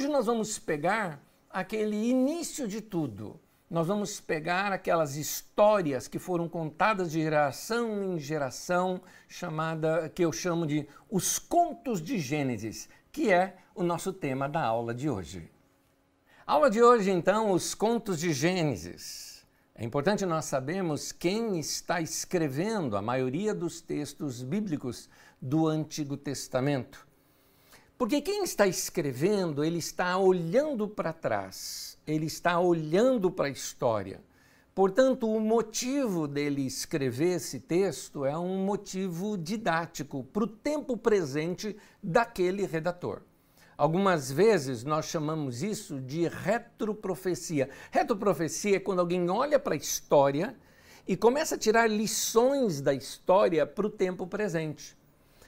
Hoje 0.00 0.08
nós 0.08 0.24
vamos 0.24 0.58
pegar 0.58 1.22
aquele 1.50 1.94
início 1.94 2.66
de 2.66 2.80
tudo. 2.80 3.38
Nós 3.68 3.86
vamos 3.86 4.18
pegar 4.18 4.72
aquelas 4.72 5.14
histórias 5.14 6.08
que 6.08 6.18
foram 6.18 6.48
contadas 6.48 7.12
de 7.12 7.20
geração 7.20 8.02
em 8.02 8.18
geração, 8.18 9.02
chamada 9.28 10.08
que 10.08 10.24
eu 10.24 10.32
chamo 10.32 10.66
de 10.66 10.88
os 11.10 11.38
contos 11.38 12.00
de 12.00 12.18
Gênesis, 12.18 12.88
que 13.12 13.30
é 13.30 13.58
o 13.74 13.82
nosso 13.82 14.10
tema 14.10 14.48
da 14.48 14.62
aula 14.62 14.94
de 14.94 15.10
hoje. 15.10 15.50
Aula 16.46 16.70
de 16.70 16.82
hoje, 16.82 17.10
então, 17.10 17.50
os 17.50 17.74
contos 17.74 18.18
de 18.18 18.32
Gênesis. 18.32 19.44
É 19.74 19.84
importante 19.84 20.24
nós 20.24 20.46
sabermos 20.46 21.12
quem 21.12 21.60
está 21.60 22.00
escrevendo 22.00 22.96
a 22.96 23.02
maioria 23.02 23.54
dos 23.54 23.82
textos 23.82 24.42
bíblicos 24.42 25.10
do 25.42 25.68
Antigo 25.68 26.16
Testamento. 26.16 27.09
Porque 28.00 28.22
quem 28.22 28.42
está 28.42 28.66
escrevendo, 28.66 29.62
ele 29.62 29.76
está 29.76 30.16
olhando 30.16 30.88
para 30.88 31.12
trás, 31.12 31.98
ele 32.06 32.24
está 32.24 32.58
olhando 32.58 33.30
para 33.30 33.48
a 33.48 33.50
história. 33.50 34.22
Portanto, 34.74 35.30
o 35.30 35.38
motivo 35.38 36.26
dele 36.26 36.64
escrever 36.64 37.36
esse 37.36 37.60
texto 37.60 38.24
é 38.24 38.34
um 38.38 38.64
motivo 38.64 39.36
didático 39.36 40.24
para 40.24 40.44
o 40.44 40.46
tempo 40.46 40.96
presente 40.96 41.76
daquele 42.02 42.64
redator. 42.64 43.20
Algumas 43.76 44.32
vezes 44.32 44.82
nós 44.82 45.04
chamamos 45.04 45.62
isso 45.62 46.00
de 46.00 46.26
retroprofecia. 46.26 47.68
Retroprofecia 47.90 48.76
é 48.76 48.80
quando 48.80 49.00
alguém 49.00 49.28
olha 49.28 49.58
para 49.58 49.74
a 49.74 49.76
história 49.76 50.56
e 51.06 51.18
começa 51.18 51.54
a 51.54 51.58
tirar 51.58 51.86
lições 51.86 52.80
da 52.80 52.94
história 52.94 53.66
para 53.66 53.86
o 53.86 53.90
tempo 53.90 54.26
presente 54.26 54.98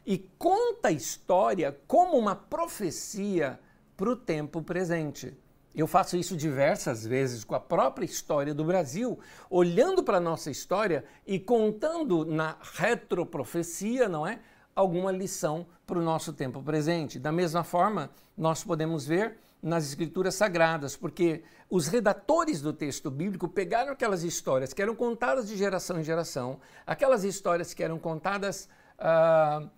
e 0.06 0.18
conta 0.38 0.88
a 0.88 0.92
história 0.92 1.78
como 1.86 2.16
uma 2.18 2.34
profecia 2.34 3.58
para 3.96 4.10
o 4.10 4.16
tempo 4.16 4.62
presente. 4.62 5.36
Eu 5.74 5.86
faço 5.86 6.16
isso 6.16 6.36
diversas 6.36 7.06
vezes 7.06 7.44
com 7.44 7.54
a 7.54 7.60
própria 7.60 8.04
história 8.04 8.52
do 8.52 8.64
Brasil, 8.64 9.18
olhando 9.48 10.02
para 10.02 10.18
a 10.18 10.20
nossa 10.20 10.50
história 10.50 11.04
e 11.26 11.38
contando 11.38 12.26
na 12.26 12.58
retroprofecia, 12.60 14.06
não 14.08 14.26
é? 14.26 14.40
Alguma 14.74 15.10
lição 15.10 15.66
para 15.86 15.98
o 15.98 16.02
nosso 16.02 16.32
tempo 16.32 16.62
presente. 16.62 17.18
Da 17.18 17.32
mesma 17.32 17.64
forma, 17.64 18.10
nós 18.36 18.62
podemos 18.62 19.06
ver 19.06 19.38
nas 19.62 19.86
escrituras 19.86 20.34
sagradas, 20.34 20.94
porque 20.94 21.42
os 21.70 21.86
redatores 21.86 22.60
do 22.60 22.72
texto 22.72 23.10
bíblico 23.10 23.48
pegaram 23.48 23.92
aquelas 23.92 24.24
histórias 24.24 24.74
que 24.74 24.82
eram 24.82 24.94
contadas 24.94 25.48
de 25.48 25.56
geração 25.56 26.00
em 26.00 26.04
geração, 26.04 26.60
aquelas 26.86 27.24
histórias 27.24 27.72
que 27.72 27.82
eram 27.82 27.98
contadas. 27.98 28.68
Uh, 28.98 29.70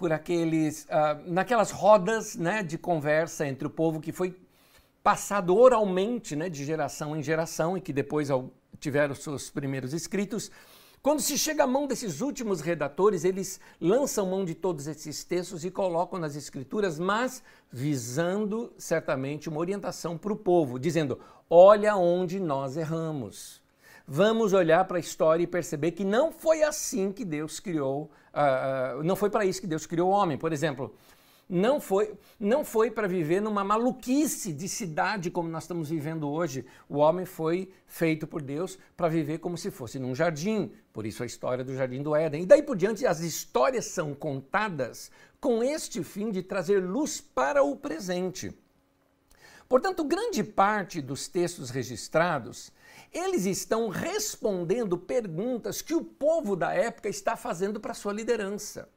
por 0.00 0.14
aqueles, 0.14 0.84
uh, 0.84 1.30
naquelas 1.30 1.70
rodas 1.70 2.34
né, 2.34 2.62
de 2.62 2.78
conversa 2.78 3.46
entre 3.46 3.66
o 3.66 3.70
povo 3.70 4.00
que 4.00 4.12
foi 4.12 4.34
passado 5.02 5.54
oralmente 5.54 6.34
né, 6.34 6.48
de 6.48 6.64
geração 6.64 7.14
em 7.14 7.22
geração 7.22 7.76
e 7.76 7.82
que 7.82 7.92
depois 7.92 8.30
tiveram 8.78 9.14
seus 9.14 9.50
primeiros 9.50 9.92
escritos. 9.92 10.50
Quando 11.02 11.20
se 11.20 11.36
chega 11.36 11.64
à 11.64 11.66
mão 11.66 11.86
desses 11.86 12.22
últimos 12.22 12.62
redatores, 12.62 13.24
eles 13.24 13.60
lançam 13.78 14.24
mão 14.24 14.42
de 14.42 14.54
todos 14.54 14.86
esses 14.86 15.22
textos 15.22 15.66
e 15.66 15.70
colocam 15.70 16.18
nas 16.18 16.34
escrituras, 16.34 16.98
mas 16.98 17.42
visando 17.70 18.72
certamente 18.78 19.50
uma 19.50 19.60
orientação 19.60 20.16
para 20.16 20.32
o 20.32 20.36
povo, 20.36 20.78
dizendo: 20.78 21.20
olha 21.50 21.94
onde 21.94 22.40
nós 22.40 22.74
erramos 22.74 23.59
vamos 24.12 24.52
olhar 24.52 24.84
para 24.86 24.96
a 24.96 25.00
história 25.00 25.44
e 25.44 25.46
perceber 25.46 25.92
que 25.92 26.04
não 26.04 26.32
foi 26.32 26.64
assim 26.64 27.12
que 27.12 27.24
Deus 27.24 27.60
criou, 27.60 28.10
uh, 28.34 29.00
não 29.04 29.14
foi 29.14 29.30
para 29.30 29.44
isso 29.44 29.60
que 29.60 29.68
Deus 29.68 29.86
criou 29.86 30.10
o 30.10 30.12
homem. 30.12 30.36
Por 30.36 30.52
exemplo, 30.52 30.92
não 31.48 31.80
foi, 31.80 32.12
não 32.38 32.64
foi 32.64 32.90
para 32.90 33.06
viver 33.06 33.40
numa 33.40 33.62
maluquice 33.62 34.52
de 34.52 34.68
cidade 34.68 35.30
como 35.30 35.48
nós 35.48 35.62
estamos 35.62 35.90
vivendo 35.90 36.28
hoje. 36.28 36.66
O 36.88 36.98
homem 36.98 37.24
foi 37.24 37.70
feito 37.86 38.26
por 38.26 38.42
Deus 38.42 38.76
para 38.96 39.06
viver 39.06 39.38
como 39.38 39.56
se 39.56 39.70
fosse 39.70 39.96
num 40.00 40.12
jardim. 40.12 40.72
Por 40.92 41.06
isso 41.06 41.22
a 41.22 41.26
história 41.26 41.62
do 41.62 41.76
jardim 41.76 42.02
do 42.02 42.16
Éden. 42.16 42.42
E 42.42 42.46
daí 42.46 42.64
por 42.64 42.76
diante 42.76 43.06
as 43.06 43.20
histórias 43.20 43.84
são 43.84 44.12
contadas 44.12 45.08
com 45.40 45.62
este 45.62 46.02
fim 46.02 46.32
de 46.32 46.42
trazer 46.42 46.80
luz 46.80 47.20
para 47.20 47.62
o 47.62 47.76
presente. 47.76 48.52
Portanto, 49.68 50.02
grande 50.02 50.42
parte 50.42 51.00
dos 51.00 51.28
textos 51.28 51.70
registrados 51.70 52.72
eles 53.12 53.44
estão 53.44 53.88
respondendo 53.88 54.96
perguntas 54.96 55.82
que 55.82 55.94
o 55.94 56.04
povo 56.04 56.54
da 56.54 56.72
época 56.72 57.08
está 57.08 57.36
fazendo 57.36 57.80
para 57.80 57.94
sua 57.94 58.12
liderança. 58.12 58.88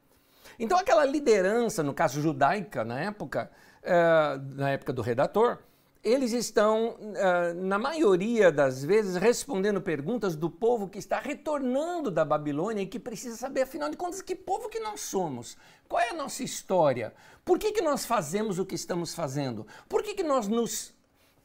Então, 0.60 0.78
aquela 0.78 1.06
liderança, 1.06 1.82
no 1.82 1.94
caso 1.94 2.22
judaica, 2.22 2.84
na 2.84 3.00
época, 3.00 3.50
uh, 3.84 4.56
na 4.56 4.70
época 4.70 4.94
do 4.94 5.02
redator, 5.02 5.58
eles 6.04 6.34
estão, 6.34 6.98
uh, 7.00 7.54
na 7.56 7.80
maioria 7.80 8.52
das 8.52 8.84
vezes, 8.84 9.16
respondendo 9.16 9.82
perguntas 9.82 10.36
do 10.36 10.50
povo 10.50 10.90
que 10.90 11.00
está 11.00 11.18
retornando 11.18 12.12
da 12.12 12.26
Babilônia 12.26 12.84
e 12.84 12.86
que 12.86 13.00
precisa 13.00 13.38
saber, 13.38 13.62
afinal 13.62 13.90
de 13.90 13.98
contas, 13.98 14.22
que 14.22 14.36
povo 14.36 14.70
que 14.70 14.80
nós 14.80 15.00
somos, 15.00 15.58
qual 15.88 16.02
é 16.02 16.10
a 16.10 16.14
nossa 16.14 16.44
história, 16.44 17.14
por 17.46 17.58
que, 17.58 17.72
que 17.72 17.82
nós 17.82 18.06
fazemos 18.06 18.60
o 18.60 18.66
que 18.66 18.76
estamos 18.76 19.16
fazendo, 19.16 19.66
por 19.88 20.04
que, 20.04 20.14
que 20.14 20.24
nós 20.24 20.48
nos 20.48 20.94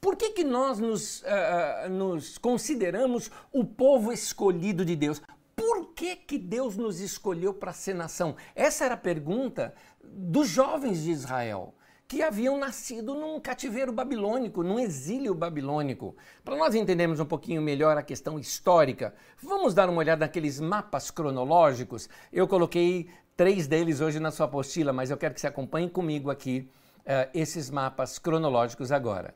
por 0.00 0.16
que, 0.16 0.30
que 0.30 0.44
nós 0.44 0.78
nos, 0.78 1.22
uh, 1.22 1.88
nos 1.90 2.38
consideramos 2.38 3.30
o 3.52 3.64
povo 3.64 4.12
escolhido 4.12 4.84
de 4.84 4.94
Deus? 4.94 5.20
Por 5.56 5.86
que, 5.94 6.14
que 6.14 6.38
Deus 6.38 6.76
nos 6.76 7.00
escolheu 7.00 7.52
para 7.52 7.72
ser 7.72 7.94
nação? 7.94 8.36
Essa 8.54 8.84
era 8.84 8.94
a 8.94 8.98
pergunta 8.98 9.74
dos 10.02 10.48
jovens 10.48 11.02
de 11.02 11.10
Israel, 11.10 11.74
que 12.06 12.22
haviam 12.22 12.56
nascido 12.56 13.12
num 13.14 13.40
cativeiro 13.40 13.92
babilônico, 13.92 14.62
num 14.62 14.78
exílio 14.78 15.34
babilônico. 15.34 16.16
Para 16.44 16.56
nós 16.56 16.74
entendermos 16.74 17.18
um 17.18 17.26
pouquinho 17.26 17.60
melhor 17.60 17.98
a 17.98 18.02
questão 18.02 18.38
histórica, 18.38 19.14
vamos 19.42 19.74
dar 19.74 19.90
uma 19.90 19.98
olhada 19.98 20.24
naqueles 20.24 20.60
mapas 20.60 21.10
cronológicos. 21.10 22.08
Eu 22.32 22.46
coloquei 22.46 23.10
três 23.36 23.66
deles 23.66 24.00
hoje 24.00 24.20
na 24.20 24.30
sua 24.30 24.46
apostila, 24.46 24.92
mas 24.92 25.10
eu 25.10 25.16
quero 25.16 25.34
que 25.34 25.40
você 25.40 25.48
acompanhe 25.48 25.90
comigo 25.90 26.30
aqui 26.30 26.70
uh, 27.00 27.28
esses 27.34 27.68
mapas 27.68 28.18
cronológicos 28.18 28.92
agora. 28.92 29.34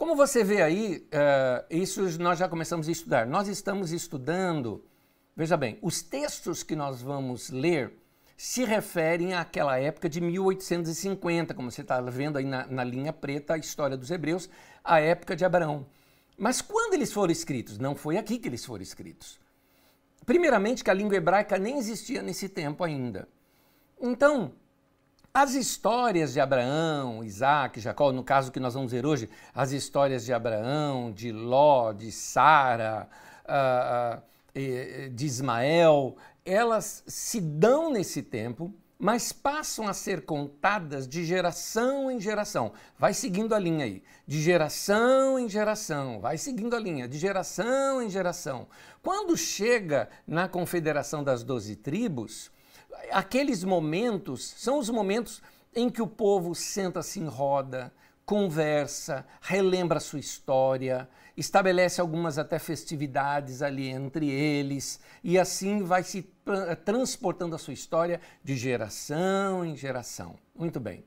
Como 0.00 0.16
você 0.16 0.42
vê 0.42 0.62
aí, 0.62 1.06
uh, 1.12 1.66
isso 1.68 2.00
nós 2.18 2.38
já 2.38 2.48
começamos 2.48 2.88
a 2.88 2.90
estudar. 2.90 3.26
Nós 3.26 3.48
estamos 3.48 3.92
estudando, 3.92 4.82
veja 5.36 5.58
bem, 5.58 5.78
os 5.82 6.00
textos 6.00 6.62
que 6.62 6.74
nós 6.74 7.02
vamos 7.02 7.50
ler 7.50 7.92
se 8.34 8.64
referem 8.64 9.34
àquela 9.34 9.78
época 9.78 10.08
de 10.08 10.18
1850, 10.18 11.52
como 11.52 11.70
você 11.70 11.82
está 11.82 12.00
vendo 12.00 12.38
aí 12.38 12.46
na, 12.46 12.66
na 12.66 12.82
linha 12.82 13.12
preta, 13.12 13.52
a 13.52 13.58
história 13.58 13.94
dos 13.94 14.10
hebreus, 14.10 14.48
a 14.82 14.98
época 15.00 15.36
de 15.36 15.44
Abraão. 15.44 15.84
Mas 16.34 16.62
quando 16.62 16.94
eles 16.94 17.12
foram 17.12 17.30
escritos? 17.30 17.76
Não 17.76 17.94
foi 17.94 18.16
aqui 18.16 18.38
que 18.38 18.48
eles 18.48 18.64
foram 18.64 18.82
escritos. 18.82 19.38
Primeiramente, 20.24 20.82
que 20.82 20.88
a 20.88 20.94
língua 20.94 21.18
hebraica 21.18 21.58
nem 21.58 21.76
existia 21.76 22.22
nesse 22.22 22.48
tempo 22.48 22.82
ainda. 22.82 23.28
Então, 24.00 24.52
as 25.32 25.54
histórias 25.54 26.32
de 26.32 26.40
Abraão, 26.40 27.22
Isaac, 27.22 27.80
Jacó, 27.80 28.10
no 28.12 28.24
caso 28.24 28.50
que 28.50 28.58
nós 28.58 28.74
vamos 28.74 28.90
ver 28.90 29.06
hoje, 29.06 29.28
as 29.54 29.70
histórias 29.70 30.24
de 30.24 30.32
Abraão, 30.32 31.12
de 31.12 31.30
Ló, 31.30 31.92
de 31.92 32.10
Sara, 32.10 33.08
uh, 33.44 34.18
uh, 34.18 35.10
de 35.10 35.26
Ismael, 35.26 36.16
elas 36.44 37.04
se 37.06 37.40
dão 37.40 37.92
nesse 37.92 38.22
tempo, 38.22 38.74
mas 38.98 39.32
passam 39.32 39.88
a 39.88 39.94
ser 39.94 40.26
contadas 40.26 41.08
de 41.08 41.24
geração 41.24 42.10
em 42.10 42.20
geração. 42.20 42.72
Vai 42.98 43.14
seguindo 43.14 43.54
a 43.54 43.58
linha 43.58 43.84
aí. 43.86 44.02
De 44.26 44.42
geração 44.42 45.38
em 45.38 45.48
geração. 45.48 46.20
Vai 46.20 46.36
seguindo 46.36 46.76
a 46.76 46.78
linha. 46.78 47.08
De 47.08 47.18
geração 47.18 48.02
em 48.02 48.10
geração. 48.10 48.66
Quando 49.02 49.36
chega 49.38 50.10
na 50.26 50.48
Confederação 50.48 51.24
das 51.24 51.42
Doze 51.42 51.76
Tribos, 51.76 52.50
aqueles 53.10 53.64
momentos 53.64 54.54
são 54.58 54.78
os 54.78 54.90
momentos 54.90 55.42
em 55.74 55.88
que 55.88 56.02
o 56.02 56.06
povo 56.06 56.54
senta-se 56.54 57.20
em 57.20 57.26
roda, 57.26 57.92
conversa, 58.24 59.26
relembra 59.40 59.98
sua 59.98 60.20
história, 60.20 61.08
estabelece 61.36 62.00
algumas 62.00 62.38
até 62.38 62.58
festividades 62.58 63.62
ali 63.62 63.88
entre 63.88 64.28
eles 64.30 65.00
e 65.24 65.38
assim 65.38 65.82
vai 65.82 66.02
se 66.02 66.22
transportando 66.84 67.56
a 67.56 67.58
sua 67.58 67.74
história 67.74 68.20
de 68.44 68.56
geração 68.56 69.64
em 69.64 69.76
geração. 69.76 70.36
Muito 70.54 70.78
bem. 70.78 71.04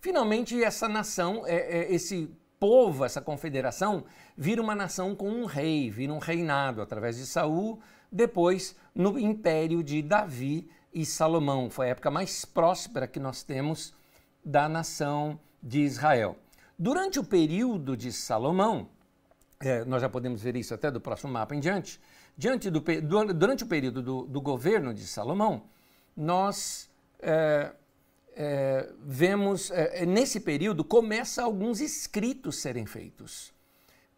Finalmente, 0.00 0.62
essa 0.62 0.88
nação, 0.88 1.46
é, 1.46 1.56
é, 1.56 1.94
esse 1.94 2.30
povo, 2.60 3.04
essa 3.04 3.20
confederação, 3.20 4.04
vira 4.36 4.60
uma 4.60 4.74
nação 4.74 5.14
com 5.14 5.30
um 5.30 5.44
rei, 5.46 5.90
vira 5.90 6.12
um 6.12 6.18
reinado 6.18 6.82
através 6.82 7.16
de 7.16 7.26
Saul, 7.26 7.80
depois 8.10 8.76
no 8.94 9.18
império 9.18 9.82
de 9.82 10.02
Davi 10.02 10.68
e 10.96 11.04
Salomão. 11.04 11.68
Foi 11.68 11.88
a 11.88 11.90
época 11.90 12.10
mais 12.10 12.46
próspera 12.46 13.06
que 13.06 13.20
nós 13.20 13.42
temos 13.42 13.92
da 14.42 14.66
nação 14.66 15.38
de 15.62 15.80
Israel. 15.80 16.38
Durante 16.78 17.18
o 17.18 17.24
período 17.24 17.94
de 17.94 18.10
Salomão, 18.10 18.88
é, 19.60 19.84
nós 19.84 20.00
já 20.00 20.08
podemos 20.08 20.40
ver 20.40 20.56
isso 20.56 20.72
até 20.72 20.90
do 20.90 20.98
próximo 20.98 21.30
mapa 21.30 21.54
em 21.54 21.60
diante, 21.60 22.00
diante 22.34 22.70
do, 22.70 22.80
durante 23.34 23.62
o 23.62 23.66
período 23.66 24.02
do, 24.02 24.22
do 24.22 24.40
governo 24.40 24.94
de 24.94 25.06
Salomão, 25.06 25.64
nós 26.16 26.88
é, 27.20 27.72
é, 28.34 28.90
vemos, 29.04 29.70
é, 29.70 30.06
nesse 30.06 30.40
período, 30.40 30.82
começa 30.82 31.42
alguns 31.42 31.82
escritos 31.82 32.56
serem 32.56 32.86
feitos. 32.86 33.52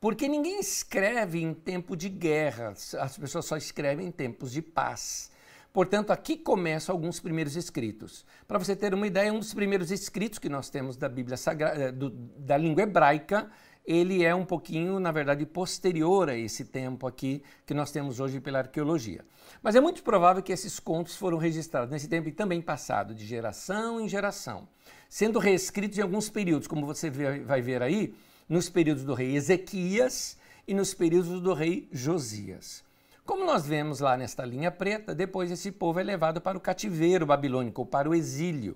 Porque 0.00 0.28
ninguém 0.28 0.60
escreve 0.60 1.42
em 1.42 1.52
tempo 1.52 1.96
de 1.96 2.08
guerra, 2.08 2.68
as 3.00 3.18
pessoas 3.18 3.46
só 3.46 3.56
escrevem 3.56 4.06
em 4.06 4.12
tempos 4.12 4.52
de 4.52 4.62
paz. 4.62 5.32
Portanto, 5.78 6.10
aqui 6.10 6.36
começam 6.36 6.92
alguns 6.92 7.20
primeiros 7.20 7.54
escritos. 7.54 8.26
Para 8.48 8.58
você 8.58 8.74
ter 8.74 8.92
uma 8.92 9.06
ideia, 9.06 9.32
um 9.32 9.38
dos 9.38 9.54
primeiros 9.54 9.92
escritos 9.92 10.40
que 10.40 10.48
nós 10.48 10.68
temos 10.68 10.96
da 10.96 11.08
Bíblia 11.08 11.36
Sagrada, 11.36 11.92
do, 11.92 12.10
da 12.10 12.56
língua 12.56 12.82
hebraica, 12.82 13.48
ele 13.86 14.24
é 14.24 14.34
um 14.34 14.44
pouquinho, 14.44 14.98
na 14.98 15.12
verdade, 15.12 15.46
posterior 15.46 16.30
a 16.30 16.36
esse 16.36 16.64
tempo 16.64 17.06
aqui 17.06 17.44
que 17.64 17.72
nós 17.74 17.92
temos 17.92 18.18
hoje 18.18 18.40
pela 18.40 18.58
arqueologia. 18.58 19.24
Mas 19.62 19.76
é 19.76 19.80
muito 19.80 20.02
provável 20.02 20.42
que 20.42 20.52
esses 20.52 20.80
contos 20.80 21.14
foram 21.14 21.38
registrados 21.38 21.92
nesse 21.92 22.08
tempo 22.08 22.28
e 22.28 22.32
também 22.32 22.60
passado, 22.60 23.14
de 23.14 23.24
geração 23.24 24.00
em 24.00 24.08
geração, 24.08 24.66
sendo 25.08 25.38
reescritos 25.38 25.96
em 25.96 26.02
alguns 26.02 26.28
períodos, 26.28 26.66
como 26.66 26.86
você 26.86 27.08
vai 27.08 27.62
ver 27.62 27.84
aí, 27.84 28.16
nos 28.48 28.68
períodos 28.68 29.04
do 29.04 29.14
rei 29.14 29.36
Ezequias 29.36 30.36
e 30.66 30.74
nos 30.74 30.92
períodos 30.92 31.40
do 31.40 31.54
rei 31.54 31.88
Josias. 31.92 32.87
Como 33.28 33.44
nós 33.44 33.66
vemos 33.66 34.00
lá 34.00 34.16
nesta 34.16 34.42
linha 34.42 34.70
preta, 34.70 35.14
depois 35.14 35.50
esse 35.50 35.70
povo 35.70 36.00
é 36.00 36.02
levado 36.02 36.40
para 36.40 36.56
o 36.56 36.60
cativeiro 36.62 37.26
babilônico, 37.26 37.84
para 37.84 38.08
o 38.08 38.14
exílio. 38.14 38.74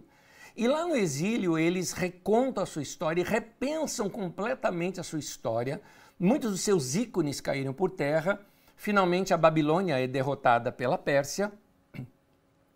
E 0.55 0.69
lá 0.69 0.87
no 0.87 0.95
exílio, 0.95 1.57
eles 1.57 1.93
recontam 1.93 2.63
a 2.63 2.67
sua 2.67 2.83
história 2.83 3.23
e 3.23 3.25
repensam 3.25 4.11
completamente 4.11 5.01
a 5.01 5.03
sua 5.03 5.21
história. 5.21 5.81
Muitos 6.21 6.51
dos 6.51 6.61
seus 6.61 6.95
ícones 6.95 7.41
caíram 7.41 7.73
por 7.73 7.93
terra. 7.93 8.39
Finalmente, 8.77 9.33
a 9.33 9.39
Babilônia 9.39 9.99
é 9.99 10.07
derrotada 10.07 10.71
pela 10.71 10.99
Pérsia. 10.99 11.51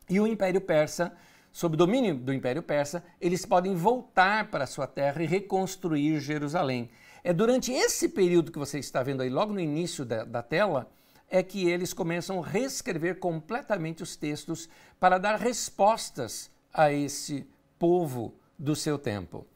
E 0.09 0.19
o 0.19 0.27
Império 0.27 0.63
Persa, 0.63 1.13
sob 1.53 1.77
domínio 1.77 2.15
do 2.15 2.33
Império 2.33 2.63
Persa, 2.63 3.05
eles 3.21 3.45
podem 3.45 3.75
voltar 3.75 4.51
para 4.51 4.65
sua 4.65 4.87
terra 4.87 5.23
e 5.23 5.27
reconstruir 5.27 6.21
Jerusalém. 6.21 6.89
É 7.23 7.35
durante 7.35 7.71
esse 7.71 8.09
período 8.09 8.51
que 8.51 8.59
você 8.59 8.79
está 8.79 9.03
vendo 9.03 9.21
aí, 9.21 9.29
logo 9.29 9.53
no 9.53 9.61
início 9.61 10.07
da, 10.07 10.25
da 10.25 10.43
tela, 10.43 10.91
é 11.29 11.43
que 11.43 11.69
eles 11.69 11.93
começam 11.93 12.43
a 12.43 12.47
reescrever 12.47 13.19
completamente 13.19 14.03
os 14.03 14.17
textos 14.17 14.69
para 14.99 15.19
dar 15.19 15.37
respostas 15.37 16.51
a 16.73 16.93
esse 16.93 17.47
povo 17.79 18.35
do 18.59 18.77
seu 18.77 18.99
tempo. 18.99 19.47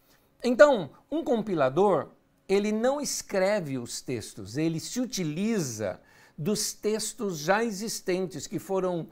Então, 0.43 0.91
um 1.11 1.23
compilador, 1.23 2.11
ele 2.49 2.73
não 2.73 3.01
escreve 3.01 3.79
os 3.79 4.01
textos, 4.01 4.57
ele 4.57 4.81
se 4.81 5.01
utiliza 5.01 6.01
dos 6.37 6.73
textos 6.73 7.39
já 7.39 7.63
existentes 7.63 8.47
que 8.47 8.59
foram 8.59 9.09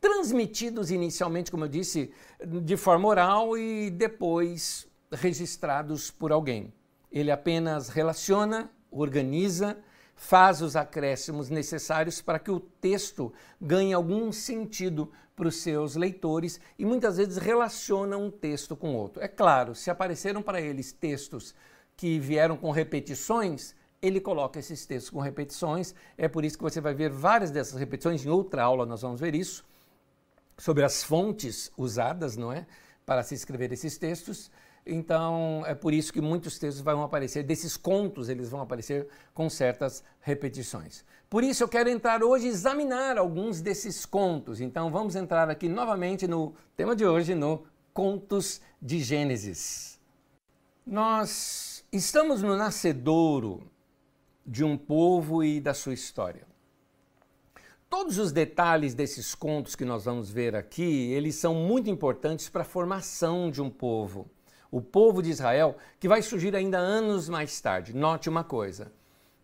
transmitidos 0.00 0.90
inicialmente, 0.90 1.50
como 1.50 1.64
eu 1.64 1.68
disse, 1.68 2.12
de 2.62 2.76
forma 2.76 3.08
oral 3.08 3.56
e 3.56 3.88
depois 3.88 4.86
registrados 5.10 6.10
por 6.10 6.32
alguém. 6.32 6.74
Ele 7.10 7.30
apenas 7.30 7.88
relaciona, 7.88 8.70
organiza, 8.90 9.78
faz 10.14 10.62
os 10.62 10.76
acréscimos 10.76 11.50
necessários 11.50 12.20
para 12.20 12.38
que 12.38 12.50
o 12.50 12.60
texto 12.60 13.32
ganhe 13.60 13.92
algum 13.92 14.30
sentido 14.32 15.10
para 15.34 15.48
os 15.48 15.56
seus 15.56 15.96
leitores 15.96 16.60
e 16.78 16.84
muitas 16.84 17.16
vezes 17.16 17.36
relaciona 17.36 18.16
um 18.16 18.30
texto 18.30 18.76
com 18.76 18.94
outro. 18.94 19.22
É 19.22 19.28
claro, 19.28 19.74
se 19.74 19.90
apareceram 19.90 20.42
para 20.42 20.60
eles 20.60 20.92
textos 20.92 21.54
que 21.96 22.18
vieram 22.18 22.56
com 22.56 22.70
repetições, 22.70 23.74
ele 24.00 24.20
coloca 24.20 24.58
esses 24.58 24.86
textos 24.86 25.10
com 25.10 25.20
repetições. 25.20 25.94
É 26.16 26.28
por 26.28 26.44
isso 26.44 26.56
que 26.56 26.62
você 26.62 26.80
vai 26.80 26.94
ver 26.94 27.10
várias 27.10 27.50
dessas 27.50 27.78
repetições. 27.78 28.24
Em 28.24 28.28
outra 28.28 28.62
aula 28.62 28.86
nós 28.86 29.02
vamos 29.02 29.20
ver 29.20 29.34
isso, 29.34 29.64
sobre 30.56 30.84
as 30.84 31.02
fontes 31.02 31.72
usadas, 31.76 32.36
não 32.36 32.52
é? 32.52 32.66
Para 33.04 33.22
se 33.22 33.34
escrever 33.34 33.72
esses 33.72 33.98
textos. 33.98 34.50
Então, 34.86 35.64
é 35.66 35.74
por 35.74 35.94
isso 35.94 36.12
que 36.12 36.20
muitos 36.20 36.58
textos 36.58 36.82
vão 36.82 37.02
aparecer, 37.02 37.42
desses 37.42 37.74
contos, 37.76 38.28
eles 38.28 38.50
vão 38.50 38.60
aparecer 38.60 39.08
com 39.32 39.48
certas 39.48 40.04
repetições. 40.20 41.04
Por 41.30 41.42
isso, 41.42 41.62
eu 41.64 41.68
quero 41.68 41.88
entrar 41.88 42.22
hoje 42.22 42.46
e 42.46 42.50
examinar 42.50 43.16
alguns 43.16 43.62
desses 43.62 44.04
contos. 44.04 44.60
Então, 44.60 44.90
vamos 44.90 45.16
entrar 45.16 45.48
aqui 45.48 45.68
novamente 45.68 46.26
no 46.26 46.54
tema 46.76 46.94
de 46.94 47.06
hoje, 47.06 47.34
no 47.34 47.64
Contos 47.94 48.60
de 48.80 48.98
Gênesis. 49.00 49.98
Nós 50.86 51.82
estamos 51.90 52.42
no 52.42 52.54
nascedouro 52.54 53.70
de 54.46 54.62
um 54.62 54.76
povo 54.76 55.42
e 55.42 55.60
da 55.60 55.72
sua 55.72 55.94
história. 55.94 56.46
Todos 57.88 58.18
os 58.18 58.32
detalhes 58.32 58.92
desses 58.92 59.34
contos 59.34 59.74
que 59.74 59.84
nós 59.84 60.04
vamos 60.04 60.30
ver 60.30 60.54
aqui, 60.54 61.10
eles 61.12 61.36
são 61.36 61.54
muito 61.54 61.88
importantes 61.88 62.50
para 62.50 62.62
a 62.62 62.66
formação 62.66 63.50
de 63.50 63.62
um 63.62 63.70
povo 63.70 64.28
o 64.74 64.82
povo 64.82 65.22
de 65.22 65.30
Israel, 65.30 65.76
que 66.00 66.08
vai 66.08 66.20
surgir 66.20 66.56
ainda 66.56 66.78
anos 66.78 67.28
mais 67.28 67.60
tarde. 67.60 67.94
Note 67.94 68.28
uma 68.28 68.42
coisa: 68.42 68.90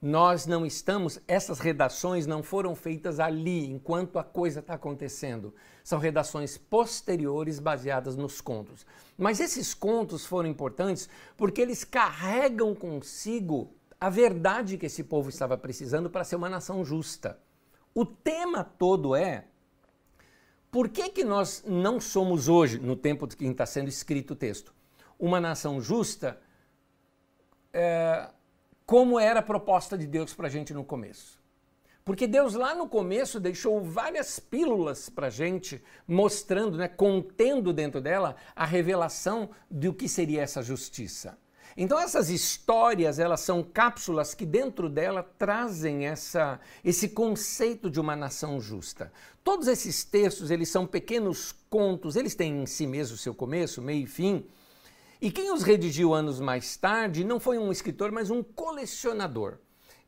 nós 0.03 0.45
não 0.45 0.67
estamos, 0.67 1.21
essas 1.29 1.61
redações 1.61 2.27
não 2.27 2.43
foram 2.43 2.75
feitas 2.75 3.21
ali, 3.21 3.65
enquanto 3.71 4.19
a 4.19 4.25
coisa 4.25 4.59
está 4.59 4.75
acontecendo. 4.75 5.55
São 5.85 6.01
redações 6.01 6.59
posteriores 6.59 7.61
baseadas 7.61 8.17
nos 8.17 8.41
contos. 8.41 8.85
Mas 9.17 9.39
esses 9.39 9.73
contos 9.73 10.27
foram 10.27 10.49
importantes 10.49 11.09
porque 11.37 11.61
eles 11.61 11.85
carregam 11.85 12.75
consigo 12.75 13.73
a 14.01 14.11
verdade 14.11 14.77
que 14.77 14.87
esse 14.87 15.05
povo 15.05 15.29
estava 15.29 15.57
precisando 15.57 16.11
para 16.11 16.25
ser 16.25 16.35
uma 16.35 16.49
nação 16.49 16.85
justa. 16.85 17.39
O 17.95 18.05
tema 18.05 18.65
todo 18.65 19.15
é 19.15 19.45
por 20.73 20.89
que, 20.89 21.09
que 21.09 21.23
nós 21.23 21.63
não 21.65 22.01
somos 22.01 22.49
hoje, 22.49 22.81
no 22.81 22.97
tempo 22.97 23.29
de 23.29 23.37
quem 23.37 23.53
está 23.53 23.65
sendo 23.65 23.89
escrito 23.89 24.33
o 24.33 24.37
texto, 24.37 24.80
uma 25.21 25.41
nação 25.41 25.81
justa, 25.81 26.41
é, 27.73 28.29
como 28.87 29.21
era 29.21 29.41
a 29.41 29.43
proposta 29.43 29.97
de 29.97 30.07
Deus 30.07 30.35
para 30.35 30.49
a 30.49 30.51
gente 30.51 30.75
no 30.75 30.83
começo. 30.83 31.39
Porque 32.05 32.27
Deus 32.27 32.55
lá 32.55 32.75
no 32.75 32.89
começo 32.89 33.39
deixou 33.39 33.81
várias 33.81 34.41
pílulas 34.41 35.09
para 35.09 35.29
a 35.29 35.31
gente, 35.31 35.81
mostrando, 36.09 36.77
né, 36.77 36.89
contendo 36.89 37.73
dentro 37.73 38.01
dela 38.01 38.35
a 38.57 38.65
revelação 38.65 39.51
do 39.71 39.93
que 39.93 40.09
seria 40.09 40.43
essa 40.43 40.63
justiça. 40.63 41.39
Então 41.77 42.01
essas 42.01 42.29
histórias, 42.31 43.19
elas 43.19 43.41
são 43.43 43.63
cápsulas 43.63 44.35
que 44.35 44.45
dentro 44.45 44.89
dela 44.89 45.23
trazem 45.23 46.07
essa, 46.07 46.59
esse 46.85 47.11
conceito 47.11 47.89
de 47.89 48.01
uma 48.01 48.17
nação 48.17 48.61
justa. 48.61 49.13
Todos 49.45 49.69
esses 49.69 50.03
textos, 50.03 50.51
eles 50.51 50.69
são 50.69 50.87
pequenos 50.87 51.53
contos, 51.71 52.17
eles 52.17 52.35
têm 52.35 52.63
em 52.63 52.67
si 52.67 52.87
mesmo 52.87 53.17
seu 53.17 53.35
começo, 53.35 53.81
meio 53.81 54.05
e 54.05 54.07
fim, 54.07 54.45
e 55.21 55.31
quem 55.31 55.53
os 55.53 55.63
redigiu 55.63 56.15
anos 56.15 56.41
mais 56.41 56.77
tarde 56.77 57.25
não 57.25 57.39
foi 57.39 57.59
um 57.59 57.71
escritor, 57.71 58.11
mas 58.11 58.31
um 58.31 58.43
colecionador. 58.43 59.59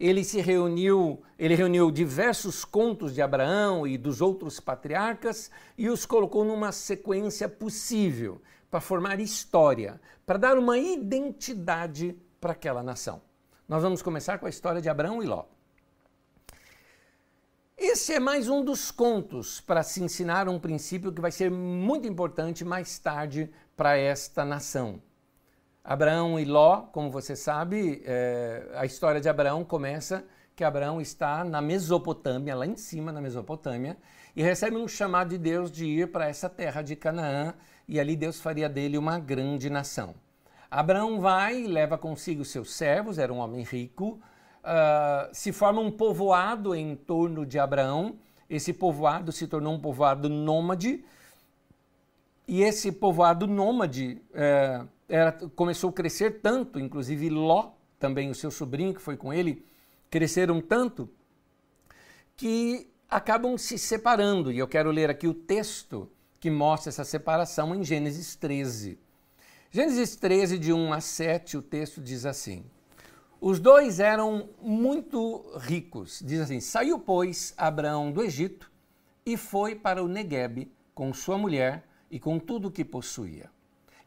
Ele 0.00 0.25
se 0.25 0.40
reuniu, 0.40 1.23
ele 1.38 1.54
reuniu 1.54 1.90
diversos 1.90 2.64
contos 2.64 3.14
de 3.14 3.21
Abraão 3.21 3.87
e 3.87 3.99
dos 3.99 4.21
outros 4.21 4.59
patriarcas 4.59 5.50
e 5.76 5.88
os 5.88 6.07
colocou 6.07 6.45
numa 6.45 6.73
sequência 6.73 7.49
possível 7.49 8.40
para 8.71 8.81
formar 8.81 9.21
história, 9.21 10.00
para 10.25 10.38
dar 10.38 10.59
uma 10.59 10.78
identidade 10.78 12.16
para 12.40 12.52
aquela 12.52 12.83
nação. 12.83 13.21
Nós 13.69 13.83
vamos 13.83 14.02
começar 14.02 14.38
com 14.38 14.47
a 14.47 14.50
história 14.50 14.81
de 14.81 14.88
Abraão 14.88 15.23
e 15.23 15.26
Ló. 15.26 15.45
Esse 17.76 18.14
é 18.14 18.21
mais 18.21 18.49
um 18.49 18.64
dos 18.64 18.90
contos 18.90 19.61
para 19.61 19.83
se 19.83 20.02
ensinar 20.02 20.49
um 20.49 20.59
princípio 20.59 21.12
que 21.12 21.21
vai 21.21 21.33
ser 21.33 21.50
muito 21.50 22.07
importante 22.07 22.64
mais 22.64 22.99
tarde 22.99 23.50
para 23.76 23.97
esta 23.97 24.45
nação. 24.45 25.00
Abraão 25.85 26.38
e 26.38 26.45
Ló, 26.45 26.83
como 26.93 27.11
você 27.11 27.35
sabe, 27.35 28.02
é, 28.05 28.71
a 28.75 28.87
história 28.87 29.21
de 29.21 29.29
Abraão 29.29 29.64
começa 29.64 30.25
que 30.55 30.62
Abraão 30.62 31.00
está 31.00 31.43
na 31.45 31.61
Mesopotâmia, 31.61 32.55
lá 32.55 32.67
em 32.67 32.76
cima 32.76 33.11
na 33.11 33.21
Mesopotâmia, 33.21 33.97
e 34.37 34.43
recebe 34.43 34.76
um 34.76 34.87
chamado 34.87 35.31
de 35.31 35.38
Deus 35.38 35.73
de 35.73 35.87
ir 35.87 36.12
para 36.12 36.29
essa 36.29 36.49
terra 36.49 36.83
de 36.83 36.95
Canaã, 36.95 37.55
e 37.88 37.99
ali 37.99 38.14
Deus 38.14 38.41
faria 38.41 38.69
dele 38.69 38.97
uma 38.97 39.19
grande 39.19 39.69
nação. 39.69 40.14
Abraão 40.71 41.21
vai, 41.21 41.64
leva 41.64 41.99
consigo 41.99 42.45
seus 42.45 42.73
servos, 42.75 43.19
era 43.19 43.33
um 43.33 43.38
homem 43.38 43.62
rico, 43.62 44.21
uh, 44.62 45.29
se 45.33 45.52
forma 45.52 45.81
um 45.81 45.91
povoado 45.91 46.75
em 46.75 46.95
torno 46.95 47.45
de 47.45 47.59
Abraão, 47.59 48.17
esse 48.49 48.73
povoado 48.73 49.33
se 49.33 49.47
tornou 49.47 49.75
um 49.75 49.81
povoado 49.81 50.29
nômade, 50.29 51.05
e 52.47 52.63
esse 52.63 52.91
povoado 52.91 53.47
nômade 53.47 54.21
é, 54.35 54.85
era, 55.09 55.33
começou 55.55 55.91
a 55.91 55.93
crescer 55.93 56.41
tanto, 56.41 56.79
inclusive 56.79 57.31
Ló, 57.31 57.73
também 57.99 58.31
o 58.31 58.35
seu 58.35 58.51
sobrinho 58.51 58.95
que 58.95 59.01
foi 59.01 59.17
com 59.17 59.33
ele, 59.33 59.65
cresceram 60.11 60.61
tanto 60.61 61.09
que 62.37 62.91
acabam 63.09 63.57
se 63.57 63.79
separando. 63.79 64.51
E 64.51 64.59
eu 64.59 64.67
quero 64.67 64.91
ler 64.91 65.09
aqui 65.09 65.29
o 65.29 65.35
texto 65.35 66.11
que 66.41 66.51
mostra 66.51 66.91
essa 66.91 67.05
separação 67.05 67.75
em 67.75 67.85
Gênesis 67.85 68.35
13. 68.35 68.99
Gênesis 69.71 70.17
13, 70.17 70.59
de 70.59 70.73
1 70.73 70.93
a 70.93 71.01
7, 71.01 71.57
o 71.57 71.63
texto 71.63 72.01
diz 72.01 72.27
assim: 72.27 72.65
Os 73.41 73.61
dois 73.61 74.01
eram 74.01 74.51
muito 74.61 75.45
ricos. 75.59 76.21
Diz 76.25 76.41
assim: 76.41 76.61
Saiu, 76.61 76.99
pois, 76.99 77.55
Abraão 77.57 78.11
do 78.11 78.23
Egito 78.23 78.71
e 79.25 79.37
foi 79.37 79.75
para 79.75 80.03
o 80.03 80.09
Neguebe 80.09 80.71
com 80.95 81.15
sua 81.15 81.39
mulher 81.39 81.85
e 82.12 82.21
com 82.21 82.38
tudo 82.38 82.69
o 82.69 82.71
que 82.71 82.85
possuía. 82.85 83.50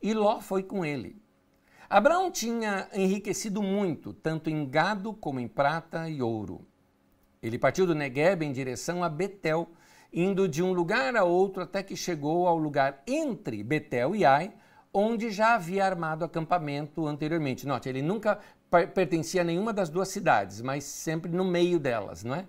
e 0.01 0.13
Ló 0.13 0.39
foi 0.39 0.61
com 0.61 0.85
ele. 0.85 1.19
Abraão 1.89 2.29
tinha 2.29 2.87
enriquecido 2.93 3.63
muito, 3.63 4.13
tanto 4.13 4.47
em 4.47 4.69
gado 4.69 5.11
como 5.11 5.39
em 5.39 5.47
prata 5.47 6.07
e 6.07 6.21
ouro. 6.21 6.67
Ele 7.41 7.57
partiu 7.57 7.87
do 7.87 7.95
Negueb 7.95 8.43
em 8.43 8.51
direção 8.51 9.03
a 9.03 9.09
Betel, 9.09 9.67
indo 10.13 10.47
de 10.47 10.61
um 10.61 10.71
lugar 10.71 11.15
a 11.15 11.23
outro 11.23 11.63
até 11.63 11.81
que 11.81 11.95
chegou 11.95 12.47
ao 12.47 12.57
lugar 12.57 13.01
entre 13.07 13.63
Betel 13.63 14.15
e 14.15 14.23
Ai, 14.23 14.53
onde 14.93 15.31
já 15.31 15.55
havia 15.55 15.85
armado 15.85 16.23
acampamento 16.23 17.07
anteriormente. 17.07 17.67
Note, 17.67 17.89
ele 17.89 18.03
nunca 18.03 18.39
pertencia 18.93 19.41
a 19.41 19.43
nenhuma 19.43 19.73
das 19.73 19.89
duas 19.89 20.09
cidades, 20.09 20.61
mas 20.61 20.83
sempre 20.83 21.31
no 21.31 21.43
meio 21.43 21.79
delas, 21.79 22.23
não 22.23 22.35
é? 22.35 22.47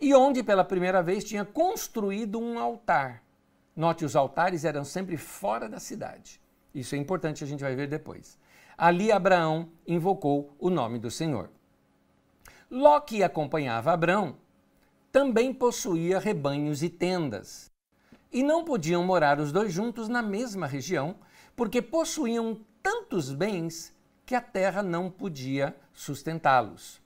E 0.00 0.14
onde 0.14 0.42
pela 0.42 0.64
primeira 0.64 1.02
vez 1.02 1.24
tinha 1.24 1.44
construído 1.44 2.38
um 2.38 2.58
altar. 2.58 3.23
Note, 3.76 4.04
os 4.04 4.14
altares 4.14 4.64
eram 4.64 4.84
sempre 4.84 5.16
fora 5.16 5.68
da 5.68 5.80
cidade. 5.80 6.40
Isso 6.74 6.94
é 6.94 6.98
importante, 6.98 7.42
a 7.42 7.46
gente 7.46 7.62
vai 7.62 7.74
ver 7.74 7.88
depois. 7.88 8.38
Ali 8.76 9.10
Abraão 9.10 9.68
invocou 9.86 10.54
o 10.58 10.70
nome 10.70 10.98
do 10.98 11.10
Senhor. 11.10 11.50
Ló, 12.70 13.00
que 13.00 13.22
acompanhava 13.22 13.92
Abraão, 13.92 14.36
também 15.12 15.52
possuía 15.52 16.18
rebanhos 16.18 16.82
e 16.82 16.88
tendas. 16.88 17.70
E 18.32 18.42
não 18.42 18.64
podiam 18.64 19.04
morar 19.04 19.38
os 19.38 19.52
dois 19.52 19.72
juntos 19.72 20.08
na 20.08 20.20
mesma 20.20 20.66
região, 20.66 21.16
porque 21.54 21.80
possuíam 21.80 22.60
tantos 22.82 23.32
bens 23.32 23.94
que 24.26 24.34
a 24.34 24.40
terra 24.40 24.82
não 24.82 25.08
podia 25.10 25.76
sustentá-los. 25.92 27.00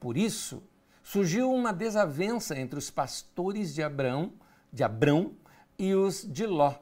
Por 0.00 0.16
isso, 0.16 0.62
surgiu 1.02 1.52
uma 1.52 1.72
desavença 1.72 2.58
entre 2.58 2.78
os 2.78 2.90
pastores 2.90 3.74
de 3.74 3.82
Abraão, 3.82 4.32
de 4.72 4.82
Abrão 4.82 5.32
e 5.78 5.94
os 5.94 6.22
de 6.22 6.46
Ló. 6.46 6.74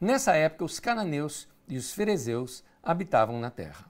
Nessa 0.00 0.34
época, 0.34 0.64
os 0.64 0.80
cananeus 0.80 1.48
e 1.68 1.76
os 1.76 1.92
ferezeus 1.92 2.64
habitavam 2.82 3.38
na 3.38 3.50
terra. 3.50 3.86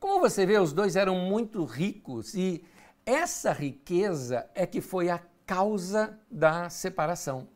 Como 0.00 0.20
você 0.20 0.46
vê, 0.46 0.58
os 0.58 0.72
dois 0.72 0.96
eram 0.96 1.16
muito 1.16 1.64
ricos 1.64 2.34
e 2.34 2.64
essa 3.04 3.52
riqueza 3.52 4.48
é 4.54 4.66
que 4.66 4.80
foi 4.80 5.08
a 5.08 5.20
causa 5.46 6.18
da 6.30 6.68
separação. 6.68 7.48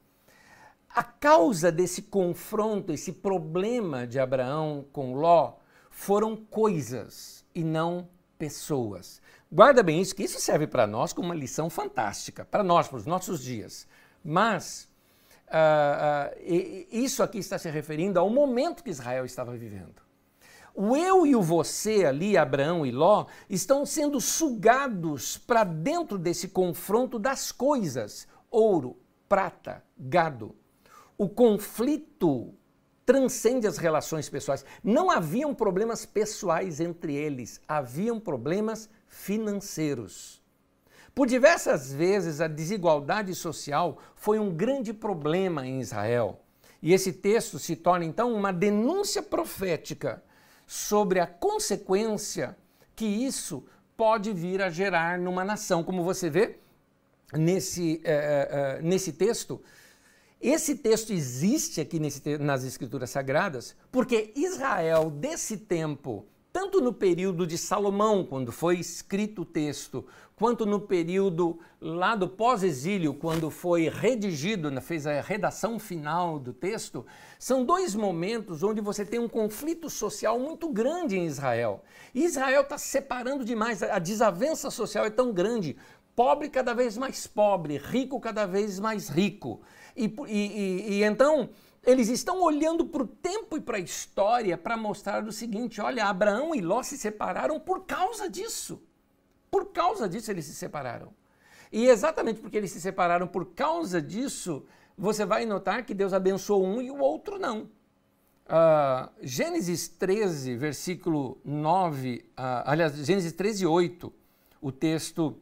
A 0.95 1.03
causa 1.03 1.73
desse 1.73 2.03
confronto, 2.03 2.93
esse 2.93 3.13
problema 3.13 4.07
de 4.07 4.19
Abraão 4.19 4.85
com 4.93 5.15
Ló, 5.15 5.55
foram 5.91 6.37
coisas 6.37 7.45
e 7.55 7.63
não 7.63 8.09
pessoas. 8.39 9.21
Guarda 9.51 9.83
bem 9.83 10.01
isso, 10.01 10.15
que 10.15 10.23
isso 10.23 10.41
serve 10.41 10.67
para 10.67 10.87
nós 10.87 11.13
como 11.13 11.29
uma 11.29 11.35
lição 11.35 11.71
fantástica, 11.71 12.45
para 12.45 12.65
nós, 12.65 12.89
para 12.89 12.97
os 12.97 13.07
nossos 13.07 13.43
dias. 13.43 13.87
Mas 14.25 14.89
uh, 15.53 16.35
isso 16.91 17.23
aqui 17.23 17.39
está 17.39 17.59
se 17.59 17.71
referindo 17.71 18.19
ao 18.19 18.31
momento 18.31 18.83
que 18.83 18.91
Israel 18.91 19.25
estava 19.25 19.53
vivendo. 19.57 20.03
O 20.75 20.97
eu 20.97 21.27
e 21.27 21.37
o 21.37 21.43
você 21.43 22.07
ali, 22.07 22.37
Abraão 22.37 22.87
e 22.87 22.91
Ló, 22.91 23.27
estão 23.49 23.85
sendo 23.85 24.21
sugados 24.21 25.37
para 25.37 25.65
dentro 25.65 26.19
desse 26.19 26.49
confronto 26.49 27.19
das 27.19 27.53
coisas: 27.53 28.27
ouro, 28.51 28.97
prata, 29.29 29.85
gado. 29.99 30.57
O 31.19 31.29
conflito 31.29 32.55
transcende 33.05 33.67
as 33.67 33.77
relações 33.77 34.29
pessoais. 34.31 34.65
Não 34.83 35.11
haviam 35.11 35.55
problemas 35.55 36.07
pessoais 36.07 36.81
entre 36.81 37.15
eles, 37.15 37.61
haviam 37.69 38.19
problemas 38.19 38.89
financeiros. 39.07 40.42
Por 41.15 41.27
diversas 41.27 41.93
vezes, 41.93 42.41
a 42.41 42.49
desigualdade 42.49 43.35
social 43.35 43.99
foi 44.15 44.39
um 44.39 44.51
grande 44.51 44.95
problema 44.95 45.67
em 45.67 45.81
Israel. 45.81 46.41
E 46.81 46.93
esse 46.93 47.13
texto 47.13 47.59
se 47.59 47.77
torna 47.77 48.05
então 48.05 48.33
uma 48.33 48.53
denúncia 48.53 49.23
profética 49.23 50.23
sobre 50.67 51.21
a 51.21 51.27
consequência 51.27 52.57
que 52.97 53.05
isso 53.05 53.65
pode 53.97 54.33
vir 54.33 54.63
a 54.63 54.71
gerar 54.71 55.19
numa 55.19 55.45
nação. 55.45 55.85
Como 55.85 56.03
você 56.03 56.31
vê 56.31 56.59
nesse, 57.33 58.01
é, 58.05 58.79
é, 58.79 58.83
nesse 58.83 59.13
texto, 59.13 59.63
esse 60.41 60.77
texto 60.77 61.13
existe 61.13 61.81
aqui 61.81 62.01
nesse, 62.01 62.39
nas 62.39 62.65
Escrituras 62.65 63.11
Sagradas 63.11 63.77
porque 63.93 64.33
Israel, 64.35 65.11
desse 65.11 65.59
tempo, 65.59 66.27
tanto 66.53 66.81
no 66.81 66.93
período 66.93 67.47
de 67.47 67.57
Salomão, 67.57 68.25
quando 68.25 68.53
foi 68.53 68.79
escrito 68.79 69.43
o 69.43 69.45
texto, 69.47 70.05
quanto 70.37 70.67
no 70.67 70.81
período 70.81 71.59
lá 71.81 72.15
do 72.15 72.29
pós-exílio, 72.29 73.15
quando 73.15 73.51
foi 73.51 73.89
redigido, 73.89 74.69
fez 74.83 75.07
a 75.07 75.21
redação 75.21 75.79
final 75.79 76.39
do 76.39 76.53
texto, 76.53 77.07
são 77.39 77.65
dois 77.65 77.95
momentos 77.95 78.63
onde 78.63 78.81
você 78.81 79.05
tem 79.05 79.19
um 79.19 79.29
conflito 79.29 79.89
social 79.89 80.39
muito 80.39 80.69
grande 80.69 81.17
em 81.17 81.25
Israel. 81.25 81.83
Israel 82.15 82.63
está 82.63 82.77
se 82.77 82.89
separando 82.89 83.45
demais, 83.45 83.83
a 83.83 83.99
desavença 83.99 84.71
social 84.71 85.07
é 85.07 85.11
tão 85.11 85.33
grande, 85.33 85.77
pobre 86.15 86.51
cada 86.51 86.75
vez 86.75 86.99
mais 86.99 87.27
pobre, 87.27 87.79
rico 87.79 88.21
cada 88.21 88.45
vez 88.45 88.79
mais 88.79 89.09
rico. 89.09 89.63
E, 89.97 90.05
e, 90.05 90.33
e, 90.33 90.93
e 90.93 91.05
então 91.05 91.49
eles 91.85 92.09
estão 92.09 92.41
olhando 92.43 92.87
para 92.87 93.03
o 93.03 93.07
tempo 93.07 93.57
e 93.57 93.61
para 93.61 93.77
a 93.77 93.81
história 93.81 94.57
para 94.57 94.77
mostrar 94.77 95.25
o 95.25 95.33
seguinte: 95.33 95.81
olha, 95.81 96.07
Abraão 96.07 96.55
e 96.55 96.61
Ló 96.61 96.83
se 96.83 96.97
separaram 96.97 97.59
por 97.59 97.85
causa 97.85 98.31
disso. 98.31 98.81
Por 99.51 99.73
causa 99.73 100.09
disso 100.09 100.31
eles 100.31 100.45
se 100.45 100.55
separaram. 100.55 101.13
E 101.71 101.89
exatamente 101.89 102.41
porque 102.41 102.57
eles 102.57 102.71
se 102.71 102.81
separaram 102.81 103.27
por 103.27 103.47
causa 103.55 104.01
disso, 104.01 104.65
você 104.97 105.25
vai 105.25 105.45
notar 105.45 105.85
que 105.85 105.95
Deus 105.95 106.13
abençoou 106.13 106.65
um 106.65 106.81
e 106.81 106.91
o 106.91 106.99
outro 106.99 107.39
não. 107.39 107.69
Uh, 108.45 109.11
Gênesis 109.23 109.89
13, 109.89 110.57
versículo 110.57 111.41
9, 111.45 112.25
uh, 112.31 112.43
aliás, 112.65 112.95
Gênesis 112.95 113.33
13, 113.33 113.67
8, 113.67 114.13
o 114.61 114.71
texto 114.71 115.41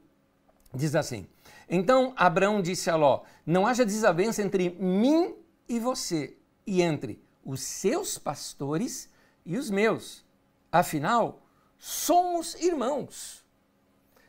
diz 0.73 0.95
assim: 0.95 1.27
Então 1.69 2.13
Abraão 2.17 2.63
disse 2.63 2.89
a 2.89 2.97
Ló: 2.97 3.23
Não 3.45 3.67
haja 3.67 3.85
desavença 3.85 4.43
entre 4.43 4.71
mim 4.71 5.35
e 5.71 5.79
você, 5.79 6.37
e 6.67 6.83
entre 6.83 7.23
os 7.45 7.63
seus 7.63 8.19
pastores 8.19 9.09
e 9.47 9.57
os 9.57 9.71
meus. 9.71 10.25
Afinal, 10.73 11.47
somos 11.79 12.57
irmãos. 12.57 13.45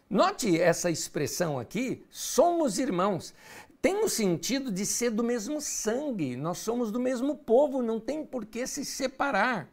Note 0.07 0.61
essa 0.61 0.91
expressão 0.91 1.57
aqui, 1.57 2.05
somos 2.11 2.77
irmãos. 2.77 3.33
Tem 3.81 4.03
o 4.03 4.07
sentido 4.07 4.71
de 4.71 4.85
ser 4.85 5.09
do 5.09 5.23
mesmo 5.23 5.59
sangue, 5.59 6.35
nós 6.35 6.59
somos 6.59 6.91
do 6.91 6.99
mesmo 6.99 7.35
povo, 7.35 7.81
não 7.81 7.99
tem 7.99 8.23
por 8.23 8.45
que 8.45 8.67
se 8.67 8.85
separar. 8.85 9.67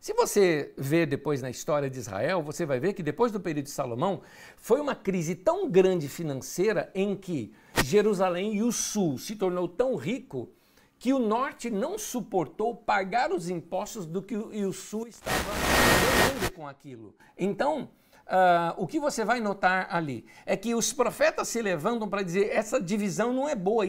Se 0.00 0.14
você 0.14 0.72
ver 0.78 1.06
depois 1.06 1.42
na 1.42 1.50
história 1.50 1.90
de 1.90 1.98
Israel, 1.98 2.40
você 2.40 2.64
vai 2.64 2.78
ver 2.78 2.92
que 2.92 3.02
depois 3.02 3.32
do 3.32 3.40
período 3.40 3.64
de 3.64 3.72
Salomão, 3.72 4.22
foi 4.56 4.80
uma 4.80 4.94
crise 4.94 5.34
tão 5.34 5.68
grande 5.68 6.08
financeira 6.08 6.88
em 6.94 7.16
que 7.16 7.52
Jerusalém 7.84 8.54
e 8.54 8.62
o 8.62 8.70
sul 8.70 9.18
se 9.18 9.34
tornou 9.34 9.66
tão 9.66 9.96
rico 9.96 10.48
que 11.00 11.14
o 11.14 11.18
norte 11.18 11.70
não 11.70 11.98
suportou 11.98 12.74
pagar 12.74 13.32
os 13.32 13.48
impostos 13.48 14.04
do 14.04 14.20
que 14.20 14.36
o, 14.36 14.70
sul 14.70 15.08
estava 15.08 15.50
com 16.54 16.68
aquilo. 16.68 17.14
Então, 17.38 17.88
Uh, 18.30 18.70
o 18.76 18.86
que 18.86 19.00
você 19.00 19.24
vai 19.24 19.40
notar 19.40 19.88
ali 19.90 20.24
é 20.46 20.56
que 20.56 20.72
os 20.72 20.92
profetas 20.92 21.48
se 21.48 21.60
levantam 21.60 22.08
para 22.08 22.22
dizer 22.22 22.48
essa 22.52 22.80
divisão 22.80 23.32
não 23.32 23.48
é 23.48 23.56
boa, 23.56 23.84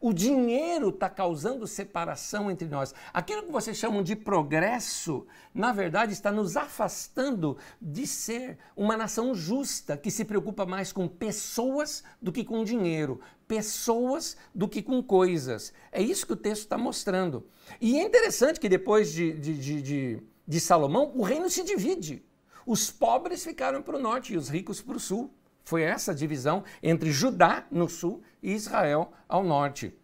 o 0.00 0.12
dinheiro 0.12 0.88
está 0.88 1.08
causando 1.08 1.64
separação 1.64 2.50
entre 2.50 2.66
nós. 2.66 2.92
Aquilo 3.12 3.44
que 3.44 3.52
vocês 3.52 3.76
chamam 3.76 4.02
de 4.02 4.16
progresso, 4.16 5.24
na 5.54 5.72
verdade, 5.72 6.12
está 6.12 6.32
nos 6.32 6.56
afastando 6.56 7.56
de 7.80 8.04
ser 8.04 8.58
uma 8.76 8.96
nação 8.96 9.32
justa, 9.32 9.96
que 9.96 10.10
se 10.10 10.24
preocupa 10.24 10.66
mais 10.66 10.90
com 10.90 11.06
pessoas 11.06 12.02
do 12.20 12.32
que 12.32 12.44
com 12.44 12.64
dinheiro, 12.64 13.20
pessoas 13.46 14.36
do 14.52 14.68
que 14.68 14.82
com 14.82 15.00
coisas. 15.04 15.72
É 15.92 16.02
isso 16.02 16.26
que 16.26 16.32
o 16.32 16.36
texto 16.36 16.62
está 16.62 16.76
mostrando. 16.76 17.46
E 17.80 17.96
é 17.96 18.02
interessante 18.02 18.58
que 18.58 18.68
depois 18.68 19.12
de, 19.12 19.34
de, 19.34 19.56
de, 19.56 19.82
de, 19.82 20.22
de 20.48 20.60
Salomão, 20.60 21.12
o 21.14 21.22
reino 21.22 21.48
se 21.48 21.62
divide. 21.62 22.24
Os 22.66 22.90
pobres 22.90 23.44
ficaram 23.44 23.82
para 23.82 23.96
o 23.96 24.00
norte 24.00 24.34
e 24.34 24.36
os 24.36 24.48
ricos 24.48 24.80
para 24.80 24.96
o 24.96 25.00
sul. 25.00 25.32
Foi 25.64 25.82
essa 25.82 26.14
divisão 26.14 26.62
entre 26.82 27.10
Judá 27.10 27.66
no 27.70 27.88
sul 27.88 28.22
e 28.42 28.52
Israel 28.52 29.12
ao 29.28 29.42
norte. 29.42 29.96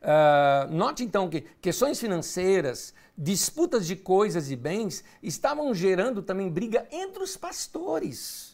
Uh, 0.00 0.72
note 0.72 1.04
então 1.04 1.28
que 1.28 1.42
questões 1.60 2.00
financeiras, 2.00 2.94
disputas 3.16 3.86
de 3.86 3.96
coisas 3.96 4.50
e 4.50 4.56
bens 4.56 5.04
estavam 5.22 5.74
gerando 5.74 6.22
também 6.22 6.48
briga 6.48 6.88
entre 6.90 7.22
os 7.22 7.36
pastores. 7.36 8.49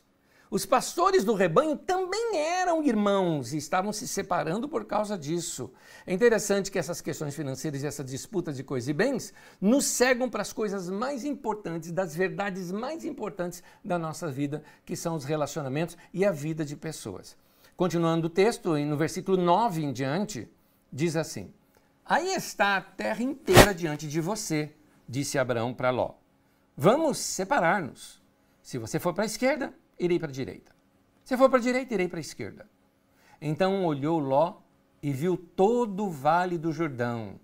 Os 0.48 0.64
pastores 0.64 1.24
do 1.24 1.34
rebanho 1.34 1.76
também 1.76 2.36
eram 2.36 2.82
irmãos 2.82 3.52
e 3.52 3.56
estavam 3.56 3.92
se 3.92 4.06
separando 4.06 4.68
por 4.68 4.84
causa 4.84 5.18
disso. 5.18 5.72
É 6.06 6.14
interessante 6.14 6.70
que 6.70 6.78
essas 6.78 7.00
questões 7.00 7.34
financeiras 7.34 7.82
e 7.82 7.86
essa 7.86 8.04
disputa 8.04 8.52
de 8.52 8.62
coisas 8.62 8.88
e 8.88 8.92
bens 8.92 9.34
nos 9.60 9.86
cegam 9.86 10.30
para 10.30 10.42
as 10.42 10.52
coisas 10.52 10.88
mais 10.88 11.24
importantes, 11.24 11.90
das 11.90 12.14
verdades 12.14 12.70
mais 12.70 13.04
importantes 13.04 13.62
da 13.84 13.98
nossa 13.98 14.30
vida, 14.30 14.62
que 14.84 14.94
são 14.94 15.16
os 15.16 15.24
relacionamentos 15.24 15.96
e 16.14 16.24
a 16.24 16.30
vida 16.30 16.64
de 16.64 16.76
pessoas. 16.76 17.36
Continuando 17.76 18.28
o 18.28 18.30
texto, 18.30 18.78
no 18.78 18.96
versículo 18.96 19.36
9 19.36 19.82
em 19.82 19.92
diante, 19.92 20.48
diz 20.92 21.16
assim: 21.16 21.52
Aí 22.04 22.34
está 22.34 22.76
a 22.76 22.80
terra 22.80 23.22
inteira 23.22 23.74
diante 23.74 24.06
de 24.06 24.20
você. 24.20 24.72
disse 25.08 25.38
Abraão 25.38 25.74
para 25.74 25.90
Ló: 25.90 26.14
Vamos 26.76 27.18
separar-nos. 27.18 28.22
Se 28.62 28.78
você 28.78 28.98
for 29.00 29.12
para 29.12 29.24
a 29.24 29.26
esquerda, 29.26 29.74
irei 29.98 30.18
para 30.18 30.28
a 30.28 30.32
direita. 30.32 30.74
Se 31.24 31.36
for 31.36 31.48
para 31.48 31.58
a 31.58 31.62
direita, 31.62 31.94
irei 31.94 32.08
para 32.08 32.18
a 32.18 32.20
esquerda. 32.20 32.68
Então 33.40 33.84
olhou 33.84 34.18
Ló 34.18 34.58
e 35.02 35.12
viu 35.12 35.36
todo 35.36 36.06
o 36.06 36.10
vale 36.10 36.56
do 36.56 36.72
Jordão, 36.72 37.38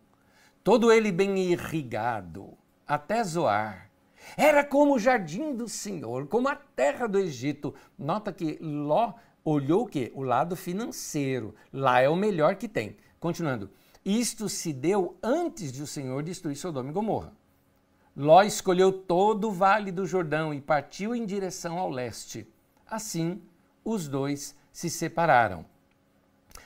todo 0.64 0.90
ele 0.90 1.12
bem 1.12 1.38
irrigado, 1.38 2.56
até 2.86 3.22
Zoar. 3.22 3.90
Era 4.36 4.64
como 4.64 4.94
o 4.94 4.98
jardim 4.98 5.54
do 5.54 5.68
Senhor, 5.68 6.26
como 6.28 6.48
a 6.48 6.56
terra 6.56 7.06
do 7.06 7.18
Egito. 7.18 7.74
Nota 7.98 8.32
que 8.32 8.56
Ló 8.60 9.14
olhou 9.44 9.82
o 9.82 9.86
quê? 9.86 10.12
O 10.14 10.22
lado 10.22 10.56
financeiro. 10.56 11.54
Lá 11.72 12.00
é 12.00 12.08
o 12.08 12.16
melhor 12.16 12.56
que 12.56 12.68
tem. 12.68 12.96
Continuando. 13.18 13.70
Isto 14.04 14.48
se 14.48 14.72
deu 14.72 15.16
antes 15.22 15.72
de 15.72 15.82
o 15.82 15.86
Senhor 15.86 16.22
destruir 16.22 16.56
Sodoma 16.56 16.90
e 16.90 16.92
Gomorra. 16.92 17.32
Ló 18.14 18.42
escolheu 18.42 18.92
todo 18.92 19.48
o 19.48 19.52
vale 19.52 19.90
do 19.90 20.04
Jordão 20.04 20.52
e 20.52 20.60
partiu 20.60 21.14
em 21.14 21.24
direção 21.24 21.78
ao 21.78 21.88
leste. 21.88 22.46
Assim, 22.86 23.42
os 23.82 24.06
dois 24.06 24.54
se 24.70 24.90
separaram. 24.90 25.64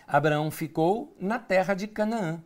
Abraão 0.07 0.51
ficou 0.51 1.15
na 1.21 1.39
terra 1.39 1.75
de 1.75 1.87
Canaã. 1.87 2.43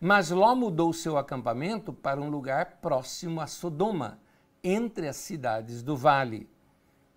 Mas 0.00 0.30
Ló 0.30 0.54
mudou 0.54 0.92
seu 0.92 1.16
acampamento 1.18 1.92
para 1.92 2.20
um 2.20 2.30
lugar 2.30 2.78
próximo 2.80 3.40
a 3.40 3.46
Sodoma, 3.46 4.18
entre 4.62 5.08
as 5.08 5.16
cidades 5.16 5.82
do 5.82 5.96
vale. 5.96 6.48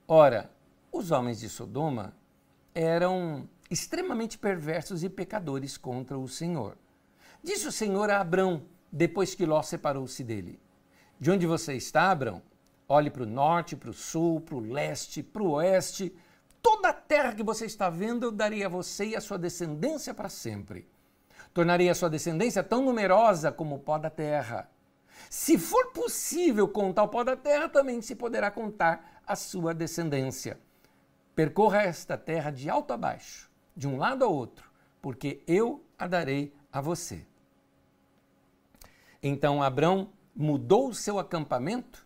Ora, 0.08 0.52
os 0.92 1.12
homens 1.12 1.40
de 1.40 1.50
Sodoma 1.50 2.16
eram 2.74 3.48
extremamente 3.70 4.38
perversos 4.38 5.04
e 5.04 5.10
pecadores 5.10 5.78
contra 5.78 6.18
o 6.18 6.28
Senhor. 6.28 6.78
Disse 7.44 7.68
o 7.68 7.72
Senhor 7.72 8.10
a 8.10 8.22
Abrão, 8.22 8.64
depois 8.92 9.36
que 9.36 9.46
Ló 9.46 9.62
separou-se 9.62 10.24
dele: 10.24 10.60
De 11.20 11.32
onde 11.32 11.46
você 11.46 11.74
está, 11.74 12.12
Abrão? 12.12 12.42
Olhe 12.88 13.10
para 13.10 13.24
o 13.24 13.28
norte, 13.28 13.76
para 13.76 13.90
o 13.90 13.94
sul, 13.94 14.42
para 14.42 14.56
o 14.56 14.60
leste, 14.60 15.24
para 15.24 15.42
o 15.42 15.52
oeste. 15.52 16.16
Toda 16.62 16.90
a 16.90 16.94
terra 16.94 17.34
que 17.34 17.44
você 17.44 17.66
está 17.66 17.90
vendo 17.90 18.26
eu 18.26 18.32
darei 18.32 18.64
a 18.64 18.70
você 18.70 19.06
e 19.08 19.16
a 19.16 19.22
sua 19.22 19.38
descendência 19.38 20.14
para 20.14 20.30
sempre. 20.30 20.88
Tornarei 21.54 21.90
a 21.90 21.96
sua 21.96 22.10
descendência 22.10 22.64
tão 22.64 22.84
numerosa 22.84 23.52
como 23.52 23.76
o 23.76 23.80
pó 23.80 23.98
da 23.98 24.10
terra. 24.10 24.70
Se 25.30 25.58
for 25.58 25.92
possível 25.94 26.68
contar 26.68 27.04
o 27.04 27.08
pó 27.08 27.24
da 27.24 27.36
terra, 27.36 27.70
também 27.70 28.02
se 28.02 28.16
poderá 28.16 28.52
contar 28.52 29.22
a 29.26 29.36
sua 29.36 29.74
descendência. 29.74 30.60
Percorra 31.34 31.82
esta 31.82 32.18
terra 32.18 32.52
de 32.52 32.70
alto 32.70 32.94
a 32.94 32.98
baixo, 32.98 33.50
de 33.76 33.88
um 33.88 33.98
lado 33.98 34.24
ao 34.24 34.34
outro, 34.34 34.70
porque 35.02 35.42
eu 35.48 35.84
a 35.98 36.08
darei 36.08 36.54
a 36.72 36.82
você. 36.82 37.26
Então 39.24 39.64
Abrão 39.64 40.10
mudou 40.36 40.94
seu 40.94 41.18
acampamento 41.18 42.06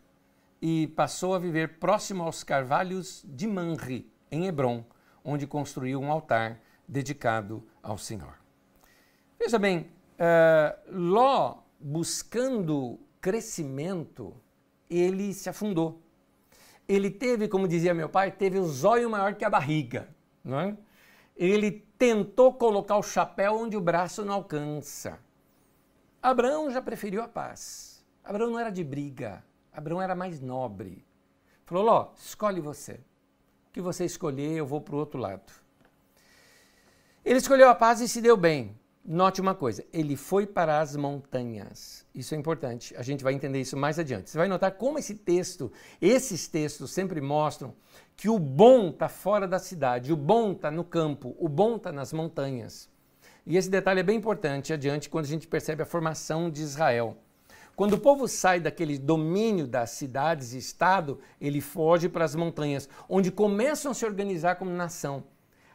e 0.62 0.88
passou 0.88 1.33
a 1.33 1.39
viver 1.39 1.79
próximo 1.79 2.24
aos 2.24 2.43
carvalhos 2.43 3.25
de 3.27 3.48
Manri, 3.48 4.12
em 4.29 4.45
Hebron, 4.45 4.83
onde 5.24 5.48
construiu 5.48 5.99
um 5.99 6.12
altar 6.12 6.62
dedicado 6.88 7.65
ao 7.82 7.97
Senhor. 7.97 8.36
Veja 9.39 9.58
bem, 9.58 9.89
uh, 10.19 10.91
Ló, 10.91 11.60
buscando 11.80 12.99
crescimento, 13.21 14.36
ele 14.89 15.34
se 15.34 15.49
afundou. 15.49 16.01
Ele 16.88 17.10
teve, 17.10 17.47
como 17.47 17.67
dizia 17.67 17.93
meu 17.93 18.10
pai, 18.10 18.32
teve 18.32 18.58
o 18.58 18.65
zóio 18.65 19.10
maior 19.10 19.36
que 19.36 19.45
a 19.45 19.49
barriga. 19.49 20.10
Não 20.43 20.60
é? 20.60 20.77
Ele 21.38 21.71
tentou 21.97 22.54
colocar 22.54 22.97
o 22.97 23.04
chapéu 23.04 23.56
onde 23.56 23.77
o 23.77 23.82
braço 23.82 24.25
não 24.25 24.34
alcança. 24.34 25.19
Abraão 26.21 26.69
já 26.69 26.82
preferiu 26.82 27.21
a 27.21 27.27
paz. 27.27 27.88
Abraão 28.30 28.52
não 28.52 28.60
era 28.60 28.70
de 28.70 28.84
briga. 28.84 29.44
Abraão 29.74 30.00
era 30.00 30.13
mais 30.13 30.39
nobre. 30.39 31.04
Falou: 31.65 31.84
Ló, 31.84 32.12
escolhe 32.15 32.62
você. 32.62 32.94
O 32.94 33.72
que 33.74 33.82
você 33.82 34.06
escolher, 34.06 34.52
eu 34.52 34.68
vou 34.68 34.80
para 34.80 34.94
o 34.94 35.00
outro 35.00 35.20
lado. 35.20 35.52
Ele 37.26 37.39
escolheu 37.39 37.68
a 37.70 37.74
paz 37.74 38.02
e 38.02 38.08
se 38.08 38.22
deu 38.22 38.38
bem. 38.38 38.78
Note 39.04 39.42
uma 39.42 39.56
coisa, 39.56 39.84
ele 39.92 40.15
foi 40.15 40.46
para 40.46 40.80
as 40.80 40.96
montanhas. 40.96 42.06
Isso 42.13 42.36
é 42.36 42.38
importante, 42.38 42.96
a 42.96 43.02
gente 43.02 43.24
vai 43.24 43.34
entender 43.34 43.62
isso 43.62 43.76
mais 43.76 43.98
adiante. 43.98 44.30
Você 44.30 44.38
vai 44.38 44.48
notar 44.48 44.74
como 44.74 45.00
esse 45.00 45.15
texto, 45.15 45.72
esses 46.00 46.48
textos 46.48 46.92
sempre 46.92 47.20
mostram 47.20 47.74
que 48.15 48.30
o 48.30 48.38
bom 48.38 48.89
está 48.89 49.10
fora 49.10 49.48
da 49.48 49.58
cidade, 49.58 50.13
o 50.13 50.18
bom 50.18 50.52
está 50.52 50.70
no 50.70 50.84
campo, 50.84 51.36
o 51.39 51.50
bom 51.50 51.78
está 51.78 51.92
nas 51.92 52.13
montanhas. 52.13 52.88
E 53.44 53.58
esse 53.58 53.72
detalhe 53.72 54.02
é 54.02 54.04
bem 54.04 54.18
importante 54.18 54.72
adiante 54.72 55.10
quando 55.10 55.26
a 55.26 55.30
gente 55.30 55.48
percebe 55.48 55.82
a 55.82 55.86
formação 55.88 56.52
de 56.52 56.62
Israel. 56.62 57.18
Quando 57.80 57.94
o 57.94 57.98
povo 57.98 58.28
sai 58.28 58.60
daquele 58.60 58.98
domínio 58.98 59.65
das 59.65 59.92
cidades 59.92 60.52
e 60.52 60.58
estado, 60.58 61.18
ele 61.39 61.62
foge 61.62 62.10
para 62.10 62.26
as 62.26 62.36
montanhas, 62.36 62.89
onde 63.08 63.32
começam 63.32 63.92
a 63.92 63.94
se 63.94 64.06
organizar 64.06 64.58
como 64.58 64.70
nação. 64.70 65.24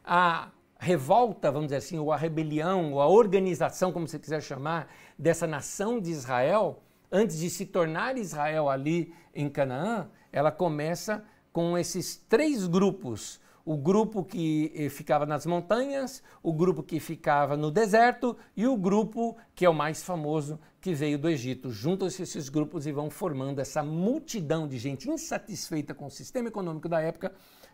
A 0.05 0.51
revolta, 0.79 1.51
vamos 1.51 1.69
dizer 1.69 1.77
assim, 1.77 1.99
ou 1.99 2.13
a 2.13 2.17
rebelião, 2.19 2.93
ou 2.93 3.01
a 3.01 3.09
organização, 3.09 3.91
como 3.91 4.07
você 4.07 4.19
quiser 4.19 4.43
chamar, 4.43 4.93
dessa 5.19 5.47
nação 5.47 5.99
de 5.99 6.11
Israel, 6.11 6.83
antes 7.11 7.39
de 7.39 7.49
se 7.49 7.65
tornar 7.65 8.19
Israel 8.19 8.69
ali 8.69 9.15
em 9.35 9.49
Canaã, 9.49 10.11
ela 10.31 10.53
começa 10.53 11.25
com 11.55 11.79
esses 11.79 12.17
três 12.17 12.67
grupos. 12.67 13.41
O 13.65 13.77
grupo 13.77 14.23
que 14.23 14.71
eh, 14.75 14.89
ficava 14.91 15.25
nas 15.25 15.47
montanhas, 15.47 16.23
o 16.43 16.53
grupo 16.53 16.83
que 16.83 17.01
ficava 17.01 17.57
no 17.57 17.71
deserto 17.71 18.37
e 18.55 18.67
o 18.67 18.77
grupo 18.77 19.37
que 19.55 19.65
é 19.65 19.71
o 19.71 19.75
mais 19.75 20.03
famoso, 20.03 20.61
que 20.81 20.93
veio 20.93 21.19
do 21.19 21.31
Egito. 21.31 21.71
Juntam-se 21.71 22.23
esses 22.23 22.51
grupos 22.51 22.87
e 22.87 22.93
vão 22.93 23.09
formando 23.09 23.61
essa 23.61 23.83
multidão 23.83 24.69
de 24.69 24.79
gente 24.79 25.09
insatisfeita 25.09 25.95
com 25.95 26.07
o 26.07 26.11
sistema 26.11 26.49
econômico 26.49 26.89
da 26.89 27.01
época 27.01 27.33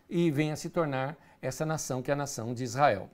e 0.09 0.31
vem 0.31 0.51
a 0.51 0.55
se 0.55 0.69
tornar 0.69 1.17
essa 1.41 1.65
nação 1.65 2.01
que 2.01 2.09
é 2.09 2.13
a 2.13 2.17
nação 2.17 2.53
de 2.53 2.63
Israel. 2.63 3.09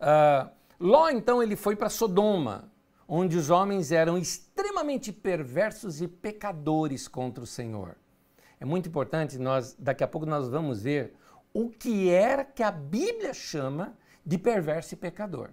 Uh, 0.00 0.50
Ló, 0.80 1.10
então, 1.10 1.42
ele 1.42 1.56
foi 1.56 1.76
para 1.76 1.90
Sodoma, 1.90 2.72
onde 3.06 3.36
os 3.36 3.50
homens 3.50 3.92
eram 3.92 4.16
extremamente 4.16 5.12
perversos 5.12 6.00
e 6.00 6.08
pecadores 6.08 7.06
contra 7.06 7.44
o 7.44 7.46
Senhor. 7.46 7.96
É 8.58 8.64
muito 8.64 8.88
importante, 8.88 9.38
nós 9.38 9.76
daqui 9.78 10.02
a 10.02 10.08
pouco 10.08 10.26
nós 10.26 10.48
vamos 10.48 10.82
ver 10.82 11.14
o 11.52 11.68
que 11.68 12.10
era 12.10 12.44
que 12.44 12.62
a 12.62 12.70
Bíblia 12.70 13.34
chama 13.34 13.96
de 14.24 14.38
perverso 14.38 14.94
e 14.94 14.96
pecador. 14.96 15.50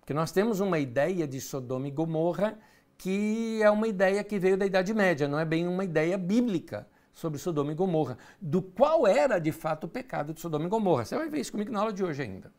Porque 0.00 0.14
nós 0.14 0.32
temos 0.32 0.60
uma 0.60 0.78
ideia 0.78 1.26
de 1.26 1.40
Sodoma 1.40 1.88
e 1.88 1.90
Gomorra 1.90 2.58
que 2.98 3.60
é 3.62 3.70
uma 3.70 3.86
ideia 3.86 4.24
que 4.24 4.38
veio 4.38 4.56
da 4.56 4.66
Idade 4.66 4.94
Média, 4.94 5.28
não 5.28 5.38
é 5.38 5.44
bem 5.44 5.68
uma 5.68 5.84
ideia 5.84 6.16
bíblica 6.16 6.88
sobre 7.12 7.38
Sodoma 7.38 7.72
e 7.72 7.74
Gomorra, 7.74 8.18
do 8.40 8.60
qual 8.60 9.06
era 9.06 9.38
de 9.38 9.52
fato 9.52 9.84
o 9.84 9.88
pecado 9.88 10.32
de 10.34 10.40
Sodoma 10.40 10.66
e 10.66 10.68
Gomorra. 10.68 11.04
Você 11.04 11.16
vai 11.16 11.28
ver 11.28 11.40
isso 11.40 11.52
comigo 11.52 11.72
na 11.72 11.80
aula 11.80 11.92
de 11.92 12.04
hoje 12.04 12.22
ainda. 12.22 12.52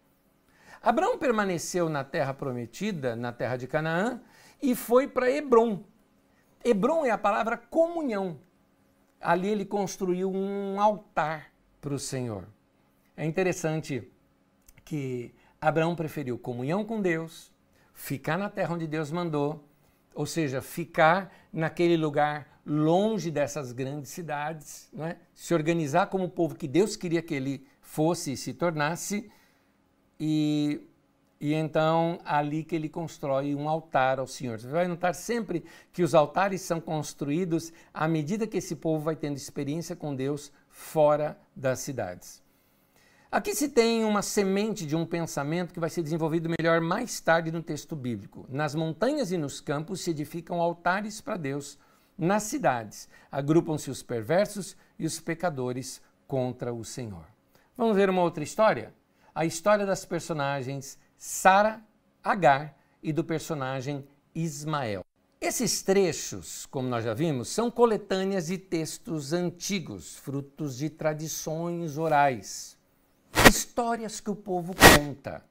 Abraão 0.81 1.17
permaneceu 1.17 1.89
na 1.89 2.03
terra 2.03 2.33
prometida, 2.33 3.15
na 3.15 3.31
terra 3.31 3.57
de 3.57 3.67
Canaã, 3.67 4.21
e 4.61 4.75
foi 4.75 5.07
para 5.07 5.29
Hebron. 5.29 5.83
Hebron 6.63 7.05
é 7.05 7.11
a 7.11 7.17
palavra 7.17 7.57
comunhão. 7.57 8.39
Ali 9.19 9.47
ele 9.47 9.65
construiu 9.65 10.31
um 10.31 10.79
altar 10.79 11.51
para 11.81 11.93
o 11.93 11.99
Senhor. 11.99 12.47
É 13.17 13.25
interessante 13.25 14.07
que 14.85 15.33
Abraão 15.59 15.95
preferiu 15.95 16.37
comunhão 16.37 16.85
com 16.85 17.01
Deus, 17.01 17.51
ficar 17.91 18.37
na 18.37 18.47
terra 18.47 18.75
onde 18.75 18.85
Deus 18.85 19.11
mandou, 19.11 19.67
ou 20.13 20.27
seja, 20.27 20.61
ficar 20.61 21.33
naquele 21.51 21.97
lugar 21.97 22.61
longe 22.63 23.31
dessas 23.31 23.71
grandes 23.71 24.11
cidades, 24.11 24.91
é? 24.99 25.15
se 25.33 25.51
organizar 25.55 26.07
como 26.07 26.25
o 26.25 26.29
povo 26.29 26.53
que 26.53 26.67
Deus 26.67 26.95
queria 26.95 27.23
que 27.23 27.33
ele 27.33 27.65
fosse 27.81 28.33
e 28.33 28.37
se 28.37 28.53
tornasse, 28.53 29.31
e, 30.19 30.79
e 31.41 31.55
então 31.55 32.19
ali 32.23 32.63
que 32.63 32.75
ele 32.75 32.87
constrói 32.87 33.55
um 33.55 33.67
altar 33.67 34.19
ao 34.19 34.27
Senhor. 34.27 34.59
Você 34.59 34.67
vai 34.67 34.87
notar 34.87 35.15
sempre 35.15 35.65
que 35.91 36.03
os 36.03 36.13
altares 36.13 36.61
são 36.61 36.79
construídos 36.79 37.73
à 37.91 38.07
medida 38.07 38.45
que 38.45 38.57
esse 38.57 38.75
povo 38.75 39.03
vai 39.03 39.15
tendo 39.15 39.37
experiência 39.37 39.95
com 39.95 40.15
Deus 40.15 40.51
fora 40.69 41.35
das 41.55 41.79
cidades. 41.79 42.45
Aqui 43.29 43.53
se 43.53 43.67
tem 43.67 44.05
uma 44.05 44.21
semente 44.21 44.85
de 44.85 44.95
um 44.95 45.05
pensamento 45.05 45.73
que 45.73 45.81
vai 45.81 45.89
ser 45.89 46.01
desenvolvido 46.01 46.49
melhor 46.57 46.79
mais 46.79 47.19
tarde 47.19 47.51
no 47.51 47.61
texto 47.61 47.93
bíblico. 47.93 48.45
Nas 48.47 48.73
montanhas 48.73 49.33
e 49.33 49.37
nos 49.37 49.59
campos 49.59 49.99
se 49.99 50.11
edificam 50.11 50.61
altares 50.61 51.19
para 51.19 51.35
Deus 51.35 51.77
nas 52.17 52.43
cidades, 52.43 53.09
agrupam-se 53.29 53.91
os 53.91 54.01
perversos 54.01 54.77
e 54.97 55.05
os 55.05 55.19
pecadores 55.19 56.01
contra 56.25 56.73
o 56.73 56.85
Senhor. 56.85 57.25
Vamos 57.75 57.97
ver 57.97 58.09
uma 58.09 58.21
outra 58.21 58.45
história? 58.45 58.93
A 59.35 59.45
história 59.45 59.85
das 59.85 60.05
personagens 60.05 60.97
Sara, 61.17 61.81
Agar 62.23 62.77
e 63.03 63.11
do 63.11 63.25
personagem 63.25 64.07
Ismael. 64.33 65.05
Esses 65.39 65.83
trechos, 65.83 66.65
como 66.65 66.87
nós 66.87 67.03
já 67.03 67.13
vimos, 67.13 67.49
são 67.49 67.69
coletâneas 67.69 68.47
de 68.47 68.57
textos 68.57 69.33
antigos, 69.33 70.15
frutos 70.15 70.77
de 70.77 70.89
tradições 70.89 71.97
orais, 71.97 72.76
histórias 73.49 74.19
que 74.19 74.29
o 74.29 74.35
povo 74.35 74.73
conta. 74.75 75.43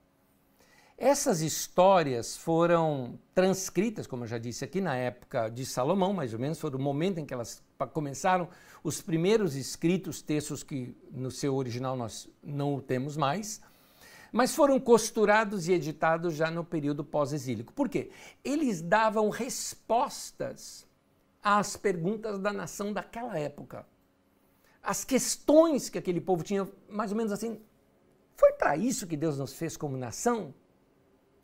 Essas 0.98 1.42
histórias 1.42 2.38
foram 2.38 3.18
transcritas, 3.34 4.06
como 4.06 4.24
eu 4.24 4.28
já 4.28 4.38
disse 4.38 4.64
aqui, 4.64 4.80
na 4.80 4.96
época 4.96 5.50
de 5.50 5.66
Salomão, 5.66 6.14
mais 6.14 6.32
ou 6.32 6.38
menos, 6.38 6.58
foi 6.58 6.70
o 6.70 6.78
momento 6.78 7.18
em 7.18 7.26
que 7.26 7.34
elas 7.34 7.62
começaram 7.92 8.48
os 8.82 9.02
primeiros 9.02 9.54
escritos, 9.54 10.22
textos 10.22 10.62
que 10.62 10.96
no 11.10 11.30
seu 11.30 11.54
original 11.54 11.96
nós 11.96 12.28
não 12.42 12.80
temos 12.80 13.14
mais, 13.14 13.60
mas 14.32 14.54
foram 14.54 14.80
costurados 14.80 15.68
e 15.68 15.72
editados 15.72 16.34
já 16.34 16.50
no 16.50 16.64
período 16.64 17.04
pós-exílico. 17.04 17.74
Por 17.74 17.90
quê? 17.90 18.10
Eles 18.42 18.80
davam 18.80 19.28
respostas 19.28 20.86
às 21.42 21.76
perguntas 21.76 22.38
da 22.38 22.54
nação 22.54 22.92
daquela 22.92 23.38
época. 23.38 23.86
As 24.82 25.04
questões 25.04 25.90
que 25.90 25.98
aquele 25.98 26.20
povo 26.20 26.42
tinha, 26.42 26.66
mais 26.88 27.10
ou 27.10 27.16
menos 27.18 27.32
assim, 27.32 27.60
foi 28.36 28.52
para 28.52 28.76
isso 28.76 29.06
que 29.06 29.16
Deus 29.16 29.38
nos 29.38 29.54
fez 29.54 29.76
como 29.76 29.96
nação? 29.96 30.54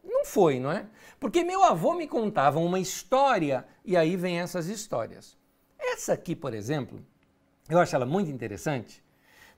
Não 0.04 0.24
foi, 0.24 0.60
não 0.60 0.70
é? 0.70 0.86
Porque 1.18 1.44
meu 1.44 1.64
avô 1.64 1.94
me 1.94 2.06
contava 2.06 2.58
uma 2.58 2.78
história 2.78 3.66
e 3.84 3.96
aí 3.96 4.16
vem 4.16 4.40
essas 4.40 4.66
histórias. 4.66 5.36
Essa 5.78 6.12
aqui, 6.12 6.36
por 6.36 6.54
exemplo, 6.54 7.04
eu 7.68 7.78
acho 7.78 7.94
ela 7.94 8.06
muito 8.06 8.30
interessante 8.30 9.02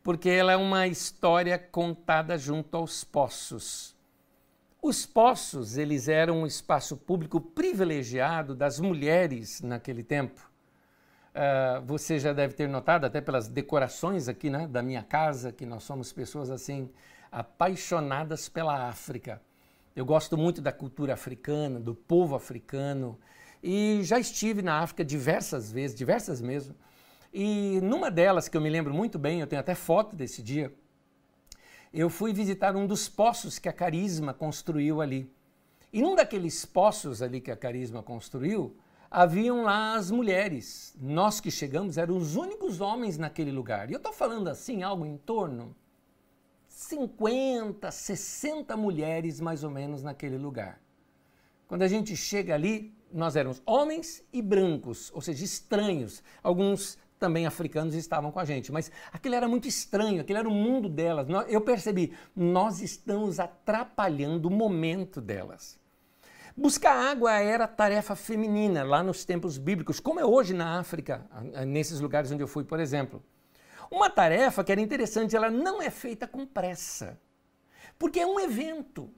porque 0.04 0.28
ela 0.28 0.52
é 0.52 0.56
uma 0.56 0.86
história 0.86 1.58
contada 1.58 2.36
junto 2.36 2.76
aos 2.76 3.02
poços. 3.02 3.96
Os 4.82 5.06
poços, 5.06 5.78
eles 5.78 6.08
eram 6.08 6.42
um 6.42 6.46
espaço 6.46 6.94
público 6.94 7.40
privilegiado 7.40 8.54
das 8.54 8.78
mulheres 8.78 9.62
naquele 9.62 10.04
tempo. 10.04 10.52
Uh, 11.30 11.82
você 11.86 12.18
já 12.18 12.34
deve 12.34 12.52
ter 12.52 12.68
notado, 12.68 13.06
até 13.06 13.18
pelas 13.18 13.48
decorações 13.48 14.28
aqui 14.28 14.50
né, 14.50 14.68
da 14.68 14.82
minha 14.82 15.02
casa, 15.02 15.50
que 15.50 15.64
nós 15.64 15.82
somos 15.84 16.12
pessoas 16.12 16.50
assim 16.50 16.90
apaixonadas 17.34 18.48
pela 18.48 18.88
África. 18.88 19.42
Eu 19.96 20.06
gosto 20.06 20.38
muito 20.38 20.62
da 20.62 20.70
cultura 20.70 21.14
africana, 21.14 21.80
do 21.80 21.92
povo 21.92 22.36
africano, 22.36 23.18
e 23.60 24.00
já 24.04 24.20
estive 24.20 24.62
na 24.62 24.78
África 24.78 25.04
diversas 25.04 25.72
vezes, 25.72 25.96
diversas 25.96 26.40
mesmo. 26.40 26.76
E 27.32 27.80
numa 27.82 28.08
delas, 28.08 28.48
que 28.48 28.56
eu 28.56 28.60
me 28.60 28.70
lembro 28.70 28.94
muito 28.94 29.18
bem, 29.18 29.40
eu 29.40 29.48
tenho 29.48 29.58
até 29.58 29.74
foto 29.74 30.14
desse 30.14 30.40
dia, 30.42 30.72
eu 31.92 32.08
fui 32.08 32.32
visitar 32.32 32.76
um 32.76 32.86
dos 32.86 33.08
poços 33.08 33.58
que 33.58 33.68
a 33.68 33.72
Carisma 33.72 34.32
construiu 34.32 35.00
ali. 35.00 35.28
E 35.92 36.00
num 36.00 36.14
daqueles 36.14 36.64
poços 36.64 37.20
ali 37.20 37.40
que 37.40 37.50
a 37.50 37.56
Carisma 37.56 38.00
construiu, 38.00 38.76
haviam 39.10 39.64
lá 39.64 39.94
as 39.94 40.08
mulheres. 40.08 40.94
Nós 41.00 41.40
que 41.40 41.50
chegamos 41.50 41.98
eram 41.98 42.16
os 42.16 42.36
únicos 42.36 42.80
homens 42.80 43.18
naquele 43.18 43.50
lugar. 43.50 43.90
E 43.90 43.92
eu 43.92 43.98
estou 43.98 44.12
falando 44.12 44.46
assim, 44.46 44.84
algo 44.84 45.04
em 45.04 45.16
torno 45.16 45.74
50, 46.74 47.88
60 47.88 48.76
mulheres 48.76 49.40
mais 49.40 49.62
ou 49.62 49.70
menos 49.70 50.02
naquele 50.02 50.36
lugar. 50.36 50.80
Quando 51.68 51.82
a 51.82 51.88
gente 51.88 52.16
chega 52.16 52.52
ali, 52.52 52.92
nós 53.12 53.36
éramos 53.36 53.62
homens 53.64 54.24
e 54.32 54.42
brancos, 54.42 55.10
ou 55.14 55.20
seja, 55.20 55.44
estranhos. 55.44 56.20
Alguns 56.42 56.98
também 57.16 57.46
africanos 57.46 57.94
estavam 57.94 58.32
com 58.32 58.40
a 58.40 58.44
gente. 58.44 58.72
Mas 58.72 58.90
aquilo 59.12 59.36
era 59.36 59.46
muito 59.46 59.68
estranho, 59.68 60.20
aquele 60.20 60.40
era 60.40 60.48
o 60.48 60.52
mundo 60.52 60.88
delas. 60.88 61.28
Eu 61.48 61.60
percebi, 61.60 62.12
nós 62.34 62.82
estamos 62.82 63.38
atrapalhando 63.38 64.48
o 64.48 64.50
momento 64.50 65.20
delas. 65.20 65.78
Buscar 66.56 67.10
água 67.10 67.32
era 67.34 67.68
tarefa 67.68 68.16
feminina 68.16 68.82
lá 68.82 69.00
nos 69.00 69.24
tempos 69.24 69.58
bíblicos, 69.58 70.00
como 70.00 70.18
é 70.18 70.24
hoje 70.24 70.52
na 70.52 70.80
África, 70.80 71.24
nesses 71.66 72.00
lugares 72.00 72.32
onde 72.32 72.42
eu 72.42 72.48
fui, 72.48 72.64
por 72.64 72.80
exemplo. 72.80 73.22
Uma 73.90 74.10
tarefa 74.10 74.64
que 74.64 74.72
era 74.72 74.80
interessante, 74.80 75.36
ela 75.36 75.50
não 75.50 75.80
é 75.80 75.90
feita 75.90 76.26
com 76.26 76.46
pressa, 76.46 77.18
porque 77.98 78.20
é 78.20 78.26
um 78.26 78.40
evento. 78.40 79.10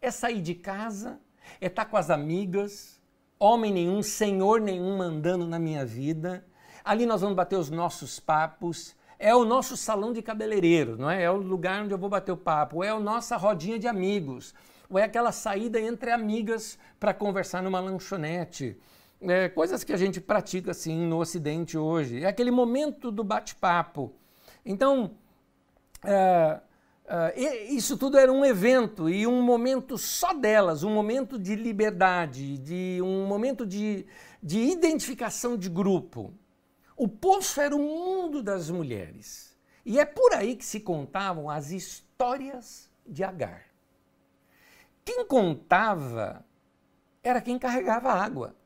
É 0.00 0.10
sair 0.10 0.40
de 0.40 0.54
casa, 0.54 1.20
é 1.60 1.66
estar 1.66 1.84
com 1.84 1.96
as 1.96 2.10
amigas, 2.10 3.00
homem 3.38 3.72
nenhum, 3.72 4.02
senhor 4.02 4.60
nenhum 4.60 4.96
mandando 4.96 5.46
na 5.46 5.58
minha 5.58 5.86
vida, 5.86 6.44
Ali 6.84 7.06
nós 7.06 7.20
vamos 7.20 7.36
bater 7.36 7.56
os 7.56 7.70
nossos 7.70 8.18
papos. 8.18 8.96
É 9.18 9.34
o 9.34 9.44
nosso 9.44 9.76
salão 9.76 10.12
de 10.12 10.20
cabeleireiro, 10.20 10.96
não 10.96 11.08
é? 11.08 11.22
É 11.22 11.30
o 11.30 11.36
lugar 11.36 11.82
onde 11.82 11.94
eu 11.94 11.98
vou 11.98 12.10
bater 12.10 12.32
o 12.32 12.36
papo. 12.36 12.82
É 12.82 12.88
a 12.88 12.98
nossa 12.98 13.36
rodinha 13.36 13.78
de 13.78 13.86
amigos. 13.86 14.52
Ou 14.90 14.98
é 14.98 15.04
aquela 15.04 15.30
saída 15.30 15.80
entre 15.80 16.10
amigas 16.10 16.76
para 16.98 17.14
conversar 17.14 17.62
numa 17.62 17.78
lanchonete. 17.78 18.76
É, 19.22 19.48
coisas 19.48 19.84
que 19.84 19.92
a 19.92 19.96
gente 19.96 20.20
pratica 20.20 20.72
assim 20.72 21.06
no 21.06 21.20
Ocidente 21.20 21.78
hoje. 21.78 22.24
É 22.24 22.26
aquele 22.26 22.50
momento 22.50 23.10
do 23.12 23.22
bate-papo. 23.22 24.12
Então, 24.64 25.16
é, 26.04 26.60
é, 27.04 27.64
isso 27.64 27.96
tudo 27.96 28.18
era 28.18 28.32
um 28.32 28.44
evento 28.44 29.08
e 29.08 29.26
um 29.26 29.42
momento 29.42 29.96
só 29.96 30.32
delas, 30.32 30.82
um 30.82 30.92
momento 30.92 31.38
de 31.38 31.54
liberdade, 31.54 32.58
de 32.58 33.00
um 33.02 33.26
momento 33.26 33.66
de, 33.66 34.06
de 34.42 34.58
identificação 34.58 35.56
de 35.56 35.68
grupo. 35.68 36.34
O 36.96 37.06
poço 37.06 37.60
era 37.60 37.74
o 37.74 37.78
mundo 37.78 38.42
das 38.42 38.70
mulheres. 38.70 39.56
E 39.84 39.98
é 39.98 40.04
por 40.04 40.32
aí 40.32 40.56
que 40.56 40.64
se 40.64 40.80
contavam 40.80 41.50
as 41.50 41.70
histórias 41.70 42.90
de 43.06 43.24
Agar. 43.24 43.64
Quem 45.04 45.24
contava 45.26 46.44
era 47.22 47.40
quem 47.40 47.58
carregava 47.58 48.12
água. 48.12 48.56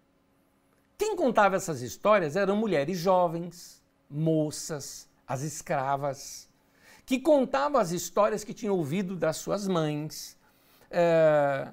Quem 0.98 1.14
contava 1.14 1.56
essas 1.56 1.82
histórias 1.82 2.37
eram 2.37 2.56
mulheres 2.56 2.98
jovens, 2.98 3.82
moças, 4.09 5.09
as 5.26 5.42
escravas, 5.42 6.48
que 7.04 7.18
contavam 7.20 7.80
as 7.80 7.90
histórias 7.90 8.42
que 8.42 8.54
tinham 8.54 8.74
ouvido 8.76 9.14
das 9.14 9.37
suas 9.37 9.68
mães, 9.68 10.38
é, 10.90 11.68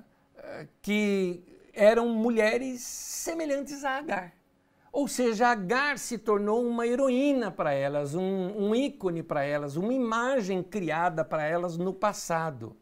que 0.82 1.44
eram 1.74 2.10
mulheres 2.10 2.82
semelhantes 2.82 3.84
a 3.84 3.98
Agar. 3.98 4.34
Ou 4.92 5.08
seja, 5.08 5.48
Agar 5.48 5.98
se 5.98 6.18
tornou 6.18 6.64
uma 6.64 6.86
heroína 6.86 7.50
para 7.50 7.74
elas, 7.74 8.14
um, 8.14 8.22
um 8.58 8.76
ícone 8.76 9.24
para 9.24 9.44
elas, 9.44 9.76
uma 9.76 9.94
imagem 9.94 10.62
criada 10.62 11.24
para 11.26 11.44
elas 11.44 11.78
no 11.78 11.94
passado. 11.94 12.76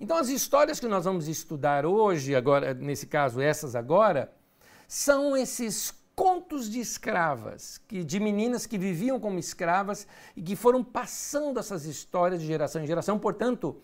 Então, 0.00 0.16
as 0.16 0.28
histórias 0.28 0.80
que 0.80 0.88
nós 0.88 1.04
vamos 1.04 1.28
estudar 1.28 1.84
hoje, 1.84 2.34
agora, 2.34 2.72
nesse 2.74 3.06
caso, 3.06 3.40
essas 3.40 3.76
agora, 3.76 4.32
são 4.88 5.36
esses 5.36 5.92
contos 6.16 6.68
de 6.68 6.80
escravas, 6.80 7.78
que, 7.86 8.02
de 8.02 8.18
meninas 8.18 8.66
que 8.66 8.76
viviam 8.76 9.20
como 9.20 9.38
escravas 9.38 10.06
e 10.34 10.42
que 10.42 10.56
foram 10.56 10.82
passando 10.82 11.60
essas 11.60 11.84
histórias 11.84 12.40
de 12.40 12.46
geração 12.46 12.82
em 12.82 12.86
geração. 12.86 13.18
Portanto, 13.18 13.80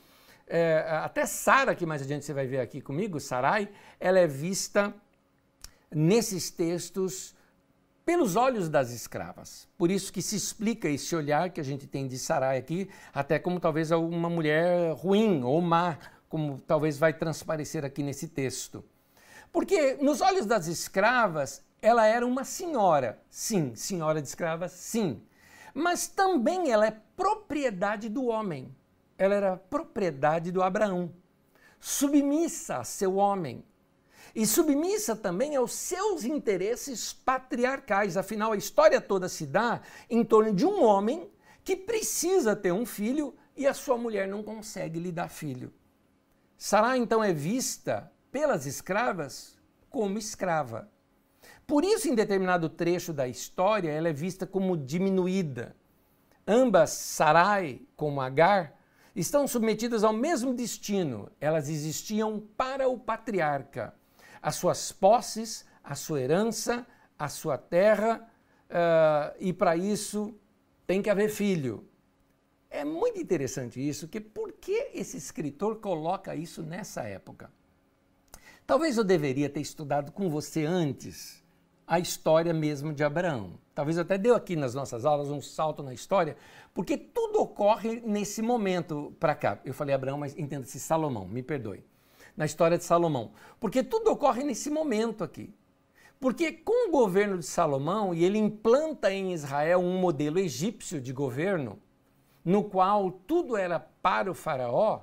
é, 0.46 0.84
até 1.04 1.26
Sara, 1.26 1.74
que 1.74 1.86
mais 1.86 2.02
adiante 2.02 2.24
você 2.24 2.32
vai 2.32 2.46
ver 2.46 2.58
aqui 2.58 2.80
comigo, 2.80 3.20
Sarai, 3.20 3.68
ela 4.00 4.18
é 4.18 4.26
vista 4.26 4.92
nesses 5.94 6.50
textos 6.50 7.36
pelos 8.04 8.34
olhos 8.34 8.68
das 8.68 8.90
escravas. 8.90 9.68
Por 9.78 9.90
isso 9.90 10.12
que 10.12 10.20
se 10.20 10.36
explica 10.36 10.88
esse 10.88 11.14
olhar 11.14 11.50
que 11.50 11.60
a 11.60 11.64
gente 11.64 11.86
tem 11.86 12.08
de 12.08 12.18
Sarai 12.18 12.58
aqui, 12.58 12.90
até 13.12 13.38
como 13.38 13.60
talvez 13.60 13.90
uma 13.90 14.28
mulher 14.28 14.92
ruim 14.94 15.42
ou 15.44 15.60
má, 15.60 15.98
como 16.28 16.58
talvez 16.60 16.98
vai 16.98 17.12
transparecer 17.12 17.84
aqui 17.84 18.02
nesse 18.02 18.26
texto. 18.28 18.84
Porque 19.54 19.96
nos 20.00 20.20
olhos 20.20 20.46
das 20.46 20.66
escravas, 20.66 21.62
ela 21.80 22.04
era 22.04 22.26
uma 22.26 22.42
senhora, 22.42 23.22
sim, 23.30 23.72
senhora 23.76 24.20
de 24.20 24.26
escravas, 24.26 24.72
sim. 24.72 25.22
Mas 25.72 26.08
também 26.08 26.72
ela 26.72 26.88
é 26.88 26.96
propriedade 27.16 28.08
do 28.08 28.24
homem. 28.24 28.74
Ela 29.16 29.36
era 29.36 29.56
propriedade 29.56 30.50
do 30.50 30.60
Abraão, 30.60 31.14
submissa 31.78 32.78
a 32.78 32.84
seu 32.84 33.14
homem, 33.14 33.64
e 34.34 34.44
submissa 34.44 35.14
também 35.14 35.54
aos 35.54 35.72
seus 35.72 36.24
interesses 36.24 37.12
patriarcais. 37.12 38.16
Afinal, 38.16 38.50
a 38.50 38.56
história 38.56 39.00
toda 39.00 39.28
se 39.28 39.46
dá 39.46 39.82
em 40.10 40.24
torno 40.24 40.52
de 40.52 40.66
um 40.66 40.82
homem 40.82 41.30
que 41.62 41.76
precisa 41.76 42.56
ter 42.56 42.72
um 42.72 42.84
filho 42.84 43.32
e 43.56 43.68
a 43.68 43.72
sua 43.72 43.96
mulher 43.96 44.26
não 44.26 44.42
consegue 44.42 44.98
lhe 44.98 45.12
dar 45.12 45.28
filho. 45.28 45.72
Sará 46.58 46.98
então 46.98 47.22
é 47.22 47.32
vista 47.32 48.10
pelas 48.34 48.66
escravas 48.66 49.56
como 49.88 50.18
escrava. 50.18 50.88
Por 51.64 51.84
isso, 51.84 52.08
em 52.08 52.16
determinado 52.16 52.68
trecho 52.68 53.12
da 53.12 53.28
história, 53.28 53.92
ela 53.92 54.08
é 54.08 54.12
vista 54.12 54.44
como 54.44 54.76
diminuída. 54.76 55.76
Ambas, 56.44 56.90
Sarai 56.90 57.80
como 57.94 58.20
Agar, 58.20 58.76
estão 59.14 59.46
submetidas 59.46 60.02
ao 60.02 60.12
mesmo 60.12 60.52
destino. 60.52 61.30
Elas 61.40 61.68
existiam 61.68 62.40
para 62.56 62.88
o 62.88 62.98
patriarca 62.98 63.94
as 64.42 64.56
suas 64.56 64.90
posses, 64.90 65.64
a 65.84 65.94
sua 65.94 66.20
herança, 66.20 66.84
a 67.16 67.28
sua 67.28 67.56
terra, 67.56 68.28
uh, 68.68 69.36
e 69.38 69.52
para 69.52 69.76
isso 69.76 70.34
tem 70.88 71.00
que 71.00 71.08
haver 71.08 71.30
filho. 71.30 71.88
É 72.68 72.84
muito 72.84 73.16
interessante 73.16 73.78
isso, 73.78 74.08
que 74.08 74.20
por 74.20 74.54
que 74.54 74.90
esse 74.92 75.16
escritor 75.16 75.76
coloca 75.76 76.34
isso 76.34 76.64
nessa 76.64 77.04
época? 77.04 77.48
Talvez 78.66 78.96
eu 78.96 79.04
deveria 79.04 79.50
ter 79.50 79.60
estudado 79.60 80.10
com 80.10 80.30
você 80.30 80.64
antes 80.64 81.44
a 81.86 81.98
história 81.98 82.54
mesmo 82.54 82.94
de 82.94 83.04
Abraão. 83.04 83.58
Talvez 83.74 83.98
até 83.98 84.16
deu 84.16 84.34
aqui 84.34 84.56
nas 84.56 84.74
nossas 84.74 85.04
aulas 85.04 85.28
um 85.28 85.40
salto 85.40 85.82
na 85.82 85.92
história, 85.92 86.34
porque 86.72 86.96
tudo 86.96 87.42
ocorre 87.42 88.00
nesse 88.06 88.40
momento 88.40 89.14
para 89.20 89.34
cá. 89.34 89.58
Eu 89.66 89.74
falei 89.74 89.94
Abraão, 89.94 90.16
mas 90.16 90.34
entenda-se 90.38 90.80
Salomão, 90.80 91.28
me 91.28 91.42
perdoe. 91.42 91.84
na 92.34 92.46
história 92.46 92.78
de 92.78 92.84
Salomão? 92.84 93.32
Porque 93.60 93.82
tudo 93.82 94.10
ocorre 94.10 94.42
nesse 94.42 94.70
momento 94.70 95.22
aqui. 95.22 95.54
Porque 96.18 96.50
com 96.50 96.88
o 96.88 96.90
governo 96.90 97.36
de 97.36 97.44
Salomão, 97.44 98.14
e 98.14 98.24
ele 98.24 98.38
implanta 98.38 99.12
em 99.12 99.34
Israel 99.34 99.80
um 99.80 99.98
modelo 99.98 100.38
egípcio 100.38 101.02
de 101.02 101.12
governo, 101.12 101.78
no 102.42 102.64
qual 102.64 103.10
tudo 103.10 103.58
era 103.58 103.78
para 103.78 104.30
o 104.30 104.34
faraó, 104.34 105.02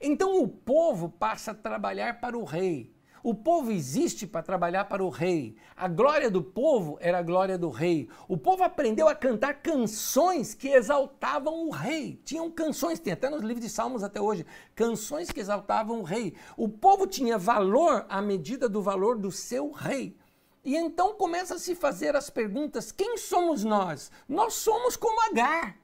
então 0.00 0.42
o 0.42 0.48
povo 0.48 1.08
passa 1.08 1.52
a 1.52 1.54
trabalhar 1.54 2.20
para 2.20 2.36
o 2.36 2.42
rei. 2.42 2.95
O 3.26 3.34
povo 3.34 3.72
existe 3.72 4.24
para 4.24 4.40
trabalhar 4.40 4.84
para 4.84 5.02
o 5.02 5.08
rei. 5.08 5.56
A 5.76 5.88
glória 5.88 6.30
do 6.30 6.40
povo 6.40 6.96
era 7.00 7.18
a 7.18 7.22
glória 7.22 7.58
do 7.58 7.70
rei. 7.70 8.08
O 8.28 8.38
povo 8.38 8.62
aprendeu 8.62 9.08
a 9.08 9.16
cantar 9.16 9.62
canções 9.62 10.54
que 10.54 10.68
exaltavam 10.68 11.66
o 11.66 11.70
rei. 11.70 12.22
Tinham 12.24 12.48
canções, 12.48 13.00
tem 13.00 13.12
até 13.12 13.28
nos 13.28 13.42
livros 13.42 13.66
de 13.66 13.68
Salmos 13.68 14.04
até 14.04 14.20
hoje, 14.20 14.46
canções 14.76 15.28
que 15.28 15.40
exaltavam 15.40 15.98
o 15.98 16.04
rei. 16.04 16.36
O 16.56 16.68
povo 16.68 17.04
tinha 17.04 17.36
valor 17.36 18.06
à 18.08 18.22
medida 18.22 18.68
do 18.68 18.80
valor 18.80 19.18
do 19.18 19.32
seu 19.32 19.72
rei. 19.72 20.16
E 20.64 20.76
então 20.76 21.14
começa 21.14 21.56
a 21.56 21.58
se 21.58 21.74
fazer 21.74 22.14
as 22.14 22.30
perguntas: 22.30 22.92
quem 22.92 23.18
somos 23.18 23.64
nós? 23.64 24.08
Nós 24.28 24.54
somos 24.54 24.96
como 24.96 25.20
Agar 25.28 25.76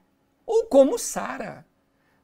ou 0.45 0.67
como 0.67 0.97
Sara. 0.97 1.65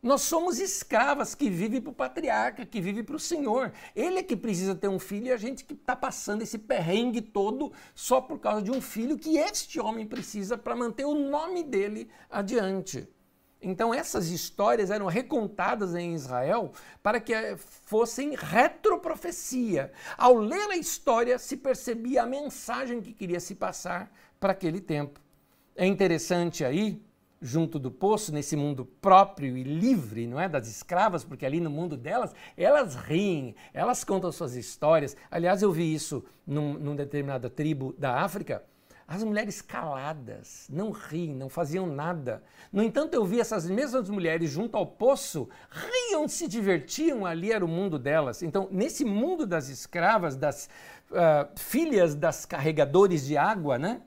Nós 0.02 0.22
somos 0.22 0.60
escravas 0.60 1.36
que 1.36 1.50
vivem 1.50 1.82
para 1.82 1.92
o 1.92 1.94
patriarca, 1.94 2.66
que 2.66 2.80
vivem 2.80 3.04
para 3.04 3.18
o 3.18 3.20
Senhor. 3.20 3.74
Ele 3.94 4.20
é 4.20 4.24
que 4.24 4.36
precisa 4.36 4.74
ter 4.74 4.88
um 4.88 4.98
filho 4.98 5.28
e 5.28 5.32
a 5.32 5.38
gente 5.38 5.66
que 5.66 5.74
está 5.74 5.94
passando 5.94 6.42
esse 6.42 6.58
perrengue 6.58 7.22
todo 7.22 7.74
só 7.94 8.22
por 8.22 8.40
causa 8.40 8.62
de 8.62 8.72
um 8.72 8.82
filho 8.82 9.18
que 9.18 9.38
este 9.38 9.78
homem 9.80 10.08
precisa 10.08 10.58
para 10.58 10.76
manter 10.76 11.04
o 11.04 11.16
nome 11.16 11.64
dele 11.64 12.10
adiante. 12.30 13.10
Então 13.62 13.94
essas 13.94 14.30
histórias 14.30 14.90
eram 14.90 15.08
recontadas 15.08 15.94
em 15.94 16.14
Israel 16.14 16.72
para 17.04 17.20
que 17.20 17.34
eh, 17.34 17.58
fossem 17.58 18.36
retroprofecia. 18.36 19.92
Ao 20.18 20.34
ler 20.34 20.70
a 20.70 20.78
história 20.78 21.38
se 21.38 21.58
percebia 21.58 22.24
a 22.24 22.26
mensagem 22.26 23.02
que 23.02 23.12
queria 23.12 23.42
se 23.42 23.54
passar 23.56 24.10
para 24.40 24.54
aquele 24.54 24.80
tempo. 24.80 25.20
É 25.76 25.86
interessante 25.86 26.64
aí 26.64 27.04
junto 27.42 27.80
do 27.80 27.90
poço, 27.90 28.34
nesse 28.34 28.56
mundo 28.56 28.86
próprio 28.86 29.58
e 29.58 29.64
livre, 29.64 30.28
não 30.28 30.40
é, 30.40 30.50
das 30.50 30.68
escravas, 30.68 31.24
porque 31.24 31.46
ali 31.46 31.60
no 31.60 31.70
mundo 31.70 31.96
delas, 31.96 32.34
elas 32.58 32.96
riem, 32.96 33.56
elas 33.74 34.04
contam 34.04 34.32
suas 34.32 34.56
histórias. 34.56 35.16
Aliás, 35.32 35.62
eu 35.62 35.72
vi 35.72 35.94
isso 35.94 36.24
num, 36.46 36.74
num 36.74 36.96
determinada 36.96 37.50
tribo 37.50 37.96
da 37.98 38.22
África, 38.22 38.64
as 39.10 39.24
mulheres 39.24 39.60
caladas, 39.60 40.68
não 40.70 40.92
riem, 40.92 41.34
não 41.36 41.50
faziam 41.50 41.88
nada. 41.88 42.44
No 42.72 42.84
entanto, 42.84 43.16
eu 43.16 43.26
vi 43.26 43.40
essas 43.40 43.68
mesmas 43.68 44.08
mulheres 44.08 44.52
junto 44.52 44.78
ao 44.78 44.86
poço, 44.86 45.50
riam, 45.72 46.28
se 46.28 46.48
divertiam, 46.48 47.26
ali 47.26 47.52
era 47.52 47.66
o 47.66 47.68
mundo 47.68 47.98
delas. 47.98 48.44
Então, 48.44 48.68
nesse 48.70 49.04
mundo 49.04 49.48
das 49.48 49.68
escravas, 49.68 50.36
das 50.36 50.70
uh, 51.10 51.50
filhas 51.56 52.14
das 52.14 52.46
carregadores 52.46 53.26
de 53.26 53.36
água, 53.36 53.80
né? 53.80 54.00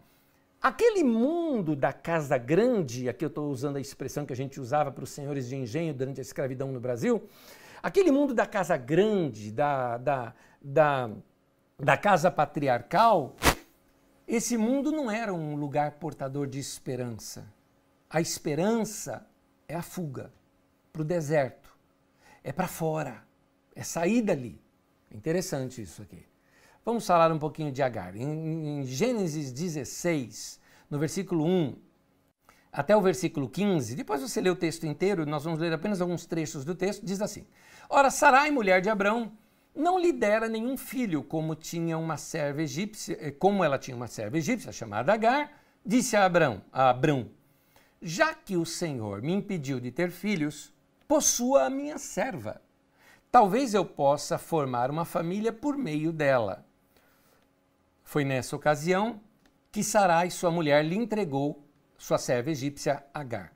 Aquele 0.62 1.02
mundo 1.02 1.74
da 1.74 1.92
casa 1.92 2.38
grande, 2.38 3.08
aqui 3.08 3.24
eu 3.24 3.28
estou 3.28 3.50
usando 3.50 3.78
a 3.78 3.80
expressão 3.80 4.24
que 4.24 4.32
a 4.32 4.36
gente 4.36 4.60
usava 4.60 4.92
para 4.92 5.02
os 5.02 5.10
senhores 5.10 5.48
de 5.48 5.56
engenho 5.56 5.92
durante 5.92 6.20
a 6.20 6.22
escravidão 6.22 6.70
no 6.70 6.78
Brasil, 6.78 7.28
aquele 7.82 8.12
mundo 8.12 8.32
da 8.32 8.46
casa 8.46 8.76
grande, 8.76 9.50
da, 9.50 9.98
da, 9.98 10.34
da, 10.62 11.10
da 11.76 11.96
casa 11.96 12.30
patriarcal, 12.30 13.34
esse 14.24 14.56
mundo 14.56 14.92
não 14.92 15.10
era 15.10 15.34
um 15.34 15.56
lugar 15.56 15.98
portador 15.98 16.46
de 16.46 16.60
esperança. 16.60 17.52
A 18.08 18.20
esperança 18.20 19.26
é 19.66 19.74
a 19.74 19.82
fuga 19.82 20.32
para 20.92 21.02
o 21.02 21.04
deserto, 21.04 21.76
é 22.44 22.52
para 22.52 22.68
fora, 22.68 23.24
é 23.74 23.82
sair 23.82 24.22
dali. 24.22 24.62
É 25.10 25.16
interessante 25.16 25.82
isso 25.82 26.02
aqui. 26.02 26.31
Vamos 26.84 27.06
falar 27.06 27.30
um 27.30 27.38
pouquinho 27.38 27.70
de 27.70 27.80
Agar. 27.80 28.16
Em, 28.16 28.80
em 28.80 28.84
Gênesis 28.84 29.52
16, 29.52 30.58
no 30.90 30.98
versículo 30.98 31.46
1 31.46 31.76
até 32.72 32.96
o 32.96 33.00
versículo 33.00 33.48
15, 33.48 33.94
depois 33.94 34.20
você 34.20 34.40
lê 34.40 34.50
o 34.50 34.56
texto 34.56 34.84
inteiro, 34.84 35.24
nós 35.24 35.44
vamos 35.44 35.60
ler 35.60 35.72
apenas 35.72 36.00
alguns 36.00 36.26
trechos 36.26 36.64
do 36.64 36.74
texto, 36.74 37.04
diz 37.04 37.20
assim: 37.22 37.46
Ora, 37.88 38.10
Sarai, 38.10 38.50
mulher 38.50 38.80
de 38.80 38.88
Abrão, 38.88 39.30
não 39.72 39.96
lhe 39.96 40.12
dera 40.12 40.48
nenhum 40.48 40.76
filho, 40.76 41.22
como 41.22 41.54
tinha 41.54 41.96
uma 41.96 42.16
serva 42.16 42.62
egípcia, 42.62 43.16
eh, 43.20 43.30
como 43.30 43.62
ela 43.62 43.78
tinha 43.78 43.96
uma 43.96 44.08
serva 44.08 44.38
egípcia 44.38 44.72
chamada 44.72 45.12
Agar, 45.12 45.52
disse 45.86 46.16
a 46.16 46.24
Abrão, 46.24 46.62
a 46.72 46.90
Abrão: 46.90 47.30
Já 48.00 48.34
que 48.34 48.56
o 48.56 48.66
Senhor 48.66 49.22
me 49.22 49.32
impediu 49.32 49.78
de 49.78 49.92
ter 49.92 50.10
filhos, 50.10 50.72
possua 51.06 51.66
a 51.66 51.70
minha 51.70 51.96
serva. 51.96 52.60
Talvez 53.30 53.72
eu 53.72 53.84
possa 53.84 54.36
formar 54.36 54.90
uma 54.90 55.04
família 55.04 55.52
por 55.52 55.76
meio 55.76 56.12
dela. 56.12 56.66
Foi 58.12 58.26
nessa 58.26 58.54
ocasião 58.54 59.18
que 59.70 59.82
Sarai, 59.82 60.28
sua 60.30 60.50
mulher, 60.50 60.84
lhe 60.84 60.94
entregou 60.94 61.66
sua 61.96 62.18
serva 62.18 62.50
egípcia 62.50 63.02
Agar. 63.14 63.54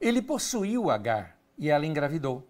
Ele 0.00 0.22
possuiu 0.22 0.88
Agar 0.92 1.36
e 1.58 1.68
ela 1.68 1.84
engravidou. 1.84 2.46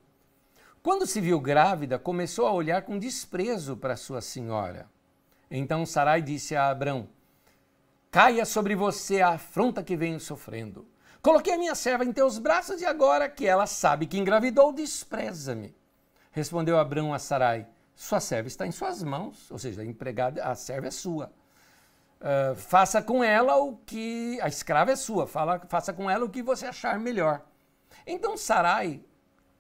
Quando 0.83 1.07
se 1.07 1.19
viu 1.19 1.41
grávida, 1.41 1.99
começou 1.99 2.47
a 2.47 2.53
olhar 2.53 2.83
com 2.83 2.99
desprezo 2.99 3.75
para 3.75 3.97
sua 3.97 4.21
senhora. 4.21 4.87
Então 5.51 5.87
Sarai 5.87 6.21
disse 6.21 6.55
a 6.55 6.69
Abrão: 6.69 7.09
Caia 8.11 8.45
sobre 8.45 8.77
você 8.77 9.23
a 9.23 9.31
afronta 9.31 9.83
que 9.83 9.97
venho 9.97 10.21
sofrendo. 10.21 10.87
Coloquei 11.23 11.55
a 11.55 11.59
minha 11.59 11.75
serva 11.75 12.05
em 12.05 12.13
teus 12.13 12.37
braços 12.37 12.83
e 12.83 12.85
agora 12.85 13.31
que 13.31 13.47
ela 13.47 13.67
sabe 13.67 14.07
que 14.07 14.19
engravidou, 14.19 14.75
despreza-me. 14.75 15.75
Respondeu 16.33 16.79
Abrão 16.79 17.15
a 17.15 17.19
Sarai: 17.19 17.67
sua 17.99 18.21
serva 18.21 18.47
está 18.47 18.65
em 18.65 18.71
suas 18.71 19.03
mãos, 19.03 19.51
ou 19.51 19.59
seja, 19.59 19.83
a 19.83 19.85
empregada, 19.85 20.45
a 20.45 20.55
serva 20.55 20.87
é 20.87 20.91
sua. 20.91 21.33
Uh, 22.21 22.55
faça 22.55 23.03
com 23.03 23.25
ela 23.25 23.57
o 23.57 23.77
que. 23.79 24.39
A 24.41 24.47
escrava 24.47 24.93
é 24.93 24.97
sua, 24.97 25.27
fala, 25.27 25.59
faça 25.69 25.93
com 25.93 26.09
ela 26.09 26.25
o 26.25 26.31
que 26.31 26.41
você 26.41 26.67
achar 26.67 26.97
melhor. 26.97 27.45
Então 28.07 28.37
Sarai 28.37 29.03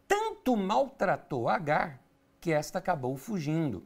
tanto 0.06 0.56
maltratou 0.56 1.48
Agar 1.48 2.00
que 2.40 2.52
esta 2.52 2.78
acabou 2.78 3.16
fugindo. 3.16 3.84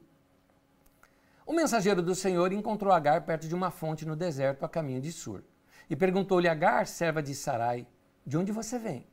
O 1.46 1.54
mensageiro 1.54 2.02
do 2.02 2.14
Senhor 2.14 2.52
encontrou 2.52 2.92
Agar 2.92 3.22
perto 3.22 3.48
de 3.48 3.54
uma 3.54 3.70
fonte 3.70 4.04
no 4.04 4.14
deserto 4.14 4.66
a 4.66 4.68
caminho 4.68 5.00
de 5.00 5.12
Sur 5.12 5.42
e 5.88 5.96
perguntou-lhe: 5.96 6.46
Agar, 6.46 6.86
serva 6.86 7.22
de 7.22 7.34
Sarai, 7.34 7.86
de 8.26 8.36
onde 8.36 8.52
você 8.52 8.78
vem? 8.78 9.06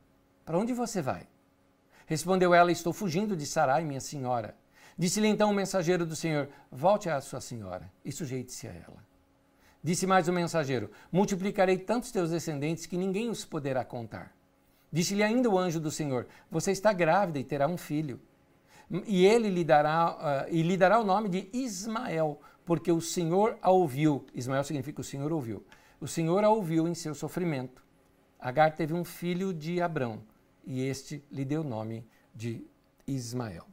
Para 0.43 0.57
onde 0.57 0.73
você 0.73 1.01
vai? 1.01 1.29
Respondeu 2.07 2.53
ela: 2.53 2.73
Estou 2.73 2.91
fugindo 2.91 3.37
de 3.37 3.45
Sarai, 3.45 3.85
minha 3.85 4.01
senhora. 4.01 4.53
Disse-lhe 4.99 5.29
então 5.29 5.49
o 5.49 5.53
mensageiro 5.53 6.05
do 6.05 6.13
Senhor: 6.13 6.49
Volte 6.69 7.09
à 7.09 7.21
sua 7.21 7.39
senhora 7.39 7.89
e 8.03 8.11
sujeite-se 8.11 8.67
a 8.67 8.73
ela. 8.73 9.01
Disse 9.81 10.05
mais 10.05 10.27
o 10.27 10.33
mensageiro: 10.33 10.91
Multiplicarei 11.09 11.77
tantos 11.77 12.11
teus 12.11 12.31
descendentes 12.31 12.85
que 12.85 12.97
ninguém 12.97 13.29
os 13.29 13.45
poderá 13.45 13.85
contar. 13.85 14.35
Disse-lhe 14.91 15.23
ainda 15.23 15.49
o 15.49 15.57
anjo 15.57 15.79
do 15.79 15.89
Senhor: 15.89 16.27
Você 16.51 16.73
está 16.73 16.91
grávida 16.91 17.39
e 17.39 17.45
terá 17.45 17.65
um 17.65 17.77
filho. 17.77 18.19
E 19.05 19.25
ele 19.25 19.49
lhe 19.49 19.63
dará, 19.63 20.17
uh, 20.49 20.53
e 20.53 20.61
lhe 20.63 20.75
dará 20.75 20.99
o 20.99 21.05
nome 21.05 21.29
de 21.29 21.49
Ismael, 21.53 22.41
porque 22.65 22.91
o 22.91 22.99
Senhor 22.99 23.57
a 23.61 23.71
ouviu. 23.71 24.25
Ismael 24.35 24.65
significa 24.65 24.99
o 24.99 25.03
Senhor 25.03 25.31
ouviu. 25.31 25.65
O 26.01 26.09
Senhor 26.09 26.43
a 26.43 26.49
ouviu 26.49 26.89
em 26.89 26.93
seu 26.93 27.15
sofrimento. 27.15 27.81
Agar 28.37 28.75
teve 28.75 28.93
um 28.93 29.05
filho 29.05 29.53
de 29.53 29.81
Abrão, 29.81 30.21
e 30.65 30.81
este 30.81 31.23
lhe 31.31 31.45
deu 31.45 31.61
o 31.61 31.63
nome 31.63 32.05
de 32.35 32.67
Ismael. 33.07 33.65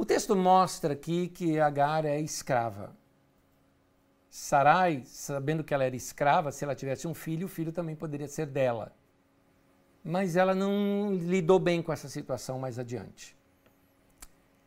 O 0.00 0.06
texto 0.06 0.36
mostra 0.36 0.92
aqui 0.92 1.26
que 1.26 1.58
Agar 1.58 2.04
é 2.04 2.20
escrava. 2.20 2.96
Sarai, 4.30 5.02
sabendo 5.04 5.64
que 5.64 5.74
ela 5.74 5.82
era 5.82 5.96
escrava, 5.96 6.52
se 6.52 6.62
ela 6.62 6.76
tivesse 6.76 7.08
um 7.08 7.14
filho, 7.14 7.46
o 7.46 7.50
filho 7.50 7.72
também 7.72 7.96
poderia 7.96 8.28
ser 8.28 8.46
dela. 8.46 8.94
Mas 10.04 10.36
ela 10.36 10.54
não 10.54 11.12
lidou 11.12 11.58
bem 11.58 11.82
com 11.82 11.92
essa 11.92 12.08
situação 12.08 12.60
mais 12.60 12.78
adiante. 12.78 13.36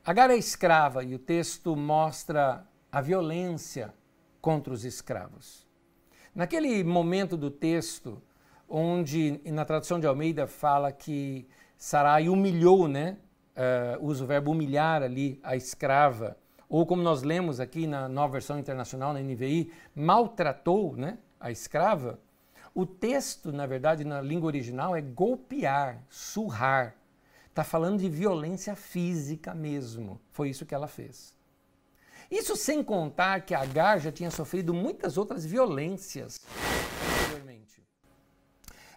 Agar 0.04 0.30
é 0.30 0.36
escrava 0.36 1.02
e 1.02 1.16
o 1.16 1.20
texto 1.20 1.78
mostra 1.78 2.68
a 2.92 3.00
violência 3.00 3.94
contra 4.42 4.74
os 4.74 4.84
escravos. 4.84 5.66
Naquele 6.36 6.84
momento 6.84 7.38
do 7.38 7.50
texto, 7.50 8.22
onde 8.68 9.40
na 9.46 9.64
tradução 9.64 9.98
de 9.98 10.06
Almeida 10.06 10.46
fala 10.46 10.92
que 10.92 11.48
Sarai 11.78 12.28
humilhou 12.28 12.90
né, 12.90 13.18
uh, 13.62 14.06
usa 14.06 14.24
o 14.24 14.28
verbo 14.28 14.52
humilhar 14.52 15.04
ali 15.04 15.40
a 15.44 15.56
escrava, 15.56 16.38
ou 16.68 16.86
como 16.86 17.04
nós 17.04 17.22
lemos 17.22 17.60
aqui 17.60 17.86
na 17.86 18.08
nova 18.08 18.34
versão 18.34 18.58
internacional, 18.58 19.14
na 19.14 19.20
NVI, 19.20 19.72
maltratou 19.94 20.96
né, 20.96 21.18
a 21.40 21.52
escrava, 21.52 22.20
o 22.74 22.86
texto, 22.86 23.52
na 23.52 23.66
verdade, 23.66 24.06
na 24.06 24.22
língua 24.22 24.48
original 24.48 24.96
é 24.96 25.02
golpear, 25.02 26.02
surrar. 26.10 26.96
Está 27.50 27.66
falando 27.66 28.00
de 28.00 28.08
violência 28.08 28.76
física 28.78 29.54
mesmo. 29.54 30.22
Foi 30.32 30.50
isso 30.50 30.66
que 30.66 30.74
ela 30.74 30.88
fez. 30.88 31.36
Isso 32.30 32.56
sem 32.56 32.82
contar 32.82 33.42
que 33.42 33.54
Agar 33.54 34.00
já 34.00 34.10
tinha 34.10 34.32
sofrido 34.32 34.74
muitas 34.74 35.18
outras 35.18 35.46
violências 35.46 36.40
anteriormente. 37.20 37.84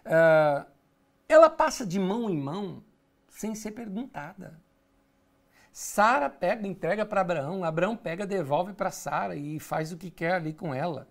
Uh, 0.05 0.65
ela 1.27 1.49
passa 1.49 1.85
de 1.85 1.99
mão 1.99 2.29
em 2.29 2.37
mão 2.37 2.81
sem 3.35 3.53
ser 3.53 3.71
perguntada. 3.71 4.57
Sara 5.71 6.29
pega, 6.29 6.65
entrega 6.65 7.05
para 7.05 7.19
Abraão, 7.19 7.65
Abraão 7.65 7.97
pega, 7.97 8.25
devolve 8.25 8.71
para 8.71 8.89
Sara 8.89 9.35
e 9.35 9.59
faz 9.59 9.91
o 9.91 9.97
que 9.97 10.09
quer 10.09 10.35
ali 10.35 10.53
com 10.53 10.73
ela. 10.73 11.09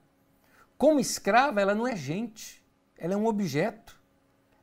Como 0.78 0.98
escrava, 0.98 1.60
ela 1.60 1.74
não 1.74 1.86
é 1.86 1.94
gente, 1.94 2.64
ela 2.96 3.12
é 3.12 3.16
um 3.16 3.26
objeto. 3.26 4.00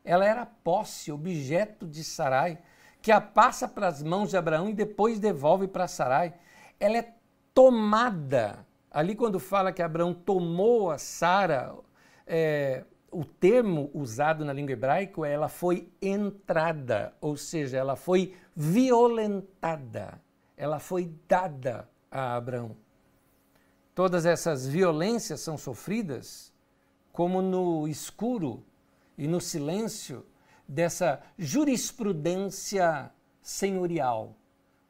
Ela 0.04 0.26
era 0.26 0.44
posse, 0.44 1.12
objeto 1.12 1.88
de 1.88 2.04
Sarai, 2.04 2.58
que 3.00 3.12
a 3.12 3.22
passa 3.22 3.68
para 3.68 3.88
as 3.88 4.02
mãos 4.02 4.32
de 4.32 4.38
Abraão 4.38 4.68
e 4.68 4.74
depois 4.74 5.20
devolve 5.20 5.68
para 5.68 5.88
Sarai. 5.88 6.34
Ela 6.80 6.98
é 6.98 7.14
tomada. 7.54 8.66
Ali, 8.90 9.14
quando 9.14 9.40
fala 9.40 9.72
que 9.72 9.84
Abraão 9.84 10.16
tomou 10.16 10.90
a 10.90 10.98
Sara, 10.98 11.76
é, 12.26 12.84
o 13.12 13.26
termo 13.26 13.92
usado 13.94 14.46
na 14.46 14.54
língua 14.54 14.72
hebraica 14.72 15.28
é 15.28 15.34
ela 15.34 15.50
foi 15.50 15.92
entrada, 16.02 17.14
ou 17.20 17.36
seja, 17.36 17.78
ela 17.78 17.96
foi 17.96 18.36
violentada, 18.56 20.22
ela 20.56 20.80
foi 20.80 21.14
dada 21.28 21.90
a 22.10 22.36
Abraão. 22.36 22.76
Todas 23.94 24.26
essas 24.26 24.66
violências 24.66 25.42
são 25.42 25.58
sofridas 25.58 26.54
como 27.12 27.42
no 27.42 27.88
escuro 27.88 28.64
e 29.18 29.28
no 29.28 29.42
silêncio 29.42 30.26
dessa 30.66 31.22
jurisprudência 31.38 33.12
senhorial. 33.42 34.38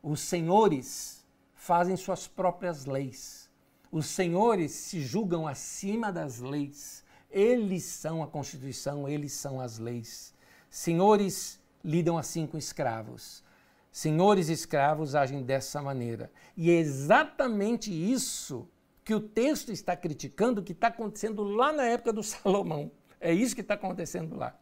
Os 0.04 0.22
senhores 0.22 1.26
fazem 1.56 1.98
suas 1.98 2.28
próprias 2.28 2.86
leis. 2.86 3.50
Os 3.92 4.06
senhores 4.06 4.72
se 4.72 5.02
julgam 5.02 5.48
acima 5.48 6.12
das 6.12 6.40
leis. 6.40 7.04
Eles 7.32 7.84
são 7.84 8.22
a 8.22 8.28
Constituição, 8.28 9.08
eles 9.08 9.34
são 9.34 9.60
as 9.60 9.80
leis. 9.80 10.34
Senhores 10.70 11.60
lidam 11.84 12.18
assim 12.18 12.46
com 12.46 12.58
escravos. 12.58 13.44
Senhores 13.92 14.50
e 14.50 14.54
escravos 14.54 15.16
agem 15.16 15.42
dessa 15.42 15.82
maneira. 15.82 16.32
E 16.56 16.70
é 16.70 16.76
exatamente 16.76 17.92
isso 17.92 18.68
que 19.04 19.14
o 19.14 19.20
texto 19.20 19.72
está 19.72 19.96
criticando, 19.96 20.64
que 20.64 20.72
está 20.72 20.88
acontecendo 20.88 21.44
lá 21.44 21.72
na 21.72 21.84
época 21.84 22.14
do 22.14 22.24
Salomão. 22.24 22.92
É 23.20 23.34
isso 23.34 23.56
que 23.56 23.62
está 23.62 23.74
acontecendo 23.74 24.36
lá. 24.36 24.56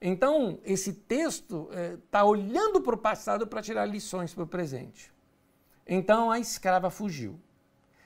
Então, 0.00 0.58
esse 0.64 0.92
texto 0.92 1.70
está 2.04 2.20
é, 2.20 2.22
olhando 2.22 2.80
para 2.80 2.94
o 2.94 2.98
passado 2.98 3.46
para 3.46 3.62
tirar 3.62 3.86
lições 3.86 4.34
para 4.34 4.44
o 4.44 4.46
presente. 4.46 5.12
Então, 5.86 6.30
a 6.30 6.38
escrava 6.38 6.90
fugiu. 6.90 7.40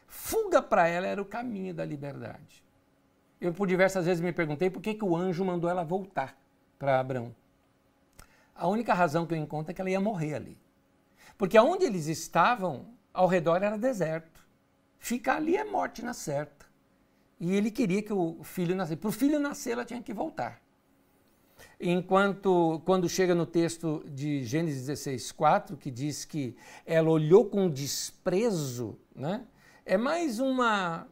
Fuga 0.06 0.60
para 0.60 0.86
ela 0.86 1.06
era 1.06 1.22
o 1.22 1.24
caminho 1.24 1.72
da 1.72 1.84
liberdade. 1.84 2.62
Eu, 3.40 3.54
por 3.54 3.66
diversas 3.66 4.04
vezes, 4.04 4.20
me 4.20 4.32
perguntei 4.32 4.68
por 4.68 4.82
que, 4.82 4.94
que 4.94 5.04
o 5.04 5.16
anjo 5.16 5.44
mandou 5.44 5.70
ela 5.70 5.82
voltar 5.82 6.38
para 6.78 7.00
Abraão. 7.00 7.34
A 8.54 8.68
única 8.68 8.92
razão 8.92 9.26
que 9.26 9.32
eu 9.32 9.38
encontro 9.38 9.70
é 9.70 9.74
que 9.74 9.80
ela 9.80 9.90
ia 9.90 10.00
morrer 10.00 10.34
ali. 10.34 10.58
Porque 11.38 11.56
aonde 11.56 11.84
eles 11.84 12.06
estavam, 12.06 12.86
ao 13.14 13.26
redor 13.26 13.62
era 13.62 13.78
deserto. 13.78 14.46
Ficar 14.98 15.36
ali 15.36 15.56
é 15.56 15.64
morte 15.64 16.04
na 16.04 16.12
certa. 16.12 16.66
E 17.38 17.54
ele 17.54 17.70
queria 17.70 18.02
que 18.02 18.12
o 18.12 18.42
filho 18.42 18.76
nascesse. 18.76 18.96
Para 18.96 19.08
o 19.08 19.12
filho 19.12 19.40
nascer, 19.40 19.72
ela 19.72 19.84
tinha 19.84 20.02
que 20.02 20.12
voltar. 20.12 20.60
Enquanto, 21.80 22.82
quando 22.84 23.08
chega 23.08 23.34
no 23.34 23.46
texto 23.46 24.04
de 24.06 24.44
Gênesis 24.44 24.86
16, 24.86 25.32
4, 25.32 25.76
que 25.78 25.90
diz 25.90 26.26
que 26.26 26.54
ela 26.84 27.08
olhou 27.08 27.46
com 27.46 27.70
desprezo, 27.70 28.98
né? 29.14 29.46
é 29.86 29.96
mais 29.96 30.38
uma 30.38 31.08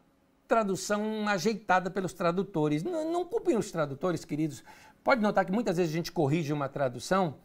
tradução 0.49 1.29
ajeitada 1.29 1.91
pelos 1.91 2.13
tradutores. 2.13 2.83
Não, 2.83 3.13
não 3.13 3.25
culpem 3.25 3.57
os 3.57 3.71
tradutores, 3.71 4.25
queridos. 4.25 4.65
Pode 5.05 5.21
notar 5.21 5.45
que 5.45 5.53
muitas 5.53 5.77
vezes 5.77 5.93
a 5.93 5.97
gente 5.97 6.11
corrige 6.11 6.53
uma 6.53 6.69
tradução 6.69 7.37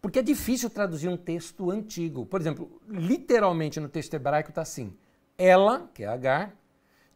porque 0.00 0.18
é 0.18 0.22
difícil 0.22 0.68
traduzir 0.68 1.08
um 1.08 1.16
texto 1.16 1.70
antigo. 1.70 2.26
Por 2.26 2.40
exemplo, 2.40 2.80
literalmente 2.88 3.80
no 3.80 3.88
texto 3.88 4.14
hebraico 4.14 4.50
está 4.50 4.62
assim: 4.62 4.96
Ela, 5.36 5.88
que 5.94 6.04
é 6.04 6.06
Agar, 6.06 6.54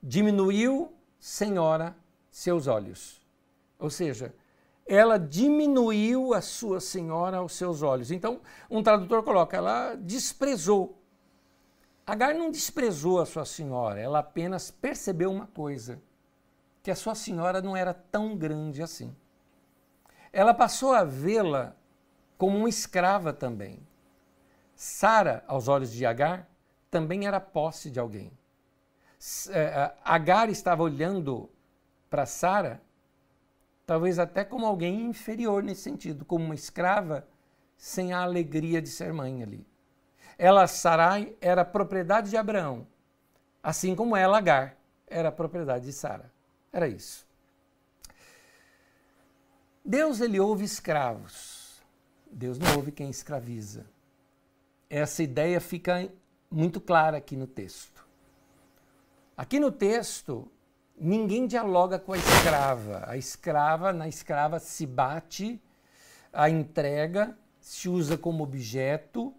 diminuiu 0.02 0.92
senhora 1.18 1.96
seus 2.30 2.66
olhos. 2.66 3.20
Ou 3.78 3.90
seja, 3.90 4.34
ela 4.86 5.18
diminuiu 5.18 6.34
a 6.34 6.40
sua 6.40 6.80
senhora 6.80 7.38
aos 7.38 7.52
seus 7.52 7.82
olhos. 7.82 8.10
Então, 8.10 8.40
um 8.70 8.82
tradutor 8.82 9.22
coloca, 9.22 9.56
ela 9.56 9.94
desprezou. 9.94 11.01
Agar 12.06 12.34
não 12.34 12.50
desprezou 12.50 13.20
a 13.20 13.26
sua 13.26 13.44
senhora, 13.44 14.00
ela 14.00 14.18
apenas 14.18 14.70
percebeu 14.70 15.30
uma 15.30 15.46
coisa: 15.46 16.00
que 16.82 16.90
a 16.90 16.96
sua 16.96 17.14
senhora 17.14 17.62
não 17.62 17.76
era 17.76 17.94
tão 17.94 18.36
grande 18.36 18.82
assim. 18.82 19.14
Ela 20.32 20.52
passou 20.52 20.92
a 20.92 21.04
vê-la 21.04 21.76
como 22.36 22.58
uma 22.58 22.68
escrava 22.68 23.32
também. 23.32 23.78
Sara, 24.74 25.44
aos 25.46 25.68
olhos 25.68 25.92
de 25.92 26.04
Agar, 26.04 26.48
também 26.90 27.26
era 27.26 27.38
posse 27.38 27.90
de 27.90 28.00
alguém. 28.00 28.32
É, 29.50 29.94
Agar 30.04 30.50
estava 30.50 30.82
olhando 30.82 31.48
para 32.10 32.26
Sara, 32.26 32.82
talvez 33.86 34.18
até 34.18 34.44
como 34.44 34.66
alguém 34.66 35.06
inferior 35.06 35.62
nesse 35.62 35.82
sentido, 35.82 36.24
como 36.24 36.44
uma 36.44 36.54
escrava 36.54 37.26
sem 37.76 38.12
a 38.12 38.22
alegria 38.22 38.82
de 38.82 38.88
ser 38.88 39.12
mãe 39.12 39.42
ali. 39.42 39.66
Ela, 40.42 40.66
Sarai, 40.66 41.36
era 41.40 41.64
propriedade 41.64 42.28
de 42.28 42.36
Abraão, 42.36 42.84
assim 43.62 43.94
como 43.94 44.16
ela, 44.16 44.38
Agar, 44.38 44.76
era 45.06 45.30
propriedade 45.30 45.84
de 45.84 45.92
Sara. 45.92 46.32
Era 46.72 46.88
isso. 46.88 47.24
Deus 49.84 50.20
ele 50.20 50.40
ouve 50.40 50.64
escravos. 50.64 51.80
Deus 52.28 52.58
não 52.58 52.74
ouve 52.74 52.90
quem 52.90 53.08
escraviza. 53.08 53.86
Essa 54.90 55.22
ideia 55.22 55.60
fica 55.60 56.12
muito 56.50 56.80
clara 56.80 57.18
aqui 57.18 57.36
no 57.36 57.46
texto. 57.46 58.04
Aqui 59.36 59.60
no 59.60 59.70
texto, 59.70 60.50
ninguém 60.98 61.46
dialoga 61.46 62.00
com 62.00 62.14
a 62.14 62.18
escrava. 62.18 63.04
A 63.06 63.16
escrava, 63.16 63.92
na 63.92 64.08
escrava 64.08 64.58
se 64.58 64.86
bate, 64.86 65.62
a 66.32 66.50
entrega 66.50 67.38
se 67.60 67.88
usa 67.88 68.18
como 68.18 68.42
objeto, 68.42 69.32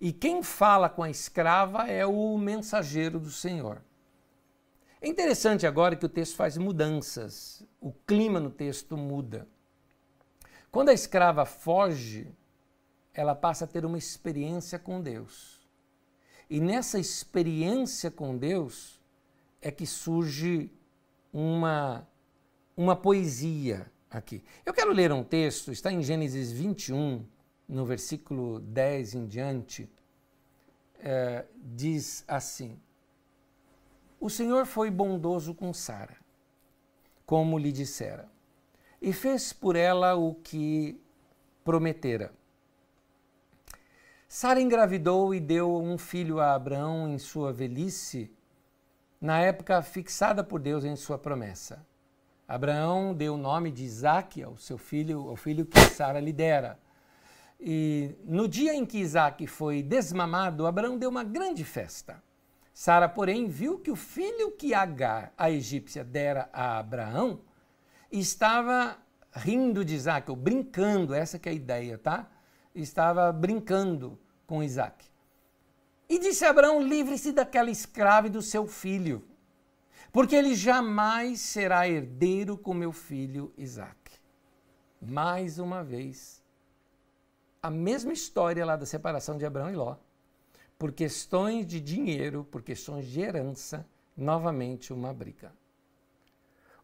e 0.00 0.12
quem 0.12 0.42
fala 0.42 0.88
com 0.88 1.02
a 1.02 1.10
escrava 1.10 1.86
é 1.88 2.06
o 2.06 2.38
mensageiro 2.38 3.18
do 3.18 3.30
Senhor. 3.30 3.82
É 5.00 5.08
interessante 5.08 5.66
agora 5.66 5.96
que 5.96 6.06
o 6.06 6.08
texto 6.08 6.36
faz 6.36 6.56
mudanças, 6.56 7.64
o 7.80 7.92
clima 7.92 8.40
no 8.40 8.50
texto 8.50 8.96
muda. 8.96 9.46
Quando 10.70 10.88
a 10.90 10.92
escrava 10.92 11.44
foge, 11.44 12.32
ela 13.12 13.34
passa 13.34 13.64
a 13.64 13.68
ter 13.68 13.84
uma 13.84 13.98
experiência 13.98 14.78
com 14.78 15.00
Deus. 15.00 15.66
E 16.50 16.60
nessa 16.60 16.98
experiência 16.98 18.10
com 18.10 18.36
Deus, 18.36 19.00
é 19.60 19.70
que 19.70 19.86
surge 19.86 20.70
uma, 21.32 22.06
uma 22.76 22.96
poesia 22.96 23.90
aqui. 24.10 24.42
Eu 24.64 24.72
quero 24.72 24.92
ler 24.92 25.12
um 25.12 25.22
texto, 25.22 25.72
está 25.72 25.92
em 25.92 26.02
Gênesis 26.02 26.50
21, 26.50 27.24
no 27.68 27.84
versículo 27.84 28.60
10 28.60 29.14
em 29.14 29.26
diante, 29.26 29.90
é, 31.00 31.44
diz 31.56 32.24
assim: 32.26 32.78
O 34.18 34.30
Senhor 34.30 34.64
foi 34.66 34.90
bondoso 34.90 35.54
com 35.54 35.72
Sara, 35.72 36.16
como 37.26 37.58
lhe 37.58 37.70
dissera, 37.70 38.28
e 39.00 39.12
fez 39.12 39.52
por 39.52 39.76
ela 39.76 40.14
o 40.14 40.34
que 40.34 41.00
prometera. 41.62 42.32
Sara 44.26 44.60
engravidou 44.60 45.34
e 45.34 45.40
deu 45.40 45.74
um 45.76 45.96
filho 45.96 46.38
a 46.40 46.54
Abraão 46.54 47.08
em 47.08 47.18
sua 47.18 47.52
velhice 47.52 48.30
na 49.20 49.40
época 49.40 49.80
fixada 49.82 50.44
por 50.44 50.60
Deus 50.60 50.84
em 50.84 50.94
sua 50.96 51.18
promessa. 51.18 51.84
Abraão 52.46 53.14
deu 53.14 53.34
o 53.34 53.38
nome 53.38 53.70
de 53.70 53.84
Isaac 53.84 54.42
ao 54.42 54.56
seu 54.56 54.78
filho, 54.78 55.28
ao 55.28 55.36
filho 55.36 55.66
que 55.66 55.80
Sara 55.80 56.20
lhe 56.20 56.32
dera. 56.32 56.78
E 57.60 58.14
no 58.24 58.46
dia 58.46 58.74
em 58.74 58.86
que 58.86 58.98
Isaac 58.98 59.46
foi 59.46 59.82
desmamado, 59.82 60.66
Abraão 60.66 60.96
deu 60.96 61.10
uma 61.10 61.24
grande 61.24 61.64
festa. 61.64 62.22
Sara, 62.72 63.08
porém, 63.08 63.48
viu 63.48 63.78
que 63.78 63.90
o 63.90 63.96
filho 63.96 64.52
que 64.52 64.72
Agar, 64.72 65.32
a 65.36 65.50
egípcia, 65.50 66.04
dera 66.04 66.48
a 66.52 66.78
Abraão, 66.78 67.40
estava 68.10 68.96
rindo 69.32 69.84
de 69.84 69.94
Isaac, 69.94 70.30
ou 70.30 70.36
brincando, 70.36 71.12
essa 71.12 71.38
que 71.38 71.48
é 71.48 71.52
a 71.52 71.54
ideia, 71.54 71.98
tá? 71.98 72.30
Estava 72.74 73.32
brincando 73.32 74.18
com 74.46 74.62
Isaac. 74.62 75.04
E 76.08 76.18
disse 76.18 76.44
Abraão: 76.44 76.80
livre-se 76.80 77.32
daquela 77.32 77.70
escrava 77.70 78.28
e 78.28 78.30
do 78.30 78.40
seu 78.40 78.66
filho, 78.66 79.26
porque 80.12 80.34
ele 80.34 80.54
jamais 80.54 81.40
será 81.40 81.88
herdeiro 81.88 82.56
com 82.56 82.72
meu 82.72 82.92
filho 82.92 83.52
Isaque. 83.58 84.18
Mais 85.00 85.58
uma 85.58 85.84
vez, 85.84 86.37
a 87.62 87.70
mesma 87.70 88.12
história 88.12 88.64
lá 88.64 88.76
da 88.76 88.86
separação 88.86 89.36
de 89.36 89.44
Abraão 89.44 89.70
e 89.70 89.76
Ló. 89.76 89.96
Por 90.78 90.92
questões 90.92 91.66
de 91.66 91.80
dinheiro, 91.80 92.44
por 92.44 92.62
questões 92.62 93.06
de 93.06 93.20
herança, 93.20 93.86
novamente 94.16 94.92
uma 94.92 95.12
briga. 95.12 95.52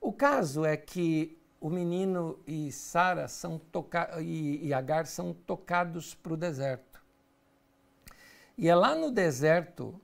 O 0.00 0.12
caso 0.12 0.64
é 0.64 0.76
que 0.76 1.38
o 1.60 1.70
menino 1.70 2.38
e 2.46 2.70
Sara 2.70 3.26
são 3.28 3.60
e, 4.20 4.66
e 4.66 4.74
Agar 4.74 5.06
são 5.06 5.32
tocados 5.32 6.14
para 6.14 6.34
o 6.34 6.36
deserto. 6.36 7.02
E 8.58 8.68
é 8.68 8.74
lá 8.74 8.94
no 8.94 9.10
deserto 9.10 9.98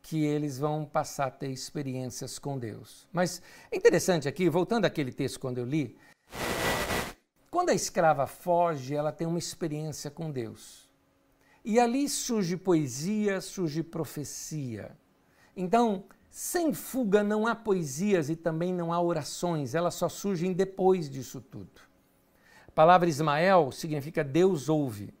que 0.00 0.24
eles 0.24 0.58
vão 0.58 0.84
passar 0.84 1.26
a 1.26 1.30
ter 1.30 1.50
experiências 1.50 2.38
com 2.38 2.58
Deus. 2.58 3.08
Mas 3.12 3.42
é 3.70 3.76
interessante 3.76 4.28
aqui, 4.28 4.48
voltando 4.48 4.84
àquele 4.84 5.12
texto 5.12 5.40
quando 5.40 5.58
eu 5.58 5.64
li, 5.64 5.96
quando 7.62 7.70
a 7.70 7.74
escrava 7.74 8.26
foge, 8.26 8.92
ela 8.92 9.12
tem 9.12 9.24
uma 9.24 9.38
experiência 9.38 10.10
com 10.10 10.32
Deus. 10.32 10.90
E 11.64 11.78
ali 11.78 12.08
surge 12.08 12.56
poesia, 12.56 13.40
surge 13.40 13.84
profecia. 13.84 14.98
Então, 15.56 16.02
sem 16.28 16.74
fuga 16.74 17.22
não 17.22 17.46
há 17.46 17.54
poesias 17.54 18.28
e 18.28 18.34
também 18.34 18.74
não 18.74 18.92
há 18.92 19.00
orações, 19.00 19.76
elas 19.76 19.94
só 19.94 20.08
surgem 20.08 20.52
depois 20.52 21.08
disso 21.08 21.40
tudo. 21.40 21.80
A 22.66 22.72
palavra 22.72 23.08
Ismael 23.08 23.70
significa 23.70 24.24
Deus 24.24 24.68
ouve. 24.68 25.14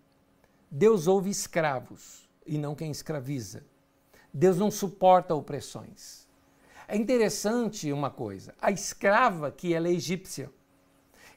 Deus 0.68 1.06
ouve 1.06 1.30
escravos 1.30 2.28
e 2.44 2.58
não 2.58 2.74
quem 2.74 2.90
escraviza. 2.90 3.62
Deus 4.34 4.58
não 4.58 4.68
suporta 4.68 5.32
opressões. 5.32 6.26
É 6.88 6.96
interessante 6.96 7.92
uma 7.92 8.10
coisa: 8.10 8.52
a 8.60 8.72
escrava 8.72 9.52
que 9.52 9.72
ela 9.72 9.86
é 9.86 9.92
egípcia. 9.92 10.50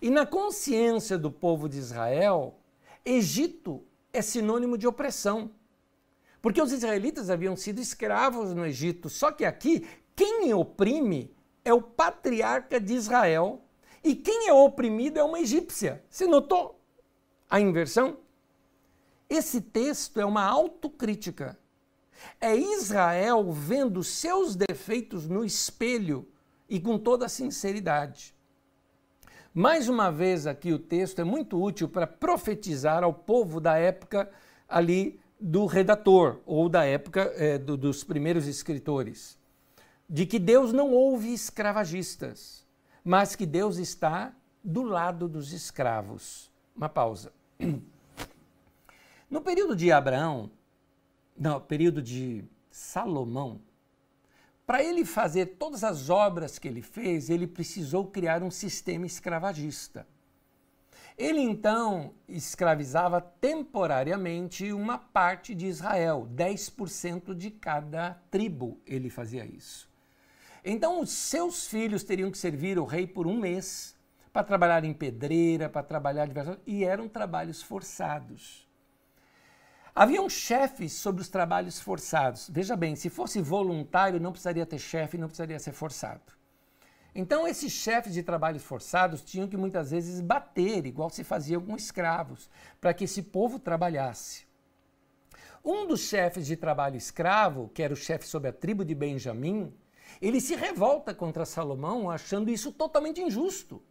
E 0.05 0.09
na 0.11 0.23
consciência 0.23 1.17
do 1.17 1.31
povo 1.31 1.67
de 1.67 1.79
Israel, 1.79 2.59
Egito 3.03 3.83
é 4.13 4.21
sinônimo 4.21 4.77
de 4.77 4.85
opressão. 4.85 5.49
Porque 6.43 6.61
os 6.61 6.71
israelitas 6.71 7.31
haviam 7.31 7.55
sido 7.55 7.81
escravos 7.81 8.53
no 8.53 8.63
Egito, 8.63 9.09
só 9.09 9.31
que 9.31 9.43
aqui 9.43 9.83
quem 10.15 10.53
oprime 10.53 11.35
é 11.63 11.73
o 11.73 11.81
patriarca 11.81 12.79
de 12.79 12.93
Israel 12.93 13.65
e 14.03 14.13
quem 14.15 14.47
é 14.47 14.53
oprimido 14.53 15.17
é 15.17 15.23
uma 15.23 15.39
egípcia. 15.39 16.05
Você 16.07 16.27
notou 16.27 16.79
a 17.49 17.59
inversão? 17.59 18.17
Esse 19.27 19.59
texto 19.59 20.21
é 20.21 20.25
uma 20.25 20.43
autocrítica 20.43 21.57
é 22.39 22.55
Israel 22.55 23.51
vendo 23.51 24.03
seus 24.03 24.55
defeitos 24.55 25.27
no 25.27 25.43
espelho 25.43 26.27
e 26.69 26.79
com 26.79 26.99
toda 26.99 27.27
sinceridade. 27.27 28.34
Mais 29.57 29.87
uma 29.87 30.11
vez, 30.11 30.45
aqui 30.45 30.73
o 30.73 30.77
texto 30.77 31.19
é 31.19 31.23
muito 31.23 31.57
útil 31.63 31.87
para 31.87 32.05
profetizar 32.05 33.05
ao 33.05 33.13
povo 33.13 33.61
da 33.61 33.77
época 33.77 34.29
ali 34.67 35.17
do 35.39 35.65
redator, 35.65 36.41
ou 36.45 36.67
da 36.67 36.83
época 36.83 37.31
é, 37.37 37.57
do, 37.57 37.77
dos 37.77 38.03
primeiros 38.03 38.47
escritores, 38.47 39.39
de 40.09 40.25
que 40.25 40.39
Deus 40.39 40.73
não 40.73 40.91
ouve 40.91 41.33
escravagistas, 41.33 42.65
mas 43.01 43.33
que 43.33 43.45
Deus 43.45 43.77
está 43.77 44.33
do 44.61 44.83
lado 44.83 45.25
dos 45.25 45.53
escravos. 45.53 46.51
Uma 46.75 46.89
pausa. 46.89 47.31
No 49.27 49.41
período 49.41 49.75
de 49.75 49.91
Abraão, 49.91 50.51
no 51.35 51.59
período 51.59 51.99
de 51.99 52.45
Salomão, 52.69 53.59
para 54.65 54.83
ele 54.83 55.05
fazer 55.05 55.57
todas 55.57 55.83
as 55.83 56.09
obras 56.09 56.57
que 56.57 56.67
ele 56.67 56.81
fez, 56.81 57.29
ele 57.29 57.45
precisou 57.45 58.07
criar 58.07 58.41
um 58.41 58.49
sistema 58.49 59.05
escravagista. 59.05 60.07
Ele 61.17 61.39
então 61.39 62.13
escravizava 62.27 63.21
temporariamente 63.21 64.73
uma 64.73 64.97
parte 64.97 65.55
de 65.55 65.65
Israel, 65.67 66.27
10% 66.35 67.33
de 67.33 67.51
cada 67.51 68.15
tribo 68.29 68.81
ele 68.85 69.09
fazia 69.09 69.45
isso. 69.45 69.89
Então 70.63 70.99
os 70.99 71.11
seus 71.11 71.67
filhos 71.67 72.03
teriam 72.03 72.31
que 72.31 72.37
servir 72.37 72.77
o 72.77 72.85
rei 72.85 73.07
por 73.07 73.27
um 73.27 73.37
mês 73.37 73.95
para 74.33 74.43
trabalhar 74.43 74.83
em 74.83 74.93
pedreira, 74.93 75.69
para 75.69 75.83
trabalhar 75.83 76.25
diversas 76.25 76.57
e 76.65 76.83
eram 76.83 77.07
trabalhos 77.07 77.61
forçados. 77.61 78.64
Haviam 79.97 80.29
chefes 80.29 80.91
sobre 80.91 81.21
os 81.21 81.29
trabalhos 81.29 81.79
forçados. 81.79 82.49
Veja 82.51 82.75
bem, 82.75 82.97
se 82.97 83.09
fosse 83.09 83.41
voluntário, 83.41 84.19
não 84.19 84.33
precisaria 84.33 84.65
ter 84.65 84.77
chefe, 84.77 85.17
não 85.17 85.29
precisaria 85.29 85.57
ser 85.57 85.71
forçado. 85.71 86.33
Então, 87.15 87.47
esses 87.47 87.71
chefes 87.71 88.13
de 88.13 88.21
trabalhos 88.21 88.61
forçados 88.61 89.21
tinham 89.21 89.47
que 89.47 89.55
muitas 89.55 89.91
vezes 89.91 90.19
bater, 90.19 90.85
igual 90.85 91.09
se 91.09 91.23
fazia 91.23 91.57
com 91.61 91.77
escravos, 91.77 92.49
para 92.81 92.93
que 92.93 93.05
esse 93.05 93.23
povo 93.23 93.57
trabalhasse. 93.57 94.45
Um 95.63 95.87
dos 95.87 96.01
chefes 96.01 96.45
de 96.45 96.57
trabalho 96.57 96.97
escravo, 96.97 97.69
que 97.69 97.81
era 97.81 97.93
o 97.93 97.97
chefe 97.97 98.27
sobre 98.27 98.49
a 98.49 98.53
tribo 98.53 98.83
de 98.83 98.93
Benjamim, 98.93 99.73
ele 100.21 100.41
se 100.41 100.55
revolta 100.55 101.13
contra 101.13 101.45
Salomão, 101.45 102.09
achando 102.11 102.51
isso 102.51 102.69
totalmente 102.69 103.21
injusto. 103.21 103.81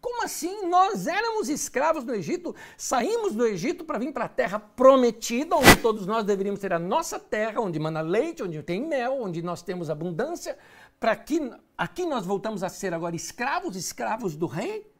Como 0.00 0.24
assim? 0.24 0.66
Nós 0.66 1.06
éramos 1.06 1.50
escravos 1.50 2.04
no 2.04 2.14
Egito, 2.14 2.54
saímos 2.76 3.34
do 3.34 3.46
Egito 3.46 3.84
para 3.84 3.98
vir 3.98 4.12
para 4.12 4.24
a 4.24 4.28
terra 4.28 4.58
prometida, 4.58 5.54
onde 5.56 5.76
todos 5.76 6.06
nós 6.06 6.24
deveríamos 6.24 6.58
ter 6.58 6.72
a 6.72 6.78
nossa 6.78 7.18
terra, 7.18 7.60
onde 7.60 7.78
mana 7.78 8.00
leite, 8.00 8.42
onde 8.42 8.62
tem 8.62 8.86
mel, 8.86 9.20
onde 9.20 9.42
nós 9.42 9.60
temos 9.60 9.90
abundância, 9.90 10.56
para 10.98 11.14
que 11.16 11.52
aqui 11.76 12.06
nós 12.06 12.24
voltamos 12.24 12.62
a 12.62 12.70
ser 12.70 12.94
agora 12.94 13.14
escravos, 13.14 13.76
escravos 13.76 14.36
do 14.36 14.46
rei? 14.46 14.90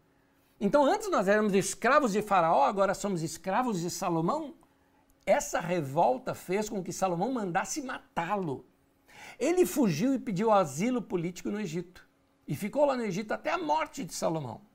Então 0.61 0.85
antes 0.85 1.11
nós 1.11 1.29
éramos 1.29 1.55
escravos 1.55 2.13
de 2.13 2.21
Faraó, 2.21 2.65
agora 2.65 2.93
somos 2.93 3.23
escravos 3.23 3.81
de 3.81 3.89
Salomão? 3.89 4.55
Essa 5.25 5.61
revolta 5.61 6.35
fez 6.35 6.69
com 6.69 6.83
que 6.83 6.93
Salomão 6.93 7.33
mandasse 7.33 7.81
matá-lo. 7.81 8.67
Ele 9.39 9.65
fugiu 9.65 10.13
e 10.13 10.19
pediu 10.19 10.51
asilo 10.51 11.01
político 11.01 11.51
no 11.51 11.61
Egito. 11.61 12.07
E 12.47 12.55
ficou 12.55 12.85
lá 12.85 12.97
no 12.97 13.05
Egito 13.05 13.33
até 13.33 13.51
a 13.51 13.59
morte 13.59 14.05
de 14.05 14.13
Salomão 14.13 14.70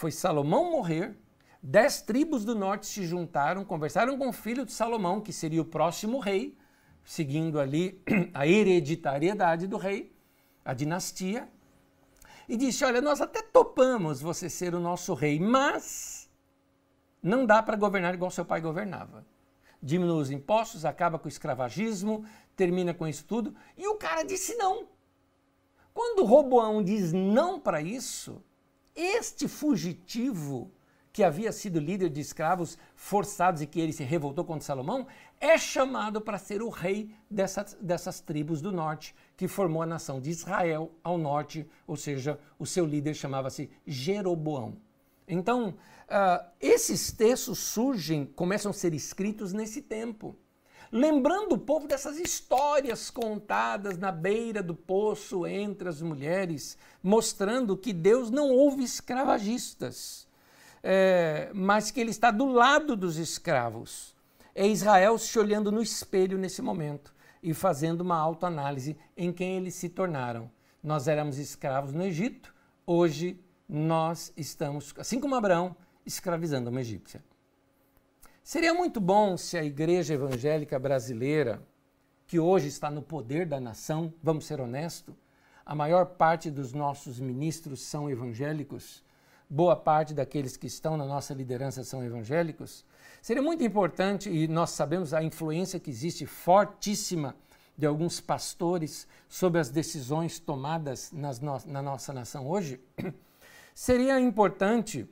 foi 0.00 0.10
Salomão 0.10 0.70
morrer, 0.70 1.14
dez 1.62 2.00
tribos 2.00 2.42
do 2.42 2.54
norte 2.54 2.86
se 2.86 3.06
juntaram, 3.06 3.66
conversaram 3.66 4.16
com 4.16 4.30
o 4.30 4.32
filho 4.32 4.64
de 4.64 4.72
Salomão, 4.72 5.20
que 5.20 5.30
seria 5.30 5.60
o 5.60 5.64
próximo 5.64 6.18
rei, 6.18 6.56
seguindo 7.04 7.60
ali 7.60 8.00
a 8.32 8.46
hereditariedade 8.46 9.66
do 9.66 9.76
rei, 9.76 10.10
a 10.64 10.72
dinastia, 10.72 11.46
e 12.48 12.56
disse: 12.56 12.82
Olha, 12.82 13.02
nós 13.02 13.20
até 13.20 13.42
topamos 13.42 14.22
você 14.22 14.48
ser 14.48 14.74
o 14.74 14.80
nosso 14.80 15.12
rei, 15.12 15.38
mas 15.38 16.30
não 17.22 17.44
dá 17.44 17.62
para 17.62 17.76
governar 17.76 18.14
igual 18.14 18.30
seu 18.30 18.46
pai 18.46 18.62
governava. 18.62 19.26
Diminui 19.82 20.22
os 20.22 20.30
impostos, 20.30 20.86
acaba 20.86 21.18
com 21.18 21.26
o 21.26 21.28
escravagismo, 21.28 22.24
termina 22.56 22.94
com 22.94 23.06
isso 23.06 23.26
tudo. 23.26 23.54
E 23.76 23.86
o 23.86 23.96
cara 23.96 24.22
disse 24.22 24.54
não. 24.54 24.88
Quando 25.92 26.24
Roboão 26.24 26.82
diz 26.82 27.12
não 27.12 27.60
para 27.60 27.82
isso, 27.82 28.42
este 28.94 29.48
fugitivo, 29.48 30.70
que 31.12 31.24
havia 31.24 31.50
sido 31.50 31.80
líder 31.80 32.08
de 32.08 32.20
escravos 32.20 32.78
forçados 32.94 33.60
e 33.60 33.66
que 33.66 33.80
ele 33.80 33.92
se 33.92 34.04
revoltou 34.04 34.44
contra 34.44 34.64
Salomão, 34.64 35.06
é 35.40 35.58
chamado 35.58 36.20
para 36.20 36.38
ser 36.38 36.62
o 36.62 36.68
rei 36.68 37.14
dessas, 37.30 37.76
dessas 37.80 38.20
tribos 38.20 38.60
do 38.60 38.70
norte, 38.70 39.14
que 39.36 39.48
formou 39.48 39.82
a 39.82 39.86
nação 39.86 40.20
de 40.20 40.30
Israel 40.30 40.92
ao 41.02 41.18
norte, 41.18 41.68
ou 41.86 41.96
seja, 41.96 42.38
o 42.58 42.66
seu 42.66 42.86
líder 42.86 43.14
chamava-se 43.14 43.70
Jeroboão. 43.86 44.76
Então, 45.26 45.70
uh, 45.70 46.44
esses 46.60 47.10
textos 47.12 47.58
surgem, 47.58 48.26
começam 48.26 48.70
a 48.70 48.74
ser 48.74 48.94
escritos 48.94 49.52
nesse 49.52 49.82
tempo 49.82 50.36
lembrando 50.92 51.52
o 51.52 51.58
povo 51.58 51.86
dessas 51.86 52.18
histórias 52.18 53.10
contadas 53.10 53.96
na 53.96 54.10
beira 54.10 54.62
do 54.62 54.74
poço 54.74 55.46
entre 55.46 55.88
as 55.88 56.02
mulheres, 56.02 56.76
mostrando 57.02 57.76
que 57.76 57.92
Deus 57.92 58.30
não 58.30 58.50
ouve 58.50 58.82
escravagistas, 58.82 60.26
é, 60.82 61.50
mas 61.54 61.90
que 61.90 62.00
Ele 62.00 62.10
está 62.10 62.30
do 62.30 62.46
lado 62.46 62.96
dos 62.96 63.16
escravos. 63.16 64.14
É 64.54 64.66
Israel 64.66 65.16
se 65.18 65.38
olhando 65.38 65.70
no 65.70 65.80
espelho 65.80 66.36
nesse 66.36 66.60
momento 66.60 67.14
e 67.42 67.54
fazendo 67.54 68.00
uma 68.00 68.16
autoanálise 68.16 68.96
em 69.16 69.32
quem 69.32 69.56
eles 69.56 69.74
se 69.74 69.88
tornaram. 69.88 70.50
Nós 70.82 71.06
éramos 71.06 71.38
escravos 71.38 71.92
no 71.92 72.02
Egito, 72.02 72.52
hoje 72.86 73.38
nós 73.68 74.32
estamos, 74.36 74.92
assim 74.98 75.20
como 75.20 75.36
Abraão, 75.36 75.76
escravizando 76.04 76.70
uma 76.70 76.80
egípcia. 76.80 77.22
Seria 78.42 78.74
muito 78.74 79.00
bom 79.00 79.36
se 79.36 79.56
a 79.56 79.64
igreja 79.64 80.14
evangélica 80.14 80.78
brasileira, 80.78 81.62
que 82.26 82.40
hoje 82.40 82.68
está 82.68 82.90
no 82.90 83.02
poder 83.02 83.46
da 83.46 83.60
nação, 83.60 84.12
vamos 84.22 84.46
ser 84.46 84.60
honestos, 84.60 85.14
a 85.64 85.74
maior 85.74 86.06
parte 86.06 86.50
dos 86.50 86.72
nossos 86.72 87.20
ministros 87.20 87.82
são 87.82 88.10
evangélicos, 88.10 89.04
boa 89.48 89.76
parte 89.76 90.14
daqueles 90.14 90.56
que 90.56 90.66
estão 90.66 90.96
na 90.96 91.04
nossa 91.04 91.34
liderança 91.34 91.84
são 91.84 92.02
evangélicos. 92.02 92.84
Seria 93.20 93.42
muito 93.42 93.62
importante, 93.62 94.30
e 94.30 94.48
nós 94.48 94.70
sabemos 94.70 95.12
a 95.12 95.22
influência 95.22 95.78
que 95.78 95.90
existe 95.90 96.24
fortíssima 96.26 97.36
de 97.76 97.86
alguns 97.86 98.20
pastores 98.20 99.06
sobre 99.28 99.60
as 99.60 99.68
decisões 99.68 100.38
tomadas 100.40 101.12
no 101.12 101.30
na 101.66 101.82
nossa 101.82 102.12
nação 102.12 102.48
hoje, 102.48 102.80
seria 103.74 104.18
importante 104.18 105.08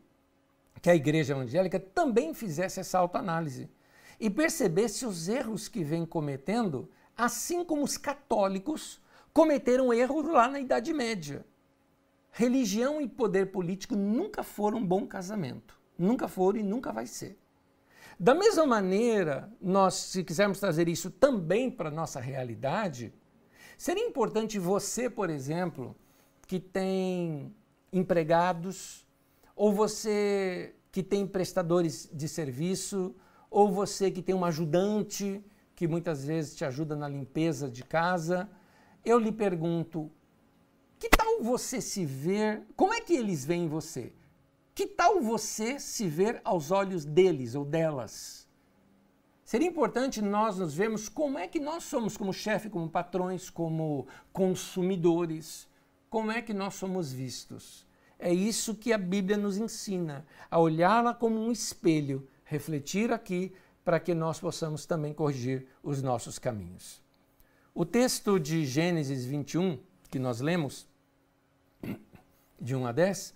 que 0.81 0.91
a 0.91 0.95
igreja 0.95 1.35
evangélica 1.35 1.79
também 1.79 2.35
fizesse 2.35 2.81
essa 2.81 2.99
autoanálise 2.99 3.69
e 4.21 4.29
percebesse 4.29 5.07
os 5.07 5.29
erros 5.29 5.69
que 5.69 5.85
vem 5.85 6.05
cometendo, 6.05 6.91
assim 7.17 7.65
como 7.65 7.83
os 7.83 7.97
católicos 7.97 9.01
cometeram 9.33 9.93
erros 9.93 10.27
lá 10.27 10.49
na 10.49 10.61
Idade 10.61 10.93
Média. 10.93 11.45
Religião 12.31 13.01
e 13.01 13.09
poder 13.09 13.47
político 13.47 13.97
nunca 13.97 14.43
foram 14.43 14.79
um 14.79 14.87
bom 14.87 15.07
casamento. 15.07 15.79
Nunca 15.97 16.29
foram 16.29 16.61
e 16.61 16.63
nunca 16.63 16.93
vai 16.93 17.07
ser. 17.07 17.37
Da 18.19 18.35
mesma 18.35 18.67
maneira, 18.67 19.53
nós, 19.61 19.95
se 19.95 20.25
quisermos 20.25 20.59
trazer 20.59 20.89
isso 20.89 21.11
também 21.11 21.71
para 21.71 21.89
a 21.89 21.93
nossa 21.93 22.21
realidade, 22.21 23.13
seria 23.77 24.07
importante 24.07 24.59
você, 24.59 25.09
por 25.09 25.31
exemplo, 25.31 25.97
que 26.47 26.59
tem 26.59 27.55
empregados, 27.93 29.07
ou 29.59 29.73
você 29.73 30.73
que 30.93 31.03
tem 31.03 31.27
prestadores 31.27 32.09
de 32.13 32.29
serviço, 32.29 33.13
ou 33.51 33.73
você 33.73 34.09
que 34.09 34.23
tem 34.23 34.33
um 34.35 34.45
ajudante 34.45 35.45
que 35.75 35.89
muitas 35.89 36.25
vezes 36.25 36.55
te 36.55 36.65
ajuda 36.65 36.95
na 36.95 37.09
limpeza 37.09 37.69
de 37.69 37.83
casa, 37.83 38.49
eu 39.05 39.19
lhe 39.19 39.33
pergunto: 39.33 40.11
que 40.97 41.09
tal 41.09 41.43
você 41.43 41.81
se 41.81 42.05
ver? 42.07 42.63
Como 42.77 42.95
é 42.95 43.01
que 43.01 43.15
eles 43.15 43.45
veem 43.45 43.67
você? 43.69 44.13
Que 44.77 44.87
tal 44.87 45.21
você 45.21 45.81
se 45.81 46.07
ver 46.07 46.41
aos 46.45 46.71
olhos 46.71 47.05
deles 47.05 47.57
ou 47.57 47.65
delas? 47.65 48.47
Seria 49.45 49.67
importante 49.67 50.23
nós 50.23 50.57
nos 50.57 50.73
vermos 50.73 51.09
como 51.09 51.37
é 51.37 51.49
que 51.49 51.59
nós 51.59 51.83
somos 51.83 52.17
como 52.17 52.33
chefe, 52.33 52.71
como 52.71 52.89
patrões, 52.89 53.51
como 53.51 54.07
consumidores, 54.33 55.67
como 56.09 56.31
é 56.31 56.41
que 56.41 56.55
nós 56.55 56.75
somos 56.75 57.13
vistos. 57.13 57.88
É 58.19 58.33
isso 58.33 58.75
que 58.75 58.93
a 58.93 58.99
Bíblia 58.99 59.37
nos 59.37 59.57
ensina, 59.57 60.27
a 60.51 60.59
olhá-la 60.59 61.15
como 61.15 61.39
um 61.39 61.53
espelho, 61.53 62.29
refletir 62.45 63.13
aqui 63.13 63.53
para 63.85 64.01
que 64.01 64.13
nós 64.13 64.41
possamos 64.41 64.85
também 64.85 65.15
corrigir 65.15 65.67
os 65.83 66.03
nossos 66.03 66.39
caminhos. 66.39 67.01
O 67.73 67.85
texto 67.85 68.41
de 68.41 68.67
Gênesis 68.67 69.25
21, 69.25 69.79
que 70.11 70.19
nós 70.19 70.41
lemos, 70.41 70.87
de 72.61 72.75
1 72.75 72.87
a 72.87 72.93
10, 72.93 73.35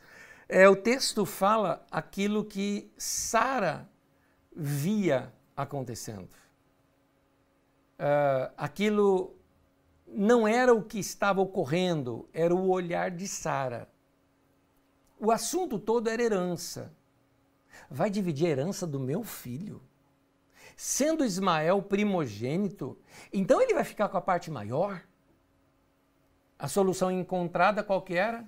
é, 0.49 0.69
o 0.69 0.75
texto 0.75 1.25
fala 1.25 1.87
aquilo 1.91 2.45
que 2.45 2.93
Sara 2.99 3.89
via 4.55 5.33
acontecendo. 5.57 6.29
Uh, 7.99 8.53
aquilo 8.57 9.37
não 10.07 10.47
era 10.47 10.75
o 10.75 10.83
que 10.83 10.99
estava 10.99 11.41
ocorrendo, 11.41 12.29
era 12.35 12.55
o 12.55 12.69
olhar 12.69 13.11
de 13.11 13.29
Sara. 13.29 13.89
O 15.25 15.31
assunto 15.31 15.79
todo 15.79 16.11
era 16.11 16.21
herança. 16.21 16.93
Vai 17.89 18.11
dividir 18.11 18.47
a 18.47 18.51
herança 18.51 18.85
do 18.85 18.99
meu 18.99 19.23
filho? 19.23 19.81
Sendo 20.77 21.25
Ismael 21.25 21.81
primogênito, 21.81 22.99
então 23.33 23.63
ele 23.63 23.73
vai 23.73 23.85
ficar 23.85 24.09
com 24.09 24.17
a 24.17 24.21
parte 24.21 24.51
maior? 24.51 25.01
A 26.59 26.67
solução 26.67 27.09
encontrada 27.09 27.85
qual 27.85 28.03
que 28.03 28.15
era? 28.15 28.45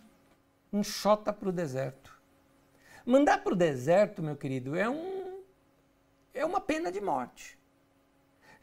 Enxota 0.72 1.32
para 1.32 1.48
o 1.48 1.52
deserto. 1.52 2.12
Mandar 3.06 3.44
para 3.44 3.52
o 3.52 3.56
deserto, 3.56 4.20
meu 4.20 4.34
querido, 4.34 4.74
é, 4.74 4.90
um, 4.90 5.42
é 6.34 6.44
uma 6.44 6.60
pena 6.60 6.90
de 6.90 7.00
morte. 7.00 7.56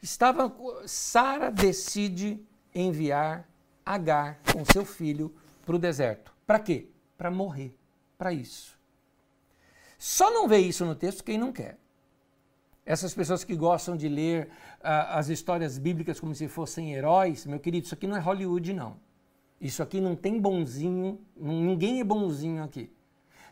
Estava 0.02 0.54
Sara 0.86 1.50
decide 1.50 2.46
enviar 2.74 3.48
Agar 3.86 4.38
com 4.52 4.66
seu 4.66 4.84
filho 4.84 5.34
para 5.64 5.74
o 5.74 5.78
deserto. 5.78 6.34
Para 6.46 6.60
quê? 6.60 6.88
Para 7.16 7.30
morrer. 7.30 7.74
Para 8.22 8.32
isso. 8.32 8.78
Só 9.98 10.30
não 10.30 10.46
vê 10.46 10.58
isso 10.58 10.86
no 10.86 10.94
texto 10.94 11.24
quem 11.24 11.36
não 11.36 11.52
quer. 11.52 11.76
Essas 12.86 13.12
pessoas 13.12 13.42
que 13.42 13.56
gostam 13.56 13.96
de 13.96 14.08
ler 14.08 14.46
uh, 14.78 15.18
as 15.18 15.28
histórias 15.28 15.76
bíblicas 15.76 16.20
como 16.20 16.32
se 16.32 16.46
fossem 16.46 16.94
heróis, 16.94 17.44
meu 17.46 17.58
querido, 17.58 17.84
isso 17.84 17.94
aqui 17.94 18.06
não 18.06 18.16
é 18.16 18.20
Hollywood, 18.20 18.72
não. 18.74 18.96
Isso 19.60 19.82
aqui 19.82 20.00
não 20.00 20.14
tem 20.14 20.40
bonzinho, 20.40 21.20
ninguém 21.34 21.98
é 21.98 22.04
bonzinho 22.04 22.62
aqui. 22.62 22.92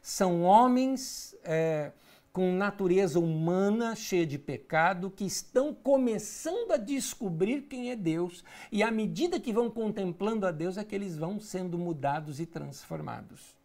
São 0.01 0.45
homens 0.45 1.35
é, 1.43 1.91
com 2.33 2.53
natureza 2.53 3.19
humana 3.19 3.97
cheia 3.97 4.25
de 4.25 4.39
pecado 4.39 5.11
que 5.11 5.25
estão 5.25 5.75
começando 5.75 6.71
a 6.71 6.77
descobrir 6.77 7.63
quem 7.63 7.91
é 7.91 7.97
Deus 7.97 8.45
e 8.71 8.85
à 8.85 8.91
medida 8.93 9.41
que 9.41 9.53
vão 9.53 9.69
contemplando 9.69 10.47
a 10.47 10.53
Deus 10.53 10.77
é 10.77 10.85
que 10.85 10.95
eles 10.95 11.17
vão 11.17 11.41
sendo 11.41 11.77
mudados 11.77 12.39
e 12.39 12.47
transformados. 12.47 13.59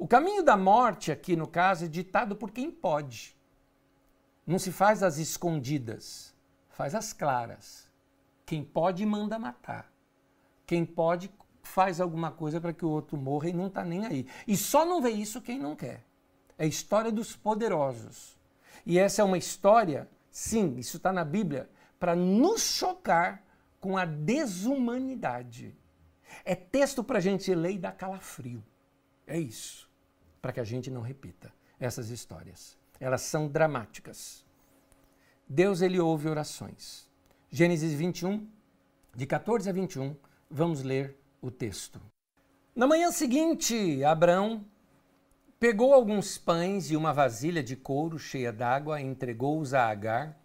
O 0.00 0.08
caminho 0.08 0.42
da 0.42 0.56
morte 0.56 1.12
aqui 1.12 1.36
no 1.36 1.46
caso 1.46 1.84
é 1.84 1.88
ditado 1.88 2.34
por 2.34 2.50
quem 2.50 2.70
pode. 2.70 3.36
Não 4.46 4.58
se 4.58 4.72
faz 4.72 5.02
as 5.02 5.18
escondidas, 5.18 6.34
faz 6.70 6.94
as 6.94 7.12
claras. 7.12 7.86
Quem 8.46 8.64
pode 8.64 9.04
manda 9.04 9.38
matar. 9.38 9.92
Quem 10.64 10.86
pode 10.86 11.30
faz 11.62 12.00
alguma 12.00 12.30
coisa 12.30 12.58
para 12.58 12.72
que 12.72 12.82
o 12.82 12.88
outro 12.88 13.18
morra 13.18 13.50
e 13.50 13.52
não 13.52 13.66
está 13.66 13.84
nem 13.84 14.06
aí. 14.06 14.26
E 14.48 14.56
só 14.56 14.86
não 14.86 15.02
vê 15.02 15.10
isso 15.10 15.42
quem 15.42 15.58
não 15.58 15.76
quer. 15.76 16.02
É 16.56 16.64
a 16.64 16.66
história 16.66 17.12
dos 17.12 17.36
poderosos. 17.36 18.38
E 18.86 18.98
essa 18.98 19.20
é 19.20 19.24
uma 19.24 19.36
história, 19.36 20.08
sim, 20.30 20.78
isso 20.78 20.96
está 20.96 21.12
na 21.12 21.26
Bíblia, 21.26 21.68
para 21.98 22.16
nos 22.16 22.62
chocar 22.62 23.44
com 23.78 23.98
a 23.98 24.06
desumanidade. 24.06 25.76
É 26.42 26.54
texto 26.54 27.04
para 27.04 27.18
a 27.18 27.20
gente 27.20 27.54
ler 27.54 27.72
e 27.72 27.78
dar 27.78 27.92
calafrio. 27.92 28.64
É 29.26 29.38
isso. 29.38 29.89
Para 30.40 30.52
que 30.52 30.60
a 30.60 30.64
gente 30.64 30.90
não 30.90 31.02
repita 31.02 31.52
essas 31.78 32.10
histórias 32.10 32.80
elas 33.00 33.22
são 33.22 33.48
dramáticas. 33.48 34.44
Deus 35.48 35.80
ele 35.80 35.98
ouve 35.98 36.28
orações. 36.28 37.08
Gênesis 37.50 37.94
21, 37.94 38.46
de 39.16 39.26
14 39.26 39.68
a 39.68 39.72
21, 39.72 40.14
vamos 40.48 40.82
ler 40.82 41.16
o 41.40 41.50
texto. 41.50 42.00
Na 42.76 42.86
manhã 42.86 43.10
seguinte, 43.10 44.04
Abraão 44.04 44.64
pegou 45.58 45.94
alguns 45.94 46.38
pães 46.38 46.90
e 46.90 46.96
uma 46.96 47.12
vasilha 47.12 47.62
de 47.62 47.74
couro 47.74 48.18
cheia 48.18 48.52
d'água 48.52 49.00
entregou-os 49.00 49.74
a 49.74 49.88
Agar. 49.88 50.38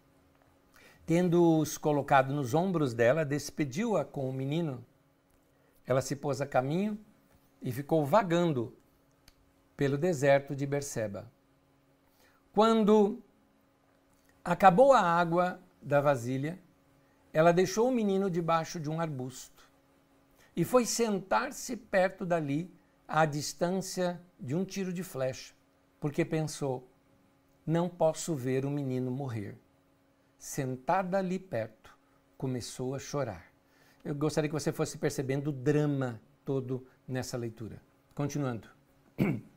Tendo-os 1.05 1.77
colocado 1.77 2.33
nos 2.33 2.55
ombros 2.55 2.93
dela, 2.93 3.23
despediu-a 3.23 4.03
com 4.03 4.27
o 4.27 4.33
menino. 4.33 4.83
Ela 5.85 6.01
se 6.01 6.15
pôs 6.15 6.41
a 6.41 6.47
caminho 6.47 6.97
e 7.61 7.71
ficou 7.71 8.03
vagando 8.03 8.75
pelo 9.75 9.97
deserto 9.97 10.55
de 10.55 10.65
Berseba. 10.65 11.31
Quando 12.51 13.21
acabou 14.43 14.93
a 14.93 15.01
água 15.01 15.59
da 15.81 15.99
vasilha, 15.99 16.59
ela 17.33 17.51
deixou 17.51 17.89
o 17.89 17.91
menino 17.91 18.29
debaixo 18.29 18.79
de 18.79 18.89
um 18.89 18.99
arbusto 19.01 19.69
e 20.55 20.63
foi 20.63 20.85
sentar-se 20.85 21.75
perto 21.75 22.25
dali, 22.25 22.73
à 23.07 23.25
distância 23.25 24.19
de 24.39 24.55
um 24.55 24.63
tiro 24.65 24.91
de 24.91 25.03
flecha, 25.03 25.53
porque 25.99 26.23
pensou: 26.23 26.89
não 27.65 27.89
posso 27.89 28.33
ver 28.33 28.65
o 28.65 28.71
menino 28.71 29.11
morrer. 29.11 29.57
Sentada 30.37 31.17
ali 31.17 31.37
perto, 31.37 31.95
começou 32.37 32.95
a 32.95 32.99
chorar. 32.99 33.51
Eu 34.03 34.15
gostaria 34.15 34.47
que 34.49 34.53
você 34.53 34.71
fosse 34.71 34.97
percebendo 34.97 35.49
o 35.49 35.53
drama 35.53 36.21
todo 36.43 36.87
nessa 37.07 37.37
leitura. 37.37 37.81
Continuando. 38.13 38.69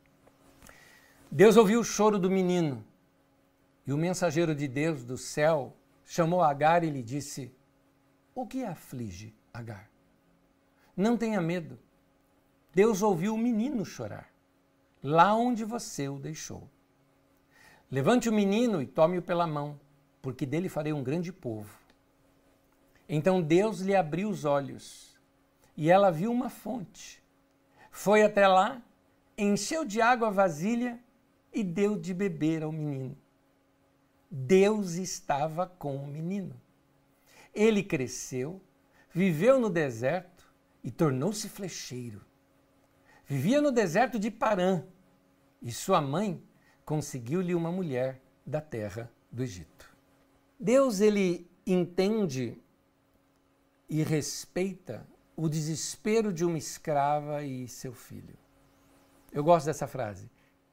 Deus 1.31 1.57
ouviu 1.57 1.81
o 1.81 1.83
choro 1.83 2.17
do 2.17 2.29
menino 2.29 2.83
e 3.85 3.93
o 3.93 3.97
mensageiro 3.97 4.55
de 4.55 4.67
Deus 4.67 5.03
do 5.03 5.15
céu 5.15 5.75
chamou 6.03 6.41
Agar 6.41 6.83
e 6.83 6.89
lhe 6.89 7.03
disse: 7.03 7.53
O 8.33 8.47
que 8.47 8.63
aflige, 8.63 9.35
Agar? 9.53 9.87
Não 10.97 11.15
tenha 11.15 11.39
medo. 11.39 11.77
Deus 12.73 13.03
ouviu 13.03 13.35
o 13.35 13.37
menino 13.37 13.85
chorar, 13.85 14.27
lá 15.03 15.35
onde 15.35 15.63
você 15.63 16.09
o 16.09 16.17
deixou. 16.17 16.67
Levante 17.91 18.27
o 18.27 18.33
menino 18.33 18.81
e 18.81 18.87
tome-o 18.87 19.21
pela 19.21 19.45
mão, 19.45 19.79
porque 20.23 20.47
dele 20.47 20.67
farei 20.67 20.93
um 20.93 21.03
grande 21.03 21.31
povo. 21.31 21.77
Então 23.07 23.39
Deus 23.39 23.81
lhe 23.81 23.95
abriu 23.95 24.29
os 24.29 24.45
olhos 24.45 25.19
e 25.77 25.91
ela 25.91 26.11
viu 26.11 26.31
uma 26.31 26.49
fonte. 26.49 27.23
Foi 27.91 28.23
até 28.23 28.47
lá, 28.47 28.81
encheu 29.37 29.85
de 29.85 30.01
água 30.01 30.29
a 30.29 30.31
vasilha 30.31 30.99
e 31.53 31.63
deu 31.63 31.97
de 31.97 32.13
beber 32.13 32.63
ao 32.63 32.71
menino. 32.71 33.17
Deus 34.29 34.93
estava 34.93 35.65
com 35.65 35.95
o 35.95 36.07
menino. 36.07 36.59
Ele 37.53 37.83
cresceu, 37.83 38.61
viveu 39.11 39.59
no 39.59 39.69
deserto 39.69 40.47
e 40.83 40.91
tornou-se 40.91 41.49
flecheiro. 41.49 42.21
Vivia 43.25 43.61
no 43.61 43.71
deserto 43.71 44.19
de 44.19 44.31
Parã 44.31 44.83
e 45.61 45.71
sua 45.71 46.01
mãe 46.01 46.41
conseguiu-lhe 46.85 47.53
uma 47.53 47.71
mulher 47.71 48.21
da 48.45 48.61
terra 48.61 49.11
do 49.31 49.43
Egito. 49.43 49.95
Deus 50.59 50.99
ele 50.99 51.49
entende 51.65 52.57
e 53.87 54.03
respeita 54.03 55.07
o 55.35 55.47
desespero 55.47 56.33
de 56.33 56.43
uma 56.43 56.57
escrava 56.57 57.43
e 57.43 57.67
seu 57.67 57.93
filho. 57.93 58.37
Eu 59.31 59.43
gosto 59.43 59.67
dessa 59.67 59.87
frase. 59.87 60.29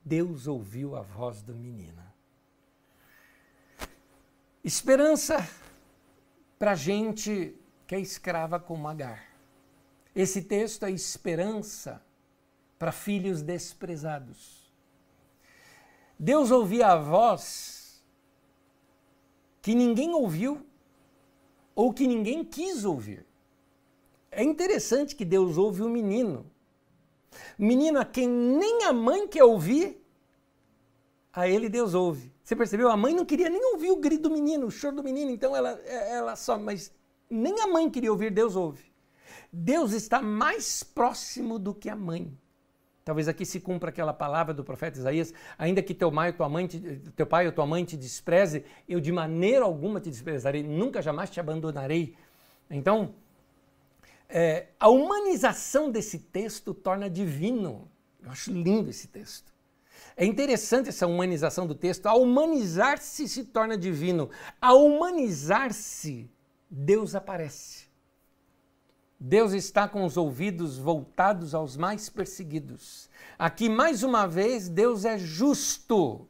Deus 0.07 0.47
ouviu 0.47 0.95
a 0.95 1.03
voz 1.03 1.43
da 1.43 1.53
menina. 1.53 2.15
Esperança 4.63 5.37
para 6.57 6.77
gente 6.77 7.57
que 7.89 7.97
é 7.97 7.99
escrava 7.99 8.61
como 8.61 8.87
Agar. 8.87 9.25
Esse 10.15 10.43
texto 10.43 10.85
é 10.85 10.93
esperança 10.93 12.01
para 12.79 12.93
filhos 12.93 13.43
desprezados. 13.43 14.73
Deus 16.17 16.53
ouvia 16.53 16.93
a 16.93 16.97
voz 16.97 18.01
que 19.61 19.75
ninguém 19.75 20.15
ouviu 20.15 20.65
ou 21.75 21.93
que 21.93 22.07
ninguém 22.07 22.45
quis 22.45 22.85
ouvir. 22.85 23.27
É 24.31 24.45
interessante 24.45 25.17
que 25.17 25.25
Deus 25.25 25.59
ouve 25.59 25.83
o 25.83 25.89
menino. 25.89 26.49
Menino 27.59 27.99
a 28.01 28.05
quem 28.05 28.29
nem 28.29 28.85
a 28.85 28.93
mãe 28.93 29.27
quer 29.27 29.45
ouvir, 29.45 30.03
a 31.33 31.49
ele 31.49 31.69
Deus 31.69 31.95
ouve. 31.95 32.33
Você 32.43 32.57
percebeu? 32.57 32.89
A 32.89 32.97
mãe 32.97 33.15
não 33.15 33.25
queria 33.25 33.51
nem 33.51 33.73
ouvir 33.73 33.91
o 33.91 33.97
grito 33.97 34.29
do 34.29 34.31
menino, 34.31 34.67
o 34.67 34.71
choro 34.71 34.97
do 34.97 35.05
menino, 35.05 35.31
então 35.31 35.55
ela, 35.55 35.71
ela 35.71 36.37
só, 36.37 36.59
mas 36.59 36.93
nem 37.29 37.61
a 37.61 37.67
mãe 37.67 37.91
queria 37.91 38.11
ouvir, 38.11 38.31
Deus 38.31 38.57
ouve. 38.57 38.85
Deus 39.53 39.93
está 39.93 40.23
mais 40.23 40.83
próximo 40.83 41.59
do 41.59 41.75
que 41.75 41.89
a 41.89 41.97
mãe. 41.97 42.37
Talvez 43.05 43.29
aqui 43.29 43.47
se 43.47 43.61
cumpra 43.61 43.91
aquela 43.91 44.13
palavra 44.13 44.53
do 44.53 44.65
profeta 44.65 44.99
Isaías, 44.99 45.33
ainda 45.57 45.81
que 45.81 45.95
teu 45.95 46.11
tua 46.37 46.49
mãe 46.49 46.67
te, 46.67 46.81
teu 47.15 47.27
pai 47.27 47.47
ou 47.47 47.53
tua 47.53 47.65
mãe 47.65 47.85
te 47.85 47.97
despreze, 47.97 48.65
eu 48.89 48.99
de 48.99 49.13
maneira 49.13 49.65
alguma 49.65 50.01
te 50.01 50.11
desprezarei, 50.11 50.63
nunca 50.63 51.01
jamais 51.01 51.31
te 51.31 51.39
abandonarei. 51.39 52.17
Então, 52.69 53.15
é, 54.29 54.69
a 54.79 54.89
humanização 54.89 55.91
desse 55.91 56.19
texto 56.19 56.75
torna 56.75 57.09
divino. 57.09 57.91
Eu 58.23 58.31
acho 58.31 58.53
lindo 58.53 58.91
esse 58.91 59.09
texto. 59.09 59.55
É 60.17 60.25
interessante 60.25 60.89
essa 60.89 61.07
humanização 61.07 61.67
do 61.67 61.75
texto. 61.75 62.07
A 62.07 62.15
humanizar-se 62.15 63.29
se 63.29 63.45
torna 63.45 63.77
divino. 63.77 64.31
A 64.61 64.73
humanizar-se, 64.73 66.31
Deus 66.71 67.15
aparece. 67.15 67.87
Deus 69.19 69.53
está 69.53 69.89
com 69.89 70.05
os 70.05 70.17
ouvidos 70.17 70.79
voltados 70.79 71.55
aos 71.55 71.77
mais 71.77 72.09
perseguidos. 72.09 73.09
Aqui, 73.39 73.69
mais 73.69 74.03
uma 74.03 74.27
vez, 74.27 74.69
Deus 74.69 75.05
é 75.05 75.19
justo. 75.19 76.29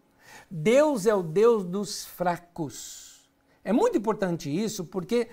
Deus 0.51 1.07
é 1.07 1.15
o 1.15 1.23
Deus 1.23 1.65
dos 1.65 2.05
fracos. 2.05 3.29
É 3.65 3.73
muito 3.73 3.99
importante 3.99 4.49
isso 4.49 4.85
porque 4.85 5.29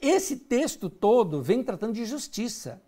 esse 0.00 0.36
texto 0.36 0.88
todo 0.88 1.42
vem 1.42 1.62
tratando 1.62 1.94
de 1.94 2.04
justiça. 2.04 2.82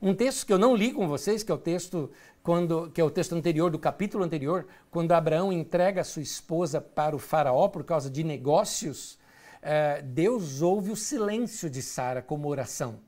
Um 0.00 0.14
texto 0.14 0.46
que 0.46 0.52
eu 0.52 0.58
não 0.58 0.74
li 0.74 0.92
com 0.92 1.06
vocês, 1.06 1.42
que 1.42 1.52
é 1.52 1.54
o 1.54 1.58
texto 1.58 2.10
quando, 2.42 2.90
que 2.90 3.00
é 3.00 3.04
o 3.04 3.10
texto 3.10 3.34
anterior 3.34 3.70
do 3.70 3.78
capítulo 3.78 4.24
anterior, 4.24 4.66
quando 4.90 5.12
Abraão 5.12 5.52
entrega 5.52 6.02
sua 6.02 6.22
esposa 6.22 6.80
para 6.80 7.14
o 7.14 7.18
faraó 7.18 7.68
por 7.68 7.84
causa 7.84 8.10
de 8.10 8.24
negócios, 8.24 9.18
eh, 9.60 10.02
Deus 10.02 10.62
ouve 10.62 10.90
o 10.90 10.96
silêncio 10.96 11.70
de 11.70 11.82
Sara 11.82 12.22
como 12.22 12.48
oração. 12.48 13.00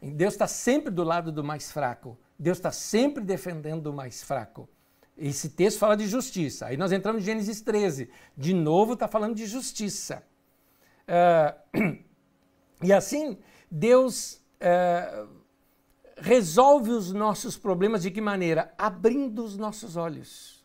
Deus 0.00 0.34
está 0.34 0.46
sempre 0.46 0.92
do 0.92 1.02
lado 1.02 1.32
do 1.32 1.42
mais 1.42 1.72
fraco. 1.72 2.16
Deus 2.38 2.58
está 2.58 2.70
sempre 2.70 3.24
defendendo 3.24 3.88
o 3.88 3.92
mais 3.92 4.22
fraco. 4.22 4.68
Esse 5.16 5.48
texto 5.48 5.78
fala 5.78 5.96
de 5.96 6.06
justiça. 6.06 6.66
Aí 6.66 6.76
nós 6.76 6.92
entramos 6.92 7.22
em 7.22 7.24
Gênesis 7.24 7.60
13. 7.60 8.08
De 8.36 8.54
novo 8.54 8.92
está 8.92 9.08
falando 9.08 9.34
de 9.34 9.46
justiça. 9.46 10.22
Uh, 11.08 11.98
e 12.82 12.92
assim, 12.92 13.38
Deus 13.70 14.42
uh, 14.60 15.28
resolve 16.16 16.90
os 16.90 17.12
nossos 17.12 17.56
problemas 17.56 18.02
de 18.02 18.10
que 18.10 18.20
maneira? 18.20 18.72
Abrindo 18.78 19.44
os 19.44 19.56
nossos 19.56 19.96
olhos. 19.96 20.64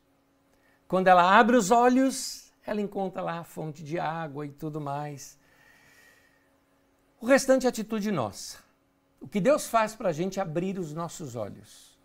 Quando 0.87 1.07
ela 1.07 1.37
abre 1.37 1.55
os 1.55 1.71
olhos, 1.71 2.51
ela 2.65 2.81
encontra 2.81 3.21
lá 3.21 3.39
a 3.39 3.43
fonte 3.43 3.83
de 3.83 3.97
água 3.99 4.45
e 4.45 4.51
tudo 4.51 4.79
mais. 4.79 5.39
O 7.19 7.25
restante 7.25 7.65
é 7.65 7.69
atitude 7.69 8.11
nossa. 8.11 8.57
O 9.19 9.27
que 9.27 9.39
Deus 9.39 9.67
faz 9.67 9.95
para 9.95 10.09
a 10.09 10.13
gente 10.13 10.39
é 10.39 10.41
abrir 10.41 10.77
os 10.77 10.93
nossos 10.93 11.35
olhos. 11.35 11.97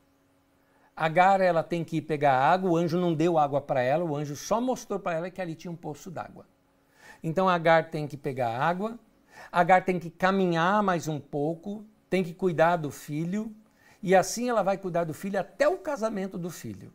Agar, 0.94 1.40
ela 1.40 1.62
tem 1.62 1.84
que 1.84 1.98
ir 1.98 2.02
pegar 2.02 2.38
água, 2.38 2.70
o 2.70 2.76
anjo 2.76 2.98
não 2.98 3.14
deu 3.14 3.38
água 3.38 3.60
para 3.60 3.80
ela, 3.82 4.04
o 4.04 4.16
anjo 4.16 4.34
só 4.34 4.60
mostrou 4.60 4.98
para 4.98 5.16
ela 5.16 5.30
que 5.30 5.40
ali 5.40 5.54
tinha 5.54 5.70
um 5.70 5.76
poço 5.76 6.10
d'água. 6.10 6.46
Então 7.22 7.48
Agar 7.48 7.90
tem 7.90 8.06
que 8.06 8.16
pegar 8.16 8.56
água, 8.58 8.98
Agar 9.50 9.84
tem 9.84 9.98
que 9.98 10.10
caminhar 10.10 10.82
mais 10.82 11.08
um 11.08 11.18
pouco, 11.18 11.84
tem 12.10 12.22
que 12.22 12.34
cuidar 12.34 12.76
do 12.76 12.90
filho, 12.90 13.54
e 14.02 14.14
assim 14.14 14.48
ela 14.48 14.62
vai 14.62 14.76
cuidar 14.76 15.04
do 15.04 15.14
filho 15.14 15.40
até 15.40 15.66
o 15.66 15.78
casamento 15.78 16.38
do 16.38 16.50
filho. 16.50 16.92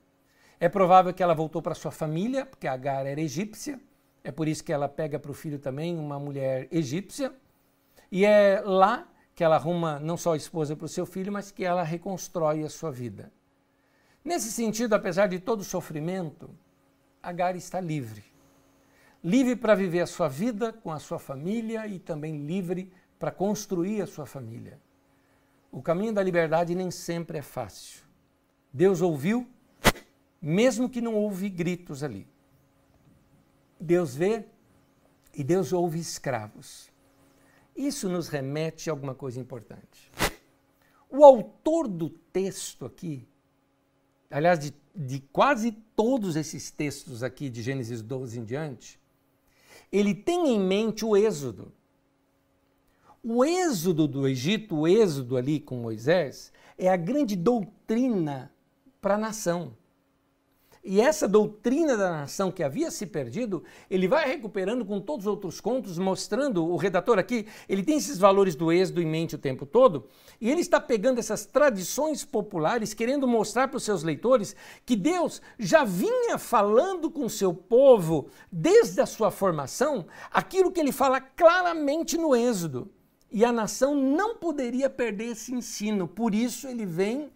É 0.59 0.69
provável 0.69 1.13
que 1.13 1.21
ela 1.21 1.33
voltou 1.33 1.61
para 1.61 1.75
sua 1.75 1.91
família, 1.91 2.45
porque 2.45 2.67
Agar 2.67 3.05
era 3.05 3.19
egípcia, 3.19 3.79
é 4.23 4.31
por 4.31 4.47
isso 4.47 4.63
que 4.63 4.71
ela 4.71 4.87
pega 4.87 5.19
para 5.19 5.31
o 5.31 5.33
filho 5.33 5.59
também 5.59 5.97
uma 5.97 6.19
mulher 6.19 6.67
egípcia, 6.71 7.33
e 8.11 8.23
é 8.23 8.61
lá 8.63 9.07
que 9.35 9.43
ela 9.43 9.55
arruma 9.55 9.99
não 9.99 10.15
só 10.15 10.33
a 10.33 10.37
esposa 10.37 10.75
para 10.75 10.85
o 10.85 10.89
seu 10.89 11.05
filho, 11.05 11.31
mas 11.31 11.51
que 11.51 11.65
ela 11.65 11.83
reconstrói 11.83 12.63
a 12.63 12.69
sua 12.69 12.91
vida. 12.91 13.31
Nesse 14.23 14.51
sentido, 14.51 14.93
apesar 14.93 15.27
de 15.27 15.39
todo 15.39 15.61
o 15.61 15.65
sofrimento, 15.65 16.49
Agar 17.21 17.55
está 17.55 17.81
livre. 17.81 18.32
Livre 19.23 19.55
para 19.55 19.73
viver 19.73 20.01
a 20.01 20.07
sua 20.07 20.27
vida 20.27 20.73
com 20.73 20.91
a 20.91 20.99
sua 20.99 21.17
família 21.17 21.87
e 21.87 21.97
também 21.97 22.45
livre 22.45 22.91
para 23.17 23.31
construir 23.31 24.01
a 24.01 24.07
sua 24.07 24.25
família. 24.25 24.81
O 25.71 25.81
caminho 25.81 26.13
da 26.13 26.21
liberdade 26.21 26.75
nem 26.75 26.91
sempre 26.91 27.37
é 27.37 27.41
fácil. 27.41 28.03
Deus 28.71 29.01
ouviu, 29.01 29.47
mesmo 30.41 30.89
que 30.89 30.99
não 30.99 31.15
houve 31.15 31.47
gritos 31.49 32.03
ali. 32.03 32.27
Deus 33.79 34.13
vê 34.13 34.45
e 35.33 35.41
Deus 35.41 35.71
ouve 35.71 35.99
escravos. 35.99 36.91
Isso 37.73 38.09
nos 38.09 38.27
remete 38.27 38.89
a 38.89 38.93
alguma 38.93 39.15
coisa 39.15 39.39
importante. 39.39 40.11
O 41.09 41.23
autor 41.23 41.87
do 41.87 42.09
texto 42.09 42.85
aqui, 42.85 43.25
aliás, 44.29 44.59
de, 44.59 44.73
de 44.93 45.19
quase 45.19 45.71
todos 45.95 46.35
esses 46.35 46.69
textos 46.71 47.23
aqui 47.23 47.49
de 47.49 47.61
Gênesis 47.61 48.01
12 48.01 48.39
em 48.39 48.43
diante, 48.43 48.99
ele 49.93 50.15
tem 50.15 50.55
em 50.55 50.59
mente 50.59 51.05
o 51.05 51.15
Êxodo. 51.15 51.71
O 53.23 53.45
êxodo 53.45 54.07
do 54.07 54.27
Egito, 54.27 54.75
o 54.75 54.87
êxodo 54.87 55.37
ali 55.37 55.59
com 55.59 55.75
Moisés, 55.75 56.51
é 56.77 56.89
a 56.89 56.97
grande 56.97 57.35
doutrina 57.35 58.51
para 58.99 59.13
a 59.13 59.19
nação. 59.19 59.77
E 60.85 60.99
essa 60.99 61.29
doutrina 61.29 61.95
da 61.95 62.11
nação 62.11 62.51
que 62.51 62.61
havia 62.61 62.91
se 62.91 63.05
perdido, 63.05 63.63
ele 63.89 64.05
vai 64.05 64.27
recuperando 64.27 64.83
com 64.83 64.99
todos 64.99 65.25
os 65.25 65.29
outros 65.29 65.61
contos, 65.61 65.97
mostrando, 65.97 66.65
o 66.65 66.75
redator 66.75 67.17
aqui, 67.17 67.47
ele 67.69 67.83
tem 67.83 67.95
esses 67.95 68.17
valores 68.17 68.53
do 68.53 68.69
êxodo 68.69 69.01
em 69.01 69.05
mente 69.05 69.35
o 69.35 69.37
tempo 69.37 69.65
todo, 69.65 70.09
e 70.41 70.51
ele 70.51 70.59
está 70.59 70.81
pegando 70.81 71.19
essas 71.19 71.45
tradições 71.45 72.25
populares, 72.25 72.93
querendo 72.93 73.25
mostrar 73.25 73.69
para 73.69 73.77
os 73.77 73.83
seus 73.83 74.03
leitores 74.03 74.57
que 74.85 74.97
Deus 74.97 75.41
já 75.57 75.85
vinha 75.85 76.37
falando 76.37 77.09
com 77.09 77.27
o 77.27 77.29
seu 77.29 77.53
povo 77.53 78.27
desde 78.51 78.99
a 78.99 79.05
sua 79.05 79.31
formação, 79.31 80.05
aquilo 80.31 80.69
que 80.69 80.81
ele 80.81 80.91
fala 80.91 81.21
claramente 81.21 82.17
no 82.17 82.35
êxodo. 82.35 82.91
E 83.31 83.45
a 83.45 83.53
nação 83.53 83.95
não 83.95 84.35
poderia 84.35 84.89
perder 84.89 85.31
esse 85.31 85.53
ensino, 85.53 86.09
por 86.09 86.35
isso 86.35 86.67
ele 86.67 86.85
vem 86.85 87.31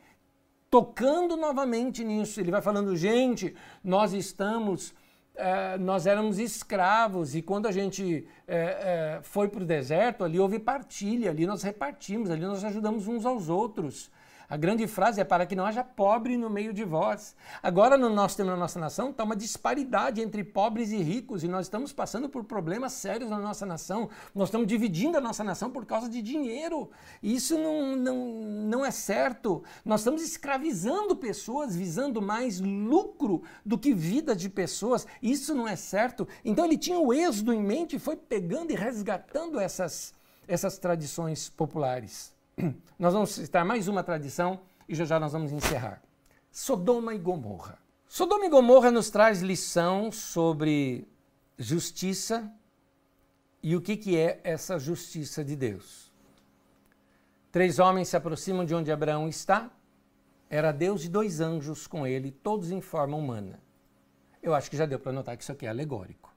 tocando 0.69 1.35
novamente 1.35 2.03
nisso. 2.03 2.39
Ele 2.39 2.51
vai 2.51 2.61
falando, 2.61 2.95
gente, 2.95 3.55
nós 3.83 4.13
estamos, 4.13 4.93
é, 5.35 5.77
nós 5.77 6.05
éramos 6.05 6.39
escravos 6.39 7.35
e 7.35 7.41
quando 7.41 7.67
a 7.67 7.71
gente 7.71 8.27
é, 8.47 8.57
é, 8.57 9.19
foi 9.21 9.47
para 9.47 9.63
o 9.63 9.65
deserto, 9.65 10.23
ali 10.23 10.39
houve 10.39 10.59
partilha, 10.59 11.31
ali 11.31 11.45
nós 11.45 11.63
repartimos, 11.63 12.29
ali 12.29 12.41
nós 12.41 12.63
ajudamos 12.63 13.07
uns 13.07 13.25
aos 13.25 13.49
outros. 13.49 14.11
A 14.49 14.55
grande 14.55 14.87
frase 14.87 15.19
é 15.19 15.25
para 15.25 15.45
que 15.45 15.57
não 15.57 15.65
haja 15.65 15.83
pobre 15.83 16.37
no 16.37 16.49
meio 16.49 16.71
de 16.71 16.85
vós. 16.85 17.35
Agora, 17.61 17.97
no 17.97 18.09
nosso 18.09 18.37
tempo, 18.37 18.49
na 18.49 18.55
nossa 18.55 18.79
nação, 18.79 19.09
está 19.09 19.25
uma 19.25 19.35
disparidade 19.35 20.21
entre 20.21 20.41
pobres 20.41 20.89
e 20.93 20.97
ricos 20.97 21.43
e 21.43 21.49
nós 21.49 21.65
estamos 21.65 21.91
passando 21.91 22.29
por 22.29 22.45
problemas 22.45 22.93
sérios 22.93 23.29
na 23.29 23.39
nossa 23.39 23.65
nação. 23.65 24.09
Nós 24.33 24.47
estamos 24.47 24.65
dividindo 24.65 25.17
a 25.17 25.21
nossa 25.21 25.43
nação 25.43 25.69
por 25.69 25.85
causa 25.85 26.07
de 26.07 26.21
dinheiro. 26.21 26.89
Isso 27.21 27.57
não, 27.57 27.97
não, 27.97 28.15
não 28.15 28.85
é 28.85 28.91
certo. 28.91 29.63
Nós 29.83 29.99
estamos 29.99 30.21
escravizando 30.21 31.13
pessoas, 31.17 31.75
visando 31.75 32.21
mais 32.21 32.61
lucro 32.61 33.43
do 33.65 33.77
que 33.77 33.93
vida 33.93 34.33
de 34.33 34.49
pessoas. 34.49 35.05
Isso 35.21 35.53
não 35.53 35.67
é 35.67 35.75
certo. 35.75 36.25
Então, 36.45 36.63
ele 36.63 36.77
tinha 36.77 36.97
o 36.97 37.11
êxodo 37.11 37.51
em 37.51 37.61
mente 37.61 37.97
e 37.97 37.99
foi 37.99 38.15
pegando 38.15 38.71
e 38.71 38.75
resgatando 38.75 39.59
essas, 39.59 40.13
essas 40.47 40.77
tradições 40.77 41.49
populares. 41.49 42.36
Nós 42.97 43.13
vamos 43.13 43.31
citar 43.31 43.63
mais 43.63 43.87
uma 43.87 44.03
tradição 44.03 44.59
e 44.89 44.95
já 44.95 45.05
já 45.05 45.19
nós 45.19 45.31
vamos 45.31 45.51
encerrar. 45.51 46.01
Sodoma 46.51 47.13
e 47.13 47.17
Gomorra. 47.19 47.77
Sodoma 48.07 48.45
e 48.45 48.49
Gomorra 48.49 48.89
nos 48.89 49.09
traz 49.09 49.41
lição 49.41 50.11
sobre 50.11 51.07
justiça 51.57 52.51
e 53.61 53.75
o 53.75 53.81
que, 53.81 53.95
que 53.95 54.17
é 54.17 54.39
essa 54.43 54.79
justiça 54.79 55.43
de 55.43 55.55
Deus. 55.55 56.11
Três 57.51 57.79
homens 57.79 58.07
se 58.07 58.17
aproximam 58.17 58.65
de 58.65 58.73
onde 58.73 58.91
Abraão 58.91 59.27
está. 59.27 59.69
Era 60.49 60.71
Deus 60.71 61.03
e 61.03 61.09
dois 61.09 61.41
anjos 61.41 61.85
com 61.85 62.07
ele, 62.07 62.31
todos 62.31 62.71
em 62.71 62.81
forma 62.81 63.17
humana. 63.17 63.59
Eu 64.41 64.55
acho 64.55 64.71
que 64.71 64.77
já 64.77 64.85
deu 64.85 64.99
para 64.99 65.11
notar 65.11 65.35
que 65.35 65.43
isso 65.43 65.51
aqui 65.51 65.65
é 65.65 65.69
alegórico. 65.69 66.33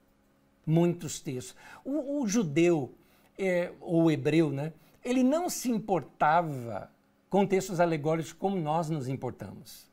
Muitos 0.67 1.21
textos. 1.21 1.57
O, 1.85 2.21
o 2.21 2.27
judeu, 2.27 2.95
é, 3.39 3.73
ou 3.81 4.05
o 4.05 4.11
hebreu, 4.11 4.51
né? 4.51 4.73
Ele 5.05 5.23
não 5.23 5.49
se 5.49 5.71
importava 5.71 6.91
com 7.29 7.47
textos 7.47 7.81
alegóricos 7.81 8.33
como 8.33 8.57
nós 8.57 8.91
nos 8.91 9.09
importamos. 9.09 9.91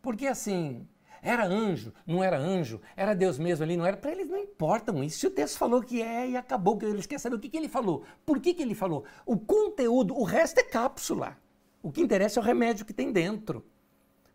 Porque 0.00 0.26
assim, 0.26 0.86
Era 1.22 1.44
anjo, 1.44 1.92
não 2.06 2.22
era 2.22 2.38
anjo, 2.38 2.80
era 2.96 3.14
Deus 3.14 3.38
mesmo 3.38 3.64
ali, 3.64 3.76
não 3.76 3.84
era. 3.84 3.96
Para 3.96 4.12
eles 4.12 4.28
não 4.28 4.38
importam 4.38 5.02
isso. 5.02 5.18
Se 5.18 5.26
o 5.26 5.30
texto 5.30 5.58
falou 5.58 5.82
que 5.82 6.00
é 6.00 6.28
e 6.28 6.36
acabou, 6.36 6.78
eles 6.82 7.06
querem 7.06 7.18
saber 7.18 7.36
o 7.36 7.40
que, 7.40 7.48
que 7.48 7.56
ele 7.56 7.68
falou, 7.68 8.04
por 8.24 8.40
que, 8.40 8.54
que 8.54 8.62
ele 8.62 8.74
falou. 8.74 9.04
O 9.24 9.36
conteúdo, 9.36 10.16
o 10.16 10.22
resto 10.22 10.58
é 10.60 10.62
cápsula. 10.62 11.36
O 11.82 11.90
que 11.90 12.00
interessa 12.00 12.38
é 12.38 12.42
o 12.42 12.44
remédio 12.44 12.86
que 12.86 12.92
tem 12.92 13.10
dentro. 13.12 13.64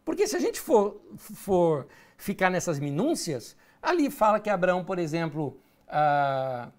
Porque 0.03 0.27
se 0.27 0.35
a 0.35 0.39
gente 0.39 0.59
for, 0.59 1.01
for 1.15 1.87
ficar 2.17 2.49
nessas 2.49 2.79
minúcias, 2.79 3.55
ali 3.81 4.09
fala 4.09 4.39
que 4.39 4.49
Abraão, 4.49 4.83
por 4.83 4.99
exemplo, 4.99 5.57
ah, 5.87 6.71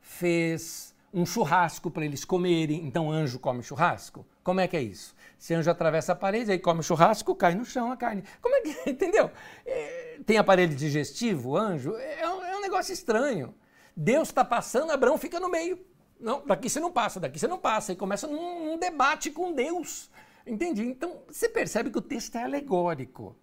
fez 0.00 0.94
um 1.16 1.24
churrasco 1.24 1.90
para 1.90 2.04
eles 2.04 2.26
comerem, 2.26 2.86
então 2.86 3.10
anjo 3.10 3.38
come 3.38 3.62
churrasco. 3.62 4.26
Como 4.44 4.60
é 4.60 4.68
que 4.68 4.76
é 4.76 4.82
isso? 4.82 5.14
Se 5.38 5.54
anjo 5.54 5.70
atravessa 5.70 6.12
a 6.12 6.14
parede, 6.14 6.52
aí 6.52 6.58
come 6.58 6.82
churrasco, 6.82 7.34
cai 7.34 7.54
no 7.54 7.64
chão 7.64 7.90
a 7.90 7.96
carne. 7.96 8.22
Como 8.42 8.54
é 8.54 8.60
que. 8.60 8.76
Entendeu? 8.90 9.30
É, 9.64 10.20
tem 10.26 10.36
aparelho 10.36 10.76
digestivo, 10.76 11.56
anjo? 11.56 11.96
É 11.96 12.28
um, 12.28 12.44
é 12.44 12.56
um 12.58 12.60
negócio 12.60 12.92
estranho. 12.92 13.54
Deus 13.96 14.28
está 14.28 14.44
passando, 14.44 14.90
Abraão 14.90 15.16
fica 15.16 15.40
no 15.40 15.48
meio. 15.48 15.80
Não, 16.20 16.44
daqui 16.44 16.68
você 16.68 16.78
não 16.78 16.92
passa, 16.92 17.18
daqui 17.18 17.38
você 17.38 17.48
não 17.48 17.58
passa. 17.58 17.94
E 17.94 17.96
começa 17.96 18.26
num, 18.26 18.66
num 18.66 18.78
debate 18.78 19.30
com 19.30 19.54
Deus. 19.54 20.10
Entendi? 20.46 20.84
Então 20.84 21.22
você 21.26 21.48
percebe 21.48 21.90
que 21.90 21.98
o 21.98 22.02
texto 22.02 22.36
é 22.36 22.44
alegórico. 22.44 23.34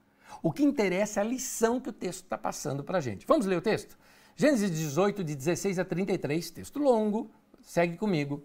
O 0.43 0.51
que 0.51 0.63
interessa 0.63 1.21
é 1.21 1.23
a 1.23 1.25
lição 1.25 1.79
que 1.79 1.89
o 1.89 1.93
texto 1.93 2.25
está 2.25 2.37
passando 2.37 2.83
para 2.83 2.99
a 2.99 3.01
gente. 3.01 3.25
Vamos 3.25 3.47
ler 3.47 3.57
o 3.57 3.61
texto? 3.61 3.97
Gênesis 4.35 4.69
18, 4.69 5.23
de 5.23 5.35
16 5.35 5.79
a 5.79 5.85
33, 5.85 6.51
texto 6.51 6.79
longo, 6.79 7.31
segue 7.63 7.97
comigo. 7.97 8.43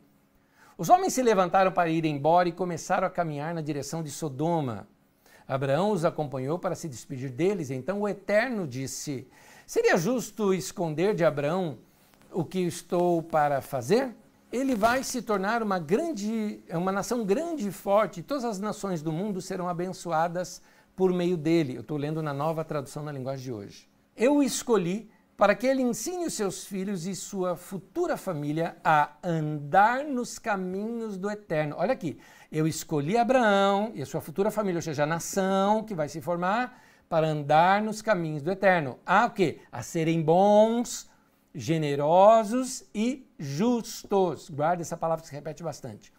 Os 0.76 0.88
homens 0.88 1.12
se 1.12 1.22
levantaram 1.22 1.72
para 1.72 1.90
ir 1.90 2.04
embora 2.04 2.48
e 2.48 2.52
começaram 2.52 3.06
a 3.06 3.10
caminhar 3.10 3.52
na 3.52 3.60
direção 3.60 4.02
de 4.02 4.10
Sodoma. 4.10 4.88
Abraão 5.46 5.90
os 5.90 6.04
acompanhou 6.04 6.58
para 6.58 6.74
se 6.74 6.88
despedir 6.88 7.30
deles. 7.30 7.70
Então 7.70 8.02
o 8.02 8.08
Eterno 8.08 8.66
disse: 8.66 9.26
Seria 9.66 9.96
justo 9.96 10.54
esconder 10.54 11.14
de 11.14 11.24
Abraão 11.24 11.78
o 12.30 12.44
que 12.44 12.60
estou 12.60 13.22
para 13.22 13.60
fazer? 13.60 14.14
Ele 14.52 14.74
vai 14.74 15.02
se 15.02 15.20
tornar 15.20 15.62
uma 15.62 15.78
grande, 15.78 16.62
uma 16.70 16.92
nação 16.92 17.24
grande 17.24 17.68
e 17.68 17.72
forte. 17.72 18.22
Todas 18.22 18.44
as 18.44 18.60
nações 18.60 19.02
do 19.02 19.12
mundo 19.12 19.40
serão 19.42 19.68
abençoadas 19.68 20.62
por 20.94 21.12
meio 21.12 21.36
dele. 21.36 21.74
Eu 21.74 21.80
estou 21.80 21.96
lendo 21.96 22.22
na 22.22 22.32
nova 22.32 22.64
tradução 22.64 23.02
na 23.02 23.12
linguagem 23.12 23.44
de 23.44 23.52
hoje. 23.52 23.88
Eu 24.16 24.42
escolhi 24.42 25.10
para 25.38 25.54
que 25.54 25.68
ele 25.68 25.82
ensine 25.82 26.26
os 26.26 26.34
seus 26.34 26.66
filhos 26.66 27.06
e 27.06 27.14
sua 27.14 27.54
futura 27.54 28.16
família 28.16 28.76
a 28.82 29.12
andar 29.22 30.02
nos 30.02 30.36
caminhos 30.36 31.16
do 31.16 31.30
eterno. 31.30 31.76
Olha 31.78 31.92
aqui, 31.92 32.18
eu 32.50 32.66
escolhi 32.66 33.16
Abraão 33.16 33.92
e 33.94 34.02
a 34.02 34.06
sua 34.06 34.20
futura 34.20 34.50
família, 34.50 34.78
ou 34.78 34.82
seja, 34.82 35.04
a 35.04 35.06
nação 35.06 35.84
que 35.84 35.94
vai 35.94 36.08
se 36.08 36.20
formar, 36.20 36.82
para 37.08 37.28
andar 37.28 37.80
nos 37.80 38.02
caminhos 38.02 38.42
do 38.42 38.50
eterno. 38.50 38.98
A 39.06 39.26
o 39.26 39.30
quê? 39.30 39.60
A 39.70 39.80
serem 39.80 40.20
bons, 40.20 41.08
generosos 41.54 42.82
e 42.92 43.30
justos. 43.38 44.50
Guarda 44.50 44.82
essa 44.82 44.96
palavra 44.96 45.22
que 45.22 45.28
se 45.28 45.34
repete 45.36 45.62
bastante. 45.62 46.12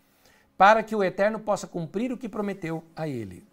Para 0.58 0.82
que 0.82 0.96
o 0.96 1.04
eterno 1.04 1.42
possa 1.42 1.68
cumprir 1.68 2.10
o 2.14 2.18
que 2.18 2.30
prometeu 2.30 2.86
a 2.96 3.06
ele. 3.06 3.49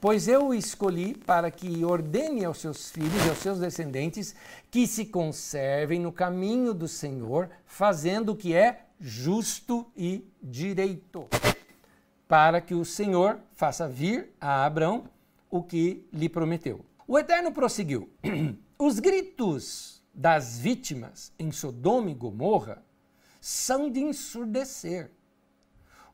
Pois 0.00 0.28
eu 0.28 0.46
o 0.46 0.54
escolhi 0.54 1.12
para 1.12 1.50
que 1.50 1.84
ordene 1.84 2.44
aos 2.44 2.58
seus 2.58 2.88
filhos 2.88 3.26
e 3.26 3.28
aos 3.28 3.38
seus 3.38 3.58
descendentes 3.58 4.32
que 4.70 4.86
se 4.86 5.06
conservem 5.06 5.98
no 5.98 6.12
caminho 6.12 6.72
do 6.72 6.86
Senhor, 6.86 7.50
fazendo 7.66 8.30
o 8.30 8.36
que 8.36 8.54
é 8.54 8.86
justo 9.00 9.90
e 9.96 10.24
direito, 10.40 11.26
para 12.28 12.60
que 12.60 12.74
o 12.74 12.84
Senhor 12.84 13.40
faça 13.54 13.88
vir 13.88 14.32
a 14.40 14.64
Abraão 14.64 15.10
o 15.50 15.64
que 15.64 16.06
lhe 16.12 16.28
prometeu. 16.28 16.84
O 17.04 17.18
Eterno 17.18 17.50
prosseguiu: 17.50 18.08
Os 18.78 19.00
gritos 19.00 20.00
das 20.14 20.60
vítimas 20.60 21.32
em 21.36 21.50
Sodoma 21.50 22.08
e 22.08 22.14
Gomorra 22.14 22.84
são 23.40 23.90
de 23.90 23.98
ensurdecer. 23.98 25.10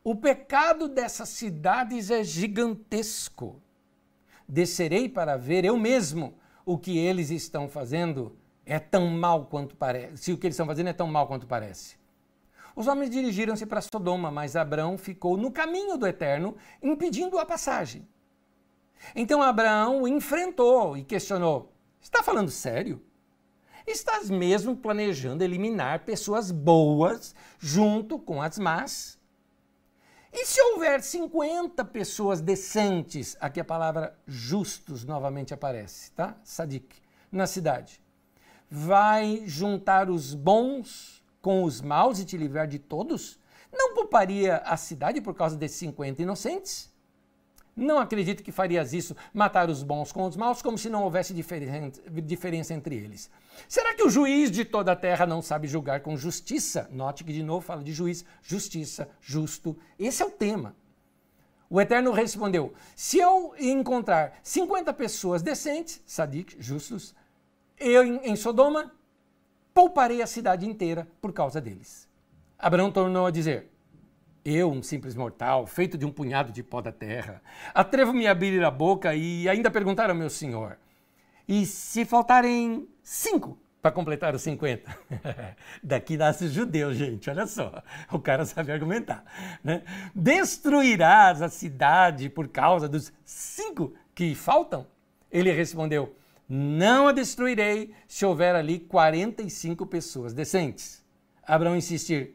O 0.03 0.17
pecado 0.17 0.89
dessas 0.89 1.29
cidades 1.29 2.11
é 2.11 2.25
gigantesco 2.25 3.63
descerei 4.49 5.09
para 5.09 5.37
ver 5.37 5.65
eu 5.65 5.77
mesmo 5.77 6.35
o 6.65 6.79
que 6.79 6.99
eles 6.99 7.31
estão 7.31 7.69
fazendo 7.69 8.37
é 8.65 8.79
tão 8.79 9.09
mal 9.09 9.47
quanto 9.47 9.77
parece. 9.77 10.17
Se 10.17 10.33
o 10.33 10.39
que 10.39 10.47
eles 10.47 10.55
estão 10.55 10.67
fazendo 10.67 10.89
é 10.89 10.93
tão 10.93 11.07
mal 11.07 11.27
quanto 11.27 11.47
parece. 11.47 11.97
Os 12.75 12.87
homens 12.87 13.11
dirigiram-se 13.11 13.67
para 13.67 13.81
Sodoma, 13.81 14.31
mas 14.31 14.57
Abraão 14.57 14.99
ficou 14.99 15.37
no 15.37 15.51
caminho 15.53 15.97
do 15.97 16.07
Eterno, 16.07 16.57
impedindo 16.83 17.39
a 17.39 17.47
passagem. 17.47 18.09
Então 19.15 19.43
Abraão 19.43 20.03
o 20.03 20.09
enfrentou 20.09 20.97
e 20.97 21.05
questionou: 21.05 21.73
Está 22.01 22.23
falando 22.23 22.51
sério? 22.51 23.03
Estás 23.87 24.31
mesmo 24.31 24.75
planejando 24.75 25.45
eliminar 25.45 26.05
pessoas 26.05 26.51
boas 26.51 27.35
junto 27.59 28.19
com 28.19 28.41
as 28.41 28.59
más? 28.59 29.21
E 30.37 30.47
se 30.47 30.61
houver 30.61 31.01
50 31.01 31.85
pessoas 31.85 32.41
decentes, 32.41 33.37
aqui 33.41 33.61
a 33.61 33.65
palavra 33.65 34.19
justos 34.27 35.05
novamente 35.05 35.55
aparece, 35.55 36.11
tá? 36.11 36.37
Sadik, 36.43 36.97
na 37.31 37.47
cidade. 37.47 38.03
Vai 38.69 39.45
juntar 39.47 40.11
os 40.11 40.35
bons 40.35 41.23
com 41.41 41.63
os 41.63 41.81
maus 41.81 42.19
e 42.19 42.25
te 42.25 42.37
livrar 42.37 42.67
de 42.67 42.81
todos? 42.81 43.39
Não 43.73 43.95
pouparia 43.95 44.57
a 44.57 44.77
cidade 44.77 45.21
por 45.21 45.35
causa 45.35 45.57
desses 45.57 45.77
50 45.77 46.23
inocentes? 46.23 46.93
Não 47.77 47.99
acredito 47.99 48.43
que 48.43 48.51
farias 48.51 48.93
isso, 48.93 49.17
matar 49.33 49.71
os 49.71 49.85
bons 49.85 50.11
com 50.11 50.25
os 50.25 50.37
maus, 50.37 50.61
como 50.61 50.77
se 50.77 50.91
não 50.91 51.05
houvesse 51.05 51.33
diferença 51.33 52.75
entre 52.75 52.97
eles. 52.97 53.31
Será 53.69 53.95
que 53.95 54.03
o 54.03 54.11
juiz 54.11 54.51
de 54.51 54.65
toda 54.65 54.93
a 54.93 54.97
terra 54.97 55.27
não 55.27 55.43
sabe 55.43 55.67
julgar 55.67 56.01
com 56.01 56.17
justiça? 56.17 56.89
Note 56.91 57.25
que 57.25 57.33
de 57.33 57.43
novo 57.43 57.65
fala 57.65 57.83
de 57.83 57.93
juiz, 57.93 58.25
justiça, 58.43 59.09
justo. 59.21 59.77
Esse 59.99 60.23
é 60.23 60.27
o 60.27 60.31
tema. 60.31 60.75
O 61.69 61.81
Eterno 61.81 62.13
respondeu: 62.13 62.75
Se 62.95 63.19
eu 63.19 63.55
encontrar 63.59 64.39
50 64.43 64.93
pessoas 64.93 65.43
decentes, 65.43 66.03
sadik, 66.07 66.57
justos, 66.59 67.15
eu 67.79 68.05
em 68.05 68.37
Sodoma, 68.37 68.93
pouparei 69.73 70.23
a 70.23 70.27
cidade 70.27 70.67
inteira 70.67 71.09
por 71.21 71.33
causa 71.33 71.61
deles. 71.61 72.09
Abraão 72.59 72.93
tornou 72.93 73.27
a 73.27 73.31
dizer: 73.31 73.71
eu, 74.45 74.71
um 74.71 74.83
simples 74.83 75.15
mortal, 75.15 75.67
feito 75.67 75.97
de 75.97 76.05
um 76.05 76.13
punhado 76.13 76.53
de 76.53 76.63
pó 76.63 76.83
da 76.83 76.93
terra, 76.93 77.43
atrevo-me 77.75 78.27
a 78.27 78.33
abrir 78.33 78.63
a 78.63 78.71
boca 78.71 79.15
e 79.15 79.49
ainda 79.49 79.71
perguntar 79.71 80.11
ao 80.11 80.17
meu 80.17 80.29
senhor: 80.29 80.79
e 81.49 81.65
se 81.65 82.05
faltarem 82.05 82.87
cinco 83.05 83.57
para 83.81 83.93
completar 83.93 84.35
os 84.35 84.43
50? 84.43 84.99
Daqui 85.81 86.17
nasce 86.17 86.49
judeu, 86.49 86.93
gente, 86.93 87.31
olha 87.31 87.47
só. 87.47 87.83
O 88.11 88.19
cara 88.19 88.45
sabe 88.45 88.73
argumentar. 88.73 89.23
Né? 89.63 89.83
Destruirás 90.15 91.43
a 91.43 91.49
cidade 91.49 92.29
por 92.29 92.49
causa 92.49 92.89
dos 92.89 93.13
cinco 93.25 93.95
que 94.15 94.35
faltam? 94.35 94.87
Ele 95.31 95.53
respondeu: 95.53 96.17
Não 96.49 97.07
a 97.07 97.13
destruirei 97.13 97.95
se 98.09 98.25
houver 98.25 98.57
ali 98.57 98.81
45 98.81 99.87
pessoas 99.87 100.33
decentes. 100.33 101.05
Abraão 101.47 101.77
insistir: 101.77 102.35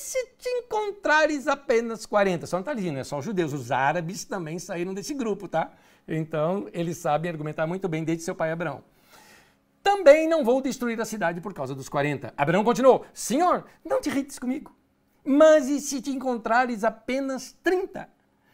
se 0.00 0.26
te 0.38 0.48
encontrares 0.48 1.46
apenas 1.46 2.06
40. 2.06 2.46
Só 2.46 2.56
não 2.56 2.62
está 2.62 2.72
dizendo, 2.72 2.98
é 2.98 3.04
só 3.04 3.18
os 3.18 3.24
judeus. 3.24 3.52
Os 3.52 3.70
árabes 3.70 4.24
também 4.24 4.58
saíram 4.58 4.94
desse 4.94 5.14
grupo, 5.14 5.46
tá? 5.46 5.72
Então, 6.08 6.68
eles 6.72 6.96
sabem 6.96 7.30
argumentar 7.30 7.66
muito 7.66 7.88
bem 7.88 8.02
desde 8.02 8.24
seu 8.24 8.34
pai 8.34 8.50
Abraão. 8.50 8.82
Também 9.82 10.28
não 10.28 10.44
vou 10.44 10.60
destruir 10.60 11.00
a 11.00 11.04
cidade 11.04 11.40
por 11.40 11.54
causa 11.54 11.74
dos 11.74 11.88
40. 11.88 12.32
Abraão 12.36 12.64
continuou: 12.64 13.04
Senhor, 13.12 13.64
não 13.84 14.00
te 14.00 14.08
irrites 14.08 14.38
comigo. 14.38 14.74
Mas 15.24 15.68
e 15.68 15.80
se 15.80 16.00
te 16.00 16.10
encontrares 16.10 16.84
apenas 16.84 17.56
30? 17.62 18.08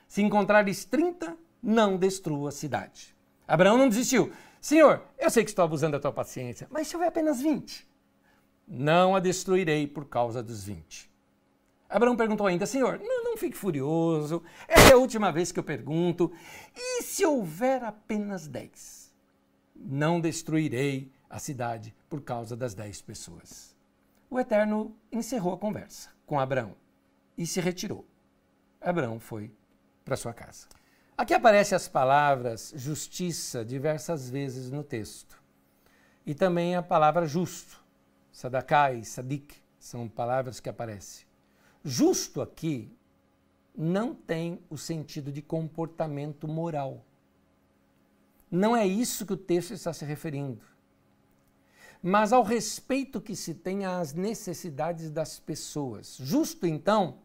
Se 0.07 0.23
encontrares 0.23 0.85
30, 0.85 1.37
não 1.63 1.97
destrua 1.97 2.49
a 2.49 2.53
cidade. 2.53 3.15
Abraão 3.47 3.77
não 3.77 3.89
desistiu. 3.89 4.33
Senhor, 4.61 5.03
eu 5.19 5.31
sei 5.31 5.45
que 5.45 5.51
estou 5.51 5.65
abusando 5.65 5.93
da 5.93 6.01
tua 6.01 6.13
paciência, 6.13 6.67
mas 6.71 6.89
se 6.89 6.97
houver 6.97 7.09
apenas 7.09 7.41
20? 7.41 7.87
Não 8.67 9.15
a 9.15 9.21
destruirei 9.21 9.87
por 9.87 10.07
causa 10.07 10.43
dos 10.43 10.65
20. 10.65 11.11
Abraão 11.89 12.17
perguntou 12.17 12.47
ainda: 12.47 12.67
Senhor, 12.67 12.99
não, 12.99 13.25
não 13.25 13.37
fique 13.37 13.57
furioso, 13.57 14.43
essa 14.67 14.91
é 14.91 14.93
a 14.95 14.99
última 14.99 15.31
vez 15.31 15.53
que 15.53 15.61
eu 15.61 15.65
pergunto. 15.65 16.33
E 16.75 17.03
se 17.03 17.25
houver 17.25 17.85
apenas 17.85 18.49
dez? 18.49 19.15
Não 19.75 20.21
destruirei 20.21 21.13
a 21.29 21.39
cidade 21.39 21.95
por 22.09 22.21
causa 22.23 22.57
das 22.57 22.75
dez 22.75 23.01
pessoas. 23.03 23.75
O 24.31 24.39
Eterno 24.39 24.97
encerrou 25.11 25.55
a 25.55 25.59
conversa 25.59 26.11
com 26.27 26.39
Abraão 26.39 26.75
e 27.37 27.47
se 27.47 27.61
retirou. 27.61 28.07
Abraão 28.81 29.21
foi 29.21 29.53
para 30.05 30.17
sua 30.17 30.33
casa. 30.33 30.67
Aqui 31.17 31.33
aparecem 31.33 31.75
as 31.75 31.89
palavras 31.89 32.73
justiça 32.77 33.65
diversas 33.65 34.29
vezes 34.29 34.71
no 34.71 34.85
texto. 34.85 35.43
E 36.27 36.35
também 36.35 36.77
a 36.77 36.83
palavra 36.83 37.27
justo, 37.27 37.83
sadakai, 38.31 39.03
sadik, 39.05 39.55
são 39.79 40.09
palavras 40.09 40.61
que 40.61 40.69
aparecem. 40.69 41.27
Justo 41.85 42.43
aqui 42.43 42.93
não 43.77 44.15
tem 44.15 44.61
o 44.69 44.77
sentido 44.77 45.31
de 45.31 45.41
comportamento 45.41 46.49
moral. 46.49 47.05
Não 48.51 48.77
é 48.77 48.87
isso 48.87 49.25
que 49.25 49.33
o 49.33 49.37
texto 49.37 49.73
está 49.73 49.93
se 49.93 50.05
referindo. 50.05 50.65
Mas 52.09 52.33
ao 52.33 52.45
respeito 52.45 53.21
que 53.21 53.35
se 53.35 53.53
tem 53.53 53.85
às 53.85 54.15
necessidades 54.15 55.11
das 55.11 55.41
pessoas. 55.41 56.17
Justo, 56.21 56.65
então, 56.65 57.17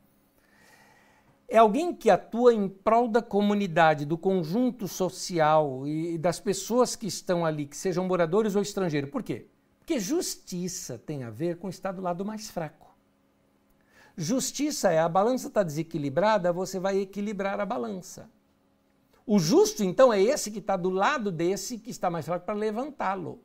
é 1.47 1.59
alguém 1.59 1.93
que 1.93 2.09
atua 2.09 2.51
em 2.51 2.67
prol 2.67 3.07
da 3.07 3.21
comunidade, 3.21 4.07
do 4.07 4.17
conjunto 4.17 4.87
social 4.87 5.87
e 5.87 6.17
das 6.17 6.39
pessoas 6.39 6.95
que 6.95 7.05
estão 7.05 7.45
ali, 7.45 7.67
que 7.67 7.77
sejam 7.77 8.07
moradores 8.07 8.55
ou 8.55 8.61
estrangeiros. 8.63 9.11
Por 9.11 9.21
quê? 9.21 9.45
Porque 9.77 9.99
justiça 9.99 10.97
tem 10.97 11.23
a 11.23 11.29
ver 11.29 11.57
com 11.57 11.69
estar 11.69 11.91
do 11.91 12.01
lado 12.01 12.25
mais 12.25 12.49
fraco. 12.49 12.89
Justiça 14.17 14.91
é 14.91 14.97
a 14.97 15.07
balança 15.07 15.49
está 15.49 15.61
desequilibrada, 15.61 16.51
você 16.51 16.79
vai 16.79 16.97
equilibrar 16.97 17.59
a 17.59 17.67
balança. 17.67 18.27
O 19.27 19.37
justo, 19.37 19.83
então, 19.83 20.11
é 20.11 20.19
esse 20.19 20.49
que 20.49 20.57
está 20.57 20.75
do 20.75 20.89
lado 20.89 21.31
desse 21.31 21.77
que 21.77 21.91
está 21.91 22.09
mais 22.09 22.25
fraco 22.25 22.47
para 22.47 22.55
levantá-lo. 22.55 23.39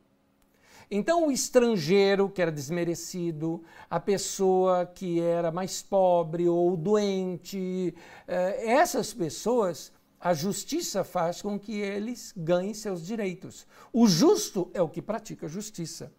Então, 0.91 1.27
o 1.27 1.33
estrangeiro 1.33 2.29
que 2.29 2.41
era 2.41 2.53
desmerecido, 2.53 3.63
a 3.91 3.99
pessoa 3.99 4.87
que 4.87 5.21
era 5.21 5.51
mais 5.51 5.83
pobre 5.83 6.49
ou 6.49 6.77
doente, 6.77 7.93
eh, 8.29 8.71
essas 8.71 9.13
pessoas, 9.13 9.93
a 10.21 10.33
justiça 10.33 11.03
faz 11.03 11.43
com 11.43 11.59
que 11.59 11.81
eles 11.81 12.33
ganhem 12.37 12.73
seus 12.73 13.05
direitos. 13.05 13.67
O 13.93 14.07
justo 14.07 14.71
é 14.73 14.81
o 14.81 14.89
que 14.89 15.03
pratica 15.03 15.49
justiça. 15.49 16.13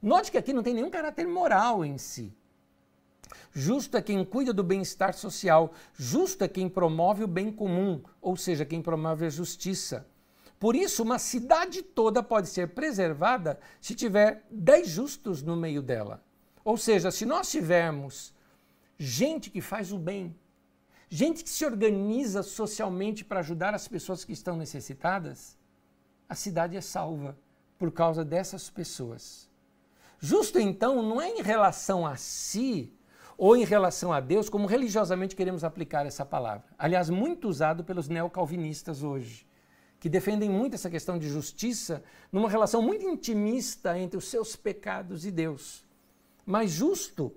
Note 0.00 0.30
que 0.30 0.38
aqui 0.38 0.52
não 0.52 0.62
tem 0.62 0.74
nenhum 0.74 0.90
caráter 0.90 1.26
moral 1.26 1.84
em 1.84 1.98
si. 1.98 2.32
Justo 3.52 3.96
é 3.96 4.02
quem 4.02 4.24
cuida 4.24 4.52
do 4.52 4.64
bem-estar 4.64 5.14
social. 5.14 5.72
Justo 5.94 6.44
é 6.44 6.48
quem 6.48 6.68
promove 6.68 7.24
o 7.24 7.28
bem 7.28 7.52
comum, 7.52 8.02
ou 8.20 8.36
seja, 8.36 8.64
quem 8.64 8.82
promove 8.82 9.26
a 9.26 9.30
justiça. 9.30 10.06
Por 10.64 10.74
isso, 10.74 11.02
uma 11.02 11.18
cidade 11.18 11.82
toda 11.82 12.22
pode 12.22 12.48
ser 12.48 12.68
preservada 12.68 13.60
se 13.82 13.94
tiver 13.94 14.46
dez 14.50 14.88
justos 14.88 15.42
no 15.42 15.54
meio 15.54 15.82
dela. 15.82 16.24
Ou 16.64 16.78
seja, 16.78 17.10
se 17.10 17.26
nós 17.26 17.50
tivermos 17.50 18.32
gente 18.96 19.50
que 19.50 19.60
faz 19.60 19.92
o 19.92 19.98
bem, 19.98 20.34
gente 21.10 21.44
que 21.44 21.50
se 21.50 21.66
organiza 21.66 22.42
socialmente 22.42 23.22
para 23.22 23.40
ajudar 23.40 23.74
as 23.74 23.86
pessoas 23.86 24.24
que 24.24 24.32
estão 24.32 24.56
necessitadas, 24.56 25.58
a 26.26 26.34
cidade 26.34 26.78
é 26.78 26.80
salva 26.80 27.36
por 27.78 27.92
causa 27.92 28.24
dessas 28.24 28.70
pessoas. 28.70 29.50
Justo 30.18 30.58
então 30.58 31.02
não 31.02 31.20
é 31.20 31.28
em 31.28 31.42
relação 31.42 32.06
a 32.06 32.16
si 32.16 32.90
ou 33.36 33.54
em 33.54 33.66
relação 33.66 34.14
a 34.14 34.18
Deus, 34.18 34.48
como 34.48 34.66
religiosamente 34.66 35.36
queremos 35.36 35.62
aplicar 35.62 36.06
essa 36.06 36.24
palavra. 36.24 36.64
Aliás, 36.78 37.10
muito 37.10 37.50
usado 37.50 37.84
pelos 37.84 38.08
neocalvinistas 38.08 39.02
hoje, 39.02 39.46
que 40.04 40.08
defendem 40.10 40.50
muito 40.50 40.74
essa 40.74 40.90
questão 40.90 41.18
de 41.18 41.30
justiça 41.30 42.04
numa 42.30 42.50
relação 42.50 42.82
muito 42.82 43.06
intimista 43.06 43.98
entre 43.98 44.18
os 44.18 44.28
seus 44.28 44.54
pecados 44.54 45.24
e 45.24 45.30
Deus. 45.30 45.82
Mas 46.44 46.72
justo 46.72 47.34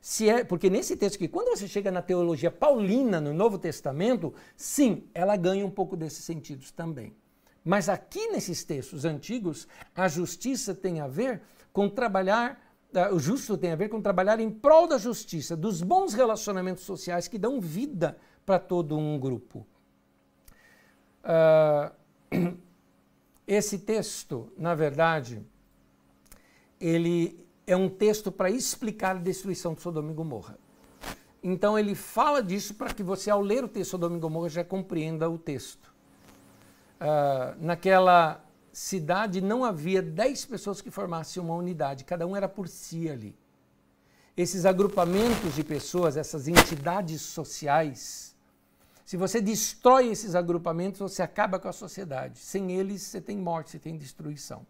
se 0.00 0.28
é, 0.28 0.44
porque 0.44 0.70
nesse 0.70 0.96
texto 0.96 1.16
aqui, 1.16 1.26
quando 1.26 1.48
você 1.48 1.66
chega 1.66 1.90
na 1.90 2.00
teologia 2.00 2.52
paulina 2.52 3.20
no 3.20 3.34
Novo 3.34 3.58
Testamento, 3.58 4.32
sim, 4.56 5.08
ela 5.12 5.36
ganha 5.36 5.66
um 5.66 5.70
pouco 5.72 5.96
desses 5.96 6.24
sentidos 6.24 6.70
também. 6.70 7.12
Mas 7.64 7.88
aqui 7.88 8.28
nesses 8.28 8.62
textos 8.62 9.04
antigos, 9.04 9.66
a 9.92 10.06
justiça 10.06 10.72
tem 10.72 11.00
a 11.00 11.08
ver 11.08 11.42
com 11.72 11.88
trabalhar 11.88 12.62
o 13.12 13.18
justo 13.18 13.58
tem 13.58 13.72
a 13.72 13.76
ver 13.76 13.88
com 13.88 14.00
trabalhar 14.00 14.38
em 14.38 14.52
prol 14.52 14.86
da 14.86 14.98
justiça, 14.98 15.56
dos 15.56 15.82
bons 15.82 16.14
relacionamentos 16.14 16.84
sociais 16.84 17.26
que 17.26 17.38
dão 17.38 17.60
vida 17.60 18.16
para 18.46 18.60
todo 18.60 18.96
um 18.96 19.18
grupo. 19.18 19.66
Uh, 21.24 22.03
esse 23.46 23.78
texto, 23.78 24.52
na 24.56 24.74
verdade, 24.74 25.44
ele 26.80 27.46
é 27.66 27.76
um 27.76 27.88
texto 27.88 28.30
para 28.30 28.50
explicar 28.50 29.16
a 29.16 29.20
destruição 29.20 29.74
de 29.74 29.82
Sodoma 29.82 30.10
e 30.10 30.14
Gomorra. 30.14 30.58
Então 31.42 31.78
ele 31.78 31.94
fala 31.94 32.42
disso 32.42 32.74
para 32.74 32.92
que 32.92 33.02
você, 33.02 33.30
ao 33.30 33.40
ler 33.40 33.64
o 33.64 33.68
texto 33.68 33.84
de 33.84 33.90
Sodoma 33.90 34.16
e 34.16 34.20
Gomorra, 34.20 34.48
já 34.48 34.64
compreenda 34.64 35.28
o 35.28 35.38
texto. 35.38 35.92
Uh, 37.00 37.56
naquela 37.60 38.42
cidade 38.72 39.40
não 39.40 39.64
havia 39.64 40.02
dez 40.02 40.44
pessoas 40.44 40.80
que 40.80 40.90
formassem 40.90 41.42
uma 41.42 41.54
unidade, 41.54 42.04
cada 42.04 42.26
um 42.26 42.34
era 42.34 42.48
por 42.48 42.66
si 42.66 43.08
ali. 43.08 43.36
Esses 44.36 44.64
agrupamentos 44.66 45.54
de 45.54 45.62
pessoas, 45.62 46.16
essas 46.16 46.48
entidades 46.48 47.20
sociais, 47.20 48.33
se 49.04 49.16
você 49.18 49.40
destrói 49.40 50.08
esses 50.08 50.34
agrupamentos, 50.34 50.98
você 50.98 51.22
acaba 51.22 51.58
com 51.58 51.68
a 51.68 51.72
sociedade. 51.72 52.38
Sem 52.38 52.72
eles, 52.72 53.02
você 53.02 53.20
tem 53.20 53.36
morte, 53.36 53.70
você 53.70 53.78
tem 53.78 53.98
destruição. 53.98 54.66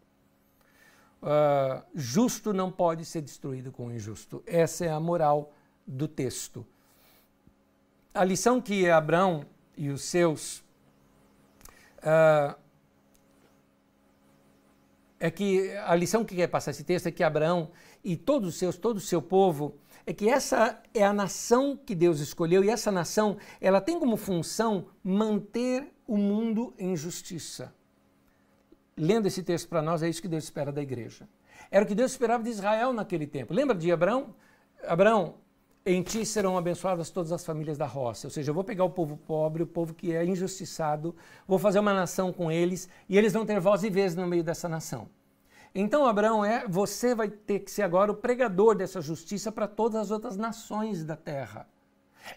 Uh, 1.23 1.83
justo 1.95 2.53
não 2.53 2.71
pode 2.71 3.05
ser 3.05 3.23
destruído 3.23 3.71
com 3.71 3.93
injusto. 3.93 4.43
Essa 4.47 4.87
é 4.87 4.91
a 4.91 4.99
moral 4.99 5.53
do 5.87 6.09
texto. 6.09 6.67
A 8.13 8.25
lição 8.25 8.61
que 8.61 8.91
Abraão 8.91 9.47
e 9.77 9.89
os 9.89 10.03
seus 10.03 10.59
uh, 11.99 12.55
é 15.19 15.31
que 15.31 15.71
a 15.79 15.95
lição 15.95 16.25
que 16.25 16.35
quer 16.35 16.49
passar 16.49 16.73
esse 16.73 16.85
texto 16.85 17.07
é 17.07 17.13
que 17.13 17.23
Abraão 17.23 17.71
e 18.03 18.17
todos 18.17 18.51
os 18.51 18.57
seus, 18.57 18.77
todo 18.77 18.99
o 18.99 19.01
seu 19.01 19.23
povo, 19.23 19.79
é 20.07 20.13
que 20.13 20.29
essa 20.29 20.81
é 20.93 21.05
a 21.05 21.13
nação 21.13 21.77
que 21.77 21.95
Deus 21.95 22.21
escolheu 22.21 22.63
e 22.63 22.71
essa 22.71 22.91
nação, 22.91 23.37
ela 23.61 23.81
tem 23.81 23.99
como 23.99 24.17
função 24.17 24.87
manter 25.03 25.93
o 26.07 26.17
mundo 26.17 26.75
em 26.79 26.97
justiça. 26.97 27.75
Lendo 28.97 29.27
esse 29.27 29.43
texto 29.43 29.69
para 29.69 29.83
nós, 29.83 30.03
é 30.03 30.09
isso 30.09 30.23
que 30.23 30.29
Deus 30.29 30.45
espera 30.45 30.71
da 30.71 30.83
igreja. 30.83 31.29
Era 31.71 31.85
o 31.85 31.89
que 31.89 31.95
Deus 31.95 32.13
esperava 32.13 32.43
de 32.43 32.51
Israel 32.51 32.93
naquele 32.93 33.27
tempo. 33.27 33.55
Lembra 33.55 33.75
de 33.75 33.91
Abraão? 33.91 34.35
Abraão, 34.87 35.37
em 35.87 36.03
ti 36.03 36.25
serão 36.25 36.57
abençoadas 36.57 37.11
todas 37.11 37.33
as 37.33 37.45
famílias 37.45 37.79
da 37.79 37.87
roça. 37.87 38.27
Ou 38.27 38.31
seja, 38.31 38.51
eu 38.51 38.55
vou 38.55 38.63
pegar 38.63 38.85
o 38.85 38.91
povo 38.91 39.17
pobre, 39.17 39.63
o 39.63 39.67
povo 39.67 39.95
que 39.95 40.15
é 40.15 40.25
injustiçado, 40.25 41.17
vou 41.47 41.59
fazer 41.59 41.79
uma 41.79 41.95
nação 41.95 42.33
com 42.33 42.51
eles 42.51 42.89
e 43.09 43.19
eles 43.19 43.33
vão 43.33 43.45
ter 43.45 43.59
voz 43.59 43.83
e 43.83 43.91
vez 43.91 44.15
no 44.15 44.27
meio 44.27 44.45
dessa 44.45 44.69
nação. 44.69 45.09
Então, 45.75 46.07
Abraão, 46.07 46.45
é, 46.45 46.69
você 46.69 47.17
vai 47.17 47.29
ter 47.29 47.59
que 47.61 47.71
ser 47.71 47.83
agora 47.83 48.13
o 48.13 48.15
pregador 48.15 48.77
dessa 48.77 49.01
justiça 49.01 49.51
para 49.51 49.67
todas 49.67 50.03
as 50.03 50.11
outras 50.13 50.37
nações 50.37 51.05
da 51.05 51.17
terra. 51.17 51.69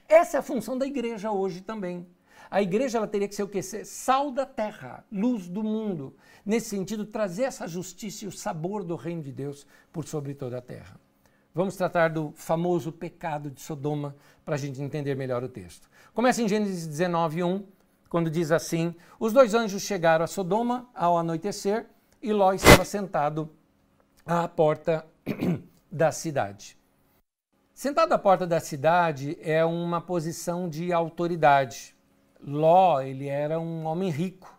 Essa 0.10 0.38
é 0.38 0.40
a 0.40 0.44
função 0.44 0.76
da 0.76 0.88
igreja 0.88 1.32
hoje 1.32 1.62
também. 1.62 2.08
A 2.50 2.64
igreja 2.64 2.98
ela 2.98 3.08
teria 3.08 3.28
que 3.28 3.36
ser 3.36 3.44
o 3.44 3.48
quê? 3.48 3.62
Ser 3.62 3.86
sal 3.86 4.32
da 4.32 4.46
terra, 4.46 5.06
luz 5.12 5.48
do 5.48 5.64
mundo. 5.64 6.16
Nesse 6.44 6.70
sentido, 6.70 7.06
trazer 7.06 7.44
essa 7.44 7.68
justiça 7.68 8.26
e 8.26 8.28
o 8.28 8.32
sabor 8.32 8.84
do 8.84 8.96
reino 8.96 9.22
de 9.22 9.32
Deus 9.32 9.68
por 9.92 10.08
sobre 10.08 10.34
toda 10.34 10.58
a 10.58 10.62
terra. 10.62 11.00
Vamos 11.54 11.76
tratar 11.76 12.10
do 12.10 12.32
famoso 12.36 12.92
pecado 12.92 13.52
de 13.52 13.62
Sodoma 13.62 14.16
para 14.44 14.56
a 14.56 14.58
gente 14.58 14.82
entender 14.82 15.16
melhor 15.16 15.44
o 15.44 15.50
texto. 15.50 15.88
Começa 16.14 16.42
em 16.42 16.48
Gênesis 16.48 16.88
19, 16.88 17.44
1, 17.44 17.66
quando 18.10 18.32
diz 18.32 18.52
assim: 18.52 18.96
Os 19.20 19.34
dois 19.34 19.54
anjos 19.54 19.84
chegaram 19.84 20.24
a 20.24 20.28
Sodoma 20.28 20.90
ao 20.96 21.18
anoitecer 21.18 21.86
e 22.22 22.34
Ló 22.34 22.54
estava 22.54 22.84
sentado 22.84 23.50
à 24.26 24.48
porta 24.48 25.06
da 25.92 26.12
cidade. 26.12 26.78
Sentado 27.74 28.14
à 28.14 28.18
porta 28.18 28.48
da 28.48 28.60
cidade 28.60 29.38
é 29.40 29.64
uma 29.64 30.02
posição 30.02 30.68
de 30.68 30.92
autoridade. 30.92 31.96
Ló, 32.44 33.00
ele 33.02 33.28
era 33.28 33.60
um 33.60 33.86
homem 33.86 34.10
rico. 34.10 34.58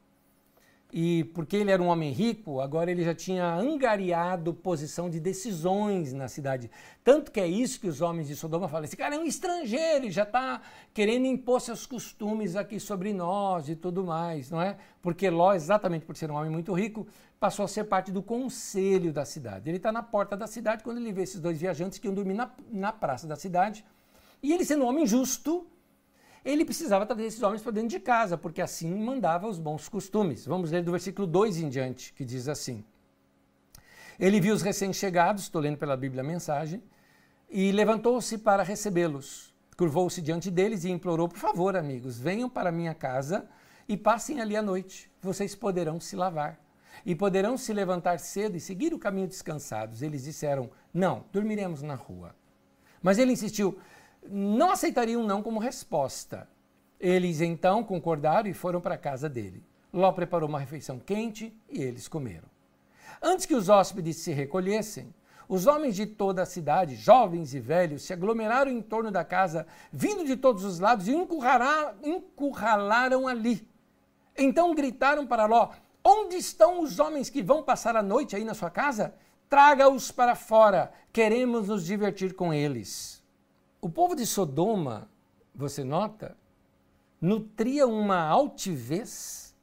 E 0.91 1.25
porque 1.35 1.57
ele 1.57 1.71
era 1.71 1.83
um 1.83 1.89
homem 1.89 2.13
rico, 2.13 2.61
agora 2.61 2.91
ele 2.91 3.05
já 3.05 3.15
tinha 3.15 3.45
angariado 3.55 4.55
posição 4.55 5.11
de 5.11 5.21
decisões 5.21 6.15
na 6.15 6.29
cidade. 6.29 6.71
Tanto 7.05 7.31
que 7.31 7.39
é 7.39 7.47
isso 7.47 7.79
que 7.79 7.89
os 7.89 8.01
homens 8.01 8.29
de 8.29 8.35
Sodoma 8.35 8.69
falam: 8.69 8.85
esse 8.85 8.97
cara 8.97 9.17
é 9.17 9.19
um 9.19 9.25
estrangeiro, 9.25 10.07
ele 10.07 10.11
já 10.11 10.23
está 10.23 10.63
querendo 10.95 11.27
impor 11.27 11.61
seus 11.61 11.85
costumes 11.85 12.57
aqui 12.57 12.81
sobre 12.81 13.13
nós 13.13 13.69
e 13.69 13.77
tudo 13.77 14.03
mais, 14.03 14.51
não 14.51 14.63
é? 14.63 14.79
Porque 15.03 15.29
Ló, 15.29 15.53
exatamente 15.53 16.07
por 16.07 16.17
ser 16.17 16.31
um 16.31 16.37
homem 16.37 16.51
muito 16.51 16.73
rico, 16.73 17.07
passou 17.39 17.65
a 17.65 17.69
ser 17.69 17.85
parte 17.85 18.11
do 18.11 18.23
conselho 18.23 19.13
da 19.13 19.25
cidade. 19.25 19.71
Ele 19.71 19.77
está 19.77 19.93
na 19.93 20.03
porta 20.03 20.37
da 20.37 20.47
cidade 20.47 20.83
quando 20.83 20.99
ele 20.99 21.13
vê 21.13 21.23
esses 21.23 21.41
dois 21.41 21.61
viajantes 21.61 21.99
que 21.99 22.07
iam 22.07 22.15
dormir 22.15 22.35
na, 22.35 22.51
na 22.71 22.93
praça 22.93 23.27
da 23.27 23.37
cidade. 23.37 23.85
E 24.43 24.53
ele, 24.53 24.65
sendo 24.65 24.85
um 24.85 24.89
homem 24.89 25.07
justo, 25.07 25.67
ele 26.45 26.65
precisava 26.65 27.07
trazer 27.07 27.25
esses 27.25 27.43
homens 27.43 27.63
para 27.63 27.73
dentro 27.73 27.91
de 27.91 28.01
casa, 28.01 28.37
porque 28.37 28.61
assim 28.61 28.93
mandava 28.93 29.49
os 29.49 29.59
bons 29.59 29.89
costumes. 29.89 30.47
Vamos 30.47 30.71
ler 30.71 30.83
do 30.83 30.91
versículo 30.91 31.27
2 31.27 31.59
em 31.59 31.69
diante, 31.69 32.13
que 32.13 32.25
diz 32.25 32.49
assim: 32.49 32.85
Ele 34.19 34.41
viu 34.41 34.55
os 34.55 34.63
recém-chegados, 34.63 35.45
estou 35.45 35.61
lendo 35.61 35.79
pela 35.79 35.97
Bíblia 35.97 36.23
a 36.23 36.27
mensagem, 36.27 36.83
e 37.49 37.71
levantou-se 37.71 38.39
para 38.39 38.63
recebê-los. 38.63 39.55
Curvou-se 39.77 40.21
diante 40.21 40.51
deles 40.51 40.83
e 40.85 40.91
implorou: 40.91 41.29
Por 41.29 41.39
favor, 41.39 41.77
amigos, 41.77 42.19
venham 42.19 42.49
para 42.49 42.73
minha 42.73 42.95
casa 42.95 43.49
e 43.89 43.97
passem 43.97 44.41
ali 44.41 44.57
a 44.57 44.63
noite. 44.63 45.11
Vocês 45.21 45.55
poderão 45.55 46.01
se 46.01 46.17
lavar 46.17 46.68
e 47.09 47.15
poderão 47.15 47.57
se 47.57 47.73
levantar 47.73 48.21
cedo 48.21 48.59
e 48.59 48.61
seguir 48.61 48.93
o 48.93 48.99
caminho 48.99 49.27
descansados. 49.27 50.03
Eles 50.03 50.25
disseram: 50.25 50.71
Não, 50.93 51.25
dormiremos 51.33 51.81
na 51.81 51.95
rua. 51.95 52.37
Mas 53.01 53.17
ele 53.17 53.33
insistiu: 53.33 53.79
não 54.31 54.71
aceitariam 54.71 55.25
não 55.25 55.43
como 55.43 55.59
resposta. 55.59 56.47
Eles 57.01 57.41
então 57.41 57.83
concordaram 57.83 58.51
e 58.51 58.53
foram 58.53 58.79
para 58.79 58.97
a 58.97 58.99
casa 58.99 59.27
dele. 59.27 59.65
Ló 59.91 60.13
preparou 60.13 60.47
uma 60.51 60.61
refeição 60.61 60.99
quente 60.99 61.51
e 61.71 61.81
eles 61.81 62.07
comeram. 62.09 62.47
Antes 63.23 63.47
que 63.47 63.55
os 63.55 63.71
hóspedes 63.71 64.19
se 64.19 64.33
recolhessem, 64.33 65.15
os 65.49 65.67
homens 65.67 65.97
de 65.97 66.05
toda 66.05 66.43
a 66.43 66.47
cidade, 66.47 66.95
jovens 66.95 67.55
e 67.55 67.61
velhos, 67.61 68.03
se 68.03 68.13
aglomeraram 68.13 68.71
em 68.71 68.83
torno 68.83 69.11
da 69.11 69.25
casa, 69.25 69.67
vindo 69.91 70.27
de 70.27 70.37
todos 70.37 70.63
os 70.63 70.79
lados, 70.79 71.09
e 71.09 71.15
encurralaram 72.05 73.27
ali. 73.27 73.67
Então 74.37 74.75
gritaram 74.75 75.27
para 75.27 75.47
Ló: 75.47 75.71
Onde 76.05 76.37
estão 76.37 76.81
os 76.81 76.99
homens 76.99 77.29
que 77.29 77.43
vão 77.43 77.63
passar 77.63 77.97
a 77.97 78.03
noite 78.03 78.37
aí 78.37 78.45
na 78.45 78.55
sua 78.55 78.71
casa? 78.71 79.15
Traga-os 79.49 80.11
para 80.11 80.35
fora, 80.35 80.93
queremos 81.13 81.69
nos 81.69 81.85
divertir 81.85 82.35
com 82.35 82.53
eles. 82.53 83.23
O 83.81 83.89
povo 83.89 84.15
de 84.15 84.27
Sodoma, 84.27 85.09
você 85.55 85.83
nota, 85.83 86.37
nutria 87.21 87.87
uma 87.87 88.21
altivez 88.27 89.55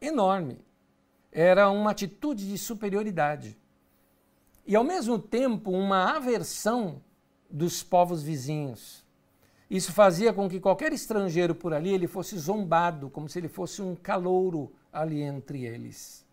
enorme. 0.00 0.58
Era 1.32 1.70
uma 1.70 1.90
atitude 1.90 2.48
de 2.48 2.58
superioridade 2.58 3.58
e, 4.66 4.74
ao 4.76 4.84
mesmo 4.84 5.18
tempo, 5.18 5.70
uma 5.70 6.16
aversão 6.16 7.02
dos 7.50 7.82
povos 7.82 8.22
vizinhos. 8.22 9.04
Isso 9.68 9.92
fazia 9.92 10.32
com 10.32 10.48
que 10.48 10.60
qualquer 10.60 10.92
estrangeiro 10.92 11.54
por 11.54 11.72
ali 11.72 11.92
ele 11.92 12.06
fosse 12.06 12.38
zombado, 12.38 13.10
como 13.10 13.28
se 13.28 13.38
ele 13.38 13.48
fosse 13.48 13.82
um 13.82 13.94
calouro 13.96 14.72
ali 14.94 15.22
entre 15.22 15.64
eles. 15.64 16.24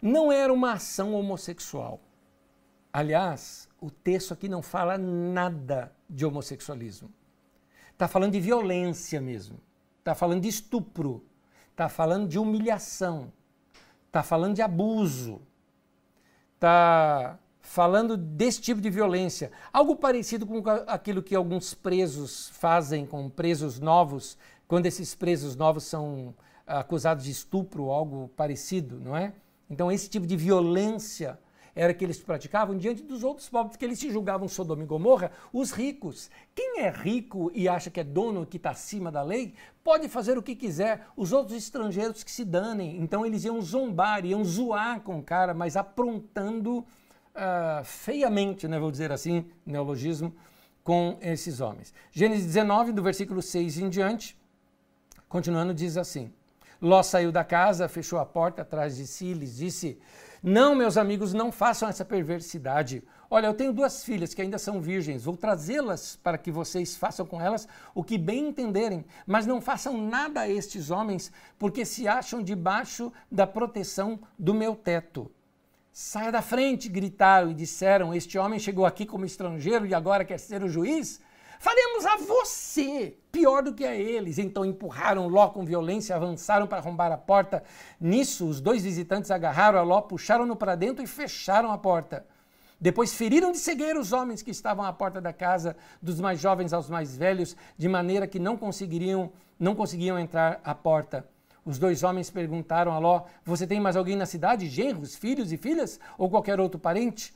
Não 0.00 0.32
era 0.32 0.52
uma 0.52 0.72
ação 0.72 1.14
homossexual. 1.14 2.00
Aliás, 2.92 3.68
o 3.80 3.90
texto 3.90 4.32
aqui 4.32 4.48
não 4.48 4.62
fala 4.62 4.98
nada 4.98 5.92
de 6.08 6.24
homossexualismo. 6.26 7.12
Está 7.92 8.08
falando 8.08 8.32
de 8.32 8.40
violência 8.40 9.20
mesmo. 9.20 9.60
Está 9.98 10.14
falando 10.14 10.42
de 10.42 10.48
estupro. 10.48 11.24
Está 11.70 11.88
falando 11.88 12.26
de 12.26 12.38
humilhação. 12.38 13.32
Está 14.08 14.22
falando 14.22 14.54
de 14.54 14.62
abuso 14.62 15.42
está 16.60 17.38
falando 17.62 18.18
desse 18.18 18.60
tipo 18.60 18.82
de 18.82 18.90
violência. 18.90 19.50
Algo 19.72 19.96
parecido 19.96 20.46
com 20.46 20.62
aquilo 20.86 21.22
que 21.22 21.34
alguns 21.34 21.72
presos 21.72 22.50
fazem 22.50 23.06
com 23.06 23.30
presos 23.30 23.80
novos, 23.80 24.36
quando 24.68 24.84
esses 24.84 25.14
presos 25.14 25.56
novos 25.56 25.84
são 25.84 26.34
acusados 26.78 27.24
de 27.24 27.30
estupro 27.30 27.84
ou 27.84 27.92
algo 27.92 28.28
parecido, 28.36 29.00
não 29.00 29.16
é? 29.16 29.32
Então, 29.68 29.90
esse 29.90 30.08
tipo 30.08 30.26
de 30.26 30.36
violência 30.36 31.38
era 31.74 31.94
que 31.94 32.04
eles 32.04 32.18
praticavam 32.18 32.76
diante 32.76 33.02
dos 33.02 33.22
outros 33.22 33.48
povos, 33.48 33.76
que 33.76 33.84
eles 33.84 33.98
se 33.98 34.10
julgavam 34.10 34.48
Sodoma 34.48 34.82
e 34.82 34.86
Gomorra, 34.86 35.30
os 35.52 35.70
ricos. 35.70 36.30
Quem 36.54 36.80
é 36.80 36.90
rico 36.90 37.50
e 37.54 37.68
acha 37.68 37.90
que 37.90 38.00
é 38.00 38.04
dono, 38.04 38.44
que 38.44 38.56
está 38.56 38.70
acima 38.70 39.10
da 39.10 39.22
lei, 39.22 39.54
pode 39.82 40.08
fazer 40.08 40.36
o 40.36 40.42
que 40.42 40.56
quiser, 40.56 41.06
os 41.16 41.32
outros 41.32 41.56
estrangeiros 41.56 42.24
que 42.24 42.30
se 42.30 42.44
danem. 42.44 43.00
Então 43.00 43.24
eles 43.24 43.44
iam 43.44 43.60
zombar, 43.60 44.24
iam 44.24 44.44
zoar 44.44 45.00
com 45.00 45.18
o 45.18 45.22
cara, 45.22 45.54
mas 45.54 45.76
aprontando 45.76 46.78
uh, 46.78 47.84
feiamente, 47.84 48.66
né, 48.66 48.78
vou 48.78 48.90
dizer 48.90 49.12
assim, 49.12 49.46
neologismo, 49.64 50.34
com 50.82 51.18
esses 51.20 51.60
homens. 51.60 51.94
Gênesis 52.10 52.46
19, 52.46 52.92
do 52.92 53.02
versículo 53.02 53.40
6 53.40 53.78
em 53.78 53.88
diante, 53.88 54.36
continuando, 55.28 55.72
diz 55.72 55.96
assim: 55.96 56.32
Ló 56.80 57.02
saiu 57.02 57.30
da 57.30 57.44
casa, 57.44 57.88
fechou 57.88 58.18
a 58.18 58.26
porta 58.26 58.62
atrás 58.62 58.96
de 58.96 59.06
si 59.06 59.26
e 59.26 59.34
lhes 59.34 59.56
disse: 59.56 60.00
não, 60.42 60.74
meus 60.74 60.96
amigos, 60.96 61.34
não 61.34 61.52
façam 61.52 61.86
essa 61.86 62.02
perversidade. 62.02 63.02
Olha, 63.28 63.46
eu 63.46 63.54
tenho 63.54 63.74
duas 63.74 64.02
filhas 64.02 64.32
que 64.32 64.40
ainda 64.40 64.56
são 64.56 64.80
virgens, 64.80 65.24
vou 65.24 65.36
trazê-las 65.36 66.16
para 66.16 66.38
que 66.38 66.50
vocês 66.50 66.96
façam 66.96 67.26
com 67.26 67.38
elas 67.38 67.68
o 67.94 68.02
que 68.02 68.16
bem 68.16 68.48
entenderem, 68.48 69.04
mas 69.26 69.46
não 69.46 69.60
façam 69.60 69.98
nada 69.98 70.40
a 70.40 70.48
estes 70.48 70.90
homens, 70.90 71.30
porque 71.58 71.84
se 71.84 72.08
acham 72.08 72.42
debaixo 72.42 73.12
da 73.30 73.46
proteção 73.46 74.18
do 74.38 74.54
meu 74.54 74.74
teto. 74.74 75.30
Saia 75.92 76.32
da 76.32 76.40
frente, 76.40 76.88
gritaram 76.88 77.50
e 77.50 77.54
disseram: 77.54 78.14
Este 78.14 78.38
homem 78.38 78.58
chegou 78.58 78.86
aqui 78.86 79.04
como 79.04 79.26
estrangeiro 79.26 79.86
e 79.86 79.92
agora 79.92 80.24
quer 80.24 80.38
ser 80.38 80.62
o 80.62 80.68
juiz? 80.68 81.20
Faremos 81.60 82.06
a 82.06 82.16
você 82.16 83.18
pior 83.30 83.62
do 83.62 83.74
que 83.74 83.84
a 83.84 83.94
eles. 83.94 84.38
Então 84.38 84.64
empurraram 84.64 85.28
Ló 85.28 85.50
com 85.50 85.62
violência, 85.62 86.16
avançaram 86.16 86.66
para 86.66 86.78
arrombar 86.78 87.12
a 87.12 87.18
porta. 87.18 87.62
Nisso, 88.00 88.48
os 88.48 88.62
dois 88.62 88.82
visitantes 88.82 89.30
agarraram 89.30 89.78
a 89.78 89.82
Ló, 89.82 90.00
puxaram-no 90.00 90.56
para 90.56 90.74
dentro 90.74 91.04
e 91.04 91.06
fecharam 91.06 91.70
a 91.70 91.76
porta. 91.76 92.24
Depois 92.80 93.12
feriram 93.12 93.52
de 93.52 93.58
cegueira 93.58 94.00
os 94.00 94.10
homens 94.10 94.40
que 94.40 94.50
estavam 94.50 94.82
à 94.82 94.90
porta 94.90 95.20
da 95.20 95.34
casa, 95.34 95.76
dos 96.00 96.18
mais 96.18 96.40
jovens 96.40 96.72
aos 96.72 96.88
mais 96.88 97.14
velhos, 97.14 97.54
de 97.76 97.90
maneira 97.90 98.26
que 98.26 98.38
não 98.38 98.56
conseguiriam, 98.56 99.30
não 99.58 99.74
conseguiam 99.74 100.18
entrar 100.18 100.62
à 100.64 100.74
porta. 100.74 101.28
Os 101.62 101.78
dois 101.78 102.02
homens 102.02 102.30
perguntaram 102.30 102.90
a 102.90 102.98
Ló: 102.98 103.24
Você 103.44 103.66
tem 103.66 103.78
mais 103.78 103.96
alguém 103.96 104.16
na 104.16 104.24
cidade, 104.24 104.66
genros, 104.66 105.14
filhos 105.14 105.52
e 105.52 105.58
filhas, 105.58 106.00
ou 106.16 106.30
qualquer 106.30 106.58
outro 106.58 106.80
parente? 106.80 107.34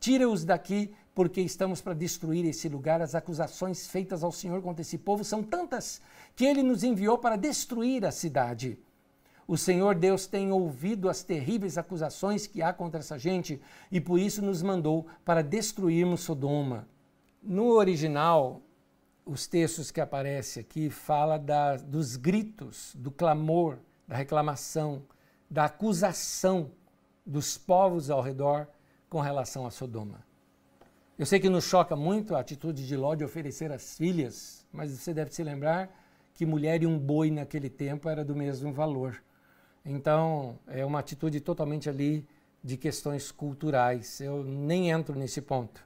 Tira-os 0.00 0.46
daqui 0.46 0.94
porque 1.16 1.40
estamos 1.40 1.80
para 1.80 1.94
destruir 1.94 2.44
esse 2.44 2.68
lugar. 2.68 3.00
As 3.00 3.14
acusações 3.14 3.86
feitas 3.86 4.22
ao 4.22 4.30
Senhor 4.30 4.60
contra 4.60 4.82
esse 4.82 4.98
povo 4.98 5.24
são 5.24 5.42
tantas 5.42 6.02
que 6.36 6.44
ele 6.44 6.62
nos 6.62 6.84
enviou 6.84 7.16
para 7.16 7.36
destruir 7.36 8.04
a 8.04 8.12
cidade. 8.12 8.78
O 9.48 9.56
Senhor 9.56 9.94
Deus 9.94 10.26
tem 10.26 10.52
ouvido 10.52 11.08
as 11.08 11.22
terríveis 11.22 11.78
acusações 11.78 12.46
que 12.46 12.60
há 12.60 12.70
contra 12.70 13.00
essa 13.00 13.18
gente 13.18 13.58
e 13.90 13.98
por 13.98 14.20
isso 14.20 14.42
nos 14.42 14.60
mandou 14.60 15.06
para 15.24 15.42
destruirmos 15.42 16.20
Sodoma. 16.20 16.86
No 17.42 17.70
original, 17.70 18.60
os 19.24 19.46
textos 19.46 19.90
que 19.90 20.02
aparecem 20.02 20.60
aqui 20.60 20.90
fala 20.90 21.38
da, 21.38 21.76
dos 21.76 22.16
gritos, 22.16 22.92
do 22.94 23.10
clamor, 23.10 23.78
da 24.06 24.16
reclamação, 24.16 25.02
da 25.50 25.64
acusação 25.64 26.72
dos 27.24 27.56
povos 27.56 28.10
ao 28.10 28.20
redor 28.20 28.68
com 29.08 29.20
relação 29.20 29.64
a 29.64 29.70
Sodoma. 29.70 30.26
Eu 31.18 31.24
sei 31.24 31.40
que 31.40 31.48
nos 31.48 31.64
choca 31.64 31.96
muito 31.96 32.36
a 32.36 32.40
atitude 32.40 32.86
de 32.86 32.94
Ló 32.94 33.14
de 33.14 33.24
oferecer 33.24 33.72
as 33.72 33.96
filhas, 33.96 34.66
mas 34.70 34.90
você 34.90 35.14
deve 35.14 35.34
se 35.34 35.42
lembrar 35.42 35.88
que 36.34 36.44
mulher 36.44 36.82
e 36.82 36.86
um 36.86 36.98
boi 36.98 37.30
naquele 37.30 37.70
tempo 37.70 38.06
era 38.10 38.22
do 38.22 38.36
mesmo 38.36 38.70
valor. 38.70 39.22
Então, 39.82 40.58
é 40.66 40.84
uma 40.84 40.98
atitude 40.98 41.40
totalmente 41.40 41.88
ali 41.88 42.28
de 42.62 42.76
questões 42.76 43.32
culturais. 43.32 44.20
Eu 44.20 44.44
nem 44.44 44.90
entro 44.90 45.18
nesse 45.18 45.40
ponto. 45.40 45.82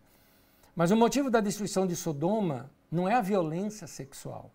Mas 0.75 0.91
o 0.91 0.97
motivo 0.97 1.31
da 1.31 1.41
destruição 1.41 1.87
de 1.87 1.95
Sodoma 1.95 2.69
não 2.91 3.09
é 3.09 3.15
a 3.15 3.23
violência 3.23 3.87
sexual. 3.87 4.51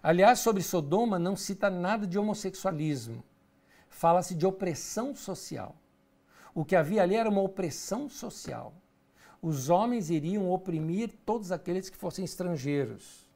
Aliás, 0.00 0.38
sobre 0.38 0.62
Sodoma 0.62 1.18
não 1.18 1.34
cita 1.34 1.68
nada 1.68 2.06
de 2.06 2.16
homossexualismo. 2.16 3.24
Fala-se 3.88 4.36
de 4.36 4.46
opressão 4.46 5.16
social. 5.16 5.74
O 6.54 6.64
que 6.64 6.76
havia 6.76 7.02
ali 7.02 7.16
era 7.16 7.28
uma 7.28 7.42
opressão 7.42 8.08
social 8.08 8.72
os 9.42 9.70
homens 9.70 10.10
iriam 10.10 10.50
oprimir 10.50 11.10
todos 11.24 11.50
aqueles 11.50 11.88
que 11.88 11.96
fossem 11.96 12.24
estrangeiros. 12.24 13.26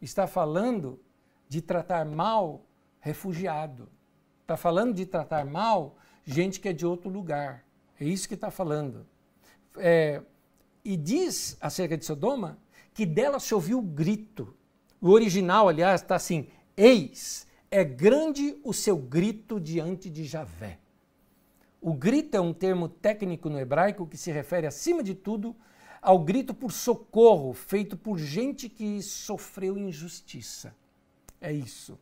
Está 0.00 0.26
falando 0.26 1.00
de 1.48 1.60
tratar 1.60 2.04
mal 2.04 2.64
refugiado. 3.00 3.88
Está 4.42 4.56
falando 4.56 4.94
de 4.94 5.04
tratar 5.06 5.44
mal 5.44 5.96
gente 6.24 6.60
que 6.60 6.68
é 6.68 6.72
de 6.72 6.86
outro 6.86 7.10
lugar. 7.10 7.64
É 7.98 8.04
isso 8.04 8.28
que 8.28 8.34
está 8.34 8.50
falando. 8.50 9.06
É, 9.76 10.22
e 10.84 10.96
diz 10.96 11.56
acerca 11.60 11.96
de 11.96 12.04
Sodoma 12.04 12.58
que 12.94 13.06
dela 13.06 13.40
se 13.40 13.54
ouviu 13.54 13.78
o 13.78 13.82
grito. 13.82 14.56
O 15.00 15.10
original, 15.10 15.68
aliás, 15.68 16.02
está 16.02 16.16
assim: 16.16 16.48
Eis, 16.76 17.46
é 17.70 17.82
grande 17.82 18.58
o 18.62 18.72
seu 18.72 18.96
grito 18.96 19.58
diante 19.58 20.08
de 20.10 20.24
Javé. 20.24 20.78
O 21.84 21.92
grito 21.92 22.36
é 22.36 22.40
um 22.40 22.54
termo 22.54 22.88
técnico 22.88 23.50
no 23.50 23.58
hebraico 23.58 24.06
que 24.06 24.16
se 24.16 24.30
refere, 24.30 24.68
acima 24.68 25.02
de 25.02 25.16
tudo, 25.16 25.56
ao 26.00 26.16
grito 26.16 26.54
por 26.54 26.70
socorro 26.70 27.52
feito 27.52 27.96
por 27.96 28.18
gente 28.18 28.68
que 28.68 29.02
sofreu 29.02 29.76
injustiça. 29.76 30.72
É 31.40 31.52
isso. 31.52 31.98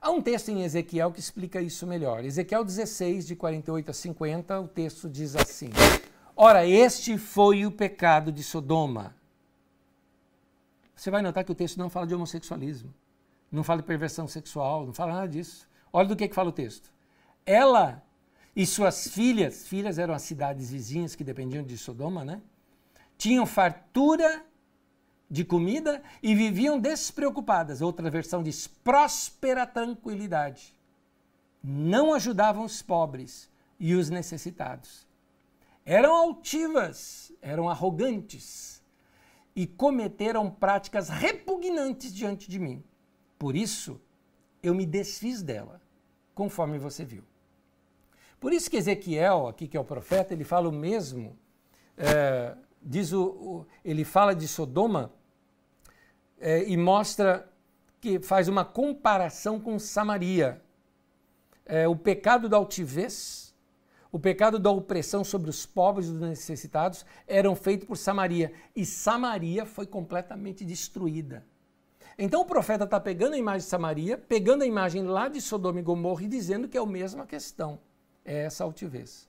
Há 0.00 0.10
um 0.10 0.22
texto 0.22 0.48
em 0.48 0.62
Ezequiel 0.62 1.12
que 1.12 1.20
explica 1.20 1.60
isso 1.60 1.86
melhor. 1.86 2.24
Ezequiel 2.24 2.64
16, 2.64 3.26
de 3.26 3.36
48 3.36 3.90
a 3.90 3.94
50, 3.94 4.60
o 4.60 4.68
texto 4.68 5.10
diz 5.10 5.36
assim: 5.36 5.68
Ora, 6.34 6.64
este 6.64 7.18
foi 7.18 7.66
o 7.66 7.70
pecado 7.70 8.32
de 8.32 8.42
Sodoma. 8.42 9.14
Você 10.96 11.10
vai 11.10 11.20
notar 11.20 11.44
que 11.44 11.52
o 11.52 11.54
texto 11.54 11.76
não 11.76 11.90
fala 11.90 12.06
de 12.06 12.14
homossexualismo, 12.14 12.94
não 13.52 13.62
fala 13.62 13.82
de 13.82 13.86
perversão 13.86 14.26
sexual, 14.26 14.86
não 14.86 14.94
fala 14.94 15.12
nada 15.12 15.28
disso. 15.28 15.68
Olha 15.92 16.08
do 16.08 16.16
que, 16.16 16.28
que 16.28 16.34
fala 16.34 16.48
o 16.48 16.52
texto. 16.52 16.90
Ela 17.44 18.02
e 18.58 18.66
suas 18.66 19.06
filhas, 19.06 19.68
filhas 19.68 20.00
eram 20.00 20.12
as 20.12 20.22
cidades 20.22 20.72
vizinhas 20.72 21.14
que 21.14 21.22
dependiam 21.22 21.62
de 21.62 21.78
Sodoma, 21.78 22.24
né? 22.24 22.42
Tinham 23.16 23.46
fartura 23.46 24.44
de 25.30 25.44
comida 25.44 26.02
e 26.20 26.34
viviam 26.34 26.76
despreocupadas. 26.76 27.80
Outra 27.80 28.10
versão 28.10 28.42
diz 28.42 28.66
próspera 28.66 29.64
tranquilidade. 29.64 30.74
Não 31.62 32.12
ajudavam 32.12 32.64
os 32.64 32.82
pobres 32.82 33.48
e 33.78 33.94
os 33.94 34.10
necessitados. 34.10 35.06
Eram 35.86 36.12
altivas, 36.12 37.30
eram 37.40 37.68
arrogantes 37.68 38.82
e 39.54 39.68
cometeram 39.68 40.50
práticas 40.50 41.08
repugnantes 41.08 42.12
diante 42.12 42.50
de 42.50 42.58
mim. 42.58 42.82
Por 43.38 43.54
isso, 43.54 44.00
eu 44.60 44.74
me 44.74 44.84
desfiz 44.84 45.42
dela, 45.42 45.80
conforme 46.34 46.76
você 46.76 47.04
viu. 47.04 47.22
Por 48.40 48.52
isso 48.52 48.70
que 48.70 48.76
Ezequiel, 48.76 49.48
aqui 49.48 49.66
que 49.66 49.76
é 49.76 49.80
o 49.80 49.84
profeta, 49.84 50.32
ele 50.32 50.44
fala 50.44 50.68
o 50.68 50.72
mesmo, 50.72 51.36
é, 51.96 52.54
diz 52.80 53.12
o, 53.12 53.24
o, 53.24 53.66
ele 53.84 54.04
fala 54.04 54.34
de 54.34 54.46
Sodoma 54.46 55.12
é, 56.38 56.62
e 56.68 56.76
mostra 56.76 57.50
que 58.00 58.20
faz 58.20 58.46
uma 58.46 58.64
comparação 58.64 59.58
com 59.58 59.76
Samaria. 59.78 60.62
É, 61.66 61.88
o 61.88 61.96
pecado 61.96 62.48
da 62.48 62.56
altivez, 62.56 63.52
o 64.12 64.20
pecado 64.20 64.56
da 64.56 64.70
opressão 64.70 65.24
sobre 65.24 65.50
os 65.50 65.66
pobres 65.66 66.06
e 66.06 66.12
os 66.12 66.20
necessitados 66.20 67.04
eram 67.26 67.56
feitos 67.56 67.88
por 67.88 67.96
Samaria. 67.96 68.52
E 68.74 68.86
Samaria 68.86 69.66
foi 69.66 69.84
completamente 69.84 70.64
destruída. 70.64 71.44
Então 72.16 72.42
o 72.42 72.46
profeta 72.46 72.84
está 72.84 73.00
pegando 73.00 73.34
a 73.34 73.38
imagem 73.38 73.64
de 73.64 73.70
Samaria, 73.70 74.16
pegando 74.16 74.62
a 74.62 74.66
imagem 74.66 75.02
lá 75.02 75.28
de 75.28 75.40
Sodoma 75.40 75.80
e 75.80 75.82
Gomorra 75.82 76.22
e 76.22 76.28
dizendo 76.28 76.68
que 76.68 76.78
é 76.78 76.80
a 76.80 76.86
mesma 76.86 77.26
questão 77.26 77.80
é 78.28 78.44
essa 78.44 78.62
altivez. 78.62 79.26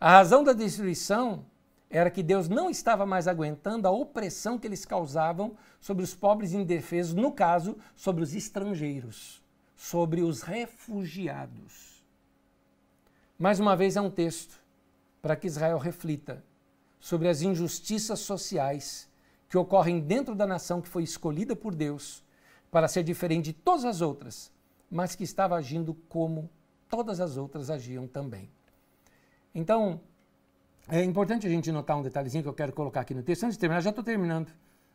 A 0.00 0.10
razão 0.10 0.42
da 0.42 0.52
destruição 0.52 1.46
era 1.88 2.10
que 2.10 2.24
Deus 2.24 2.48
não 2.48 2.68
estava 2.68 3.06
mais 3.06 3.28
aguentando 3.28 3.86
a 3.86 3.90
opressão 3.90 4.58
que 4.58 4.66
eles 4.66 4.84
causavam 4.84 5.56
sobre 5.80 6.02
os 6.02 6.12
pobres 6.12 6.52
indefesos, 6.52 7.14
no 7.14 7.30
caso, 7.30 7.76
sobre 7.94 8.24
os 8.24 8.34
estrangeiros, 8.34 9.40
sobre 9.76 10.22
os 10.22 10.42
refugiados. 10.42 12.04
Mais 13.38 13.60
uma 13.60 13.76
vez 13.76 13.96
é 13.96 14.00
um 14.00 14.10
texto 14.10 14.58
para 15.20 15.36
que 15.36 15.46
Israel 15.46 15.78
reflita 15.78 16.42
sobre 16.98 17.28
as 17.28 17.42
injustiças 17.42 18.20
sociais 18.20 19.08
que 19.48 19.58
ocorrem 19.58 20.00
dentro 20.00 20.34
da 20.34 20.46
nação 20.46 20.80
que 20.80 20.88
foi 20.88 21.04
escolhida 21.04 21.54
por 21.54 21.74
Deus 21.74 22.24
para 22.72 22.88
ser 22.88 23.04
diferente 23.04 23.46
de 23.46 23.52
todas 23.52 23.84
as 23.84 24.00
outras, 24.00 24.50
mas 24.90 25.14
que 25.14 25.22
estava 25.22 25.54
agindo 25.54 25.94
como 26.08 26.50
todas 26.92 27.20
as 27.20 27.38
outras 27.38 27.70
agiam 27.70 28.06
também. 28.06 28.50
Então, 29.54 29.98
é 30.86 31.02
importante 31.02 31.46
a 31.46 31.50
gente 31.50 31.72
notar 31.72 31.96
um 31.96 32.02
detalhezinho 32.02 32.42
que 32.42 32.48
eu 32.50 32.52
quero 32.52 32.70
colocar 32.74 33.00
aqui 33.00 33.14
no 33.14 33.22
texto. 33.22 33.44
Antes 33.44 33.56
de 33.56 33.60
terminar, 33.60 33.80
já 33.80 33.88
estou 33.88 34.04
terminando. 34.04 34.52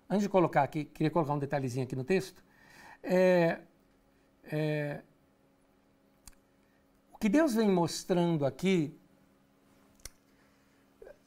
Antes 0.07 0.21
de 0.21 0.29
colocar 0.29 0.61
aqui, 0.61 0.85
queria 0.85 1.09
colocar 1.09 1.33
um 1.33 1.39
detalhezinho 1.39 1.85
aqui 1.85 1.95
no 1.95 2.03
texto. 2.03 2.43
É, 3.01 3.61
é, 4.43 5.01
o 7.11 7.17
que 7.17 7.27
Deus 7.27 7.55
vem 7.55 7.67
mostrando 7.67 8.45
aqui, 8.45 8.95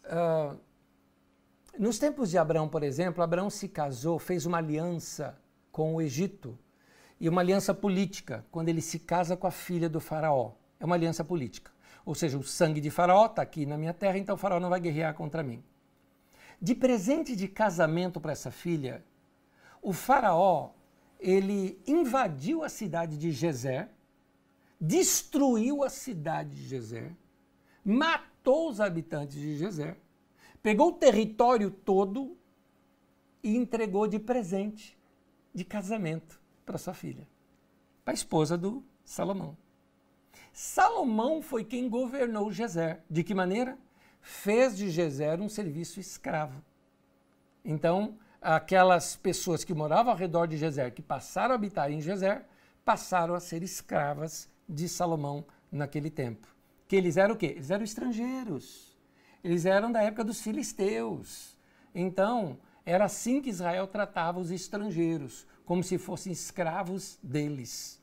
uh, 0.04 0.56
nos 1.76 1.98
tempos 1.98 2.30
de 2.30 2.38
Abraão, 2.38 2.68
por 2.68 2.84
exemplo, 2.84 3.24
Abraão 3.24 3.50
se 3.50 3.68
casou, 3.68 4.20
fez 4.20 4.46
uma 4.46 4.58
aliança 4.58 5.36
com 5.72 5.96
o 5.96 6.00
Egito 6.00 6.56
e 7.18 7.28
uma 7.28 7.40
aliança 7.40 7.74
política, 7.74 8.46
quando 8.52 8.68
ele 8.68 8.80
se 8.80 9.00
casa 9.00 9.36
com 9.36 9.48
a 9.48 9.50
filha 9.50 9.88
do 9.88 9.98
faraó 9.98 10.59
é 10.80 10.84
uma 10.84 10.96
aliança 10.96 11.22
política. 11.22 11.70
Ou 12.04 12.14
seja, 12.14 12.38
o 12.38 12.42
sangue 12.42 12.80
de 12.80 12.90
Faraó 12.90 13.26
está 13.26 13.42
aqui 13.42 13.66
na 13.66 13.76
minha 13.76 13.92
terra, 13.92 14.18
então 14.18 14.36
Faraó 14.36 14.58
não 14.58 14.70
vai 14.70 14.80
guerrear 14.80 15.14
contra 15.14 15.42
mim. 15.42 15.62
De 16.60 16.74
presente 16.74 17.36
de 17.36 17.46
casamento 17.46 18.20
para 18.20 18.32
essa 18.32 18.50
filha, 18.50 19.04
o 19.82 19.92
Faraó 19.92 20.70
ele 21.18 21.80
invadiu 21.86 22.64
a 22.64 22.68
cidade 22.68 23.18
de 23.18 23.30
Gezer, 23.30 23.88
destruiu 24.80 25.84
a 25.84 25.90
cidade 25.90 26.54
de 26.54 26.66
Gezer, 26.66 27.14
matou 27.84 28.70
os 28.70 28.80
habitantes 28.80 29.38
de 29.38 29.56
Gezer, 29.56 29.96
pegou 30.62 30.88
o 30.88 30.92
território 30.92 31.70
todo 31.70 32.36
e 33.42 33.56
entregou 33.56 34.06
de 34.06 34.18
presente, 34.18 34.98
de 35.54 35.64
casamento, 35.64 36.40
para 36.64 36.78
sua 36.78 36.94
filha, 36.94 37.26
para 38.04 38.12
a 38.12 38.14
esposa 38.14 38.56
do 38.56 38.82
Salomão. 39.04 39.56
Salomão 40.52 41.40
foi 41.40 41.64
quem 41.64 41.88
governou 41.88 42.52
Gezer. 42.52 43.00
De 43.08 43.22
que 43.22 43.34
maneira? 43.34 43.78
Fez 44.20 44.76
de 44.76 44.90
Gezer 44.90 45.40
um 45.40 45.48
serviço 45.48 46.00
escravo. 46.00 46.62
Então, 47.64 48.18
aquelas 48.40 49.16
pessoas 49.16 49.64
que 49.64 49.74
moravam 49.74 50.12
ao 50.12 50.18
redor 50.18 50.46
de 50.46 50.56
Gezer, 50.56 50.92
que 50.92 51.02
passaram 51.02 51.52
a 51.52 51.54
habitar 51.54 51.90
em 51.90 52.00
Gezer, 52.00 52.44
passaram 52.84 53.34
a 53.34 53.40
ser 53.40 53.62
escravas 53.62 54.48
de 54.68 54.88
Salomão 54.88 55.44
naquele 55.70 56.10
tempo. 56.10 56.48
Que 56.88 56.96
eles 56.96 57.16
eram 57.16 57.34
o 57.34 57.38
quê? 57.38 57.46
Eles 57.46 57.70
eram 57.70 57.84
estrangeiros. 57.84 58.98
Eles 59.42 59.64
eram 59.64 59.92
da 59.92 60.02
época 60.02 60.24
dos 60.24 60.40
filisteus. 60.40 61.56
Então, 61.94 62.58
era 62.84 63.04
assim 63.04 63.40
que 63.40 63.50
Israel 63.50 63.86
tratava 63.86 64.40
os 64.40 64.50
estrangeiros, 64.50 65.46
como 65.64 65.82
se 65.82 65.98
fossem 65.98 66.32
escravos 66.32 67.18
deles. 67.22 67.99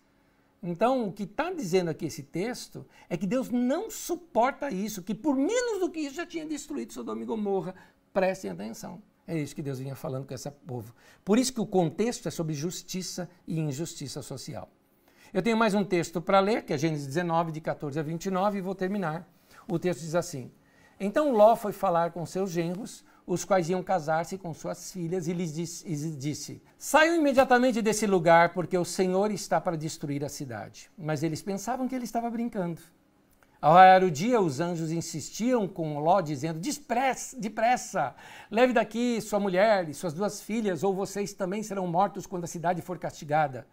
Então, 0.62 1.08
o 1.08 1.14
que 1.14 1.24
está 1.24 1.52
dizendo 1.52 1.90
aqui 1.90 2.06
esse 2.06 2.24
texto 2.24 2.86
é 3.10 3.16
que 3.16 3.28
Deus 3.28 3.50
não 3.50 3.90
suporta 3.92 4.70
isso, 4.74 5.04
que 5.04 5.14
por 5.14 5.36
menos 5.36 5.80
do 5.80 5.90
que 5.90 6.00
isso 6.00 6.16
já 6.16 6.26
tinha 6.26 6.46
destruído 6.46 6.94
Sodoma 6.94 7.22
e 7.22 7.26
Gomorra. 7.26 7.76
Prestem 8.12 8.52
atenção. 8.52 9.02
É 9.28 9.38
isso 9.38 9.56
que 9.56 9.62
Deus 9.62 9.78
vinha 9.80 9.96
falando 9.96 10.26
com 10.26 10.34
esse 10.34 10.50
povo. 10.50 10.96
Por 11.24 11.38
isso 11.38 11.54
que 11.54 11.60
o 11.62 11.66
contexto 11.66 12.28
é 12.28 12.32
sobre 12.32 12.54
justiça 12.54 13.30
e 13.46 13.60
injustiça 13.60 14.22
social. 14.22 14.70
Eu 15.34 15.42
tenho 15.42 15.58
mais 15.58 15.74
um 15.74 15.84
texto 15.84 16.22
para 16.22 16.40
ler, 16.40 16.64
que 16.64 16.74
é 16.74 16.78
Gênesis 16.78 17.06
19, 17.06 17.52
de 17.52 17.60
14 17.60 18.00
a 18.00 18.04
29, 18.04 18.58
e 18.58 18.62
vou 18.62 18.74
terminar. 18.74 19.28
O 19.68 19.78
texto 19.78 20.00
diz 20.00 20.16
assim: 20.16 20.50
Então 20.98 21.34
Ló 21.34 21.56
foi 21.56 21.74
falar 21.74 22.12
com 22.12 22.26
seus 22.26 22.50
genros, 22.50 23.04
os 23.28 23.44
quais 23.44 23.70
iam 23.70 23.84
casar-se 23.84 24.38
com 24.38 24.54
suas 24.54 24.90
filhas, 24.90 25.28
e 25.28 25.34
lhes 25.34 25.54
disse, 25.54 26.62
Saiam 26.78 27.18
imediatamente 27.18 27.82
desse 27.82 28.08
lugar, 28.08 28.54
porque 28.54 28.78
o 28.78 28.86
Senhor 28.86 29.32
está 29.32 29.60
para 29.60 29.76
destruir 29.76 30.24
a 30.24 30.30
cidade. 30.30 30.90
Mas 30.98 31.24
eles 31.24 31.42
pensavam 31.42 31.90
que 31.90 31.94
ele 31.94 32.06
estava 32.06 32.30
brincando. 32.30 32.80
Ao 33.60 33.74
raiar 33.74 34.04
o 34.04 34.12
dia, 34.12 34.40
os 34.40 34.62
anjos 34.62 34.92
insistiam 34.92 35.68
com 35.68 36.00
Ló, 36.00 36.22
dizendo: 36.22 36.60
Depressa, 36.60 37.38
depressa, 37.38 38.16
leve 38.50 38.72
daqui 38.72 39.20
sua 39.20 39.40
mulher 39.40 39.90
e 39.90 39.94
suas 39.94 40.14
duas 40.14 40.42
filhas, 40.42 40.84
ou 40.84 40.94
vocês 40.94 41.34
também 41.34 41.62
serão 41.64 41.86
mortos 41.86 42.26
quando 42.26 42.46
a 42.46 42.48
cidade 42.48 42.82
for 42.82 42.98
castigada. 42.98 43.68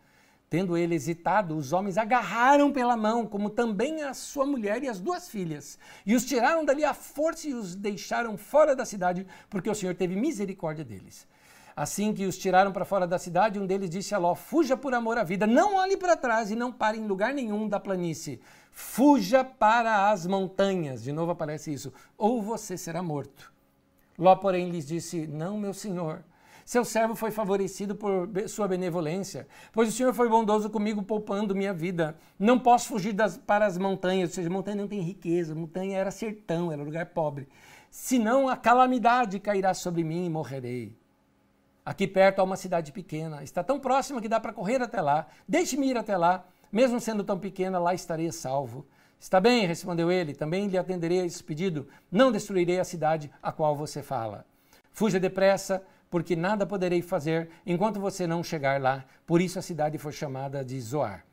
Tendo 0.48 0.76
ele 0.76 0.94
hesitado, 0.94 1.56
os 1.56 1.72
homens 1.72 1.98
agarraram 1.98 2.70
pela 2.72 2.96
mão, 2.96 3.26
como 3.26 3.50
também 3.50 4.02
a 4.02 4.14
sua 4.14 4.46
mulher 4.46 4.82
e 4.82 4.88
as 4.88 5.00
duas 5.00 5.28
filhas, 5.28 5.78
e 6.06 6.14
os 6.14 6.24
tiraram 6.24 6.64
dali 6.64 6.84
à 6.84 6.94
força 6.94 7.48
e 7.48 7.54
os 7.54 7.74
deixaram 7.74 8.36
fora 8.36 8.76
da 8.76 8.84
cidade, 8.84 9.26
porque 9.50 9.68
o 9.68 9.74
Senhor 9.74 9.94
teve 9.94 10.14
misericórdia 10.14 10.84
deles. 10.84 11.26
Assim 11.76 12.12
que 12.12 12.24
os 12.24 12.38
tiraram 12.38 12.72
para 12.72 12.84
fora 12.84 13.04
da 13.04 13.18
cidade, 13.18 13.58
um 13.58 13.66
deles 13.66 13.90
disse 13.90 14.14
a 14.14 14.18
Ló: 14.18 14.36
Fuja 14.36 14.76
por 14.76 14.94
amor 14.94 15.18
à 15.18 15.24
vida, 15.24 15.44
não 15.44 15.74
olhe 15.74 15.96
para 15.96 16.16
trás 16.16 16.50
e 16.50 16.54
não 16.54 16.70
pare 16.72 16.98
em 16.98 17.06
lugar 17.06 17.34
nenhum 17.34 17.68
da 17.68 17.80
planície. 17.80 18.40
Fuja 18.70 19.42
para 19.42 20.10
as 20.10 20.24
montanhas. 20.24 21.02
De 21.02 21.10
novo 21.10 21.32
aparece 21.32 21.72
isso. 21.72 21.92
Ou 22.16 22.40
você 22.40 22.76
será 22.76 23.02
morto. 23.02 23.52
Ló, 24.16 24.36
porém, 24.36 24.70
lhes 24.70 24.86
disse: 24.86 25.26
Não, 25.26 25.58
meu 25.58 25.74
senhor. 25.74 26.22
Seu 26.64 26.84
servo 26.84 27.14
foi 27.14 27.30
favorecido 27.30 27.94
por 27.94 28.28
sua 28.48 28.66
benevolência, 28.66 29.46
pois 29.70 29.88
o 29.88 29.92
Senhor 29.92 30.14
foi 30.14 30.28
bondoso 30.28 30.70
comigo, 30.70 31.02
poupando 31.02 31.54
minha 31.54 31.74
vida. 31.74 32.16
Não 32.38 32.58
posso 32.58 32.88
fugir 32.88 33.12
das, 33.12 33.36
para 33.36 33.66
as 33.66 33.76
montanhas, 33.76 34.30
ou 34.30 34.34
seja, 34.34 34.48
montanha 34.48 34.76
não 34.76 34.88
tem 34.88 35.00
riqueza, 35.00 35.54
montanha 35.54 35.98
era 35.98 36.10
sertão, 36.10 36.72
era 36.72 36.82
lugar 36.82 37.06
pobre. 37.06 37.48
Senão 37.90 38.48
a 38.48 38.56
calamidade 38.56 39.38
cairá 39.38 39.74
sobre 39.74 40.02
mim 40.02 40.24
e 40.24 40.30
morrerei. 40.30 40.96
Aqui 41.84 42.06
perto 42.06 42.38
há 42.38 42.42
uma 42.42 42.56
cidade 42.56 42.92
pequena, 42.92 43.44
está 43.44 43.62
tão 43.62 43.78
próxima 43.78 44.20
que 44.20 44.28
dá 44.28 44.40
para 44.40 44.54
correr 44.54 44.80
até 44.80 45.02
lá. 45.02 45.26
Deixe-me 45.46 45.90
ir 45.90 45.98
até 45.98 46.16
lá, 46.16 46.46
mesmo 46.72 46.98
sendo 46.98 47.22
tão 47.22 47.38
pequena, 47.38 47.78
lá 47.78 47.92
estarei 47.92 48.32
salvo. 48.32 48.86
Está 49.20 49.38
bem, 49.38 49.66
respondeu 49.66 50.10
ele, 50.10 50.34
também 50.34 50.66
lhe 50.66 50.78
atenderei 50.78 51.20
a 51.20 51.26
esse 51.26 51.44
pedido. 51.44 51.86
Não 52.10 52.32
destruirei 52.32 52.80
a 52.80 52.84
cidade 52.84 53.30
a 53.42 53.52
qual 53.52 53.76
você 53.76 54.02
fala. 54.02 54.46
Fuja 54.92 55.20
depressa, 55.20 55.84
porque 56.14 56.36
nada 56.36 56.64
poderei 56.64 57.02
fazer 57.02 57.50
enquanto 57.66 57.98
você 57.98 58.24
não 58.24 58.40
chegar 58.40 58.80
lá. 58.80 59.04
Por 59.26 59.40
isso 59.40 59.58
a 59.58 59.62
cidade 59.62 59.98
foi 59.98 60.12
chamada 60.12 60.64
de 60.64 60.80
Zoar. 60.80 61.26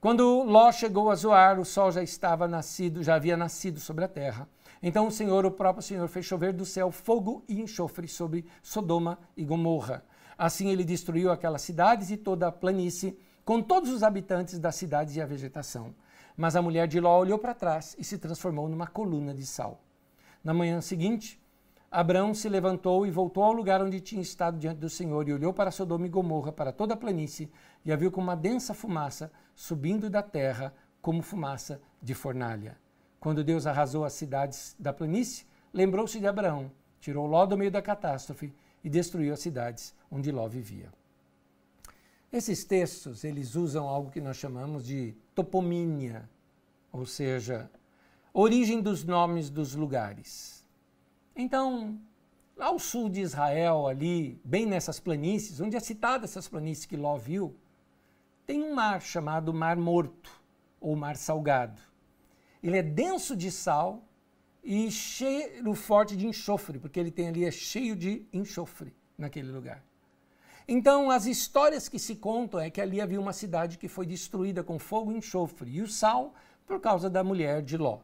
Quando 0.00 0.44
Ló 0.44 0.72
chegou 0.72 1.10
a 1.10 1.14
Zoar, 1.14 1.60
o 1.60 1.64
sol 1.66 1.92
já 1.92 2.02
estava 2.02 2.48
nascido, 2.48 3.02
já 3.02 3.16
havia 3.16 3.36
nascido 3.36 3.78
sobre 3.78 4.02
a 4.02 4.08
terra. 4.08 4.48
Então 4.82 5.06
o 5.06 5.10
Senhor, 5.10 5.44
o 5.44 5.50
próprio 5.50 5.82
Senhor, 5.82 6.08
fez 6.08 6.24
chover 6.24 6.54
do 6.54 6.64
céu 6.64 6.90
fogo 6.90 7.44
e 7.46 7.60
enxofre 7.60 8.08
sobre 8.08 8.46
Sodoma 8.62 9.18
e 9.36 9.44
Gomorra. 9.44 10.02
Assim 10.38 10.70
ele 10.70 10.84
destruiu 10.84 11.30
aquelas 11.30 11.60
cidades 11.60 12.10
e 12.10 12.16
toda 12.16 12.46
a 12.46 12.52
planície, 12.52 13.18
com 13.44 13.60
todos 13.60 13.90
os 13.90 14.02
habitantes 14.02 14.58
das 14.58 14.74
cidades 14.74 15.16
e 15.16 15.20
a 15.20 15.26
vegetação. 15.26 15.94
Mas 16.34 16.56
a 16.56 16.62
mulher 16.62 16.88
de 16.88 16.98
Ló 16.98 17.20
olhou 17.20 17.38
para 17.38 17.52
trás 17.52 17.94
e 17.98 18.02
se 18.02 18.16
transformou 18.16 18.70
numa 18.70 18.86
coluna 18.86 19.34
de 19.34 19.44
sal. 19.44 19.82
Na 20.42 20.54
manhã 20.54 20.80
seguinte, 20.80 21.43
Abraão 21.94 22.34
se 22.34 22.48
levantou 22.48 23.06
e 23.06 23.10
voltou 23.12 23.44
ao 23.44 23.52
lugar 23.52 23.80
onde 23.80 24.00
tinha 24.00 24.20
estado 24.20 24.58
diante 24.58 24.78
do 24.78 24.90
Senhor 24.90 25.28
e 25.28 25.32
olhou 25.32 25.52
para 25.52 25.70
Sodoma 25.70 26.06
e 26.06 26.08
Gomorra, 26.08 26.50
para 26.50 26.72
toda 26.72 26.94
a 26.94 26.96
planície, 26.96 27.48
e 27.84 27.92
a 27.92 27.96
viu 27.96 28.10
com 28.10 28.20
uma 28.20 28.34
densa 28.34 28.74
fumaça 28.74 29.30
subindo 29.54 30.10
da 30.10 30.20
terra, 30.20 30.74
como 31.00 31.22
fumaça 31.22 31.80
de 32.02 32.12
fornalha. 32.12 32.76
Quando 33.20 33.44
Deus 33.44 33.64
arrasou 33.64 34.04
as 34.04 34.12
cidades 34.12 34.74
da 34.76 34.92
planície, 34.92 35.46
lembrou-se 35.72 36.18
de 36.18 36.26
Abraão, 36.26 36.68
tirou 36.98 37.28
Ló 37.28 37.46
do 37.46 37.56
meio 37.56 37.70
da 37.70 37.80
catástrofe 37.80 38.52
e 38.82 38.90
destruiu 38.90 39.32
as 39.32 39.38
cidades 39.38 39.94
onde 40.10 40.32
Ló 40.32 40.48
vivia. 40.48 40.92
Esses 42.32 42.64
textos, 42.64 43.22
eles 43.22 43.54
usam 43.54 43.86
algo 43.88 44.10
que 44.10 44.20
nós 44.20 44.36
chamamos 44.36 44.84
de 44.84 45.14
topomínia, 45.32 46.28
ou 46.90 47.06
seja, 47.06 47.70
origem 48.32 48.82
dos 48.82 49.04
nomes 49.04 49.48
dos 49.48 49.76
lugares. 49.76 50.53
Então, 51.36 51.98
ao 52.58 52.78
sul 52.78 53.08
de 53.08 53.20
Israel, 53.20 53.86
ali, 53.86 54.40
bem 54.44 54.66
nessas 54.66 55.00
planícies, 55.00 55.60
onde 55.60 55.76
é 55.76 55.80
citada 55.80 56.24
essas 56.24 56.48
planícies 56.48 56.86
que 56.86 56.96
Ló 56.96 57.16
viu, 57.16 57.56
tem 58.46 58.62
um 58.62 58.74
mar 58.74 59.00
chamado 59.00 59.52
Mar 59.52 59.76
Morto, 59.76 60.30
ou 60.80 60.94
Mar 60.94 61.16
Salgado. 61.16 61.80
Ele 62.62 62.78
é 62.78 62.82
denso 62.82 63.34
de 63.34 63.50
sal 63.50 64.04
e 64.62 64.90
cheiro 64.90 65.74
forte 65.74 66.16
de 66.16 66.26
enxofre, 66.26 66.78
porque 66.78 67.00
ele 67.00 67.10
tem 67.10 67.28
ali 67.28 67.44
é 67.44 67.50
cheio 67.50 67.96
de 67.96 68.26
enxofre 68.32 68.94
naquele 69.16 69.50
lugar. 69.50 69.82
Então, 70.66 71.10
as 71.10 71.26
histórias 71.26 71.88
que 71.88 71.98
se 71.98 72.16
contam 72.16 72.60
é 72.60 72.70
que 72.70 72.80
ali 72.80 73.00
havia 73.00 73.20
uma 73.20 73.32
cidade 73.32 73.76
que 73.76 73.88
foi 73.88 74.06
destruída 74.06 74.62
com 74.62 74.78
fogo 74.78 75.12
e 75.12 75.16
enxofre, 75.16 75.70
e 75.70 75.82
o 75.82 75.88
sal 75.88 76.34
por 76.66 76.80
causa 76.80 77.10
da 77.10 77.24
mulher 77.24 77.60
de 77.60 77.76
Ló. 77.76 78.00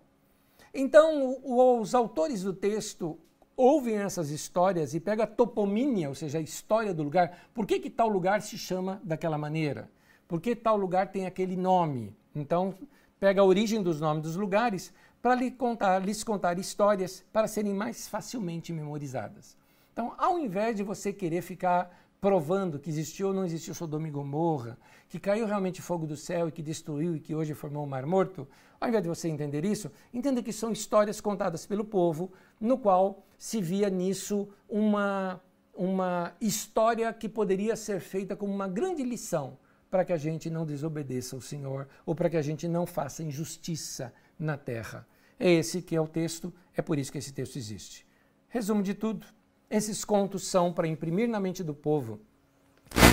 Então, 0.72 1.38
os 1.44 1.94
autores 1.94 2.42
do 2.42 2.52
texto 2.52 3.18
ouvem 3.56 3.96
essas 3.96 4.30
histórias 4.30 4.94
e 4.94 5.00
pegam 5.00 5.24
a 5.24 5.28
topomínia, 5.28 6.08
ou 6.08 6.14
seja, 6.14 6.38
a 6.38 6.40
história 6.40 6.94
do 6.94 7.02
lugar. 7.02 7.48
Por 7.52 7.66
que, 7.66 7.78
que 7.78 7.90
tal 7.90 8.08
lugar 8.08 8.40
se 8.40 8.56
chama 8.56 9.00
daquela 9.04 9.36
maneira? 9.36 9.90
Por 10.26 10.40
que 10.40 10.54
tal 10.54 10.76
lugar 10.76 11.10
tem 11.10 11.26
aquele 11.26 11.56
nome? 11.56 12.14
Então, 12.34 12.74
pega 13.18 13.42
a 13.42 13.44
origem 13.44 13.82
dos 13.82 14.00
nomes 14.00 14.22
dos 14.22 14.36
lugares 14.36 14.92
para 15.20 15.34
lhe 15.34 15.50
contar, 15.50 15.98
lhes 15.98 16.24
contar 16.24 16.58
histórias 16.58 17.24
para 17.32 17.48
serem 17.48 17.74
mais 17.74 18.08
facilmente 18.08 18.72
memorizadas. 18.72 19.56
Então, 19.92 20.14
ao 20.16 20.38
invés 20.38 20.76
de 20.76 20.82
você 20.82 21.12
querer 21.12 21.42
ficar 21.42 21.94
provando 22.20 22.78
que 22.78 22.90
existiu 22.90 23.28
ou 23.28 23.34
não 23.34 23.44
existiu 23.44 23.74
Sodoma 23.74 24.06
e 24.06 24.10
Gomorra, 24.10 24.78
que 25.08 25.18
caiu 25.18 25.46
realmente 25.46 25.82
fogo 25.82 26.06
do 26.06 26.16
céu 26.16 26.48
e 26.48 26.52
que 26.52 26.62
destruiu 26.62 27.16
e 27.16 27.20
que 27.20 27.34
hoje 27.34 27.54
formou 27.54 27.84
o 27.84 27.86
Mar 27.86 28.06
Morto, 28.06 28.46
ao 28.80 28.88
invés 28.88 29.02
de 29.02 29.08
você 29.08 29.28
entender 29.28 29.64
isso, 29.64 29.90
entenda 30.12 30.42
que 30.42 30.52
são 30.52 30.72
histórias 30.72 31.20
contadas 31.20 31.66
pelo 31.66 31.84
povo, 31.84 32.32
no 32.58 32.78
qual 32.78 33.22
se 33.36 33.60
via 33.60 33.90
nisso 33.90 34.48
uma, 34.68 35.40
uma 35.74 36.32
história 36.40 37.12
que 37.12 37.28
poderia 37.28 37.76
ser 37.76 38.00
feita 38.00 38.34
como 38.34 38.52
uma 38.52 38.66
grande 38.66 39.02
lição 39.02 39.58
para 39.90 40.04
que 40.04 40.12
a 40.12 40.16
gente 40.16 40.48
não 40.48 40.64
desobedeça 40.64 41.36
ao 41.36 41.42
Senhor 41.42 41.88
ou 42.06 42.14
para 42.14 42.30
que 42.30 42.36
a 42.36 42.42
gente 42.42 42.66
não 42.66 42.86
faça 42.86 43.22
injustiça 43.22 44.12
na 44.38 44.56
terra. 44.56 45.06
É 45.38 45.50
esse 45.50 45.82
que 45.82 45.96
é 45.96 46.00
o 46.00 46.06
texto, 46.06 46.52
é 46.74 46.80
por 46.80 46.98
isso 46.98 47.12
que 47.12 47.18
esse 47.18 47.32
texto 47.32 47.56
existe. 47.56 48.06
Resumo 48.48 48.82
de 48.82 48.94
tudo, 48.94 49.26
esses 49.68 50.04
contos 50.04 50.46
são 50.46 50.72
para 50.72 50.86
imprimir 50.86 51.28
na 51.28 51.40
mente 51.40 51.62
do 51.62 51.74
povo 51.74 52.20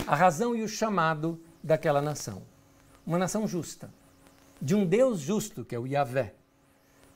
a 0.05 0.15
razão 0.15 0.55
e 0.55 0.63
o 0.63 0.67
chamado 0.67 1.41
daquela 1.63 2.01
nação. 2.01 2.43
Uma 3.05 3.17
nação 3.17 3.47
justa, 3.47 3.89
de 4.61 4.75
um 4.75 4.85
Deus 4.85 5.19
justo, 5.19 5.63
que 5.63 5.75
é 5.75 5.79
o 5.79 5.87
Yahvé, 5.87 6.33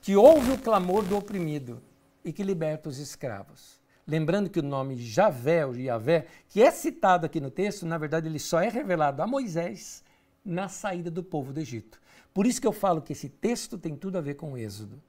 que 0.01 0.15
ouve 0.15 0.51
o 0.51 0.57
clamor 0.57 1.03
do 1.03 1.17
oprimido 1.17 1.81
e 2.23 2.31
que 2.31 2.43
liberta 2.43 2.89
os 2.89 2.97
escravos. 2.97 3.79
Lembrando 4.07 4.49
que 4.49 4.59
o 4.59 4.63
nome 4.63 4.97
Javé, 4.97 5.65
ou 5.65 5.75
Yahvé, 5.75 6.27
que 6.49 6.61
é 6.61 6.71
citado 6.71 7.25
aqui 7.25 7.39
no 7.39 7.51
texto, 7.51 7.85
na 7.85 7.97
verdade 7.97 8.27
ele 8.27 8.39
só 8.39 8.59
é 8.59 8.67
revelado 8.67 9.21
a 9.21 9.27
Moisés 9.27 10.03
na 10.43 10.67
saída 10.67 11.11
do 11.11 11.23
povo 11.23 11.53
do 11.53 11.59
Egito. 11.59 12.01
Por 12.33 12.45
isso 12.45 12.59
que 12.59 12.67
eu 12.67 12.71
falo 12.71 13.01
que 13.01 13.13
esse 13.13 13.29
texto 13.29 13.77
tem 13.77 13.95
tudo 13.95 14.17
a 14.17 14.21
ver 14.21 14.35
com 14.35 14.53
o 14.53 14.57
Êxodo. 14.57 15.01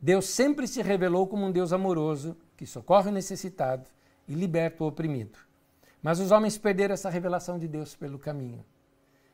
Deus 0.00 0.26
sempre 0.26 0.66
se 0.66 0.80
revelou 0.80 1.26
como 1.26 1.44
um 1.44 1.50
Deus 1.50 1.72
amoroso, 1.72 2.36
que 2.56 2.64
socorre 2.64 3.10
o 3.10 3.12
necessitado 3.12 3.88
e 4.26 4.34
liberta 4.34 4.84
o 4.84 4.86
oprimido. 4.86 5.38
Mas 6.00 6.20
os 6.20 6.30
homens 6.30 6.56
perderam 6.56 6.94
essa 6.94 7.10
revelação 7.10 7.58
de 7.58 7.66
Deus 7.66 7.96
pelo 7.96 8.18
caminho. 8.18 8.64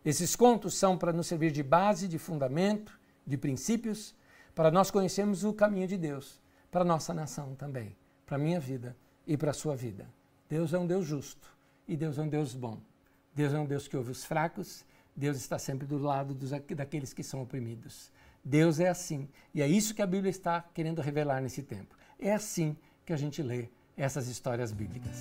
Esses 0.04 0.36
contos 0.36 0.74
são 0.74 0.98
para 0.98 1.12
nos 1.12 1.26
servir 1.26 1.50
de 1.50 1.62
base, 1.62 2.06
de 2.06 2.18
fundamento, 2.18 2.98
de 3.26 3.38
princípios, 3.38 4.14
para 4.54 4.70
nós 4.70 4.90
conhecermos 4.90 5.44
o 5.44 5.52
caminho 5.52 5.88
de 5.88 5.96
Deus, 5.96 6.40
para 6.70 6.84
nossa 6.84 7.14
nação 7.14 7.54
também, 7.54 7.96
para 8.26 8.36
a 8.36 8.38
minha 8.38 8.60
vida 8.60 8.96
e 9.26 9.36
para 9.36 9.50
a 9.50 9.54
sua 9.54 9.74
vida. 9.74 10.06
Deus 10.48 10.74
é 10.74 10.78
um 10.78 10.86
Deus 10.86 11.06
justo 11.06 11.48
e 11.88 11.96
Deus 11.96 12.18
é 12.18 12.22
um 12.22 12.28
Deus 12.28 12.54
bom. 12.54 12.78
Deus 13.34 13.52
é 13.52 13.58
um 13.58 13.66
Deus 13.66 13.88
que 13.88 13.96
ouve 13.96 14.12
os 14.12 14.24
fracos, 14.24 14.84
Deus 15.16 15.36
está 15.36 15.58
sempre 15.58 15.86
do 15.86 15.98
lado 15.98 16.34
dos, 16.34 16.50
daqueles 16.50 17.12
que 17.12 17.22
são 17.22 17.42
oprimidos. 17.42 18.12
Deus 18.44 18.78
é 18.78 18.88
assim. 18.88 19.28
E 19.54 19.62
é 19.62 19.66
isso 19.66 19.94
que 19.94 20.02
a 20.02 20.06
Bíblia 20.06 20.30
está 20.30 20.60
querendo 20.74 21.00
revelar 21.00 21.40
nesse 21.40 21.62
tempo. 21.62 21.96
É 22.18 22.32
assim 22.32 22.76
que 23.06 23.12
a 23.12 23.16
gente 23.16 23.42
lê 23.42 23.68
essas 23.96 24.28
histórias 24.28 24.70
bíblicas. 24.70 25.20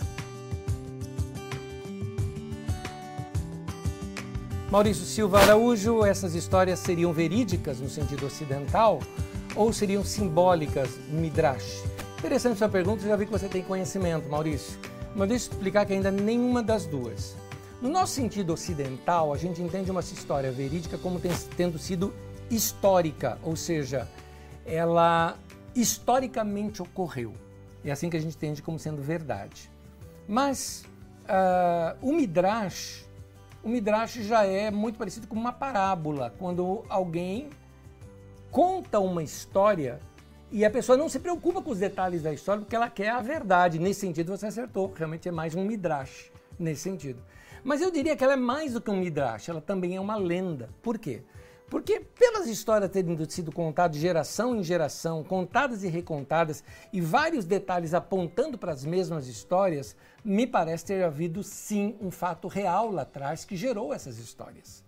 Maurício 4.73 5.05
Silva 5.05 5.39
Araújo, 5.39 6.03
essas 6.03 6.33
histórias 6.33 6.79
seriam 6.79 7.13
verídicas 7.13 7.79
no 7.79 7.87
sentido 7.87 8.25
ocidental 8.25 8.99
ou 9.55 9.71
seriam 9.71 10.03
simbólicas 10.03 10.89
Midrash? 11.09 11.83
Interessante 12.17 12.57
sua 12.57 12.67
pergunta, 12.67 13.07
já 13.07 13.15
vi 13.15 13.27
que 13.27 13.31
você 13.31 13.47
tem 13.47 13.61
conhecimento, 13.61 14.27
Maurício. 14.27 14.79
Mas 15.15 15.29
deixa 15.29 15.45
eu 15.45 15.51
explicar 15.51 15.85
que 15.85 15.93
ainda 15.93 16.09
nenhuma 16.09 16.63
das 16.63 16.87
duas. 16.87 17.35
No 17.83 17.87
nosso 17.87 18.13
sentido 18.13 18.51
ocidental, 18.51 19.31
a 19.31 19.37
gente 19.37 19.61
entende 19.61 19.91
uma 19.91 19.99
história 19.99 20.51
verídica 20.51 20.97
como 20.97 21.21
tendo 21.55 21.77
sido 21.77 22.11
histórica, 22.49 23.37
ou 23.43 23.55
seja, 23.55 24.09
ela 24.65 25.37
historicamente 25.75 26.81
ocorreu. 26.81 27.33
É 27.85 27.91
assim 27.91 28.09
que 28.09 28.17
a 28.17 28.19
gente 28.19 28.35
entende 28.35 28.59
como 28.59 28.79
sendo 28.79 29.03
verdade. 29.03 29.69
Mas 30.27 30.83
uh, 31.25 31.95
o 32.01 32.11
Midrash, 32.11 33.05
o 33.63 33.69
Midrash 33.69 34.15
já 34.15 34.43
é 34.45 34.69
muito 34.69 34.97
parecido 34.97 35.25
com 35.25 35.35
uma 35.35 35.53
parábola, 35.53 36.33
quando 36.37 36.83
alguém 36.89 37.49
conta 38.51 38.99
uma 38.99 39.23
história 39.23 39.99
e 40.51 40.63
a 40.65 40.69
pessoa 40.69 40.97
não 40.97 41.09
se 41.09 41.19
preocupa 41.19 41.61
com 41.61 41.71
os 41.71 41.79
detalhes 41.79 42.21
da 42.21 42.31
história 42.31 42.61
porque 42.61 42.75
ela 42.75 42.89
quer 42.89 43.09
a 43.09 43.21
verdade. 43.21 43.79
Nesse 43.79 44.01
sentido, 44.01 44.37
você 44.37 44.45
acertou. 44.45 44.93
Realmente 44.95 45.27
é 45.27 45.31
mais 45.31 45.55
um 45.55 45.63
Midrash, 45.63 46.31
nesse 46.59 46.81
sentido. 46.81 47.23
Mas 47.63 47.81
eu 47.81 47.89
diria 47.89 48.15
que 48.15 48.23
ela 48.23 48.33
é 48.33 48.37
mais 48.37 48.73
do 48.73 48.81
que 48.81 48.91
um 48.91 48.97
Midrash, 48.97 49.49
ela 49.49 49.61
também 49.61 49.95
é 49.95 50.01
uma 50.01 50.17
lenda. 50.17 50.69
Por 50.81 50.99
quê? 50.99 51.23
Porque 51.73 51.99
pelas 51.99 52.45
histórias 52.45 52.91
terem 52.91 53.17
sido 53.27 53.51
contadas 53.51 53.97
geração 53.97 54.55
em 54.55 54.61
geração, 54.61 55.23
contadas 55.23 55.83
e 55.83 55.87
recontadas, 55.87 56.63
e 56.93 57.01
vários 57.01 57.45
detalhes 57.45 57.95
apontando 57.95 58.59
para 58.59 58.71
as 58.71 58.85
mesmas 58.85 59.27
histórias, 59.27 59.95
me 60.23 60.45
parece 60.45 60.85
ter 60.85 61.03
havido 61.03 61.41
sim 61.41 61.95
um 61.99 62.11
fato 62.11 62.47
real 62.47 62.91
lá 62.91 63.01
atrás 63.01 63.43
que 63.43 63.55
gerou 63.55 63.91
essas 63.91 64.19
histórias. 64.19 64.83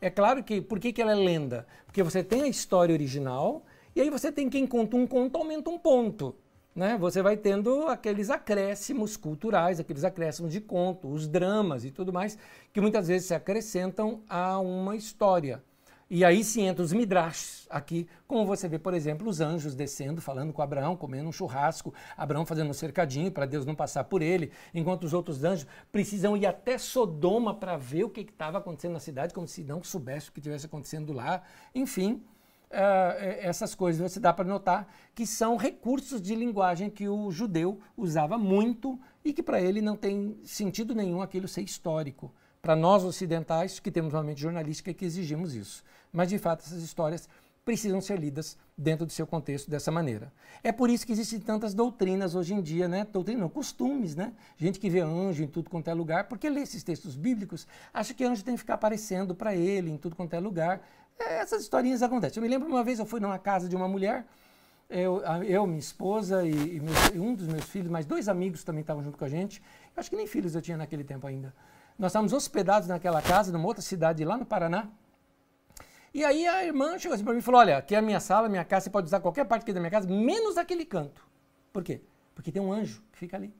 É 0.00 0.10
claro 0.10 0.42
que, 0.42 0.60
por 0.60 0.80
que, 0.80 0.92
que 0.92 1.00
ela 1.00 1.12
é 1.12 1.14
lenda? 1.14 1.64
Porque 1.86 2.02
você 2.02 2.24
tem 2.24 2.42
a 2.42 2.48
história 2.48 2.92
original, 2.92 3.64
e 3.94 4.00
aí 4.00 4.10
você 4.10 4.32
tem 4.32 4.50
quem 4.50 4.66
conta 4.66 4.96
um 4.96 5.06
conto, 5.06 5.38
aumenta 5.38 5.70
um 5.70 5.78
ponto. 5.78 6.34
Né? 6.74 6.98
Você 6.98 7.22
vai 7.22 7.36
tendo 7.36 7.86
aqueles 7.86 8.30
acréscimos 8.30 9.16
culturais, 9.16 9.78
aqueles 9.78 10.02
acréscimos 10.02 10.50
de 10.50 10.60
conto, 10.60 11.06
os 11.06 11.28
dramas 11.28 11.84
e 11.84 11.92
tudo 11.92 12.12
mais, 12.12 12.36
que 12.72 12.80
muitas 12.80 13.06
vezes 13.06 13.28
se 13.28 13.34
acrescentam 13.34 14.22
a 14.28 14.58
uma 14.58 14.96
história. 14.96 15.62
E 16.08 16.24
aí 16.24 16.44
sim 16.44 16.62
entra 16.62 16.84
os 16.84 16.92
midrashs 16.92 17.66
aqui, 17.68 18.06
como 18.28 18.46
você 18.46 18.68
vê, 18.68 18.78
por 18.78 18.94
exemplo, 18.94 19.28
os 19.28 19.40
anjos 19.40 19.74
descendo, 19.74 20.20
falando 20.20 20.52
com 20.52 20.62
Abraão, 20.62 20.96
comendo 20.96 21.28
um 21.28 21.32
churrasco, 21.32 21.92
Abraão 22.16 22.46
fazendo 22.46 22.70
um 22.70 22.72
cercadinho 22.72 23.32
para 23.32 23.44
Deus 23.44 23.66
não 23.66 23.74
passar 23.74 24.04
por 24.04 24.22
ele, 24.22 24.52
enquanto 24.72 25.02
os 25.02 25.12
outros 25.12 25.42
anjos 25.42 25.66
precisam 25.90 26.36
ir 26.36 26.46
até 26.46 26.78
Sodoma 26.78 27.52
para 27.52 27.76
ver 27.76 28.04
o 28.04 28.10
que 28.10 28.20
estava 28.20 28.58
acontecendo 28.58 28.92
na 28.92 29.00
cidade, 29.00 29.34
como 29.34 29.48
se 29.48 29.64
não 29.64 29.82
soubesse 29.82 30.28
o 30.28 30.32
que 30.32 30.38
estivesse 30.38 30.66
acontecendo 30.66 31.12
lá. 31.12 31.42
Enfim, 31.74 32.22
uh, 32.70 33.18
essas 33.40 33.74
coisas 33.74 34.12
você 34.12 34.20
dá 34.20 34.32
para 34.32 34.44
notar 34.44 34.86
que 35.12 35.26
são 35.26 35.56
recursos 35.56 36.22
de 36.22 36.36
linguagem 36.36 36.88
que 36.88 37.08
o 37.08 37.32
judeu 37.32 37.80
usava 37.96 38.38
muito 38.38 38.96
e 39.24 39.32
que 39.32 39.42
para 39.42 39.60
ele 39.60 39.80
não 39.82 39.96
tem 39.96 40.38
sentido 40.44 40.94
nenhum 40.94 41.20
aquilo 41.20 41.48
ser 41.48 41.62
histórico. 41.62 42.32
Para 42.62 42.74
nós 42.74 43.04
ocidentais, 43.04 43.78
que 43.78 43.92
temos 43.92 44.12
uma 44.12 44.24
mente 44.24 44.40
jornalística, 44.40 44.90
é 44.90 44.94
que 44.94 45.04
exigimos 45.04 45.54
isso. 45.54 45.84
Mas, 46.12 46.28
de 46.28 46.38
fato, 46.38 46.60
essas 46.64 46.82
histórias 46.82 47.28
precisam 47.66 48.00
ser 48.00 48.16
lidas 48.20 48.56
dentro 48.78 49.04
do 49.04 49.12
seu 49.12 49.26
contexto 49.26 49.68
dessa 49.68 49.90
maneira. 49.90 50.32
É 50.62 50.70
por 50.70 50.88
isso 50.88 51.04
que 51.04 51.12
existem 51.12 51.40
tantas 51.40 51.74
doutrinas 51.74 52.36
hoje 52.36 52.54
em 52.54 52.62
dia, 52.62 52.86
né? 52.86 53.04
Doutrina, 53.12 53.40
não, 53.40 53.48
costumes, 53.48 54.14
né? 54.14 54.32
Gente 54.56 54.78
que 54.78 54.88
vê 54.88 55.00
anjo 55.00 55.42
em 55.42 55.48
tudo 55.48 55.68
quanto 55.68 55.88
é 55.88 55.94
lugar, 55.94 56.28
porque 56.28 56.48
lê 56.48 56.60
esses 56.60 56.84
textos 56.84 57.16
bíblicos, 57.16 57.66
acha 57.92 58.14
que 58.14 58.24
anjo 58.24 58.44
tem 58.44 58.54
que 58.54 58.60
ficar 58.60 58.74
aparecendo 58.74 59.34
para 59.34 59.52
ele 59.52 59.90
em 59.90 59.98
tudo 59.98 60.14
quanto 60.14 60.34
é 60.34 60.38
lugar. 60.38 60.80
É, 61.18 61.38
essas 61.38 61.62
historinhas 61.62 62.02
acontecem. 62.02 62.40
Eu 62.40 62.42
me 62.42 62.48
lembro 62.48 62.68
uma 62.68 62.84
vez, 62.84 63.00
eu 63.00 63.06
fui 63.06 63.18
numa 63.18 63.38
casa 63.38 63.68
de 63.68 63.74
uma 63.74 63.88
mulher, 63.88 64.24
eu, 64.88 65.20
eu 65.42 65.66
minha 65.66 65.80
esposa 65.80 66.46
e, 66.46 66.76
e, 66.76 66.80
meu, 66.80 66.94
e 67.12 67.18
um 67.18 67.34
dos 67.34 67.48
meus 67.48 67.64
filhos, 67.64 67.90
mais 67.90 68.06
dois 68.06 68.28
amigos 68.28 68.62
também 68.62 68.82
estavam 68.82 69.02
junto 69.02 69.18
com 69.18 69.24
a 69.24 69.28
gente. 69.28 69.60
Eu 69.96 70.00
acho 70.00 70.08
que 70.08 70.14
nem 70.14 70.28
filhos 70.28 70.54
eu 70.54 70.62
tinha 70.62 70.76
naquele 70.76 71.02
tempo 71.02 71.26
ainda. 71.26 71.52
Nós 71.98 72.12
estávamos 72.12 72.32
hospedados 72.32 72.86
naquela 72.86 73.20
casa, 73.20 73.50
numa 73.50 73.66
outra 73.66 73.82
cidade 73.82 74.24
lá 74.24 74.36
no 74.36 74.46
Paraná. 74.46 74.88
E 76.16 76.24
aí 76.24 76.46
a 76.46 76.64
irmã 76.64 76.98
chegou 76.98 77.14
assim 77.14 77.22
para 77.22 77.34
mim 77.34 77.40
e 77.40 77.42
falou: 77.42 77.60
Olha, 77.60 77.76
aqui 77.76 77.94
é 77.94 77.98
a 77.98 78.00
minha 78.00 78.18
sala, 78.20 78.48
minha 78.48 78.64
casa, 78.64 78.84
você 78.84 78.90
pode 78.90 79.04
usar 79.04 79.20
qualquer 79.20 79.44
parte 79.44 79.64
aqui 79.64 79.72
da 79.74 79.80
minha 79.80 79.90
casa, 79.90 80.08
menos 80.08 80.56
aquele 80.56 80.86
canto. 80.86 81.22
Por 81.70 81.84
quê? 81.84 82.00
Porque 82.34 82.50
tem 82.50 82.62
um 82.62 82.72
anjo 82.72 83.02
que 83.12 83.18
fica 83.18 83.36
ali. 83.36 83.54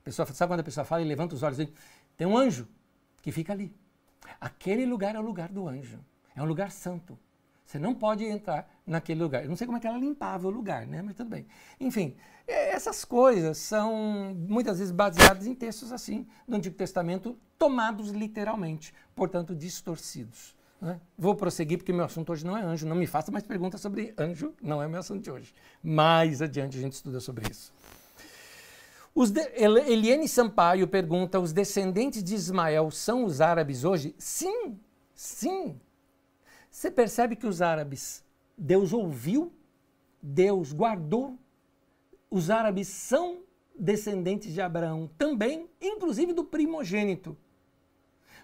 A 0.00 0.04
pessoa, 0.04 0.26
sabe 0.26 0.50
quando 0.50 0.60
a 0.60 0.64
pessoa 0.64 0.84
fala 0.84 1.00
e 1.00 1.06
levanta 1.06 1.34
os 1.34 1.42
olhos? 1.42 1.66
Tem 2.14 2.26
um 2.26 2.36
anjo 2.36 2.68
que 3.22 3.32
fica 3.32 3.54
ali. 3.54 3.74
Aquele 4.38 4.84
lugar 4.84 5.14
é 5.14 5.18
o 5.18 5.22
lugar 5.22 5.48
do 5.48 5.66
anjo. 5.66 5.98
É 6.36 6.42
um 6.42 6.44
lugar 6.44 6.70
santo. 6.70 7.18
Você 7.64 7.78
não 7.78 7.94
pode 7.94 8.22
entrar 8.22 8.70
naquele 8.86 9.22
lugar. 9.22 9.44
Eu 9.44 9.48
não 9.48 9.56
sei 9.56 9.66
como 9.66 9.78
é 9.78 9.80
que 9.80 9.86
ela 9.86 9.96
limpava 9.96 10.46
o 10.46 10.50
lugar, 10.50 10.86
né? 10.86 11.00
Mas 11.00 11.16
tudo 11.16 11.30
bem. 11.30 11.46
Enfim, 11.80 12.14
essas 12.46 13.02
coisas 13.02 13.56
são 13.56 14.36
muitas 14.46 14.78
vezes 14.78 14.92
baseadas 14.92 15.46
em 15.46 15.54
textos 15.54 15.90
assim 15.90 16.26
do 16.46 16.54
Antigo 16.54 16.76
Testamento, 16.76 17.38
tomados 17.58 18.10
literalmente, 18.10 18.92
portanto 19.14 19.54
distorcidos. 19.54 20.57
Né? 20.80 21.00
Vou 21.16 21.34
prosseguir 21.34 21.78
porque 21.78 21.92
meu 21.92 22.04
assunto 22.04 22.30
hoje 22.30 22.46
não 22.46 22.56
é 22.56 22.62
anjo. 22.62 22.86
Não 22.86 22.96
me 22.96 23.06
faça 23.06 23.32
mais 23.32 23.44
perguntas 23.44 23.80
sobre 23.80 24.14
anjo, 24.16 24.54
não 24.62 24.82
é 24.82 24.88
meu 24.88 25.00
assunto 25.00 25.22
de 25.22 25.30
hoje. 25.30 25.54
Mais 25.82 26.40
adiante 26.40 26.78
a 26.78 26.80
gente 26.80 26.92
estuda 26.92 27.20
sobre 27.20 27.50
isso. 27.50 27.72
De... 29.26 29.40
Eliane 29.56 30.28
Sampaio 30.28 30.86
pergunta: 30.86 31.40
os 31.40 31.52
descendentes 31.52 32.22
de 32.22 32.34
Ismael 32.34 32.90
são 32.90 33.24
os 33.24 33.40
árabes 33.40 33.84
hoje? 33.84 34.14
Sim, 34.16 34.78
sim. 35.12 35.80
Você 36.70 36.90
percebe 36.90 37.34
que 37.34 37.46
os 37.46 37.60
árabes, 37.60 38.24
Deus 38.56 38.92
ouviu, 38.92 39.52
Deus 40.22 40.72
guardou. 40.72 41.36
Os 42.30 42.50
árabes 42.50 42.86
são 42.86 43.40
descendentes 43.76 44.52
de 44.52 44.60
Abraão 44.60 45.10
também, 45.18 45.68
inclusive 45.80 46.32
do 46.32 46.44
primogênito. 46.44 47.36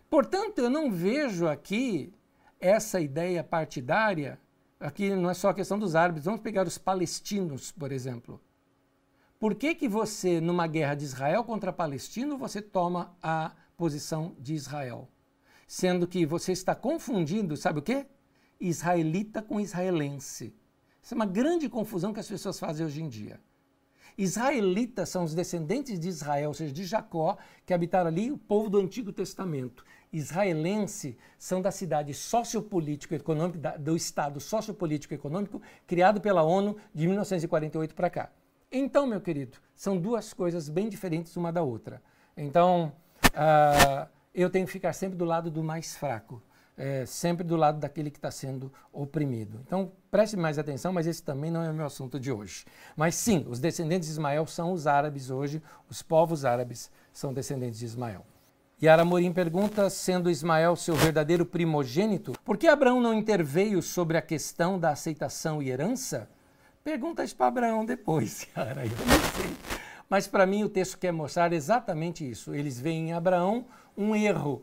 Portanto, 0.09 0.59
eu 0.59 0.71
não 0.71 0.91
vejo 0.91 1.47
aqui 1.47 2.13
essa 2.67 3.01
ideia 3.01 3.45
partidária. 3.45 4.39
Aqui 4.81 5.11
não 5.15 5.31
é 5.31 5.35
só 5.35 5.51
a 5.51 5.55
questão 5.55 5.79
dos 5.79 5.95
árabes, 5.95 6.25
vamos 6.25 6.41
pegar 6.41 6.67
os 6.67 6.79
palestinos, 6.79 7.71
por 7.71 7.93
exemplo. 7.93 8.41
Por 9.39 9.55
que, 9.55 9.75
que 9.75 9.89
você, 9.89 10.41
numa 10.41 10.67
guerra 10.67 10.95
de 10.95 11.05
Israel 11.05 11.45
contra 11.45 11.73
Palestino, 11.73 12.39
você 12.39 12.63
toma 12.63 13.15
a 13.23 13.53
posição 13.77 14.35
de 14.39 14.55
Israel? 14.55 15.09
Sendo 15.67 16.07
que 16.07 16.25
você 16.25 16.53
está 16.53 16.75
confundindo, 16.75 17.57
sabe 17.57 17.79
o 17.81 17.83
quê? 17.83 18.07
israelita 18.61 19.43
com 19.43 19.61
israelense. 19.61 20.55
Isso 21.03 21.15
é 21.15 21.17
uma 21.17 21.27
grande 21.27 21.69
confusão 21.69 22.13
que 22.13 22.21
as 22.21 22.29
pessoas 22.29 22.59
fazem 22.59 22.87
hoje 22.87 23.03
em 23.03 23.09
dia. 23.09 23.41
Israelitas 24.17 25.09
são 25.09 25.25
os 25.25 25.35
descendentes 25.35 25.99
de 25.99 26.09
Israel, 26.09 26.49
ou 26.49 26.55
seja, 26.55 26.73
de 26.73 26.85
Jacó, 26.85 27.37
que 27.67 27.75
habitaram 27.75 28.09
ali, 28.09 28.31
o 28.31 28.39
povo 28.39 28.71
do 28.71 28.79
Antigo 28.79 29.13
Testamento. 29.13 29.85
Israelense 30.17 31.17
são 31.39 31.61
da 31.61 31.71
cidade 31.71 32.15
sociopolítico 32.15 33.15
econômica, 33.15 33.79
do 33.79 33.97
Estado 33.97 34.41
sociopolítico 34.41 35.13
econômico 35.13 35.61
criado 35.87 36.21
pela 36.21 36.43
ONU 36.43 36.77
de 36.95 37.07
1948 37.07 37.95
para 37.95 38.09
cá. 38.09 38.31
Então, 38.71 39.07
meu 39.07 39.21
querido, 39.21 39.59
são 39.75 39.99
duas 39.99 40.33
coisas 40.33 40.69
bem 40.69 40.89
diferentes 40.89 41.37
uma 41.37 41.53
da 41.53 41.63
outra. 41.63 42.03
Então, 42.37 42.93
uh, 43.29 44.09
eu 44.35 44.49
tenho 44.51 44.67
que 44.67 44.73
ficar 44.73 44.93
sempre 44.93 45.17
do 45.17 45.25
lado 45.25 45.51
do 45.51 45.63
mais 45.63 45.97
fraco 45.97 46.43
é, 46.77 47.07
sempre 47.07 47.45
do 47.45 47.57
lado 47.57 47.79
daquele 47.79 48.11
que 48.11 48.19
está 48.19 48.31
sendo 48.31 48.73
oprimido. 48.93 49.61
Então, 49.67 49.93
preste 50.11 50.37
mais 50.37 50.59
atenção, 50.59 50.93
mas 50.93 51.07
esse 51.07 51.23
também 51.23 51.51
não 51.51 51.63
é 51.63 51.71
o 51.71 51.75
meu 51.75 51.87
assunto 51.87 52.19
de 52.19 52.33
hoje. 52.33 52.65
Mas 52.97 53.15
sim, 53.15 53.47
os 53.49 53.61
descendentes 53.61 54.09
de 54.09 54.13
Ismael 54.13 54.47
são 54.47 54.73
os 54.73 54.87
árabes 54.87 55.31
hoje, 55.31 55.63
os 55.89 56.03
povos 56.03 56.45
árabes 56.45 56.91
são 57.13 57.33
descendentes 57.33 57.79
de 57.79 57.85
Ismael. 57.85 58.25
Yara 58.83 59.05
Morim 59.05 59.33
pergunta, 59.33 59.89
sendo 59.89 60.31
Ismael 60.31 60.77
seu 60.77 60.95
verdadeiro 60.95 61.47
primogênito, 61.47 62.33
por 62.45 62.57
que 62.57 62.67
Abraão 62.67 63.01
não 63.01 63.15
interveio 63.15 63.81
sobre 63.81 64.17
a 64.17 64.23
questão 64.23 64.79
da 64.79 64.91
aceitação 64.91 65.63
e 65.63 65.71
herança? 65.71 66.29
Pergunta 66.83 67.25
isso 67.25 67.37
para 67.37 67.47
Abraão 67.47 67.85
depois, 67.85 68.47
Yara, 68.57 68.85
eu 68.85 68.91
não 68.91 69.21
sei. 69.37 69.57
Mas 70.09 70.27
para 70.27 70.45
mim 70.47 70.65
o 70.65 70.69
texto 70.69 70.99
quer 70.99 71.13
mostrar 71.13 71.53
exatamente 71.53 72.29
isso. 72.29 72.55
Eles 72.55 72.79
veem 72.79 73.09
em 73.09 73.13
Abraão 73.13 73.65
um 73.97 74.15
erro 74.15 74.63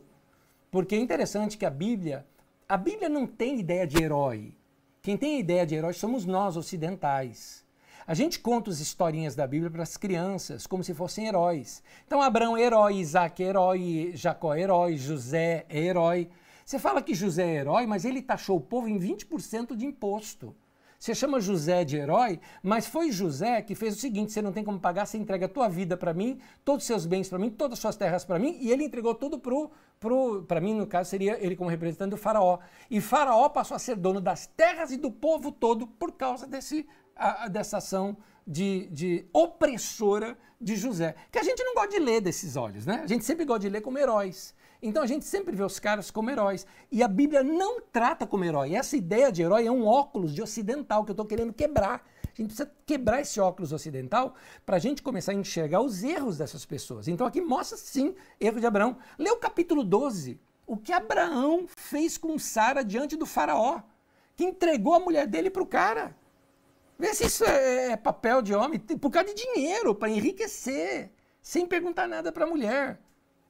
porque 0.71 0.95
é 0.95 0.97
interessante 0.97 1.57
que 1.57 1.65
a 1.65 1.69
Bíblia, 1.69 2.25
a 2.67 2.77
Bíblia 2.77 3.09
não 3.09 3.27
tem 3.27 3.59
ideia 3.59 3.85
de 3.85 4.01
herói. 4.01 4.55
Quem 5.01 5.17
tem 5.17 5.38
ideia 5.38 5.65
de 5.65 5.75
herói 5.75 5.91
somos 5.91 6.25
nós 6.25 6.55
ocidentais. 6.55 7.65
A 8.11 8.13
gente 8.13 8.41
conta 8.41 8.69
as 8.69 8.81
historinhas 8.81 9.35
da 9.35 9.47
Bíblia 9.47 9.71
para 9.71 9.83
as 9.83 9.95
crianças 9.95 10.67
como 10.67 10.83
se 10.83 10.93
fossem 10.93 11.27
heróis. 11.27 11.81
Então 12.05 12.21
Abraão 12.21 12.57
é 12.57 12.61
herói, 12.61 12.95
Isaac 12.95 13.41
é 13.41 13.47
herói, 13.47 14.11
Jacó 14.15 14.53
é 14.53 14.59
herói, 14.59 14.97
José 14.97 15.65
é 15.69 15.79
herói. 15.79 16.29
Você 16.65 16.77
fala 16.77 17.01
que 17.01 17.15
José 17.15 17.49
é 17.49 17.55
herói, 17.61 17.88
mas 17.88 18.03
ele 18.03 18.21
taxou 18.21 18.57
o 18.57 18.59
povo 18.59 18.89
em 18.89 18.99
20% 18.99 19.77
de 19.77 19.85
imposto. 19.85 20.53
Você 20.99 21.15
chama 21.15 21.39
José 21.39 21.83
de 21.83 21.97
herói, 21.97 22.39
mas 22.61 22.85
foi 22.85 23.11
José 23.11 23.59
que 23.61 23.73
fez 23.73 23.95
o 23.95 23.99
seguinte: 23.99 24.31
você 24.31 24.39
não 24.39 24.51
tem 24.51 24.63
como 24.63 24.79
pagar, 24.79 25.07
você 25.07 25.17
entrega 25.17 25.47
a 25.47 25.49
tua 25.49 25.67
vida 25.67 25.95
para 25.97 26.13
mim, 26.13 26.38
todos 26.65 26.83
os 26.83 26.88
seus 26.88 27.05
bens 27.07 27.27
para 27.27 27.39
mim, 27.39 27.49
todas 27.49 27.79
as 27.79 27.79
suas 27.79 27.95
terras 27.95 28.23
para 28.23 28.38
mim, 28.38 28.55
e 28.59 28.71
ele 28.71 28.83
entregou 28.83 29.15
tudo 29.15 29.39
pro, 29.39 29.71
pro 29.99 30.43
para 30.43 30.61
mim, 30.61 30.75
no 30.75 30.85
caso, 30.85 31.09
seria 31.09 31.43
ele 31.43 31.55
como 31.55 31.71
representante 31.71 32.11
do 32.11 32.17
faraó. 32.17 32.59
E 32.89 33.01
faraó 33.01 33.49
passou 33.49 33.73
a 33.73 33.79
ser 33.79 33.95
dono 33.95 34.21
das 34.21 34.45
terras 34.45 34.91
e 34.91 34.97
do 34.97 35.09
povo 35.09 35.51
todo 35.51 35.88
por 35.88 36.11
causa 36.11 36.45
desse, 36.45 36.85
a, 37.15 37.47
dessa 37.47 37.77
ação 37.77 38.17
de, 38.45 38.88
de 38.88 39.25
opressora 39.33 40.38
de 40.59 40.75
José. 40.75 41.15
Que 41.31 41.39
a 41.39 41.43
gente 41.43 41.63
não 41.63 41.73
gosta 41.73 41.89
de 41.89 41.99
ler 41.99 42.21
desses 42.21 42.55
olhos, 42.55 42.85
né? 42.85 43.01
A 43.03 43.07
gente 43.07 43.25
sempre 43.25 43.45
gosta 43.45 43.61
de 43.61 43.69
ler 43.69 43.81
como 43.81 43.97
heróis. 43.97 44.53
Então 44.81 45.03
a 45.03 45.07
gente 45.07 45.25
sempre 45.25 45.55
vê 45.55 45.63
os 45.63 45.79
caras 45.79 46.09
como 46.09 46.29
heróis. 46.29 46.65
E 46.91 47.03
a 47.03 47.07
Bíblia 47.07 47.43
não 47.43 47.81
trata 47.81 48.25
como 48.25 48.43
herói. 48.43 48.75
Essa 48.75 48.97
ideia 48.97 49.31
de 49.31 49.41
herói 49.41 49.67
é 49.67 49.71
um 49.71 49.85
óculos 49.85 50.33
de 50.33 50.41
ocidental 50.41 51.03
que 51.03 51.11
eu 51.11 51.13
estou 51.13 51.25
querendo 51.25 51.53
quebrar. 51.53 52.03
A 52.23 52.35
gente 52.35 52.47
precisa 52.47 52.71
quebrar 52.85 53.21
esse 53.21 53.39
óculos 53.39 53.73
ocidental 53.73 54.33
para 54.65 54.77
a 54.77 54.79
gente 54.79 55.03
começar 55.03 55.33
a 55.33 55.35
enxergar 55.35 55.81
os 55.81 56.03
erros 56.03 56.38
dessas 56.38 56.65
pessoas. 56.65 57.07
Então 57.07 57.27
aqui 57.27 57.41
mostra 57.41 57.77
sim 57.77 58.15
erro 58.39 58.59
de 58.59 58.65
Abraão. 58.65 58.97
Lê 59.19 59.29
o 59.29 59.38
capítulo 59.38 59.83
12. 59.83 60.39
O 60.65 60.77
que 60.77 60.93
Abraão 60.93 61.65
fez 61.67 62.17
com 62.17 62.39
Sara 62.39 62.83
diante 62.83 63.17
do 63.17 63.25
faraó, 63.25 63.81
que 64.35 64.45
entregou 64.45 64.93
a 64.93 64.99
mulher 64.99 65.27
dele 65.27 65.49
para 65.49 65.61
o 65.61 65.67
cara. 65.67 66.15
Vê 67.02 67.15
se 67.15 67.26
isso 67.26 67.44
é, 67.44 67.94
é 67.94 67.98
papel 67.98 68.44
de 68.44 68.53
homem, 68.53 68.78
por 68.78 69.10
causa 69.10 69.34
de 69.34 69.34
dinheiro, 69.34 69.95
para 69.95 70.07
enriquecer, 70.07 71.10
sem 71.41 71.65
perguntar 71.65 72.07
nada 72.07 72.32
para 72.32 72.44
a 72.44 72.48
mulher. 72.48 73.02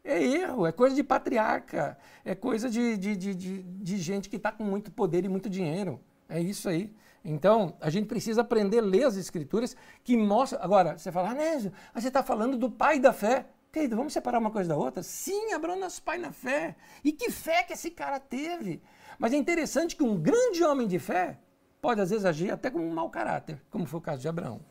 É 0.06 0.24
erro, 0.24 0.66
é 0.66 0.72
coisa 0.72 0.96
de 0.96 1.04
patriarca, 1.04 1.98
é 2.24 2.34
coisa 2.34 2.70
de, 2.70 2.96
de, 2.96 3.14
de, 3.14 3.36
de, 3.36 3.62
de 3.62 3.98
gente 3.98 4.30
que 4.30 4.38
está 4.38 4.54
com 4.54 4.64
muito 4.64 4.90
poder 4.90 5.26
e 5.26 5.28
muito 5.28 5.50
dinheiro. 5.50 6.00
É 6.30 6.40
isso 6.40 6.70
aí. 6.70 6.96
Então, 7.26 7.76
a 7.82 7.90
gente 7.90 8.06
precisa 8.06 8.40
aprender 8.40 8.80
a 8.80 8.84
ler 8.84 9.04
as 9.04 9.18
escrituras 9.18 9.76
que 10.02 10.16
mostram. 10.16 10.64
Agora, 10.64 10.98
você 10.98 11.12
fala, 11.12 11.32
Anésio, 11.32 11.74
você 11.94 12.08
está 12.08 12.24
falando 12.24 12.56
do 12.56 12.72
pai 12.72 13.02
da 13.02 13.12
fé. 13.12 13.48
Querido, 13.70 13.98
vamos 13.98 14.14
separar 14.14 14.40
uma 14.40 14.50
coisa 14.50 14.70
da 14.70 14.78
outra? 14.78 15.04
Sim, 15.04 15.52
Abraão 15.52 15.78
nosso 15.78 16.02
pai 16.04 16.18
na 16.18 16.32
fé. 16.32 16.74
E 17.04 17.12
que 17.12 17.30
fé 17.30 17.64
que 17.64 17.74
esse 17.74 17.92
cara 17.92 18.18
teve. 18.18 18.82
Mas 19.20 19.34
é 19.34 19.36
interessante 19.36 19.98
que 19.98 20.04
um 20.04 20.16
grande 20.16 20.64
homem 20.64 20.88
de 20.88 20.98
fé 20.98 21.38
pode, 21.82 22.00
às 22.00 22.10
vezes, 22.10 22.26
agir 22.26 22.52
até 22.52 22.70
com 22.70 22.80
um 22.80 22.94
mau 22.94 23.10
caráter, 23.10 23.62
como 23.70 23.86
foi 23.86 24.00
o 24.00 24.04
caso 24.04 24.22
de 24.22 24.28
Abraão. 24.28 24.62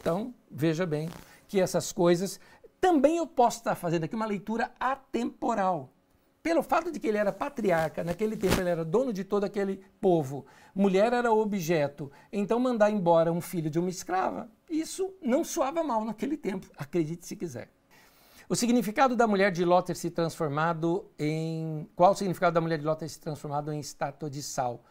Então, 0.00 0.34
veja 0.50 0.86
bem 0.86 1.08
que 1.48 1.60
essas 1.60 1.92
coisas 1.92 2.38
também 2.80 3.16
eu 3.16 3.26
posso 3.26 3.58
estar 3.58 3.74
fazendo 3.74 4.04
aqui 4.04 4.14
uma 4.14 4.26
leitura 4.26 4.70
atemporal. 4.78 5.92
Pelo 6.42 6.62
fato 6.62 6.90
de 6.90 6.98
que 6.98 7.06
ele 7.06 7.18
era 7.18 7.32
patriarca, 7.32 8.02
naquele 8.02 8.34
tempo 8.34 8.58
ele 8.58 8.70
era 8.70 8.82
dono 8.82 9.12
de 9.12 9.24
todo 9.24 9.44
aquele 9.44 9.84
povo, 10.00 10.46
mulher 10.74 11.12
era 11.12 11.30
objeto, 11.30 12.10
então 12.32 12.58
mandar 12.58 12.90
embora 12.90 13.30
um 13.30 13.42
filho 13.42 13.68
de 13.68 13.78
uma 13.78 13.90
escrava, 13.90 14.50
isso 14.70 15.12
não 15.20 15.44
soava 15.44 15.82
mal 15.82 16.02
naquele 16.02 16.38
tempo, 16.38 16.66
acredite 16.78 17.26
se 17.26 17.36
quiser. 17.36 17.68
O 18.48 18.56
significado 18.56 19.14
da 19.14 19.26
mulher 19.28 19.52
de 19.52 19.64
Ló 19.64 19.80
ter 19.80 19.94
se 19.94 20.10
transformado 20.10 21.08
em. 21.16 21.88
Qual 21.94 22.10
o 22.10 22.16
significado 22.16 22.52
da 22.52 22.60
mulher 22.60 22.78
de 22.78 22.84
Ló 22.84 22.96
ter 22.96 23.08
se 23.08 23.20
transformado 23.20 23.72
em 23.72 23.78
estátua 23.78 24.28
de 24.28 24.42
sal? 24.42 24.82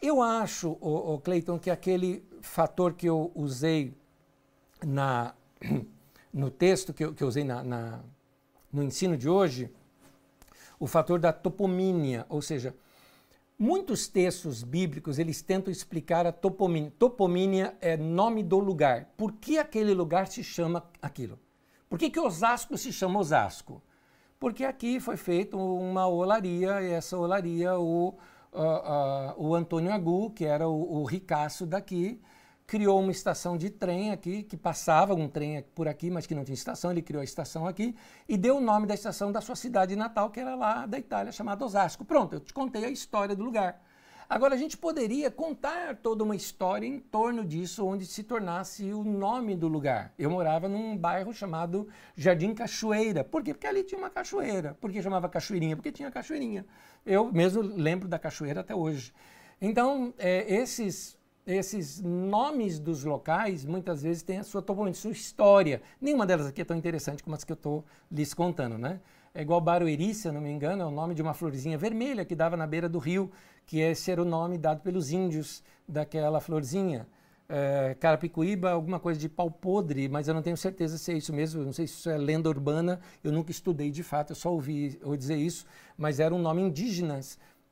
Eu 0.00 0.22
acho, 0.22 0.78
o, 0.80 1.18
Cleiton, 1.18 1.58
que 1.58 1.70
aquele 1.70 2.24
fator 2.40 2.94
que 2.94 3.06
eu 3.06 3.30
usei 3.34 3.92
na 4.82 5.34
no 6.32 6.50
texto 6.50 6.94
que 6.94 7.04
eu, 7.04 7.12
que 7.12 7.22
eu 7.22 7.28
usei 7.28 7.44
na, 7.44 7.62
na, 7.62 8.00
no 8.72 8.82
ensino 8.82 9.16
de 9.16 9.28
hoje, 9.28 9.70
o 10.78 10.86
fator 10.86 11.18
da 11.18 11.32
topomínia, 11.32 12.24
ou 12.30 12.40
seja, 12.40 12.74
muitos 13.58 14.08
textos 14.08 14.62
bíblicos 14.62 15.18
eles 15.18 15.42
tentam 15.42 15.70
explicar 15.70 16.26
a 16.26 16.32
topomínia. 16.32 16.90
Topomínia 16.98 17.76
é 17.80 17.96
nome 17.96 18.42
do 18.42 18.58
lugar. 18.58 19.12
Por 19.18 19.32
que 19.32 19.58
aquele 19.58 19.92
lugar 19.92 20.28
se 20.28 20.42
chama 20.42 20.82
aquilo? 21.02 21.38
Por 21.90 21.98
que, 21.98 22.08
que 22.08 22.18
Osasco 22.18 22.78
se 22.78 22.90
chama 22.90 23.20
Osasco? 23.20 23.82
Porque 24.38 24.64
aqui 24.64 24.98
foi 24.98 25.18
feita 25.18 25.58
uma 25.58 26.06
olaria, 26.06 26.80
e 26.80 26.92
essa 26.92 27.18
olaria 27.18 27.78
o, 27.78 28.16
uh, 28.52 28.58
uh, 28.58 29.34
o 29.36 29.54
Antônio 29.54 29.92
Agu, 29.92 30.30
que 30.30 30.44
era 30.44 30.68
o, 30.68 31.00
o 31.00 31.04
ricaço 31.04 31.66
daqui, 31.66 32.20
criou 32.66 33.00
uma 33.00 33.10
estação 33.10 33.56
de 33.56 33.68
trem 33.68 34.12
aqui, 34.12 34.44
que 34.44 34.56
passava 34.56 35.12
um 35.12 35.28
trem 35.28 35.64
por 35.74 35.88
aqui, 35.88 36.08
mas 36.08 36.24
que 36.24 36.36
não 36.36 36.44
tinha 36.44 36.54
estação, 36.54 36.92
ele 36.92 37.02
criou 37.02 37.20
a 37.20 37.24
estação 37.24 37.66
aqui 37.66 37.96
e 38.28 38.36
deu 38.36 38.58
o 38.58 38.60
nome 38.60 38.86
da 38.86 38.94
estação 38.94 39.32
da 39.32 39.40
sua 39.40 39.56
cidade 39.56 39.96
natal, 39.96 40.30
que 40.30 40.38
era 40.38 40.54
lá 40.54 40.86
da 40.86 40.96
Itália, 40.96 41.32
chamada 41.32 41.64
Osasco. 41.64 42.04
Pronto, 42.04 42.34
eu 42.34 42.40
te 42.40 42.54
contei 42.54 42.84
a 42.84 42.90
história 42.90 43.34
do 43.34 43.42
lugar. 43.42 43.82
Agora, 44.30 44.54
a 44.54 44.56
gente 44.56 44.76
poderia 44.76 45.28
contar 45.28 45.96
toda 45.96 46.22
uma 46.22 46.36
história 46.36 46.86
em 46.86 47.00
torno 47.00 47.44
disso, 47.44 47.84
onde 47.84 48.06
se 48.06 48.22
tornasse 48.22 48.92
o 48.92 49.02
nome 49.02 49.56
do 49.56 49.66
lugar. 49.66 50.14
Eu 50.16 50.30
morava 50.30 50.68
num 50.68 50.96
bairro 50.96 51.34
chamado 51.34 51.88
Jardim 52.14 52.54
Cachoeira. 52.54 53.24
Por 53.24 53.42
quê? 53.42 53.52
Porque 53.52 53.66
ali 53.66 53.82
tinha 53.82 53.98
uma 53.98 54.08
cachoeira. 54.08 54.78
Por 54.80 54.92
que 54.92 55.02
chamava 55.02 55.28
Cachoeirinha? 55.28 55.74
Porque 55.74 55.90
tinha 55.90 56.12
cachoeirinha. 56.12 56.64
Eu 57.04 57.32
mesmo 57.32 57.60
lembro 57.60 58.06
da 58.06 58.20
cachoeira 58.20 58.60
até 58.60 58.72
hoje. 58.72 59.12
Então, 59.60 60.14
é, 60.16 60.54
esses 60.54 61.18
esses 61.44 62.00
nomes 62.00 62.78
dos 62.78 63.02
locais 63.02 63.64
muitas 63.64 64.02
vezes 64.02 64.22
têm 64.22 64.38
a 64.38 64.44
sua 64.44 64.62
toponímia, 64.62 64.94
sua 64.94 65.10
história. 65.10 65.82
Nenhuma 66.00 66.24
delas 66.24 66.46
aqui 66.46 66.60
é 66.60 66.64
tão 66.64 66.76
interessante 66.76 67.24
como 67.24 67.34
as 67.34 67.42
que 67.42 67.50
eu 67.50 67.54
estou 67.54 67.84
lhes 68.12 68.32
contando, 68.32 68.78
né? 68.78 69.00
É 69.32 69.42
igual 69.42 69.60
Barueri, 69.60 70.12
se 70.12 70.26
eu 70.26 70.32
não 70.32 70.40
me 70.40 70.50
engano, 70.50 70.82
é 70.82 70.86
o 70.86 70.90
nome 70.90 71.14
de 71.14 71.22
uma 71.22 71.32
florzinha 71.32 71.78
vermelha 71.78 72.24
que 72.24 72.34
dava 72.34 72.56
na 72.56 72.66
beira 72.66 72.88
do 72.88 72.98
rio, 72.98 73.30
que 73.70 73.78
esse 73.78 74.10
era 74.10 74.20
o 74.20 74.24
nome 74.24 74.58
dado 74.58 74.80
pelos 74.80 75.12
índios 75.12 75.62
daquela 75.86 76.40
florzinha. 76.40 77.06
É, 77.48 77.96
Carapicuíba, 78.00 78.72
alguma 78.72 78.98
coisa 78.98 79.20
de 79.20 79.28
pau 79.28 79.48
podre, 79.48 80.08
mas 80.08 80.26
eu 80.26 80.34
não 80.34 80.42
tenho 80.42 80.56
certeza 80.56 80.98
se 80.98 81.12
é 81.12 81.16
isso 81.16 81.32
mesmo, 81.32 81.60
eu 81.60 81.66
não 81.66 81.72
sei 81.72 81.86
se 81.86 81.94
isso 81.94 82.10
é 82.10 82.18
lenda 82.18 82.48
urbana, 82.48 82.98
eu 83.22 83.30
nunca 83.30 83.52
estudei 83.52 83.92
de 83.92 84.02
fato, 84.02 84.32
eu 84.32 84.34
só 84.34 84.52
ouvi, 84.52 84.98
ouvi 85.04 85.16
dizer 85.16 85.36
isso, 85.36 85.64
mas 85.96 86.18
era 86.18 86.34
um 86.34 86.40
nome 86.40 86.62
indígena 86.62 87.20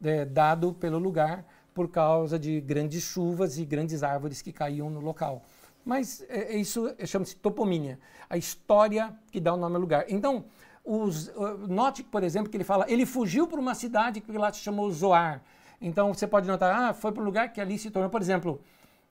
é, 0.04 0.24
dado 0.24 0.72
pelo 0.72 1.00
lugar 1.00 1.44
por 1.74 1.88
causa 1.88 2.38
de 2.38 2.60
grandes 2.60 3.02
chuvas 3.02 3.58
e 3.58 3.64
grandes 3.64 4.04
árvores 4.04 4.40
que 4.40 4.52
caíam 4.52 4.88
no 4.88 5.00
local. 5.00 5.42
Mas 5.84 6.24
é, 6.28 6.54
é 6.54 6.56
isso 6.58 6.94
chama-se 7.04 7.34
toponímia, 7.34 7.98
a 8.30 8.36
história 8.36 9.12
que 9.32 9.40
dá 9.40 9.52
o 9.52 9.56
nome 9.56 9.74
ao 9.74 9.80
lugar. 9.80 10.04
Então, 10.08 10.44
os, 10.84 11.28
note, 11.68 12.04
por 12.04 12.22
exemplo, 12.22 12.48
que 12.48 12.56
ele 12.56 12.62
fala, 12.62 12.86
ele 12.88 13.04
fugiu 13.04 13.48
para 13.48 13.58
uma 13.58 13.74
cidade 13.74 14.20
que 14.20 14.30
lá 14.30 14.52
se 14.52 14.60
chamou 14.60 14.88
Zoar. 14.92 15.42
Então 15.80 16.12
você 16.12 16.26
pode 16.26 16.46
notar, 16.48 16.90
ah, 16.90 16.94
foi 16.94 17.12
para 17.12 17.22
um 17.22 17.26
lugar 17.26 17.52
que 17.52 17.60
ali 17.60 17.78
se 17.78 17.90
tornou, 17.90 18.10
por 18.10 18.20
exemplo, 18.20 18.60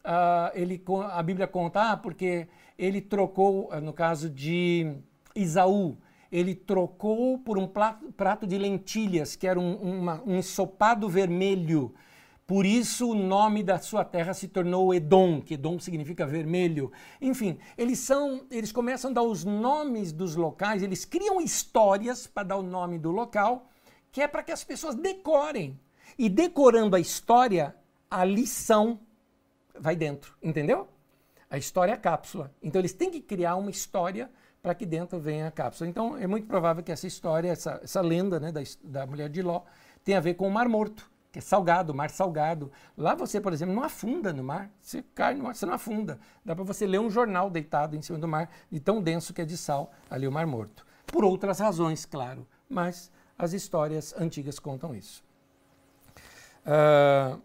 uh, 0.04 0.52
ele, 0.54 0.84
a 1.12 1.24
Bíblia 1.24 1.48
conta, 1.48 1.92
ah, 1.92 1.98
porque 1.98 2.48
ele 2.78 3.02
trocou, 3.02 3.70
no 3.82 3.94
caso 3.94 4.30
de 4.30 4.98
Isaú, 5.36 5.98
ele 6.32 6.54
trocou 6.54 7.40
por 7.40 7.58
um 7.58 7.68
prato 7.68 8.46
de 8.46 8.58
lentilhas, 8.58 9.36
que 9.36 9.48
era 9.48 9.60
um, 9.60 9.76
uma, 9.76 10.22
um 10.26 10.38
ensopado 10.38 11.08
vermelho. 11.08 11.94
Por 12.46 12.66
isso 12.66 13.12
o 13.12 13.16
nome 13.16 13.62
da 13.62 13.78
sua 13.78 14.06
terra 14.06 14.34
se 14.34 14.48
tornou 14.48 14.94
Edom, 14.94 15.42
que 15.42 15.56
Edom 15.56 15.80
significa 15.80 16.26
vermelho. 16.26 16.92
Enfim, 17.22 17.58
eles 17.78 18.00
são, 18.00 18.46
eles 18.50 18.72
começam 18.72 19.12
a 19.12 19.14
dar 19.16 19.24
os 19.24 19.44
nomes 19.44 20.14
dos 20.14 20.36
locais, 20.36 20.82
eles 20.82 21.04
criam 21.04 21.42
histórias 21.42 22.26
para 22.26 22.44
dar 22.44 22.58
o 22.58 22.64
nome 22.64 22.98
do 22.98 23.12
local, 23.12 23.70
que 24.12 24.22
é 24.22 24.28
para 24.28 24.44
que 24.44 24.52
as 24.52 24.64
pessoas 24.64 24.96
decorem. 24.96 25.78
E 26.18 26.30
decorando 26.30 26.96
a 26.96 27.00
história, 27.00 27.76
a 28.10 28.24
lição 28.26 29.00
vai 29.80 29.96
dentro, 29.96 30.36
entendeu? 30.42 30.88
A 31.50 31.58
história 31.58 31.92
é 31.92 31.96
a 31.96 32.00
cápsula. 32.00 32.52
Então 32.62 32.82
eles 32.82 32.94
têm 32.94 33.12
que 33.12 33.22
criar 33.22 33.56
uma 33.56 33.70
história 33.70 34.30
para 34.62 34.74
que 34.74 34.86
dentro 34.86 35.20
venha 35.20 35.48
a 35.48 35.52
cápsula. 35.52 35.90
Então 35.90 36.18
é 36.18 36.28
muito 36.28 36.48
provável 36.48 36.84
que 36.84 36.92
essa 36.92 37.08
história, 37.08 37.52
essa, 37.52 37.80
essa 37.84 38.02
lenda 38.02 38.40
né, 38.40 38.52
da, 38.52 38.62
da 38.84 39.06
mulher 39.06 39.30
de 39.30 39.42
Ló, 39.42 39.62
tenha 40.04 40.18
a 40.18 40.22
ver 40.22 40.34
com 40.34 40.48
o 40.48 40.52
Mar 40.52 40.68
Morto 40.68 41.10
que 41.32 41.40
é 41.40 41.42
salgado, 41.42 41.94
mar 41.94 42.10
salgado. 42.10 42.72
Lá 42.98 43.14
você, 43.14 43.40
por 43.40 43.54
exemplo, 43.54 43.76
não 43.76 43.84
afunda 43.84 44.34
no 44.34 44.44
mar. 44.44 44.72
Você 44.82 45.04
cai 45.14 45.36
no 45.36 45.44
mar, 45.44 45.56
você 45.56 45.66
não 45.66 45.74
afunda. 45.74 46.20
Dá 46.44 46.56
para 46.56 46.64
você 46.64 46.88
ler 46.88 47.00
um 47.00 47.12
jornal 47.12 47.50
deitado 47.50 47.96
em 47.96 48.02
cima 48.02 48.18
do 48.18 48.28
mar, 48.28 48.50
de 48.72 48.80
tão 48.80 49.02
denso 49.02 49.34
que 49.34 49.42
é 49.42 49.46
de 49.46 49.56
sal, 49.56 49.92
ali 50.10 50.28
o 50.28 50.32
Mar 50.32 50.48
Morto. 50.48 50.86
Por 51.06 51.24
outras 51.24 51.60
razões, 51.60 52.06
claro, 52.06 52.48
mas 52.68 53.12
as 53.38 53.54
histórias 53.54 54.16
antigas 54.18 54.58
contam 54.58 54.96
isso. 54.96 55.24
Uh, 56.68 57.42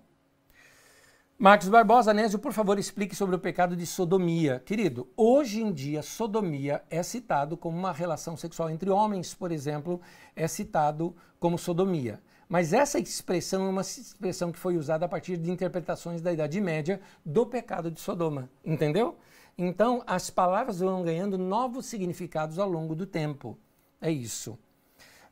Marcos 1.39 1.69
Barbosa, 1.69 2.12
Nésio, 2.12 2.39
por 2.39 2.53
favor, 2.53 2.78
explique 2.78 3.16
sobre 3.16 3.35
o 3.35 3.39
pecado 3.39 3.77
de 3.77 3.86
sodomia. 3.86 4.61
Querido, 4.65 5.09
hoje 5.16 5.61
em 5.61 5.73
dia, 5.73 6.03
sodomia 6.03 6.82
é 6.90 7.03
citado 7.03 7.57
como 7.57 7.77
uma 7.77 7.93
relação 7.93 8.36
sexual 8.36 8.70
entre 8.70 8.90
homens, 8.90 9.35
por 9.35 9.51
exemplo, 9.51 10.01
é 10.36 10.47
citado 10.47 11.16
como 11.40 11.59
sodomia. 11.59 12.20
Mas 12.49 12.73
essa 12.73 12.99
expressão 12.99 13.66
é 13.66 13.70
uma 13.70 13.81
expressão 13.81 14.53
que 14.53 14.59
foi 14.59 14.77
usada 14.77 15.07
a 15.07 15.09
partir 15.09 15.36
de 15.36 15.51
interpretações 15.51 16.20
da 16.20 16.32
Idade 16.32 16.61
Média 16.61 17.01
do 17.24 17.47
pecado 17.47 17.90
de 17.90 18.01
Sodoma, 18.01 18.49
entendeu? 18.65 19.16
Então, 19.57 20.03
as 20.07 20.31
palavras 20.31 20.81
vão 20.81 21.03
ganhando 21.03 21.36
novos 21.36 21.86
significados 21.86 22.59
ao 22.59 22.69
longo 22.69 22.94
do 22.94 23.07
tempo. 23.07 23.59
É 24.01 24.11
isso. 24.11 24.59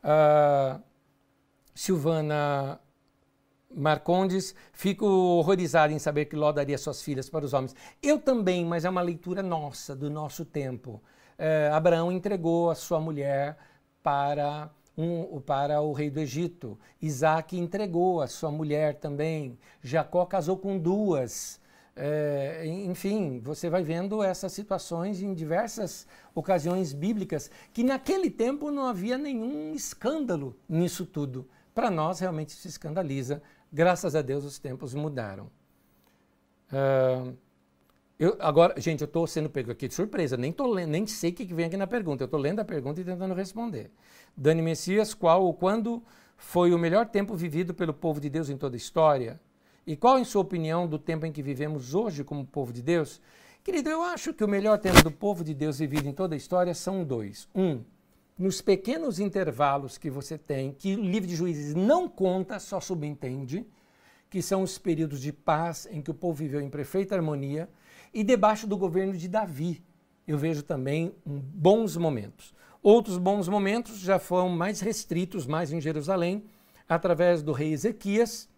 Uh, 0.03 0.81
Silvana 1.73 2.79
Marcondes, 3.75 4.55
fico 4.73 5.05
horrorizado 5.05 5.93
em 5.93 5.99
saber 5.99 6.25
que 6.25 6.35
Ló 6.35 6.51
daria 6.51 6.77
suas 6.77 7.01
filhas 7.01 7.29
para 7.29 7.45
os 7.45 7.53
homens. 7.53 7.75
Eu 8.01 8.19
também, 8.19 8.65
mas 8.65 8.85
é 8.85 8.89
uma 8.89 9.01
leitura 9.01 9.41
nossa, 9.41 9.95
do 9.95 10.09
nosso 10.09 10.45
tempo. 10.45 11.01
Uh, 11.37 11.73
Abraão 11.73 12.11
entregou 12.11 12.69
a 12.69 12.75
sua 12.75 12.99
mulher 12.99 13.57
para 14.03 14.69
um, 14.97 15.39
para 15.41 15.81
o 15.81 15.93
rei 15.93 16.09
do 16.09 16.19
Egito. 16.19 16.77
Isaac 17.01 17.57
entregou 17.57 18.21
a 18.21 18.27
sua 18.27 18.51
mulher 18.51 18.95
também. 18.95 19.57
Jacó 19.81 20.25
casou 20.25 20.57
com 20.57 20.77
duas. 20.77 21.59
É, 21.95 22.65
enfim, 22.65 23.41
você 23.43 23.69
vai 23.69 23.83
vendo 23.83 24.23
essas 24.23 24.53
situações 24.53 25.21
em 25.21 25.33
diversas 25.33 26.07
ocasiões 26.33 26.93
bíblicas, 26.93 27.51
que 27.73 27.83
naquele 27.83 28.29
tempo 28.29 28.71
não 28.71 28.85
havia 28.85 29.17
nenhum 29.17 29.73
escândalo 29.73 30.55
nisso 30.69 31.05
tudo. 31.05 31.47
Para 31.73 31.89
nós, 31.89 32.19
realmente 32.19 32.53
se 32.53 32.67
escandaliza. 32.67 33.41
Graças 33.71 34.15
a 34.15 34.21
Deus, 34.21 34.43
os 34.43 34.59
tempos 34.59 34.93
mudaram. 34.93 35.49
Uh, 36.71 37.35
eu, 38.19 38.37
agora, 38.39 38.79
gente, 38.79 39.01
eu 39.01 39.05
estou 39.05 39.25
sendo 39.25 39.49
pego 39.49 39.71
aqui 39.71 39.87
de 39.87 39.93
surpresa, 39.93 40.37
nem, 40.37 40.51
tô, 40.51 40.75
nem 40.75 41.07
sei 41.07 41.31
o 41.31 41.33
que 41.33 41.45
vem 41.53 41.65
aqui 41.65 41.77
na 41.77 41.87
pergunta. 41.87 42.23
Eu 42.23 42.25
estou 42.25 42.39
lendo 42.39 42.59
a 42.59 42.65
pergunta 42.65 43.01
e 43.01 43.03
tentando 43.03 43.33
responder. 43.33 43.89
Dani 44.35 44.61
Messias, 44.61 45.13
qual 45.13 45.43
ou 45.43 45.53
quando 45.53 46.03
foi 46.37 46.73
o 46.73 46.77
melhor 46.77 47.07
tempo 47.07 47.35
vivido 47.35 47.73
pelo 47.73 47.93
povo 47.93 48.19
de 48.19 48.29
Deus 48.29 48.49
em 48.49 48.57
toda 48.57 48.75
a 48.75 48.77
história? 48.77 49.39
E 49.87 49.95
qual, 49.95 50.19
em 50.19 50.23
sua 50.23 50.41
opinião, 50.41 50.85
do 50.85 50.99
tempo 50.99 51.25
em 51.25 51.31
que 51.31 51.41
vivemos 51.41 51.95
hoje 51.95 52.23
como 52.23 52.45
povo 52.45 52.71
de 52.71 52.81
Deus? 52.81 53.21
Querido, 53.63 53.89
eu 53.89 54.01
acho 54.01 54.33
que 54.33 54.43
o 54.43 54.47
melhor 54.47 54.77
tempo 54.79 55.01
do 55.03 55.11
povo 55.11 55.43
de 55.43 55.53
Deus 55.53 55.79
vivido 55.79 56.07
em 56.07 56.13
toda 56.13 56.35
a 56.35 56.37
história 56.37 56.73
são 56.73 57.03
dois. 57.03 57.47
Um, 57.55 57.81
nos 58.37 58.61
pequenos 58.61 59.19
intervalos 59.19 59.97
que 59.97 60.09
você 60.09 60.37
tem, 60.37 60.71
que 60.71 60.95
o 60.95 61.03
livro 61.03 61.27
de 61.27 61.35
juízes 61.35 61.75
não 61.75 62.09
conta, 62.09 62.59
só 62.59 62.79
subentende, 62.79 63.65
que 64.29 64.41
são 64.41 64.63
os 64.63 64.77
períodos 64.77 65.21
de 65.21 65.31
paz 65.31 65.87
em 65.91 66.01
que 66.01 66.09
o 66.09 66.13
povo 66.13 66.35
viveu 66.35 66.61
em 66.61 66.69
perfeita 66.69 67.15
harmonia, 67.15 67.69
e 68.13 68.23
debaixo 68.23 68.65
do 68.65 68.77
governo 68.77 69.13
de 69.13 69.27
Davi, 69.27 69.83
eu 70.27 70.37
vejo 70.37 70.63
também 70.63 71.13
bons 71.25 71.97
momentos. 71.97 72.53
Outros 72.81 73.17
bons 73.17 73.47
momentos 73.47 73.99
já 73.99 74.17
foram 74.17 74.49
mais 74.49 74.79
restritos, 74.79 75.45
mais 75.45 75.71
em 75.71 75.79
Jerusalém, 75.79 76.43
através 76.87 77.43
do 77.43 77.51
rei 77.51 77.73
Ezequias 77.73 78.49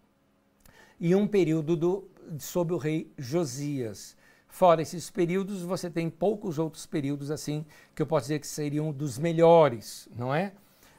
e 1.00 1.14
um 1.14 1.28
período 1.28 1.76
do, 1.76 2.08
sob 2.40 2.74
o 2.74 2.78
rei 2.78 3.12
Josias. 3.18 4.16
Fora 4.54 4.84
esses 4.84 5.10
períodos, 5.10 5.64
você 5.64 5.90
tem 5.90 6.12
poucos 6.12 6.60
outros 6.60 6.86
períodos 6.86 7.32
assim 7.32 7.66
que 7.96 8.04
eu 8.04 8.06
posso 8.06 8.26
dizer 8.26 8.38
que 8.38 8.46
seriam 8.46 8.92
dos 8.92 9.18
melhores, 9.18 10.08
não 10.16 10.34
é? 10.34 10.54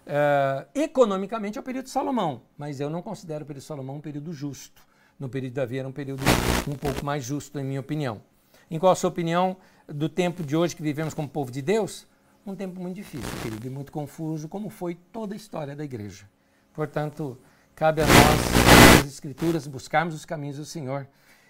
Uh, 0.05 0.66
economicamente 0.74 1.56
é 1.56 1.60
o 1.60 1.62
período 1.62 1.85
de 1.85 1.93
Salomão, 1.93 2.43
mas 2.59 2.81
eu 2.81 2.90
não 2.90 3.01
considero 3.01 3.44
o 3.44 3.47
período 3.47 3.62
de 3.62 3.68
Salomão 3.68 3.94
um 3.94 4.01
período 4.01 4.32
justo. 4.32 4.82
No 5.20 5.28
período 5.28 5.52
de 5.52 5.55
Davi 5.55 5.78
era 5.78 5.86
um 5.86 5.93
período 5.93 6.20
um 6.66 6.74
pouco 6.74 7.05
mais 7.05 7.22
justo, 7.22 7.56
em 7.60 7.62
minha 7.62 7.78
opinião. 7.78 8.20
Em 8.68 8.76
qual 8.76 8.90
a 8.90 8.97
sua 8.97 9.09
opinião 9.09 9.56
do 9.86 10.09
tempo 10.09 10.43
de 10.43 10.56
hoje 10.56 10.74
que 10.74 10.82
vivemos 10.82 11.14
como 11.14 11.28
povo 11.28 11.52
de 11.52 11.62
Deus? 11.62 12.09
Um 12.44 12.56
tempo 12.56 12.81
muito 12.81 12.97
difícil, 12.97 13.31
querido, 13.40 13.64
e 13.68 13.70
muito 13.70 13.93
confuso, 13.93 14.48
como 14.48 14.68
foi 14.68 14.97
toda 15.12 15.32
a 15.32 15.36
história 15.36 15.76
da 15.76 15.85
igreja. 15.85 16.28
Portanto, 16.72 17.39
cabe 17.76 18.02
a 18.02 18.05
nós, 18.05 19.05
as 19.05 19.06
Escrituras, 19.06 19.68
buscarmos 19.68 20.12
os 20.12 20.24
caminhos 20.24 20.56
do 20.56 20.64
Senhor 20.64 21.06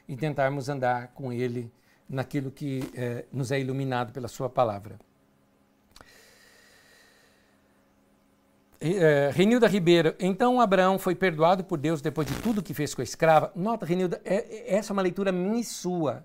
e 0.06 0.14
tentarmos 0.14 0.68
andar 0.68 1.08
com 1.14 1.32
Ele 1.32 1.72
naquilo 2.08 2.50
que 2.50 2.90
eh, 2.94 3.24
nos 3.32 3.50
é 3.50 3.60
iluminado 3.60 4.12
pela 4.12 4.28
Sua 4.28 4.48
palavra. 4.48 4.98
É, 8.86 9.30
Renilda 9.32 9.66
Ribeiro, 9.66 10.14
então 10.20 10.60
Abraão 10.60 10.98
foi 10.98 11.14
perdoado 11.14 11.64
por 11.64 11.78
Deus 11.78 12.02
depois 12.02 12.26
de 12.26 12.34
tudo 12.42 12.62
que 12.62 12.74
fez 12.74 12.94
com 12.94 13.00
a 13.00 13.04
escrava? 13.04 13.50
Nota, 13.56 13.86
Renilda, 13.86 14.20
é, 14.26 14.76
essa 14.76 14.92
é 14.92 14.94
uma 14.94 15.00
leitura 15.00 15.32
minha 15.32 15.58
e 15.58 15.64
sua. 15.64 16.22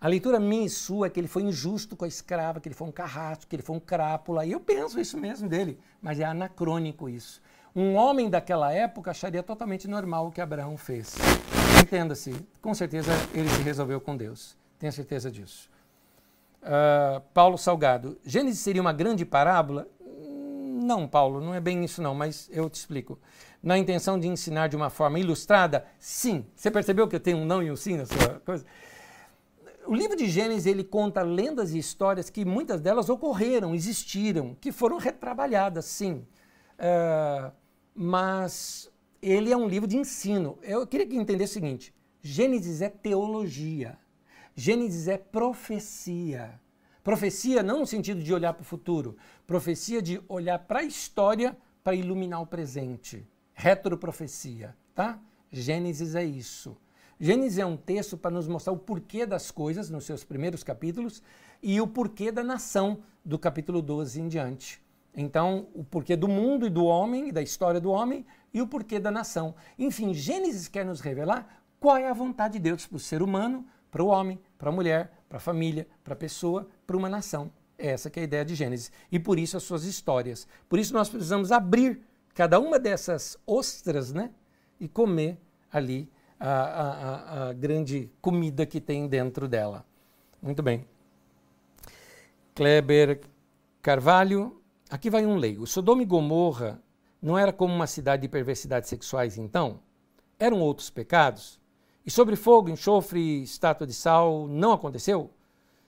A 0.00 0.08
leitura 0.08 0.40
minha 0.40 0.64
e 0.64 0.70
sua 0.70 1.08
é 1.08 1.10
que 1.10 1.20
ele 1.20 1.28
foi 1.28 1.42
injusto 1.42 1.94
com 1.94 2.06
a 2.06 2.08
escrava, 2.08 2.58
que 2.58 2.68
ele 2.68 2.74
foi 2.74 2.88
um 2.88 2.92
carrasco, 2.92 3.46
que 3.46 3.54
ele 3.54 3.62
foi 3.62 3.76
um 3.76 3.80
crápula. 3.80 4.46
E 4.46 4.52
eu 4.52 4.60
penso 4.60 4.98
isso 4.98 5.18
mesmo 5.18 5.46
dele, 5.46 5.78
mas 6.00 6.18
é 6.18 6.24
anacrônico 6.24 7.06
isso. 7.06 7.42
Um 7.76 7.96
homem 7.96 8.30
daquela 8.30 8.72
época 8.72 9.10
acharia 9.10 9.42
totalmente 9.42 9.86
normal 9.86 10.28
o 10.28 10.30
que 10.30 10.40
Abraão 10.40 10.78
fez. 10.78 11.14
Entenda-se, 11.82 12.34
com 12.62 12.72
certeza 12.72 13.12
ele 13.34 13.48
se 13.50 13.60
resolveu 13.60 14.00
com 14.00 14.16
Deus. 14.16 14.56
Tenha 14.84 14.92
certeza 14.92 15.30
disso. 15.30 15.70
Uh, 16.60 17.18
Paulo 17.32 17.56
Salgado, 17.56 18.18
Gênesis 18.22 18.60
seria 18.60 18.82
uma 18.82 18.92
grande 18.92 19.24
parábola? 19.24 19.88
Não, 19.98 21.08
Paulo, 21.08 21.40
não 21.40 21.54
é 21.54 21.60
bem 21.60 21.82
isso 21.82 22.02
não, 22.02 22.14
mas 22.14 22.50
eu 22.52 22.68
te 22.68 22.74
explico. 22.74 23.18
Na 23.62 23.78
intenção 23.78 24.20
de 24.20 24.28
ensinar 24.28 24.68
de 24.68 24.76
uma 24.76 24.90
forma 24.90 25.18
ilustrada, 25.18 25.86
sim. 25.98 26.44
Você 26.54 26.70
percebeu 26.70 27.08
que 27.08 27.16
eu 27.16 27.20
tenho 27.20 27.38
um 27.38 27.46
não 27.46 27.62
e 27.62 27.70
um 27.70 27.76
sim 27.76 27.96
na 27.96 28.04
sua 28.04 28.42
coisa? 28.44 28.66
O 29.86 29.94
livro 29.94 30.18
de 30.18 30.28
Gênesis 30.28 30.66
ele 30.66 30.84
conta 30.84 31.22
lendas 31.22 31.72
e 31.72 31.78
histórias 31.78 32.28
que 32.28 32.44
muitas 32.44 32.82
delas 32.82 33.08
ocorreram, 33.08 33.74
existiram, 33.74 34.54
que 34.60 34.70
foram 34.70 34.98
retrabalhadas, 34.98 35.86
sim. 35.86 36.26
Uh, 36.78 37.50
mas 37.94 38.92
ele 39.22 39.50
é 39.50 39.56
um 39.56 39.66
livro 39.66 39.88
de 39.88 39.96
ensino. 39.96 40.58
Eu 40.60 40.86
queria 40.86 41.06
que 41.06 41.16
entendesse 41.16 41.52
o 41.52 41.54
seguinte: 41.54 41.94
Gênesis 42.20 42.82
é 42.82 42.90
teologia. 42.90 43.96
Gênesis 44.56 45.08
é 45.08 45.18
profecia. 45.18 46.60
Profecia 47.02 47.62
não 47.62 47.80
no 47.80 47.86
sentido 47.86 48.22
de 48.22 48.32
olhar 48.32 48.54
para 48.54 48.62
o 48.62 48.64
futuro, 48.64 49.16
profecia 49.46 50.00
de 50.00 50.22
olhar 50.28 50.58
para 50.60 50.80
a 50.80 50.84
história 50.84 51.56
para 51.82 51.94
iluminar 51.94 52.40
o 52.40 52.46
presente. 52.46 53.26
Retroprofecia, 53.52 54.74
tá? 54.94 55.20
Gênesis 55.52 56.14
é 56.14 56.24
isso. 56.24 56.76
Gênesis 57.20 57.58
é 57.58 57.66
um 57.66 57.76
texto 57.76 58.16
para 58.16 58.30
nos 58.30 58.48
mostrar 58.48 58.72
o 58.72 58.78
porquê 58.78 59.26
das 59.26 59.50
coisas 59.50 59.90
nos 59.90 60.04
seus 60.04 60.24
primeiros 60.24 60.64
capítulos 60.64 61.22
e 61.62 61.80
o 61.80 61.86
porquê 61.86 62.32
da 62.32 62.42
nação 62.42 63.02
do 63.24 63.38
capítulo 63.38 63.82
12 63.82 64.20
em 64.20 64.28
diante. 64.28 64.82
Então, 65.16 65.68
o 65.74 65.84
porquê 65.84 66.16
do 66.16 66.26
mundo 66.26 66.66
e 66.66 66.70
do 66.70 66.84
homem, 66.84 67.28
e 67.28 67.32
da 67.32 67.40
história 67.42 67.80
do 67.80 67.90
homem, 67.90 68.26
e 68.52 68.60
o 68.60 68.66
porquê 68.66 68.98
da 68.98 69.10
nação. 69.10 69.54
Enfim, 69.78 70.12
Gênesis 70.12 70.66
quer 70.66 70.84
nos 70.84 71.00
revelar 71.00 71.62
qual 71.78 71.96
é 71.96 72.08
a 72.08 72.14
vontade 72.14 72.54
de 72.54 72.60
Deus 72.60 72.86
para 72.86 72.96
o 72.96 73.00
ser 73.00 73.22
humano, 73.22 73.64
para 73.94 74.02
o 74.02 74.08
homem, 74.08 74.40
para 74.58 74.70
a 74.70 74.72
mulher, 74.72 75.12
para 75.28 75.36
a 75.36 75.40
família, 75.40 75.86
para 76.02 76.14
a 76.14 76.16
pessoa, 76.16 76.66
para 76.84 76.96
uma 76.96 77.08
nação. 77.08 77.48
Essa 77.78 78.10
que 78.10 78.18
é 78.18 78.22
a 78.22 78.24
ideia 78.24 78.44
de 78.44 78.52
Gênesis. 78.56 78.90
E 79.10 79.20
por 79.20 79.38
isso 79.38 79.56
as 79.56 79.62
suas 79.62 79.84
histórias. 79.84 80.48
Por 80.68 80.80
isso 80.80 80.92
nós 80.92 81.08
precisamos 81.08 81.52
abrir 81.52 82.00
cada 82.34 82.58
uma 82.58 82.76
dessas 82.76 83.38
ostras 83.46 84.12
né, 84.12 84.32
e 84.80 84.88
comer 84.88 85.38
ali 85.72 86.10
a, 86.40 86.50
a, 86.50 87.48
a 87.50 87.52
grande 87.52 88.10
comida 88.20 88.66
que 88.66 88.80
tem 88.80 89.06
dentro 89.06 89.46
dela. 89.46 89.86
Muito 90.42 90.60
bem. 90.60 90.84
Kleber 92.52 93.20
Carvalho, 93.80 94.60
aqui 94.90 95.08
vai 95.08 95.24
um 95.24 95.36
leigo. 95.36 95.68
Sodoma 95.68 96.02
e 96.02 96.04
Gomorra 96.04 96.82
não 97.22 97.38
era 97.38 97.52
como 97.52 97.72
uma 97.72 97.86
cidade 97.86 98.22
de 98.22 98.28
perversidades 98.28 98.88
sexuais, 98.88 99.38
então? 99.38 99.78
Eram 100.36 100.58
outros 100.58 100.90
pecados? 100.90 101.60
E 102.04 102.10
sobre 102.10 102.36
fogo, 102.36 102.68
enxofre, 102.68 103.42
estátua 103.42 103.86
de 103.86 103.94
sal, 103.94 104.46
não 104.46 104.72
aconteceu? 104.72 105.30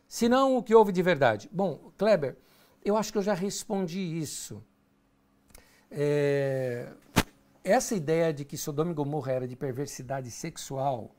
Senão, 0.08 0.56
o 0.56 0.62
que 0.62 0.74
houve 0.74 0.92
de 0.92 1.02
verdade? 1.02 1.48
Bom, 1.52 1.90
Kleber, 1.98 2.36
eu 2.84 2.96
acho 2.96 3.12
que 3.12 3.18
eu 3.18 3.22
já 3.22 3.34
respondi 3.34 4.00
isso. 4.00 4.62
É, 5.90 6.88
essa 7.62 7.94
ideia 7.94 8.32
de 8.32 8.44
que 8.44 8.56
Sodoma 8.56 8.92
e 8.92 8.94
Gomorra 8.94 9.32
era 9.32 9.48
de 9.48 9.56
perversidade 9.56 10.30
sexual 10.30 11.14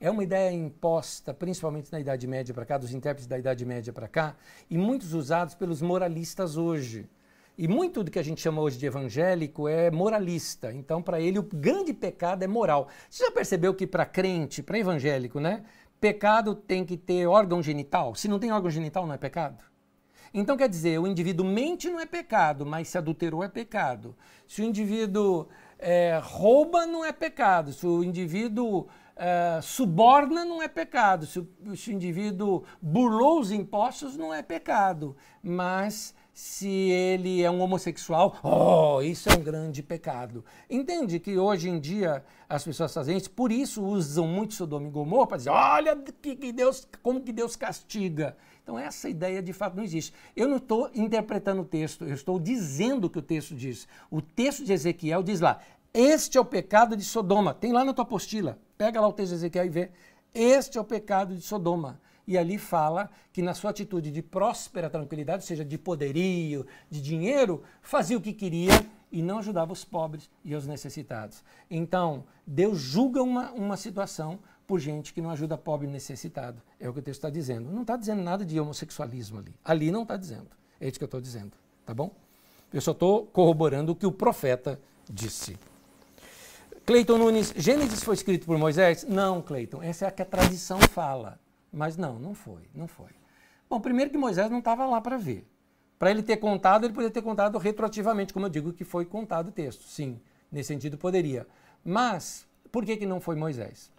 é 0.00 0.10
uma 0.10 0.22
ideia 0.22 0.52
imposta 0.52 1.34
principalmente 1.34 1.90
na 1.90 1.98
Idade 1.98 2.26
Média 2.26 2.54
para 2.54 2.64
cá, 2.64 2.78
dos 2.78 2.92
intérpretes 2.92 3.26
da 3.26 3.38
Idade 3.38 3.64
Média 3.64 3.92
para 3.92 4.06
cá, 4.06 4.36
e 4.70 4.78
muitos 4.78 5.12
usados 5.12 5.54
pelos 5.54 5.82
moralistas 5.82 6.56
hoje. 6.56 7.08
E 7.58 7.66
muito 7.66 8.04
do 8.04 8.10
que 8.12 8.20
a 8.20 8.22
gente 8.22 8.40
chama 8.40 8.62
hoje 8.62 8.78
de 8.78 8.86
evangélico 8.86 9.66
é 9.66 9.90
moralista. 9.90 10.72
Então, 10.72 11.02
para 11.02 11.20
ele, 11.20 11.40
o 11.40 11.42
grande 11.42 11.92
pecado 11.92 12.44
é 12.44 12.46
moral. 12.46 12.86
Você 13.10 13.24
já 13.24 13.32
percebeu 13.32 13.74
que 13.74 13.84
para 13.84 14.06
crente, 14.06 14.62
para 14.62 14.78
evangélico, 14.78 15.40
né? 15.40 15.64
Pecado 16.00 16.54
tem 16.54 16.84
que 16.84 16.96
ter 16.96 17.26
órgão 17.26 17.60
genital. 17.60 18.14
Se 18.14 18.28
não 18.28 18.38
tem 18.38 18.52
órgão 18.52 18.70
genital, 18.70 19.04
não 19.04 19.14
é 19.14 19.18
pecado. 19.18 19.64
Então, 20.32 20.56
quer 20.56 20.68
dizer, 20.68 21.00
o 21.00 21.06
indivíduo 21.08 21.44
mente 21.44 21.90
não 21.90 21.98
é 21.98 22.06
pecado, 22.06 22.64
mas 22.64 22.86
se 22.86 22.96
adulterou 22.96 23.42
é 23.42 23.48
pecado. 23.48 24.14
Se 24.46 24.62
o 24.62 24.64
indivíduo 24.64 25.48
é, 25.80 26.20
rouba, 26.22 26.86
não 26.86 27.04
é 27.04 27.10
pecado. 27.10 27.72
Se 27.72 27.84
o 27.84 28.04
indivíduo 28.04 28.86
é, 29.16 29.58
suborna, 29.60 30.44
não 30.44 30.62
é 30.62 30.68
pecado. 30.68 31.26
Se 31.26 31.40
o, 31.40 31.48
se 31.74 31.90
o 31.90 31.92
indivíduo 31.92 32.62
burlou 32.80 33.40
os 33.40 33.50
impostos, 33.50 34.16
não 34.16 34.32
é 34.32 34.44
pecado. 34.44 35.16
Mas 35.42 36.14
se 36.38 36.68
ele 36.68 37.42
é 37.42 37.50
um 37.50 37.60
homossexual, 37.60 38.38
oh, 38.44 39.02
isso 39.02 39.28
é 39.28 39.32
um 39.34 39.42
grande 39.42 39.82
pecado. 39.82 40.44
Entende 40.70 41.18
que 41.18 41.36
hoje 41.36 41.68
em 41.68 41.80
dia 41.80 42.24
as 42.48 42.62
pessoas 42.62 42.94
fazem 42.94 43.16
isso, 43.16 43.28
por 43.32 43.50
isso 43.50 43.82
usam 43.82 44.24
muito 44.24 44.54
Sodoma 44.54 44.86
e 44.86 44.90
Gomorra 44.90 45.26
para 45.26 45.36
dizer, 45.38 45.50
olha 45.50 45.96
que, 45.96 46.36
que 46.36 46.52
Deus, 46.52 46.86
como 47.02 47.22
que 47.22 47.32
Deus 47.32 47.56
castiga. 47.56 48.36
Então 48.62 48.78
essa 48.78 49.08
ideia 49.08 49.42
de 49.42 49.52
fato 49.52 49.74
não 49.74 49.82
existe. 49.82 50.14
Eu 50.36 50.46
não 50.46 50.58
estou 50.58 50.88
interpretando 50.94 51.62
o 51.62 51.64
texto, 51.64 52.04
eu 52.04 52.14
estou 52.14 52.38
dizendo 52.38 53.06
o 53.06 53.10
que 53.10 53.18
o 53.18 53.22
texto 53.22 53.52
diz. 53.52 53.88
O 54.08 54.22
texto 54.22 54.64
de 54.64 54.72
Ezequiel 54.72 55.24
diz 55.24 55.40
lá, 55.40 55.58
este 55.92 56.38
é 56.38 56.40
o 56.40 56.44
pecado 56.44 56.96
de 56.96 57.02
Sodoma. 57.02 57.52
Tem 57.52 57.72
lá 57.72 57.84
na 57.84 57.92
tua 57.92 58.04
apostila, 58.04 58.60
pega 58.76 59.00
lá 59.00 59.08
o 59.08 59.12
texto 59.12 59.30
de 59.30 59.38
Ezequiel 59.38 59.66
e 59.66 59.70
vê. 59.70 59.90
Este 60.32 60.78
é 60.78 60.80
o 60.80 60.84
pecado 60.84 61.34
de 61.34 61.42
Sodoma 61.42 62.00
e 62.28 62.36
ali 62.36 62.58
fala 62.58 63.08
que 63.32 63.40
na 63.40 63.54
sua 63.54 63.70
atitude 63.70 64.10
de 64.10 64.20
próspera 64.20 64.90
tranquilidade, 64.90 65.42
ou 65.42 65.46
seja, 65.46 65.64
de 65.64 65.78
poderio, 65.78 66.66
de 66.90 67.00
dinheiro, 67.00 67.62
fazia 67.80 68.18
o 68.18 68.20
que 68.20 68.34
queria 68.34 68.70
e 69.10 69.22
não 69.22 69.38
ajudava 69.38 69.72
os 69.72 69.82
pobres 69.82 70.28
e 70.44 70.54
os 70.54 70.66
necessitados. 70.66 71.42
Então, 71.70 72.24
Deus 72.46 72.78
julga 72.78 73.22
uma, 73.22 73.50
uma 73.52 73.78
situação 73.78 74.38
por 74.66 74.78
gente 74.78 75.14
que 75.14 75.22
não 75.22 75.30
ajuda 75.30 75.56
pobre 75.56 75.86
e 75.86 75.90
necessitado. 75.90 76.60
É 76.78 76.86
o 76.86 76.92
que 76.92 76.98
o 76.98 77.02
texto 77.02 77.20
está 77.20 77.30
dizendo. 77.30 77.72
Não 77.72 77.80
está 77.80 77.96
dizendo 77.96 78.22
nada 78.22 78.44
de 78.44 78.60
homossexualismo 78.60 79.38
ali. 79.38 79.54
Ali 79.64 79.90
não 79.90 80.02
está 80.02 80.14
dizendo. 80.14 80.48
É 80.78 80.86
isso 80.86 80.98
que 80.98 81.04
eu 81.04 81.06
estou 81.06 81.22
dizendo. 81.22 81.52
Tá 81.86 81.94
bom? 81.94 82.14
Eu 82.70 82.82
só 82.82 82.92
estou 82.92 83.24
corroborando 83.24 83.92
o 83.92 83.96
que 83.96 84.04
o 84.04 84.12
profeta 84.12 84.78
disse. 85.08 85.58
Cleiton 86.84 87.16
Nunes, 87.16 87.54
Gênesis 87.56 88.04
foi 88.04 88.14
escrito 88.14 88.44
por 88.44 88.58
Moisés? 88.58 89.06
Não, 89.08 89.40
Cleiton, 89.40 89.82
essa 89.82 90.04
é 90.04 90.08
a 90.08 90.10
que 90.10 90.20
a 90.20 90.26
tradição 90.26 90.78
fala. 90.78 91.40
Mas 91.72 91.96
não, 91.96 92.18
não 92.18 92.34
foi, 92.34 92.62
não 92.74 92.88
foi. 92.88 93.10
Bom, 93.68 93.80
primeiro 93.80 94.10
que 94.10 94.16
Moisés 94.16 94.50
não 94.50 94.60
estava 94.60 94.86
lá 94.86 95.00
para 95.00 95.18
ver. 95.18 95.46
Para 95.98 96.10
ele 96.10 96.22
ter 96.22 96.36
contado, 96.36 96.84
ele 96.84 96.94
poderia 96.94 97.12
ter 97.12 97.22
contado 97.22 97.58
retroativamente, 97.58 98.32
como 98.32 98.46
eu 98.46 98.50
digo 98.50 98.72
que 98.72 98.84
foi 98.84 99.04
contado 99.04 99.48
o 99.48 99.52
texto. 99.52 99.82
Sim, 99.84 100.20
nesse 100.50 100.68
sentido 100.68 100.96
poderia. 100.96 101.46
Mas, 101.84 102.46
por 102.70 102.84
que, 102.84 102.96
que 102.96 103.06
não 103.06 103.20
foi 103.20 103.34
Moisés? 103.34 103.92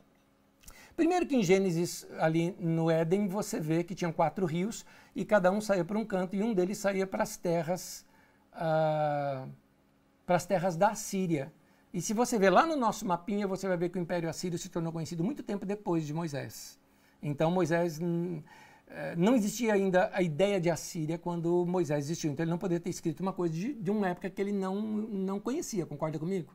Primeiro 0.96 1.26
que 1.26 1.36
em 1.36 1.44
Gênesis, 1.44 2.08
ali 2.20 2.56
no 2.60 2.90
Éden, 2.90 3.28
você 3.28 3.60
vê 3.60 3.84
que 3.84 3.96
tinham 3.96 4.12
quatro 4.12 4.46
rios 4.46 4.86
e 5.16 5.24
cada 5.24 5.52
um 5.52 5.62
saía 5.62 5.86
para 5.86 5.98
um 5.98 6.06
canto 6.06 6.36
e 6.36 6.44
um 6.44 6.54
deles 6.54 6.78
saía 6.78 7.06
para 7.06 7.24
as 7.24 7.38
terras, 7.38 8.06
ah, 8.54 9.46
para 10.26 10.36
as 10.36 10.46
terras 10.46 10.76
da 10.76 10.96
Síria. 10.96 11.54
E 11.94 12.02
se 12.02 12.14
você 12.14 12.38
ver 12.38 12.50
lá 12.50 12.66
no 12.66 12.76
nosso 12.76 13.06
mapinha, 13.06 13.48
você 13.48 13.68
vai 13.68 13.78
ver 13.78 13.90
que 13.90 13.98
o 13.98 14.02
Império 14.02 14.30
Assírio 14.30 14.58
se 14.58 14.70
tornou 14.70 14.92
conhecido 14.92 15.24
muito 15.24 15.42
tempo 15.44 15.66
depois 15.66 16.06
de 16.06 16.14
Moisés. 16.14 16.79
Então 17.22 17.52
Moisés 17.52 18.00
eh, 18.88 19.16
não 19.18 19.36
existia 19.36 19.74
ainda 19.74 20.10
a 20.14 20.22
ideia 20.22 20.60
de 20.60 20.70
Assíria 20.70 21.18
quando 21.18 21.66
Moisés 21.66 22.06
existiu. 22.06 22.32
Então 22.32 22.44
ele 22.44 22.52
não 22.52 22.58
poderia 22.58 22.80
ter 22.80 22.90
escrito 22.90 23.22
uma 23.22 23.34
coisa 23.34 23.54
de, 23.54 23.74
de 23.74 23.92
uma 23.92 24.10
época 24.10 24.30
que 24.30 24.42
ele 24.42 24.52
não, 24.52 24.82
não 24.82 25.40
conhecia, 25.40 25.86
concorda 25.86 26.18
comigo? 26.18 26.54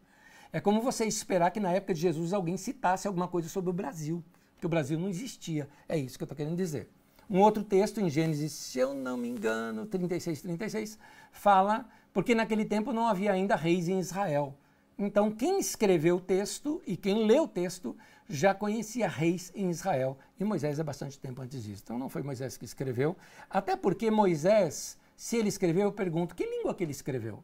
É 0.52 0.60
como 0.60 0.80
você 0.80 1.04
esperar 1.04 1.50
que 1.50 1.60
na 1.60 1.72
época 1.72 1.94
de 1.94 2.00
Jesus 2.00 2.32
alguém 2.32 2.56
citasse 2.56 3.06
alguma 3.06 3.26
coisa 3.26 3.48
sobre 3.48 3.70
o 3.70 3.72
Brasil, 3.72 4.22
porque 4.54 4.66
o 4.66 4.68
Brasil 4.68 4.98
não 4.98 5.08
existia. 5.08 5.68
É 5.88 5.98
isso 5.98 6.16
que 6.16 6.22
eu 6.22 6.26
estou 6.26 6.36
querendo 6.36 6.56
dizer. 6.56 6.88
Um 7.28 7.40
outro 7.40 7.64
texto 7.64 8.00
em 8.00 8.08
Gênesis, 8.10 8.52
se 8.52 8.78
eu 8.78 8.94
não 8.94 9.16
me 9.16 9.28
engano, 9.28 9.86
36, 9.86 10.42
36, 10.42 10.98
fala, 11.32 11.88
porque 12.12 12.34
naquele 12.34 12.64
tempo 12.64 12.92
não 12.92 13.06
havia 13.06 13.32
ainda 13.32 13.56
reis 13.56 13.88
em 13.88 13.98
Israel. 13.98 14.54
Então, 14.96 15.30
quem 15.30 15.58
escreveu 15.58 16.16
o 16.16 16.20
texto 16.20 16.80
e 16.86 16.96
quem 16.96 17.26
leu 17.26 17.44
o 17.44 17.48
texto 17.48 17.96
já 18.28 18.54
conhecia 18.54 19.08
reis 19.08 19.52
em 19.54 19.70
Israel. 19.70 20.18
E 20.38 20.44
Moisés 20.44 20.78
é 20.78 20.82
bastante 20.82 21.18
tempo 21.18 21.42
antes 21.42 21.62
disso. 21.62 21.82
Então, 21.84 21.98
não 21.98 22.08
foi 22.08 22.22
Moisés 22.22 22.56
que 22.56 22.64
escreveu. 22.64 23.16
Até 23.48 23.76
porque 23.76 24.10
Moisés, 24.10 24.98
se 25.16 25.36
ele 25.36 25.48
escreveu, 25.48 25.84
eu 25.84 25.92
pergunto, 25.92 26.34
que 26.34 26.44
língua 26.44 26.74
que 26.74 26.82
ele 26.84 26.92
escreveu? 26.92 27.42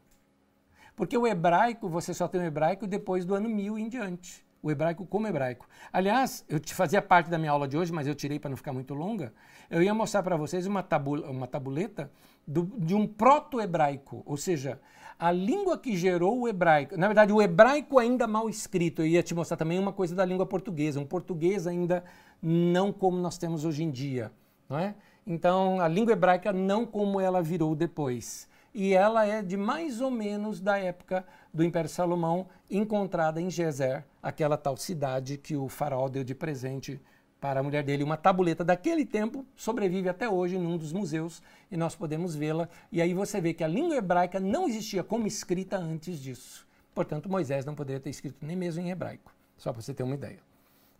Porque 0.96 1.16
o 1.16 1.26
hebraico, 1.26 1.88
você 1.88 2.12
só 2.12 2.28
tem 2.28 2.40
o 2.40 2.44
hebraico 2.44 2.86
depois 2.86 3.24
do 3.24 3.34
ano 3.34 3.48
mil 3.48 3.78
em 3.78 3.88
diante. 3.88 4.44
O 4.62 4.70
hebraico 4.70 5.06
como 5.06 5.26
hebraico. 5.26 5.66
Aliás, 5.90 6.44
eu 6.46 6.60
te 6.60 6.74
fazia 6.74 7.00
parte 7.00 7.30
da 7.30 7.38
minha 7.38 7.50
aula 7.50 7.66
de 7.66 7.78
hoje, 7.78 7.92
mas 7.92 8.06
eu 8.06 8.14
tirei 8.14 8.38
para 8.38 8.50
não 8.50 8.56
ficar 8.56 8.74
muito 8.74 8.92
longa. 8.92 9.32
Eu 9.70 9.82
ia 9.82 9.94
mostrar 9.94 10.22
para 10.22 10.36
vocês 10.36 10.66
uma, 10.66 10.82
tabula, 10.82 11.30
uma 11.30 11.46
tabuleta 11.46 12.12
do, 12.46 12.64
de 12.78 12.94
um 12.94 13.06
proto-hebraico, 13.06 14.22
ou 14.26 14.36
seja, 14.36 14.78
a 15.20 15.30
língua 15.30 15.76
que 15.76 15.94
gerou 15.94 16.40
o 16.40 16.48
hebraico, 16.48 16.96
na 16.96 17.06
verdade, 17.06 17.30
o 17.30 17.42
hebraico 17.42 17.98
ainda 17.98 18.26
mal 18.26 18.48
escrito. 18.48 19.02
Eu 19.02 19.06
ia 19.06 19.22
te 19.22 19.34
mostrar 19.34 19.58
também 19.58 19.78
uma 19.78 19.92
coisa 19.92 20.14
da 20.14 20.24
língua 20.24 20.46
portuguesa, 20.46 20.98
um 20.98 21.04
português 21.04 21.66
ainda 21.66 22.02
não 22.42 22.90
como 22.90 23.18
nós 23.18 23.36
temos 23.36 23.66
hoje 23.66 23.82
em 23.82 23.90
dia, 23.90 24.32
não 24.66 24.78
é? 24.78 24.94
Então, 25.26 25.78
a 25.78 25.86
língua 25.86 26.14
hebraica 26.14 26.54
não 26.54 26.86
como 26.86 27.20
ela 27.20 27.42
virou 27.42 27.74
depois. 27.74 28.48
E 28.72 28.94
ela 28.94 29.26
é 29.26 29.42
de 29.42 29.58
mais 29.58 30.00
ou 30.00 30.10
menos 30.10 30.58
da 30.58 30.78
época 30.78 31.26
do 31.52 31.62
Império 31.62 31.90
Salomão, 31.90 32.46
encontrada 32.70 33.42
em 33.42 33.50
Gezer, 33.50 34.06
aquela 34.22 34.56
tal 34.56 34.76
cidade 34.78 35.36
que 35.36 35.54
o 35.54 35.68
faraó 35.68 36.08
deu 36.08 36.24
de 36.24 36.34
presente 36.34 36.98
para 37.40 37.60
a 37.60 37.62
mulher 37.62 37.82
dele. 37.82 38.04
Uma 38.04 38.16
tabuleta 38.16 38.62
daquele 38.62 39.06
tempo 39.06 39.46
sobrevive 39.56 40.08
até 40.08 40.28
hoje 40.28 40.56
em 40.56 40.66
um 40.66 40.76
dos 40.76 40.92
museus 40.92 41.42
e 41.70 41.76
nós 41.76 41.96
podemos 41.96 42.34
vê-la. 42.34 42.68
E 42.92 43.00
aí 43.00 43.14
você 43.14 43.40
vê 43.40 43.54
que 43.54 43.64
a 43.64 43.68
língua 43.68 43.96
hebraica 43.96 44.38
não 44.38 44.68
existia 44.68 45.02
como 45.02 45.26
escrita 45.26 45.76
antes 45.76 46.20
disso. 46.20 46.66
Portanto, 46.94 47.30
Moisés 47.30 47.64
não 47.64 47.74
poderia 47.74 48.00
ter 48.00 48.10
escrito 48.10 48.44
nem 48.44 48.56
mesmo 48.56 48.82
em 48.82 48.90
hebraico. 48.90 49.32
Só 49.56 49.72
para 49.72 49.80
você 49.80 49.94
ter 49.94 50.02
uma 50.02 50.14
ideia. 50.14 50.38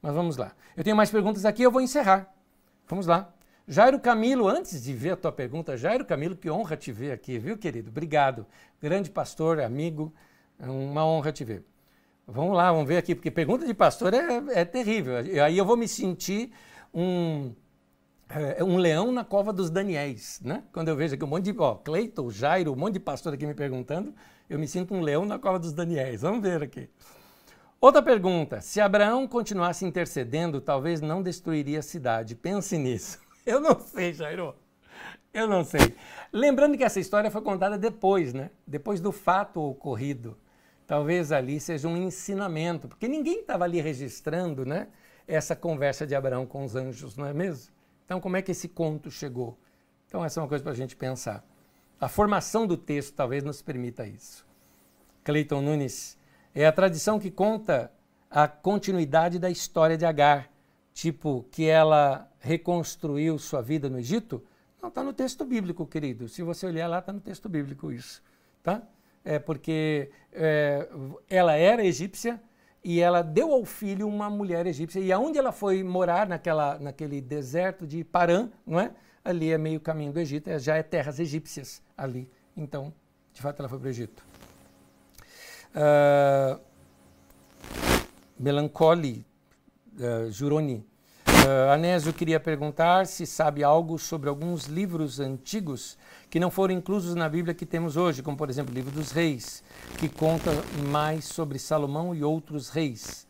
Mas 0.01 0.15
vamos 0.15 0.37
lá. 0.37 0.53
Eu 0.77 0.83
tenho 0.83 0.97
mais 0.97 1.11
perguntas 1.11 1.45
aqui, 1.45 1.63
eu 1.63 1.71
vou 1.71 1.81
encerrar. 1.81 2.33
Vamos 2.89 3.07
lá. 3.07 3.33
Jairo 3.69 4.01
Camilo, 4.01 4.49
antes 4.49 4.83
de 4.83 4.93
ver 4.93 5.11
a 5.11 5.17
tua 5.17 5.31
pergunta, 5.31 5.77
Jairo 5.77 6.05
Camilo, 6.05 6.35
que 6.35 6.51
honra 6.51 6.77
te 6.77 6.91
ver 6.91 7.13
aqui, 7.13 7.39
viu, 7.39 7.57
querido? 7.57 7.91
Obrigado. 7.91 8.47
Grande 8.81 9.11
pastor, 9.11 9.61
amigo, 9.61 10.13
é 10.59 10.69
uma 10.69 11.07
honra 11.07 11.31
te 11.31 11.45
ver. 11.45 11.65
Vamos 12.33 12.57
lá, 12.57 12.71
vamos 12.71 12.87
ver 12.87 12.97
aqui, 12.97 13.13
porque 13.13 13.31
pergunta 13.31 13.67
de 13.67 13.75
pastor 13.75 14.15
é, 14.15 14.41
é 14.53 14.65
terrível. 14.65 15.17
Aí 15.45 15.59
eu 15.59 15.65
vou 15.65 15.77
me 15.77 15.89
sentir 15.89 16.53
um, 16.95 17.53
é, 18.29 18.63
um 18.63 18.77
leão 18.77 19.11
na 19.11 19.25
cova 19.25 19.53
dos 19.53 19.69
Daniéis, 19.69 20.41
né? 20.45 20.63
Quando 20.73 20.89
eu 20.89 20.97
vejo 20.97 21.17
aqui 21.17 21.25
um 21.25 21.29
monte 21.29 21.51
de, 21.51 21.59
ó, 21.59 21.75
Cleiton, 21.75 22.31
Jairo, 22.31 22.73
um 22.73 22.77
monte 22.77 22.95
de 22.95 23.01
pastor 23.01 23.35
aqui 23.35 23.45
me 23.45 23.55
perguntando, 23.55 24.15
eu 24.49 24.61
me 24.61 24.69
sinto 24.69 24.95
um 24.95 25.01
leão 25.01 25.25
na 25.25 25.41
cova 25.41 25.59
dos 25.59 25.73
Daniéis. 25.73 26.23
Vamos 26.23 26.41
ver 26.41 26.63
aqui. 26.63 26.89
Outra 27.81 28.01
pergunta: 28.01 28.61
se 28.61 28.81
Abraão 28.81 29.27
continuasse 29.27 29.85
intercedendo, 29.85 30.61
talvez 30.61 31.01
não 31.01 31.25
destruiria 31.25 31.81
a 31.81 31.83
cidade. 31.83 32.37
Pense 32.37 32.79
nisso. 32.79 33.19
Eu 33.45 33.59
não 33.59 33.81
sei, 33.81 34.13
Jairo. 34.13 34.55
Eu 35.35 35.49
não 35.49 35.65
sei. 35.65 35.97
Lembrando 36.33 36.77
que 36.77 36.85
essa 36.85 37.01
história 37.01 37.31
foi 37.31 37.41
contada 37.41 37.77
depois, 37.77 38.33
né? 38.33 38.51
Depois 38.65 39.01
do 39.01 39.11
fato 39.11 39.61
ocorrido 39.61 40.37
talvez 40.91 41.31
ali 41.31 41.61
seja 41.61 41.87
um 41.87 41.97
ensinamento, 41.97 42.89
porque 42.89 43.07
ninguém 43.07 43.43
estava 43.43 43.63
ali 43.63 43.81
registrando 43.81 44.67
né, 44.67 44.89
essa 45.25 45.55
conversa 45.55 46.05
de 46.05 46.17
Abraão 46.17 46.45
com 46.45 46.65
os 46.65 46.75
anjos, 46.75 47.17
não 47.17 47.27
é 47.27 47.33
mesmo? 47.33 47.73
Então, 48.05 48.21
como 48.21 48.37
é 48.37 48.43
que 48.43 48.51
esse 48.51 48.67
conto 48.67 49.09
chegou? 49.09 49.57
Então, 50.09 50.25
essa 50.25 50.41
é 50.41 50.43
uma 50.43 50.49
coisa 50.49 50.65
para 50.65 50.73
a 50.73 50.77
gente 50.77 50.97
pensar. 50.97 51.47
A 52.01 52.09
formação 52.09 52.67
do 52.67 52.77
texto 52.77 53.15
talvez 53.15 53.45
nos 53.45 53.63
permita 53.63 54.05
isso. 54.05 54.45
Cleiton 55.23 55.61
Nunes, 55.61 56.19
é 56.53 56.67
a 56.67 56.73
tradição 56.73 57.21
que 57.21 57.31
conta 57.31 57.93
a 58.29 58.49
continuidade 58.49 59.39
da 59.39 59.49
história 59.49 59.97
de 59.97 60.05
Agar, 60.05 60.51
tipo 60.93 61.47
que 61.53 61.67
ela 61.67 62.29
reconstruiu 62.41 63.39
sua 63.39 63.63
vida 63.63 63.89
no 63.89 64.01
Egito? 64.01 64.43
Não, 64.83 64.89
está 64.89 65.05
no 65.05 65.13
texto 65.13 65.45
bíblico, 65.45 65.87
querido. 65.87 66.29
Se 66.29 66.43
você 66.43 66.67
olhar 66.67 66.89
lá, 66.89 66.99
está 66.99 67.13
no 67.13 67.21
texto 67.21 67.49
bíblico 67.49 67.93
isso. 67.93 68.21
Tá? 68.61 68.83
É 69.25 69.39
porque 69.39 70.11
é, 70.33 70.89
ela 71.29 71.55
era 71.55 71.85
egípcia 71.85 72.41
e 72.83 73.01
ela 73.01 73.23
deu 73.23 73.53
ao 73.53 73.65
filho 73.65 74.09
uma 74.09 74.31
mulher 74.31 74.67
egípcia. 74.67 75.01
E 75.01 75.13
aonde 75.13 75.39
ela 75.39 75.53
foi 75.53 75.83
morar, 75.83 76.27
naquela, 76.27 76.79
naquele 76.79 77.21
deserto 77.21 77.87
de 77.87 78.03
Parã, 78.03 78.49
não 78.67 78.81
é? 78.81 78.93
ali 79.25 79.51
é 79.51 79.59
meio 79.59 79.81
caminho 79.81 80.13
do 80.13 80.21
Egito, 80.21 80.49
é, 80.49 80.59
já 80.59 80.77
é 80.77 80.83
terras 80.83 81.19
egípcias 81.19 81.83
ali. 81.97 82.31
Então, 82.57 82.93
de 83.33 83.41
fato, 83.41 83.61
ela 83.61 83.69
foi 83.69 83.79
para 83.79 83.87
o 83.87 83.91
Egito. 83.91 84.25
Uh, 85.71 86.61
Melancoli, 88.39 89.25
uh, 89.99 90.31
Juroni. 90.31 90.87
Uh, 91.43 91.73
Anésio 91.73 92.13
queria 92.13 92.39
perguntar 92.39 93.07
se 93.07 93.25
sabe 93.25 93.65
algo 93.65 93.99
sobre 93.99 94.29
alguns 94.29 94.67
livros 94.67 95.19
antigos 95.19 95.97
que 96.29 96.39
não 96.39 96.51
foram 96.51 96.75
inclusos 96.75 97.15
na 97.15 97.31
Bíblia 97.31 97.55
que 97.55 97.65
temos 97.65 97.97
hoje, 97.97 98.23
como 98.23 98.37
por 98.37 98.51
exemplo 98.51 98.73
o 98.73 98.75
livro 98.75 98.91
dos 98.91 99.11
reis, 99.11 99.65
que 99.99 100.07
conta 100.07 100.51
mais 100.91 101.25
sobre 101.25 101.59
Salomão 101.59 102.15
e 102.15 102.23
outros 102.23 102.69
reis. 102.69 103.27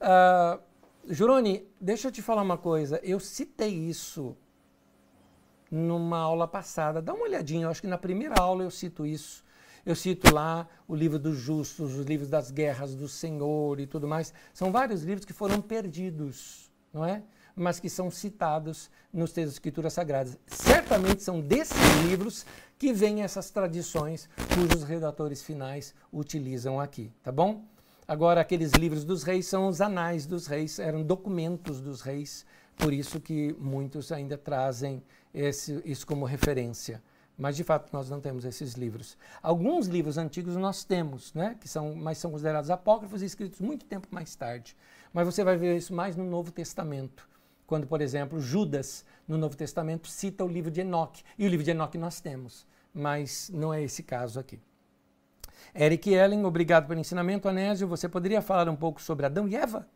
Uh, 0.00 0.60
Juroni, 1.08 1.66
deixa 1.80 2.08
eu 2.08 2.12
te 2.12 2.22
falar 2.22 2.42
uma 2.42 2.56
coisa. 2.56 3.00
Eu 3.02 3.18
citei 3.18 3.74
isso 3.74 4.36
numa 5.70 6.18
aula 6.18 6.46
passada. 6.46 7.02
Dá 7.02 7.12
uma 7.12 7.24
olhadinha, 7.24 7.64
eu 7.64 7.70
acho 7.70 7.80
que 7.80 7.88
na 7.88 7.98
primeira 7.98 8.36
aula 8.38 8.62
eu 8.62 8.70
cito 8.70 9.04
isso. 9.04 9.44
Eu 9.84 9.94
cito 9.94 10.32
lá 10.32 10.66
o 10.88 10.94
livro 10.94 11.18
dos 11.18 11.36
justos, 11.36 11.94
os 11.94 12.06
livros 12.06 12.28
das 12.28 12.50
guerras 12.50 12.94
do 12.94 13.08
Senhor 13.08 13.80
e 13.80 13.86
tudo 13.86 14.08
mais. 14.08 14.32
São 14.52 14.72
vários 14.72 15.02
livros 15.02 15.26
que 15.26 15.32
foram 15.32 15.60
perdidos, 15.60 16.63
não 16.94 17.04
é? 17.04 17.22
mas 17.56 17.78
que 17.78 17.88
são 17.88 18.10
citados 18.10 18.90
nos 19.12 19.32
textos 19.32 19.52
das 19.52 19.54
Escrituras 19.54 19.92
Sagradas. 19.92 20.38
Certamente 20.46 21.22
são 21.22 21.40
desses 21.40 21.76
livros 22.04 22.44
que 22.78 22.92
vêm 22.92 23.22
essas 23.22 23.50
tradições 23.50 24.28
cujos 24.54 24.82
redatores 24.82 25.42
finais 25.42 25.94
utilizam 26.12 26.80
aqui, 26.80 27.12
tá 27.22 27.30
bom? 27.30 27.64
Agora, 28.06 28.40
aqueles 28.40 28.72
livros 28.72 29.04
dos 29.04 29.22
reis 29.22 29.46
são 29.46 29.68
os 29.68 29.80
anais 29.80 30.26
dos 30.26 30.46
reis, 30.46 30.78
eram 30.78 31.02
documentos 31.02 31.80
dos 31.80 32.02
reis, 32.02 32.44
por 32.76 32.92
isso 32.92 33.20
que 33.20 33.54
muitos 33.58 34.12
ainda 34.12 34.36
trazem 34.36 35.02
esse, 35.32 35.80
isso 35.84 36.06
como 36.06 36.26
referência. 36.26 37.02
Mas 37.36 37.56
de 37.56 37.64
fato 37.64 37.90
nós 37.92 38.10
não 38.10 38.20
temos 38.20 38.44
esses 38.44 38.74
livros. 38.74 39.16
Alguns 39.42 39.86
livros 39.86 40.18
antigos 40.18 40.54
nós 40.54 40.84
temos, 40.84 41.32
né, 41.32 41.56
que 41.60 41.66
são, 41.66 41.94
mas 41.94 42.18
são 42.18 42.30
considerados 42.30 42.70
apócrifos 42.70 43.22
e 43.22 43.24
escritos 43.24 43.60
muito 43.60 43.86
tempo 43.86 44.06
mais 44.10 44.36
tarde. 44.36 44.76
Mas 45.14 45.24
você 45.24 45.42
vai 45.42 45.56
ver 45.56 45.74
isso 45.76 45.94
mais 45.94 46.14
no 46.16 46.24
Novo 46.24 46.52
Testamento 46.52 47.26
quando, 47.66 47.86
por 47.86 48.00
exemplo, 48.00 48.40
Judas, 48.40 49.04
no 49.26 49.38
Novo 49.38 49.56
Testamento, 49.56 50.08
cita 50.08 50.44
o 50.44 50.48
livro 50.48 50.70
de 50.70 50.82
Enoque. 50.82 51.22
E 51.38 51.46
o 51.46 51.48
livro 51.48 51.64
de 51.64 51.70
Enoque 51.70 51.96
nós 51.96 52.20
temos, 52.20 52.66
mas 52.92 53.50
não 53.52 53.72
é 53.72 53.82
esse 53.82 54.02
caso 54.02 54.38
aqui. 54.38 54.60
Eric 55.74 56.12
Ellen, 56.12 56.44
obrigado 56.44 56.86
pelo 56.86 57.00
ensinamento. 57.00 57.48
Anésio, 57.48 57.88
você 57.88 58.08
poderia 58.08 58.42
falar 58.42 58.68
um 58.68 58.76
pouco 58.76 59.00
sobre 59.00 59.26
Adão 59.26 59.48
e 59.48 59.56
Eva? 59.56 59.88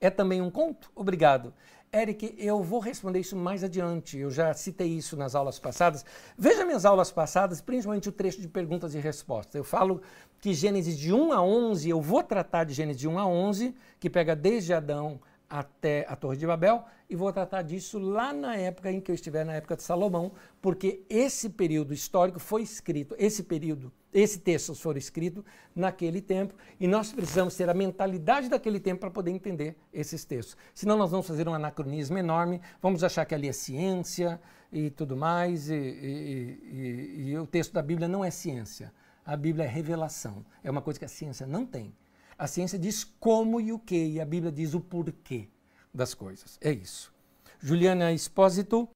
É 0.00 0.08
também 0.08 0.40
um 0.40 0.50
conto? 0.50 0.90
Obrigado. 0.94 1.52
Eric, 1.92 2.36
eu 2.38 2.62
vou 2.62 2.78
responder 2.78 3.18
isso 3.18 3.34
mais 3.34 3.64
adiante. 3.64 4.16
Eu 4.16 4.30
já 4.30 4.54
citei 4.54 4.86
isso 4.86 5.16
nas 5.16 5.34
aulas 5.34 5.58
passadas. 5.58 6.04
Veja 6.38 6.64
minhas 6.64 6.84
aulas 6.84 7.10
passadas, 7.10 7.60
principalmente 7.60 8.08
o 8.08 8.12
trecho 8.12 8.40
de 8.40 8.46
perguntas 8.46 8.94
e 8.94 9.00
respostas. 9.00 9.56
Eu 9.56 9.64
falo 9.64 10.00
que 10.40 10.54
Gênesis 10.54 10.96
de 10.96 11.12
1 11.12 11.32
a 11.32 11.42
11, 11.42 11.90
eu 11.90 12.00
vou 12.00 12.22
tratar 12.22 12.62
de 12.62 12.74
Gênesis 12.74 13.00
de 13.00 13.08
1 13.08 13.18
a 13.18 13.26
11, 13.26 13.74
que 13.98 14.08
pega 14.08 14.36
desde 14.36 14.72
Adão 14.72 15.20
até 15.50 16.06
a 16.08 16.14
Torre 16.14 16.36
de 16.36 16.46
Babel 16.46 16.84
e 17.08 17.16
vou 17.16 17.32
tratar 17.32 17.62
disso 17.62 17.98
lá 17.98 18.32
na 18.32 18.54
época 18.54 18.90
em 18.92 19.00
que 19.00 19.10
eu 19.10 19.14
estiver 19.16 19.44
na 19.44 19.54
época 19.54 19.74
de 19.74 19.82
Salomão, 19.82 20.30
porque 20.62 21.02
esse 21.10 21.50
período 21.50 21.92
histórico 21.92 22.38
foi 22.38 22.62
escrito, 22.62 23.16
esse 23.18 23.42
período, 23.42 23.92
esse 24.14 24.38
texto 24.38 24.76
foi 24.76 24.96
escrito 24.96 25.44
naquele 25.74 26.22
tempo 26.22 26.54
e 26.78 26.86
nós 26.86 27.12
precisamos 27.12 27.56
ter 27.56 27.68
a 27.68 27.74
mentalidade 27.74 28.48
daquele 28.48 28.78
tempo 28.78 29.00
para 29.00 29.10
poder 29.10 29.32
entender 29.32 29.76
esses 29.92 30.24
textos. 30.24 30.56
Senão 30.72 30.96
nós 30.96 31.10
vamos 31.10 31.26
fazer 31.26 31.48
um 31.48 31.54
anacronismo 31.54 32.16
enorme, 32.16 32.60
vamos 32.80 33.02
achar 33.02 33.24
que 33.24 33.34
ali 33.34 33.48
é 33.48 33.52
ciência 33.52 34.40
e 34.72 34.88
tudo 34.88 35.16
mais 35.16 35.68
e, 35.68 35.74
e, 35.74 36.60
e, 36.72 37.30
e 37.30 37.38
o 37.38 37.46
texto 37.46 37.72
da 37.72 37.82
Bíblia 37.82 38.06
não 38.06 38.24
é 38.24 38.30
ciência. 38.30 38.92
A 39.26 39.36
Bíblia 39.36 39.64
é 39.64 39.68
revelação, 39.68 40.46
é 40.62 40.70
uma 40.70 40.80
coisa 40.80 40.98
que 40.98 41.04
a 41.04 41.08
ciência 41.08 41.44
não 41.44 41.66
tem. 41.66 41.92
A 42.40 42.46
ciência 42.46 42.78
diz 42.78 43.04
como 43.04 43.60
e 43.60 43.70
o 43.70 43.78
que, 43.78 44.02
e 44.02 44.18
a 44.18 44.24
Bíblia 44.24 44.50
diz 44.50 44.72
o 44.72 44.80
porquê 44.80 45.50
das 45.92 46.14
coisas. 46.14 46.58
É 46.62 46.72
isso. 46.72 47.12
Juliana 47.58 48.14
Espósito, 48.14 48.88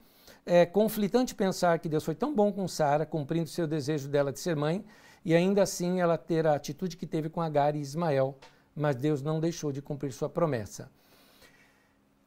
é 0.46 0.64
conflitante 0.64 1.34
pensar 1.34 1.78
que 1.78 1.86
Deus 1.86 2.02
foi 2.02 2.14
tão 2.14 2.34
bom 2.34 2.50
com 2.50 2.66
Sara, 2.66 3.04
cumprindo 3.04 3.50
seu 3.50 3.66
desejo 3.66 4.08
dela 4.08 4.32
de 4.32 4.40
ser 4.40 4.56
mãe, 4.56 4.82
e 5.22 5.34
ainda 5.34 5.62
assim 5.62 6.00
ela 6.00 6.16
ter 6.16 6.46
a 6.46 6.54
atitude 6.54 6.96
que 6.96 7.06
teve 7.06 7.28
com 7.28 7.42
Agar 7.42 7.76
e 7.76 7.80
Ismael, 7.80 8.38
mas 8.74 8.96
Deus 8.96 9.20
não 9.20 9.38
deixou 9.38 9.70
de 9.70 9.82
cumprir 9.82 10.14
sua 10.14 10.30
promessa. 10.30 10.90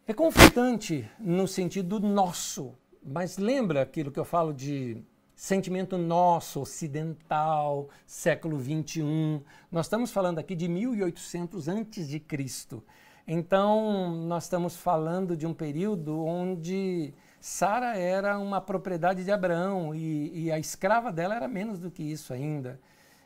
É 0.06 0.14
conflitante 0.14 1.10
no 1.18 1.48
sentido 1.48 2.00
nosso, 2.00 2.76
mas 3.04 3.40
lembra 3.40 3.82
aquilo 3.82 4.12
que 4.12 4.20
eu 4.20 4.26
falo 4.26 4.54
de 4.54 5.04
sentimento 5.38 6.00
nosso, 6.00 6.60
ocidental, 6.62 7.90
século 8.08 8.58
21. 8.58 9.40
Nós 9.72 9.86
estamos 9.86 10.10
falando 10.10 10.40
aqui 10.40 10.56
de 10.56 10.68
1800 10.68 11.68
antes 11.68 12.10
de 12.10 12.20
Cristo. 12.20 12.84
Então, 13.28 14.10
nós 14.26 14.46
estamos 14.46 14.76
falando 14.76 15.38
de 15.38 15.46
um 15.46 15.54
período 15.54 16.26
onde 16.26 17.14
Sara 17.40 17.96
era 17.96 18.40
uma 18.40 18.60
propriedade 18.60 19.24
de 19.24 19.32
Abraão 19.32 19.94
e, 19.94 20.46
e, 20.46 20.52
a 20.52 20.58
escrava 20.58 21.12
dela 21.12 21.36
era 21.36 21.48
menos 21.48 21.78
do 21.78 21.92
que 21.92 22.02
isso 22.02 22.34
ainda. 22.34 22.80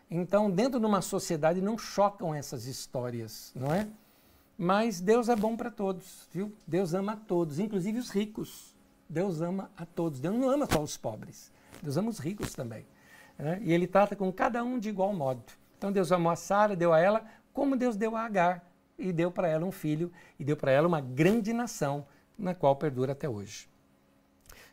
Então, 0.09 0.51
dentro 0.51 0.81
de 0.81 0.85
uma 0.85 1.01
sociedade 1.01 1.61
não 1.61 1.77
chocam 1.77 2.35
essas 2.35 2.65
histórias, 2.65 3.53
não 3.55 3.73
é? 3.73 3.88
Mas 4.57 4.99
Deus 4.99 5.29
é 5.29 5.35
bom 5.35 5.55
para 5.55 5.71
todos, 5.71 6.27
viu? 6.33 6.51
Deus 6.67 6.93
ama 6.93 7.13
a 7.13 7.15
todos, 7.15 7.57
inclusive 7.57 7.99
os 7.99 8.09
ricos. 8.09 8.75
Deus 9.07 9.39
ama 9.39 9.71
a 9.77 9.85
todos. 9.85 10.19
Deus 10.19 10.35
não 10.35 10.49
ama 10.49 10.67
só 10.69 10.81
os 10.81 10.97
pobres. 10.97 11.51
Deus 11.81 11.97
ama 11.97 12.09
os 12.09 12.19
ricos 12.19 12.53
também. 12.53 12.85
Né? 13.37 13.59
E 13.61 13.73
ele 13.73 13.87
trata 13.87 14.15
com 14.15 14.31
cada 14.31 14.63
um 14.63 14.79
de 14.79 14.89
igual 14.89 15.13
modo. 15.13 15.43
Então 15.77 15.91
Deus 15.91 16.11
amou 16.11 16.31
a 16.31 16.35
Sara, 16.35 16.75
deu 16.75 16.93
a 16.93 16.99
ela, 16.99 17.25
como 17.53 17.75
Deus 17.75 17.95
deu 17.95 18.15
a 18.15 18.25
Agar, 18.25 18.63
e 18.97 19.11
deu 19.11 19.31
para 19.31 19.47
ela 19.47 19.65
um 19.65 19.71
filho, 19.71 20.11
e 20.37 20.43
deu 20.43 20.55
para 20.55 20.71
ela 20.71 20.87
uma 20.87 21.01
grande 21.01 21.53
nação, 21.53 22.05
na 22.37 22.53
qual 22.53 22.75
perdura 22.75 23.13
até 23.13 23.27
hoje. 23.27 23.69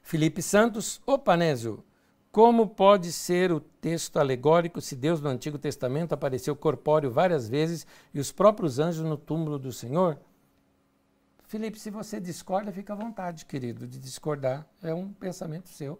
Felipe 0.02 0.43
Santos, 0.43 1.01
opa, 1.06 1.36
Nésio, 1.36 1.85
como 2.30 2.68
pode 2.68 3.10
ser 3.12 3.51
o 3.51 3.60
texto 3.60 4.18
alegórico 4.18 4.80
se 4.80 4.94
Deus 4.94 5.20
no 5.20 5.28
Antigo 5.28 5.59
Testamento 5.59 6.12
apareceu 6.12 6.55
corpóreo 6.55 7.10
várias 7.10 7.48
vezes 7.48 7.86
e 8.12 8.20
os 8.20 8.30
próprios 8.30 8.78
anjos 8.78 9.05
no 9.05 9.16
túmulo 9.16 9.59
do 9.59 9.72
Senhor? 9.72 10.18
Felipe, 11.47 11.78
se 11.78 11.90
você 11.90 12.20
discorda, 12.20 12.70
fica 12.70 12.93
à 12.93 12.97
vontade, 12.97 13.47
querido, 13.47 13.86
de 13.86 13.98
discordar. 13.98 14.66
É 14.82 14.93
um 14.93 15.10
pensamento 15.10 15.70
seu. 15.70 15.98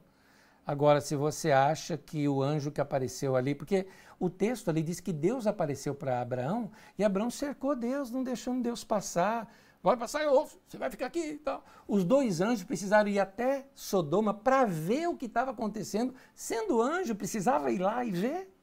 Agora, 0.69 1.01
se 1.01 1.17
você 1.17 1.51
acha 1.51 1.97
que 1.97 2.29
o 2.29 2.43
anjo 2.43 2.71
que 2.71 2.79
apareceu 2.79 3.35
ali, 3.35 3.55
porque 3.55 3.87
o 4.21 4.29
texto 4.29 4.69
ali 4.69 4.83
diz 4.83 5.01
que 5.01 5.15
Deus 5.15 5.47
apareceu 5.47 5.95
para 5.95 6.21
Abraão 6.21 6.71
e 6.99 7.03
Abraão 7.03 7.31
cercou 7.31 7.75
Deus, 7.75 8.11
não 8.11 8.23
deixando 8.23 8.63
Deus 8.63 8.85
passar. 8.85 9.51
Vai 9.83 9.97
passar 9.97 10.23
eu 10.25 10.47
você 10.67 10.77
vai 10.77 10.91
ficar 10.91 11.07
aqui 11.07 11.21
e 11.21 11.39
tal. 11.39 11.65
Os 11.87 12.05
dois 12.05 12.43
anjos 12.43 12.65
precisaram 12.65 13.09
ir 13.09 13.19
até 13.19 13.67
Sodoma 13.75 14.35
para 14.35 14.67
ver 14.67 15.09
o 15.09 15.17
que 15.17 15.25
estava 15.25 15.53
acontecendo. 15.53 16.15
Sendo 16.35 16.83
anjo, 16.83 17.15
precisava 17.15 17.73
ir 17.73 17.79
lá 17.79 18.05
e 18.05 18.11
ver. 18.11 18.55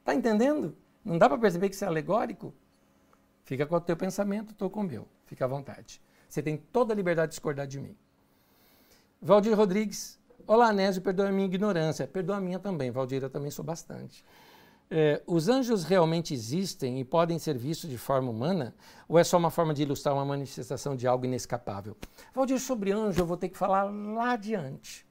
Está 0.00 0.14
entendendo? 0.14 0.76
Não 1.02 1.16
dá 1.16 1.30
para 1.30 1.38
perceber 1.38 1.70
que 1.70 1.76
isso 1.76 1.84
é 1.86 1.88
alegórico? 1.88 2.52
Fica 3.42 3.64
com 3.64 3.74
o 3.74 3.80
teu 3.80 3.96
pensamento, 3.96 4.50
estou 4.50 4.68
com 4.68 4.80
o 4.80 4.84
meu. 4.84 5.08
Fica 5.24 5.46
à 5.46 5.48
vontade. 5.48 6.02
Você 6.28 6.42
tem 6.42 6.58
toda 6.58 6.92
a 6.92 6.96
liberdade 6.96 7.30
de 7.30 7.36
discordar 7.36 7.66
de 7.66 7.80
mim. 7.80 7.96
Valdir 9.22 9.56
Rodrigues. 9.56 10.19
Olá, 10.52 10.72
Nésio, 10.72 11.00
perdoa 11.00 11.28
a 11.28 11.30
minha 11.30 11.46
ignorância. 11.46 12.08
Perdoa 12.08 12.38
a 12.38 12.40
minha 12.40 12.58
também, 12.58 12.90
Valdir, 12.90 13.22
eu 13.22 13.30
também 13.30 13.52
sou 13.52 13.64
bastante. 13.64 14.24
É, 14.90 15.22
os 15.24 15.48
anjos 15.48 15.84
realmente 15.84 16.34
existem 16.34 16.98
e 16.98 17.04
podem 17.04 17.38
ser 17.38 17.56
vistos 17.56 17.88
de 17.88 17.96
forma 17.96 18.32
humana? 18.32 18.74
Ou 19.08 19.16
é 19.16 19.22
só 19.22 19.38
uma 19.38 19.52
forma 19.52 19.72
de 19.72 19.82
ilustrar 19.82 20.12
uma 20.12 20.24
manifestação 20.24 20.96
de 20.96 21.06
algo 21.06 21.24
inescapável? 21.24 21.96
Valdir, 22.34 22.58
sobre 22.58 22.90
anjo 22.90 23.20
eu 23.20 23.26
vou 23.26 23.36
ter 23.36 23.48
que 23.48 23.56
falar 23.56 23.84
lá 23.84 24.32
adiante. 24.32 25.06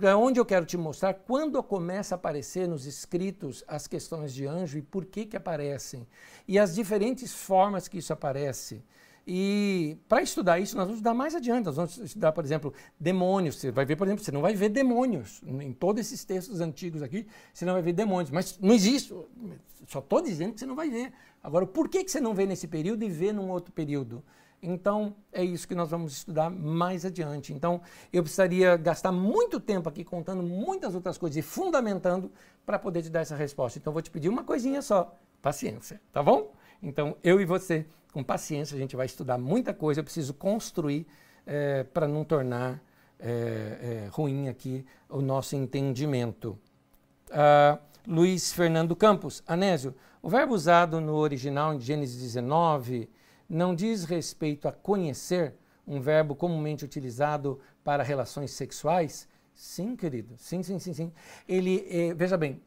É 0.00 0.14
onde 0.14 0.40
eu 0.40 0.46
quero 0.46 0.64
te 0.64 0.78
mostrar 0.78 1.12
quando 1.12 1.62
começa 1.62 2.14
a 2.14 2.16
aparecer 2.16 2.66
nos 2.66 2.86
escritos 2.86 3.62
as 3.68 3.86
questões 3.86 4.32
de 4.32 4.46
anjo 4.46 4.78
e 4.78 4.82
por 4.82 5.04
que 5.04 5.26
que 5.26 5.36
aparecem. 5.36 6.08
E 6.48 6.58
as 6.58 6.74
diferentes 6.74 7.34
formas 7.34 7.86
que 7.86 7.98
isso 7.98 8.14
aparece. 8.14 8.82
E 9.26 9.96
para 10.08 10.22
estudar 10.22 10.58
isso, 10.58 10.76
nós 10.76 10.86
vamos 10.86 10.98
estudar 10.98 11.14
mais 11.14 11.34
adiante. 11.34 11.66
Nós 11.66 11.76
vamos 11.76 11.98
estudar, 11.98 12.32
por 12.32 12.44
exemplo, 12.44 12.72
demônios. 12.98 13.56
Você 13.56 13.70
vai 13.70 13.84
ver, 13.84 13.96
por 13.96 14.06
exemplo, 14.06 14.24
você 14.24 14.32
não 14.32 14.40
vai 14.40 14.54
ver 14.54 14.68
demônios. 14.68 15.40
Em 15.46 15.72
todos 15.72 16.00
esses 16.00 16.24
textos 16.24 16.60
antigos 16.60 17.02
aqui, 17.02 17.26
você 17.52 17.64
não 17.64 17.74
vai 17.74 17.82
ver 17.82 17.92
demônios. 17.92 18.30
Mas 18.30 18.58
não 18.58 18.74
existe. 18.74 19.14
Só 19.86 19.98
estou 19.98 20.20
dizendo 20.20 20.54
que 20.54 20.60
você 20.60 20.66
não 20.66 20.76
vai 20.76 20.90
ver. 20.90 21.12
Agora, 21.42 21.66
por 21.66 21.88
que, 21.88 22.04
que 22.04 22.10
você 22.10 22.20
não 22.20 22.34
vê 22.34 22.46
nesse 22.46 22.66
período 22.66 23.04
e 23.04 23.08
vê 23.08 23.32
num 23.32 23.50
outro 23.50 23.72
período? 23.72 24.22
Então, 24.62 25.16
é 25.32 25.42
isso 25.42 25.66
que 25.66 25.74
nós 25.74 25.90
vamos 25.90 26.12
estudar 26.12 26.50
mais 26.50 27.04
adiante. 27.04 27.52
Então, 27.52 27.80
eu 28.12 28.22
precisaria 28.22 28.76
gastar 28.76 29.10
muito 29.10 29.58
tempo 29.58 29.88
aqui 29.88 30.04
contando 30.04 30.42
muitas 30.42 30.94
outras 30.94 31.16
coisas 31.16 31.38
e 31.38 31.42
fundamentando 31.42 32.30
para 32.66 32.78
poder 32.78 33.02
te 33.02 33.08
dar 33.08 33.20
essa 33.20 33.34
resposta. 33.34 33.78
Então, 33.78 33.92
vou 33.92 34.02
te 34.02 34.10
pedir 34.10 34.28
uma 34.28 34.44
coisinha 34.44 34.82
só: 34.82 35.16
paciência, 35.40 36.00
tá 36.12 36.22
bom? 36.22 36.52
Então, 36.82 37.16
eu 37.22 37.40
e 37.40 37.44
você 37.44 37.86
com 38.12 38.22
paciência, 38.22 38.76
a 38.76 38.78
gente 38.78 38.96
vai 38.96 39.06
estudar 39.06 39.38
muita 39.38 39.72
coisa. 39.72 40.00
Eu 40.00 40.04
preciso 40.04 40.34
construir 40.34 41.06
é, 41.46 41.84
para 41.84 42.08
não 42.08 42.24
tornar 42.24 42.82
é, 43.18 43.28
é, 43.28 44.08
ruim 44.10 44.48
aqui 44.48 44.84
o 45.08 45.20
nosso 45.20 45.54
entendimento. 45.54 46.58
Uh, 47.28 47.78
Luiz 48.06 48.52
Fernando 48.52 48.96
Campos, 48.96 49.42
Anésio, 49.46 49.94
o 50.22 50.28
verbo 50.28 50.54
usado 50.54 51.00
no 51.00 51.14
original 51.14 51.74
em 51.74 51.80
Gênesis 51.80 52.20
19 52.20 53.08
não 53.48 53.74
diz 53.74 54.04
respeito 54.04 54.66
a 54.68 54.72
conhecer, 54.72 55.54
um 55.86 56.00
verbo 56.00 56.34
comumente 56.34 56.84
utilizado 56.84 57.60
para 57.84 58.02
relações 58.02 58.52
sexuais? 58.52 59.28
Sim, 59.54 59.96
querido. 59.96 60.34
Sim, 60.38 60.62
sim, 60.62 60.78
sim, 60.78 60.94
sim. 60.94 61.12
Ele, 61.48 61.84
eh, 61.88 62.14
veja 62.14 62.36
bem, 62.36 62.60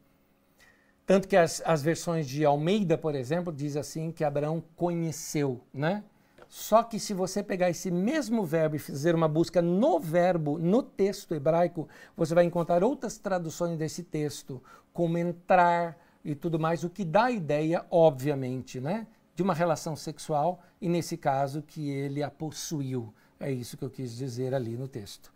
tanto 1.06 1.28
que 1.28 1.36
as, 1.36 1.62
as 1.66 1.82
versões 1.82 2.28
de 2.28 2.46
Almeida, 2.46 2.98
por 2.98 3.14
exemplo, 3.16 3.52
diz 3.52 3.76
assim 3.76 4.12
que 4.12 4.24
Abraão 4.24 4.64
conheceu, 4.76 5.62
né? 5.74 6.04
Só 6.48 6.84
que 6.84 7.00
se 7.00 7.14
você 7.14 7.42
pegar 7.42 7.70
esse 7.70 7.90
mesmo 7.90 8.46
verbo 8.46 8.76
e 8.76 8.80
fazer 8.80 9.16
uma 9.16 9.28
busca 9.28 9.62
no 9.62 10.00
verbo, 10.00 10.60
no 10.60 10.84
texto 10.84 11.34
hebraico, 11.34 11.90
você 12.16 12.36
vai 12.36 12.46
encontrar 12.46 12.84
outras 12.84 13.18
traduções 13.18 13.78
desse 13.78 14.04
texto, 14.04 14.62
como 14.94 15.18
entrar 15.18 15.98
e 16.24 16.36
tudo 16.36 16.60
mais, 16.60 16.84
o 16.84 16.90
que 16.90 17.04
dá 17.04 17.26
a 17.26 17.32
ideia, 17.32 17.84
obviamente, 17.90 18.80
né, 18.80 19.08
de 19.36 19.42
uma 19.42 19.54
relação 19.54 19.96
sexual 19.96 20.62
e 20.80 20.88
nesse 20.88 21.18
caso 21.18 21.64
que 21.64 21.90
ele 21.90 22.22
a 22.22 22.30
possuiu. 22.30 23.12
É 23.40 23.52
isso 23.52 23.76
que 23.76 23.84
eu 23.84 23.90
quis 23.90 24.16
dizer 24.16 24.54
ali 24.54 24.78
no 24.78 24.88
texto 24.88 25.34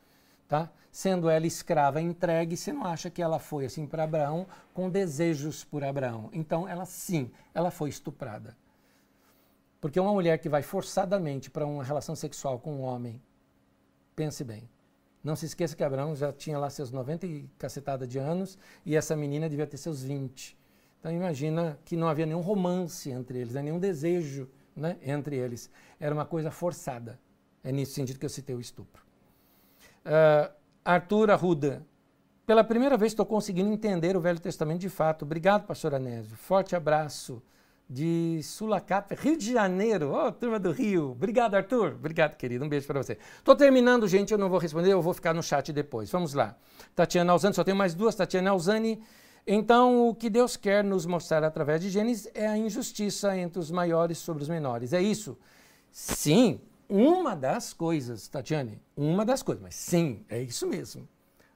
tá? 0.47 0.71
Sendo 0.91 1.29
ela 1.29 1.45
escrava 1.45 2.01
entregue, 2.01 2.57
você 2.57 2.73
não 2.73 2.85
acha 2.85 3.09
que 3.09 3.21
ela 3.21 3.37
foi 3.37 3.65
assim 3.65 3.85
para 3.85 4.03
Abraão 4.03 4.47
com 4.73 4.89
desejos 4.89 5.63
por 5.63 5.83
Abraão. 5.83 6.29
Então, 6.33 6.67
ela 6.67 6.85
sim, 6.85 7.29
ela 7.53 7.69
foi 7.69 7.89
estuprada. 7.89 8.57
Porque 9.79 9.99
uma 9.99 10.11
mulher 10.11 10.39
que 10.39 10.49
vai 10.49 10.63
forçadamente 10.63 11.51
para 11.51 11.65
uma 11.65 11.83
relação 11.83 12.15
sexual 12.15 12.59
com 12.59 12.77
um 12.77 12.81
homem, 12.81 13.21
pense 14.15 14.43
bem. 14.43 14.67
Não 15.23 15.35
se 15.35 15.45
esqueça 15.45 15.75
que 15.75 15.83
Abraão 15.83 16.15
já 16.15 16.31
tinha 16.31 16.57
lá 16.57 16.69
seus 16.69 16.89
90 16.89 17.25
e 17.25 17.49
cacetada 17.59 18.07
de 18.07 18.17
anos 18.17 18.57
e 18.85 18.95
essa 18.95 19.15
menina 19.15 19.49
devia 19.49 19.67
ter 19.67 19.77
seus 19.77 20.01
20. 20.01 20.57
Então 20.99 21.11
imagina 21.11 21.77
que 21.85 21.95
não 21.95 22.07
havia 22.07 22.25
nenhum 22.25 22.41
romance 22.41 23.11
entre 23.11 23.39
eles, 23.39 23.53
né? 23.53 23.61
nenhum 23.61 23.79
desejo 23.79 24.49
né? 24.75 24.97
entre 25.01 25.35
eles. 25.35 25.69
Era 25.99 26.13
uma 26.13 26.25
coisa 26.25 26.49
forçada. 26.49 27.19
É 27.63 27.71
nesse 27.71 27.93
sentido 27.93 28.19
que 28.19 28.25
eu 28.25 28.29
citei 28.29 28.55
o 28.55 28.61
estupro. 28.61 29.06
Uh, 30.07 30.51
Arthur 30.85 31.29
Arruda. 31.31 31.85
Pela 32.45 32.63
primeira 32.63 32.95
vez 32.95 33.11
estou 33.11 33.25
conseguindo 33.25 33.69
entender 33.69 34.15
o 34.15 34.21
Velho 34.21 34.39
Testamento 34.39 34.79
de 34.79 34.87
fato. 34.87 35.25
Obrigado, 35.25 35.67
pastor 35.67 35.93
Anésio. 35.93 36.37
Forte 36.37 36.77
abraço 36.77 37.43
de 37.89 38.41
Sulacap, 38.41 39.13
Rio 39.15 39.37
de 39.37 39.51
Janeiro. 39.51 40.11
Ô, 40.11 40.27
oh, 40.27 40.31
turma 40.31 40.57
do 40.57 40.71
Rio. 40.71 41.11
Obrigado, 41.11 41.55
Arthur. 41.55 41.93
Obrigado, 41.93 42.37
querido. 42.37 42.63
Um 42.63 42.69
beijo 42.69 42.87
para 42.87 43.03
você. 43.03 43.17
Estou 43.37 43.53
terminando, 43.53 44.07
gente. 44.07 44.31
Eu 44.31 44.37
não 44.37 44.49
vou 44.49 44.59
responder, 44.59 44.93
eu 44.93 45.01
vou 45.01 45.13
ficar 45.13 45.33
no 45.33 45.43
chat 45.43 45.73
depois. 45.73 46.09
Vamos 46.09 46.33
lá. 46.33 46.55
Tatiana 46.95 47.33
Alzani, 47.33 47.53
só 47.53 47.65
tenho 47.65 47.75
mais 47.75 47.93
duas. 47.93 48.15
Tatiana 48.15 48.51
Alzani. 48.51 49.01
Então, 49.45 50.09
o 50.09 50.15
que 50.15 50.29
Deus 50.29 50.57
quer 50.57 50.83
nos 50.83 51.05
mostrar 51.05 51.43
através 51.43 51.81
de 51.81 51.89
Gênesis 51.89 52.29
é 52.33 52.47
a 52.47 52.57
injustiça 52.57 53.37
entre 53.37 53.59
os 53.59 53.71
maiores 53.71 54.17
sobre 54.17 54.43
os 54.43 54.49
menores. 54.49 54.91
É 54.91 55.01
isso? 55.01 55.37
Sim, 55.89 56.59
uma 56.89 57.35
das 57.35 57.73
coisas, 57.73 58.27
Tatiane, 58.27 58.81
uma 58.95 59.25
das 59.25 59.43
coisas, 59.43 59.61
mas 59.61 59.75
sim, 59.75 60.25
é 60.29 60.41
isso 60.41 60.65
mesmo. 60.65 61.07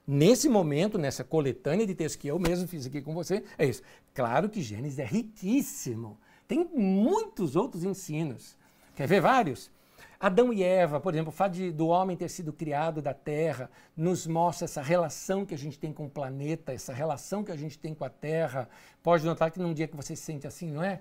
Nesse 0.06 0.50
momento, 0.50 0.98
nessa 0.98 1.24
coletânea 1.24 1.86
de 1.86 1.96
textos 1.96 2.22
que 2.22 2.28
eu 2.28 2.40
mesmo 2.40 2.68
fiz 2.68 2.86
aqui 2.86 3.02
com 3.02 3.14
você, 3.14 3.44
é 3.58 3.66
isso. 3.66 3.82
Claro 4.14 4.50
que 4.50 4.62
Gênesis 4.62 5.00
é 5.00 5.06
riquíssimo. 5.06 6.18
Tem 6.48 6.70
muitos 6.74 7.56
outros 7.56 7.84
ensinos. 7.84 8.58
Quer 8.96 9.08
ver 9.08 9.22
vários? 9.22 9.72
Adão 10.20 10.54
e 10.54 10.62
Eva, 10.62 11.00
por 11.00 11.14
exemplo, 11.14 11.30
o 11.30 11.36
fato 11.36 11.54
de, 11.54 11.72
do 11.72 11.88
homem 11.88 12.16
ter 12.16 12.30
sido 12.30 12.54
criado 12.54 13.02
da 13.02 13.14
terra, 13.14 13.72
nos 13.98 14.28
mostra 14.28 14.66
essa 14.66 14.82
relação 14.82 15.46
que 15.46 15.56
a 15.56 15.58
gente 15.58 15.80
tem 15.80 15.92
com 15.92 16.06
o 16.06 16.10
planeta, 16.10 16.74
essa 16.74 16.94
relação 16.94 17.44
que 17.44 17.52
a 17.52 17.56
gente 17.56 17.80
tem 17.80 17.96
com 17.96 18.06
a 18.06 18.10
terra. 18.10 18.70
Pode 19.02 19.26
notar 19.26 19.50
que 19.50 19.60
num 19.60 19.74
dia 19.74 19.88
que 19.88 19.96
você 19.96 20.16
se 20.16 20.22
sente 20.22 20.46
assim, 20.46 20.72
não 20.72 20.84
é? 20.84 21.00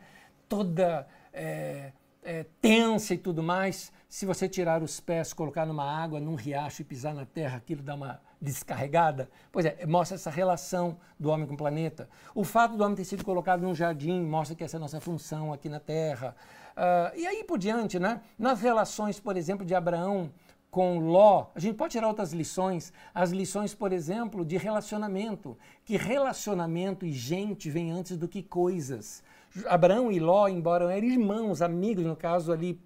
Toda 0.49 1.07
é, 1.33 1.93
é, 2.23 2.47
tensa 2.63 3.13
e 3.13 3.19
tudo 3.19 3.43
mais, 3.43 3.93
se 4.11 4.27
você 4.27 4.49
tirar 4.49 4.83
os 4.83 4.99
pés, 4.99 5.33
colocar 5.33 5.65
numa 5.65 5.85
água, 5.85 6.19
num 6.19 6.35
riacho 6.35 6.83
e 6.83 6.85
pisar 6.85 7.15
na 7.15 7.25
terra, 7.25 7.59
aquilo 7.59 7.81
dá 7.81 7.95
uma 7.95 8.21
descarregada? 8.43 9.31
Pois 9.53 9.65
é, 9.65 9.87
mostra 9.87 10.17
essa 10.17 10.29
relação 10.29 10.99
do 11.17 11.31
homem 11.31 11.47
com 11.47 11.55
o 11.55 11.57
planeta. 11.57 12.09
O 12.35 12.43
fato 12.43 12.77
do 12.77 12.83
homem 12.83 12.97
ter 12.97 13.05
sido 13.05 13.25
colocado 13.25 13.61
num 13.61 13.73
jardim 13.73 14.21
mostra 14.21 14.57
que 14.57 14.65
essa 14.65 14.77
é 14.77 14.79
a 14.79 14.81
nossa 14.81 15.01
função 15.01 15.53
aqui 15.53 15.69
na 15.69 15.79
terra. 15.79 16.35
Uh, 16.73 17.17
e 17.17 17.25
aí 17.25 17.45
por 17.45 17.57
diante, 17.57 18.01
né? 18.01 18.21
Nas 18.37 18.61
relações, 18.61 19.21
por 19.21 19.37
exemplo, 19.37 19.65
de 19.65 19.77
Abraão 19.77 20.33
com 20.73 20.99
Ló, 20.99 21.47
a 21.55 21.61
gente 21.61 21.77
pode 21.77 21.93
tirar 21.93 22.09
outras 22.09 22.33
lições, 22.33 22.93
as 23.15 23.31
lições, 23.31 23.77
por 23.77 23.93
exemplo, 23.93 24.45
de 24.45 24.57
relacionamento, 24.57 25.57
que 25.85 25.97
relacionamento 25.97 27.07
e 27.07 27.13
gente 27.13 27.71
vem 27.71 27.93
antes 27.93 28.17
do 28.17 28.27
que 28.27 28.43
coisas. 28.43 29.23
Abraão 29.69 30.11
e 30.11 30.19
Ló, 30.19 30.49
embora 30.49 30.93
eram 30.93 31.07
irmãos, 31.07 31.63
amigos, 31.63 32.05
no 32.05 32.17
caso 32.17 32.53
ali, 32.53 32.81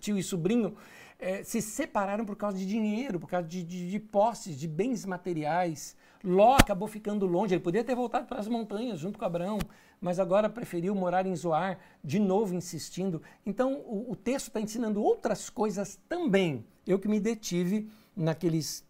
tio 0.00 0.18
e 0.18 0.22
sobrinho, 0.22 0.76
é, 1.18 1.42
se 1.42 1.62
separaram 1.62 2.24
por 2.24 2.36
causa 2.36 2.56
de 2.56 2.66
dinheiro, 2.66 3.18
por 3.18 3.28
causa 3.28 3.46
de, 3.46 3.62
de, 3.62 3.90
de, 3.90 3.98
posses, 4.00 4.58
de 4.58 4.68
bens 4.68 5.04
materiais. 5.04 5.96
Ló 6.22 6.56
acabou 6.56 6.88
ficando 6.88 7.26
longe, 7.26 7.54
ele 7.54 7.62
poderia 7.62 7.84
ter 7.84 7.94
voltado 7.94 8.26
para 8.26 8.40
as 8.40 8.48
montanhas 8.48 8.98
junto 8.98 9.18
com 9.18 9.24
Abraão, 9.24 9.58
mas 10.00 10.18
agora 10.18 10.48
preferiu 10.48 10.94
morar 10.94 11.26
em 11.26 11.34
Zoar, 11.34 11.78
de 12.02 12.18
novo 12.18 12.54
insistindo. 12.54 13.22
Então 13.44 13.74
o, 13.74 14.12
o 14.12 14.16
texto 14.16 14.48
está 14.48 14.60
ensinando 14.60 15.02
outras 15.02 15.48
coisas 15.48 15.98
também. 16.08 16.64
Eu 16.86 16.98
que 16.98 17.08
me 17.08 17.20
detive 17.20 17.90
naqueles 18.14 18.84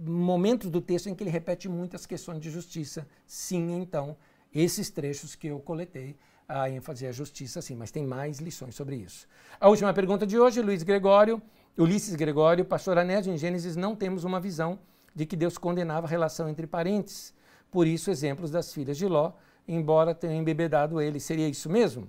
momentos 0.00 0.70
do 0.70 0.80
texto 0.80 1.08
em 1.08 1.14
que 1.14 1.22
ele 1.22 1.30
repete 1.30 1.68
muitas 1.68 2.06
questões 2.06 2.40
de 2.40 2.50
justiça. 2.50 3.06
Sim, 3.26 3.80
então, 3.80 4.16
esses 4.52 4.90
trechos 4.90 5.34
que 5.34 5.48
eu 5.48 5.58
coletei 5.58 6.16
a 6.48 6.70
ênfase 6.70 7.06
à 7.06 7.12
justiça, 7.12 7.60
sim, 7.60 7.76
mas 7.76 7.90
tem 7.90 8.06
mais 8.06 8.38
lições 8.38 8.74
sobre 8.74 8.96
isso. 8.96 9.28
A 9.60 9.68
última 9.68 9.92
pergunta 9.92 10.26
de 10.26 10.38
hoje, 10.38 10.62
Luiz 10.62 10.82
Gregório, 10.82 11.42
Ulisses 11.76 12.14
Gregório, 12.16 12.64
pastor 12.64 12.96
Anésio, 12.96 13.32
em 13.32 13.36
Gênesis 13.36 13.76
não 13.76 13.94
temos 13.94 14.24
uma 14.24 14.40
visão 14.40 14.78
de 15.14 15.26
que 15.26 15.36
Deus 15.36 15.58
condenava 15.58 16.06
a 16.06 16.10
relação 16.10 16.48
entre 16.48 16.66
parentes. 16.66 17.34
Por 17.70 17.86
isso, 17.86 18.10
exemplos 18.10 18.50
das 18.50 18.72
filhas 18.72 18.96
de 18.96 19.06
Ló, 19.06 19.32
embora 19.66 20.14
tenham 20.14 20.36
embebedado 20.36 21.00
ele. 21.00 21.20
Seria 21.20 21.46
isso 21.46 21.68
mesmo? 21.68 22.08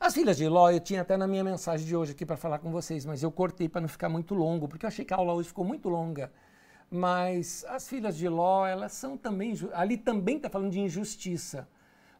As 0.00 0.14
filhas 0.14 0.36
de 0.36 0.48
Ló, 0.48 0.70
eu 0.70 0.80
tinha 0.80 1.02
até 1.02 1.16
na 1.16 1.26
minha 1.26 1.44
mensagem 1.44 1.86
de 1.86 1.94
hoje 1.94 2.12
aqui 2.12 2.24
para 2.24 2.36
falar 2.36 2.58
com 2.58 2.70
vocês, 2.70 3.04
mas 3.04 3.22
eu 3.22 3.30
cortei 3.30 3.68
para 3.68 3.82
não 3.82 3.88
ficar 3.88 4.08
muito 4.08 4.34
longo, 4.34 4.66
porque 4.66 4.86
eu 4.86 4.88
achei 4.88 5.04
que 5.04 5.12
a 5.12 5.16
aula 5.16 5.34
hoje 5.34 5.48
ficou 5.48 5.64
muito 5.64 5.88
longa. 5.88 6.32
Mas 6.90 7.64
as 7.68 7.88
filhas 7.88 8.16
de 8.16 8.28
Ló, 8.28 8.66
elas 8.66 8.92
são 8.92 9.16
também. 9.16 9.54
Ali 9.74 9.96
também 9.96 10.36
está 10.36 10.48
falando 10.48 10.70
de 10.70 10.80
injustiça, 10.80 11.68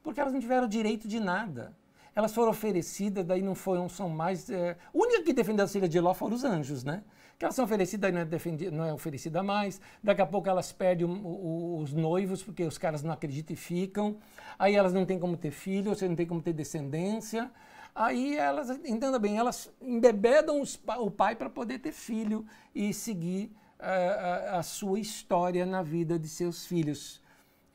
porque 0.06 0.20
elas 0.20 0.32
não 0.32 0.38
tiveram 0.38 0.68
direito 0.68 1.08
de 1.08 1.18
nada. 1.18 1.76
Elas 2.14 2.32
foram 2.32 2.52
oferecidas, 2.52 3.26
daí 3.26 3.42
não 3.42 3.56
foram, 3.56 3.88
são 3.88 4.08
mais. 4.08 4.48
É, 4.48 4.76
o 4.92 5.02
único 5.02 5.24
que 5.24 5.32
defendeu 5.32 5.64
as 5.64 5.72
filhas 5.72 5.90
de 5.90 5.98
Ló 5.98 6.14
foram 6.14 6.36
os 6.36 6.44
anjos, 6.44 6.84
né? 6.84 7.02
Que 7.36 7.44
elas 7.44 7.56
são 7.56 7.64
oferecidas, 7.64 8.14
não 8.14 8.20
é, 8.20 8.24
defendi, 8.24 8.70
não 8.70 8.84
é 8.84 8.94
oferecida 8.94 9.42
mais. 9.42 9.80
Daqui 10.00 10.22
a 10.22 10.26
pouco 10.26 10.48
elas 10.48 10.70
perdem 10.70 11.04
o, 11.04 11.10
o, 11.10 11.78
os 11.78 11.92
noivos, 11.92 12.40
porque 12.40 12.62
os 12.62 12.78
caras 12.78 13.02
não 13.02 13.12
acreditam 13.12 13.52
e 13.52 13.56
ficam. 13.56 14.16
Aí 14.56 14.76
elas 14.76 14.92
não 14.92 15.04
têm 15.04 15.18
como 15.18 15.36
ter 15.36 15.50
filho, 15.50 15.92
você 15.92 16.06
não 16.06 16.14
tem 16.14 16.24
como 16.24 16.40
ter 16.40 16.52
descendência. 16.52 17.50
Aí 17.92 18.36
elas, 18.36 18.70
entenda 18.84 19.18
bem, 19.18 19.36
elas 19.36 19.72
embebedam 19.82 20.60
os, 20.60 20.80
o 21.00 21.10
pai 21.10 21.34
para 21.34 21.50
poder 21.50 21.80
ter 21.80 21.90
filho 21.90 22.46
e 22.72 22.94
seguir 22.94 23.50
a, 23.76 23.90
eh, 23.90 24.50
a, 24.52 24.58
a, 24.60 24.62
sua 24.62 25.00
história 25.00 25.66
na 25.66 25.82
vida 25.82 26.16
de 26.16 26.28
seus 26.28 26.64
filhos. 26.64 27.25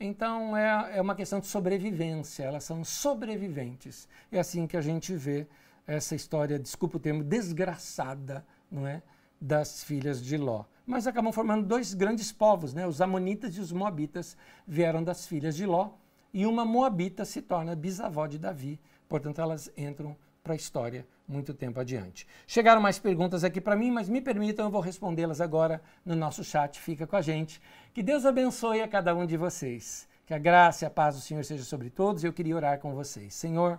Então 0.04 0.56
é, 0.56 0.96
é 0.96 1.00
uma 1.00 1.14
questão 1.14 1.38
de 1.38 1.46
sobrevivência, 1.46 2.44
elas 2.44 2.64
são 2.64 2.84
sobreviventes. 2.84 4.08
É 4.30 4.38
assim 4.38 4.66
que 4.66 4.76
a 4.76 4.80
gente 4.80 5.14
vê 5.14 5.46
essa 5.86 6.14
história, 6.14 6.58
desculpa 6.58 6.96
o 6.96 7.00
termo, 7.00 7.22
desgraçada, 7.22 8.44
não 8.70 8.86
é? 8.86 9.02
Das 9.40 9.84
filhas 9.84 10.22
de 10.22 10.36
Ló. 10.36 10.64
Mas 10.84 11.06
acabam 11.06 11.32
formando 11.32 11.66
dois 11.66 11.94
grandes 11.94 12.32
povos, 12.32 12.74
né? 12.74 12.86
Os 12.86 13.00
Amonitas 13.00 13.56
e 13.56 13.60
os 13.60 13.72
Moabitas 13.72 14.36
vieram 14.66 15.02
das 15.04 15.26
filhas 15.26 15.54
de 15.56 15.66
Ló, 15.66 15.90
e 16.34 16.46
uma 16.46 16.64
Moabita 16.64 17.24
se 17.24 17.42
torna 17.42 17.76
bisavó 17.76 18.26
de 18.26 18.38
Davi 18.38 18.80
Portanto, 19.12 19.42
elas 19.42 19.70
entram 19.76 20.16
para 20.42 20.54
a 20.54 20.56
história 20.56 21.06
muito 21.28 21.52
tempo 21.52 21.78
adiante. 21.78 22.26
Chegaram 22.46 22.80
mais 22.80 22.98
perguntas 22.98 23.44
aqui 23.44 23.60
para 23.60 23.76
mim, 23.76 23.90
mas 23.90 24.08
me 24.08 24.22
permitam, 24.22 24.64
eu 24.64 24.70
vou 24.70 24.80
respondê-las 24.80 25.38
agora 25.38 25.82
no 26.02 26.16
nosso 26.16 26.42
chat. 26.42 26.80
Fica 26.80 27.06
com 27.06 27.14
a 27.14 27.20
gente. 27.20 27.60
Que 27.92 28.02
Deus 28.02 28.24
abençoe 28.24 28.80
a 28.80 28.88
cada 28.88 29.14
um 29.14 29.26
de 29.26 29.36
vocês. 29.36 30.08
Que 30.24 30.32
a 30.32 30.38
graça 30.38 30.84
e 30.84 30.86
a 30.86 30.90
paz 30.90 31.14
do 31.14 31.20
Senhor 31.20 31.44
seja 31.44 31.62
sobre 31.62 31.90
todos. 31.90 32.24
Eu 32.24 32.32
queria 32.32 32.56
orar 32.56 32.78
com 32.78 32.94
vocês. 32.94 33.34
Senhor, 33.34 33.78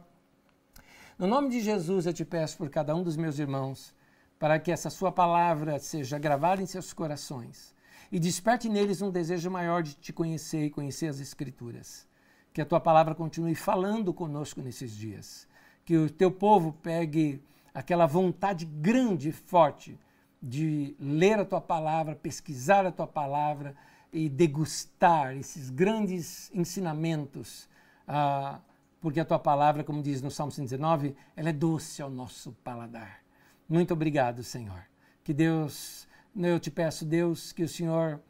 no 1.18 1.26
nome 1.26 1.50
de 1.50 1.62
Jesus 1.62 2.06
eu 2.06 2.14
te 2.14 2.24
peço 2.24 2.58
por 2.58 2.70
cada 2.70 2.96
um 2.96 3.02
dos 3.02 3.18
meus 3.18 3.40
irmãos, 3.40 3.96
para 4.38 4.60
que 4.60 4.72
essa 4.72 4.92
sua 4.92 5.12
palavra 5.12 5.80
seja 5.80 6.20
gravada 6.20 6.62
em 6.62 6.68
seus 6.68 6.94
corações 6.94 7.74
e 8.12 8.20
desperte 8.20 8.70
neles 8.70 9.02
um 9.02 9.10
desejo 9.10 9.50
maior 9.50 9.82
de 9.82 9.96
te 9.96 10.14
conhecer 10.14 10.66
e 10.66 10.70
conhecer 10.70 11.08
as 11.08 11.20
Escrituras 11.20 12.08
que 12.54 12.62
a 12.62 12.66
tua 12.66 12.80
palavra 12.80 13.16
continue 13.16 13.56
falando 13.56 14.14
conosco 14.14 14.62
nesses 14.62 14.96
dias. 14.96 15.48
Que 15.84 15.98
o 15.98 16.08
teu 16.08 16.32
povo 16.32 16.72
pegue 16.72 17.44
aquela 17.74 18.06
vontade 18.06 18.64
grande 18.64 19.30
e 19.30 19.32
forte 19.32 20.00
de 20.40 20.96
ler 21.00 21.40
a 21.40 21.46
tua 21.46 21.60
palavra, 21.60 22.16
pesquisar 22.16 22.86
a 22.86 22.92
tua 22.92 23.08
palavra 23.08 23.76
e 24.14 24.30
degustar 24.30 25.36
esses 25.36 25.70
grandes 25.70 26.50
ensinamentos. 26.54 27.68
Ah, 28.08 28.60
porque 29.02 29.20
a 29.20 29.26
tua 29.26 29.40
palavra, 29.40 29.84
como 29.84 30.02
diz 30.02 30.22
no 30.22 30.32
Salmo 30.32 30.52
119, 30.52 31.16
ela 31.36 31.50
é 31.50 31.54
doce 31.54 32.02
ao 32.02 32.10
nosso 32.10 32.54
paladar. 32.64 33.22
Muito 33.68 33.94
obrigado, 33.94 34.44
Senhor. 34.44 34.86
Que 35.24 35.34
Deus, 35.34 36.08
eu 36.36 36.60
te 36.60 36.72
peço, 36.72 37.04
Deus, 37.04 37.52
que 37.52 37.64
o 37.64 37.68
Senhor 37.68 38.22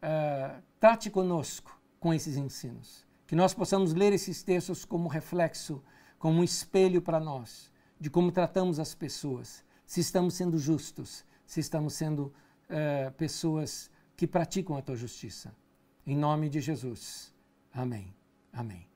ah, 0.00 0.60
trate 0.80 1.10
conosco 1.10 1.78
com 2.00 2.14
esses 2.14 2.36
ensinos 2.36 3.04
que 3.32 3.36
nós 3.36 3.54
possamos 3.54 3.94
ler 3.94 4.12
esses 4.12 4.42
textos 4.42 4.84
como 4.84 5.08
reflexo, 5.08 5.82
como 6.18 6.40
um 6.40 6.44
espelho 6.44 7.00
para 7.00 7.18
nós, 7.18 7.72
de 7.98 8.10
como 8.10 8.30
tratamos 8.30 8.78
as 8.78 8.94
pessoas, 8.94 9.64
se 9.86 10.00
estamos 10.00 10.34
sendo 10.34 10.58
justos, 10.58 11.24
se 11.46 11.58
estamos 11.58 11.94
sendo 11.94 12.24
uh, 12.68 13.10
pessoas 13.12 13.90
que 14.22 14.26
praticam 14.28 14.76
a 14.76 14.80
tua 14.80 14.94
justiça. 14.94 15.52
Em 16.06 16.16
nome 16.16 16.48
de 16.48 16.60
Jesus. 16.60 17.34
Amém. 17.74 18.14
Amém. 18.52 18.86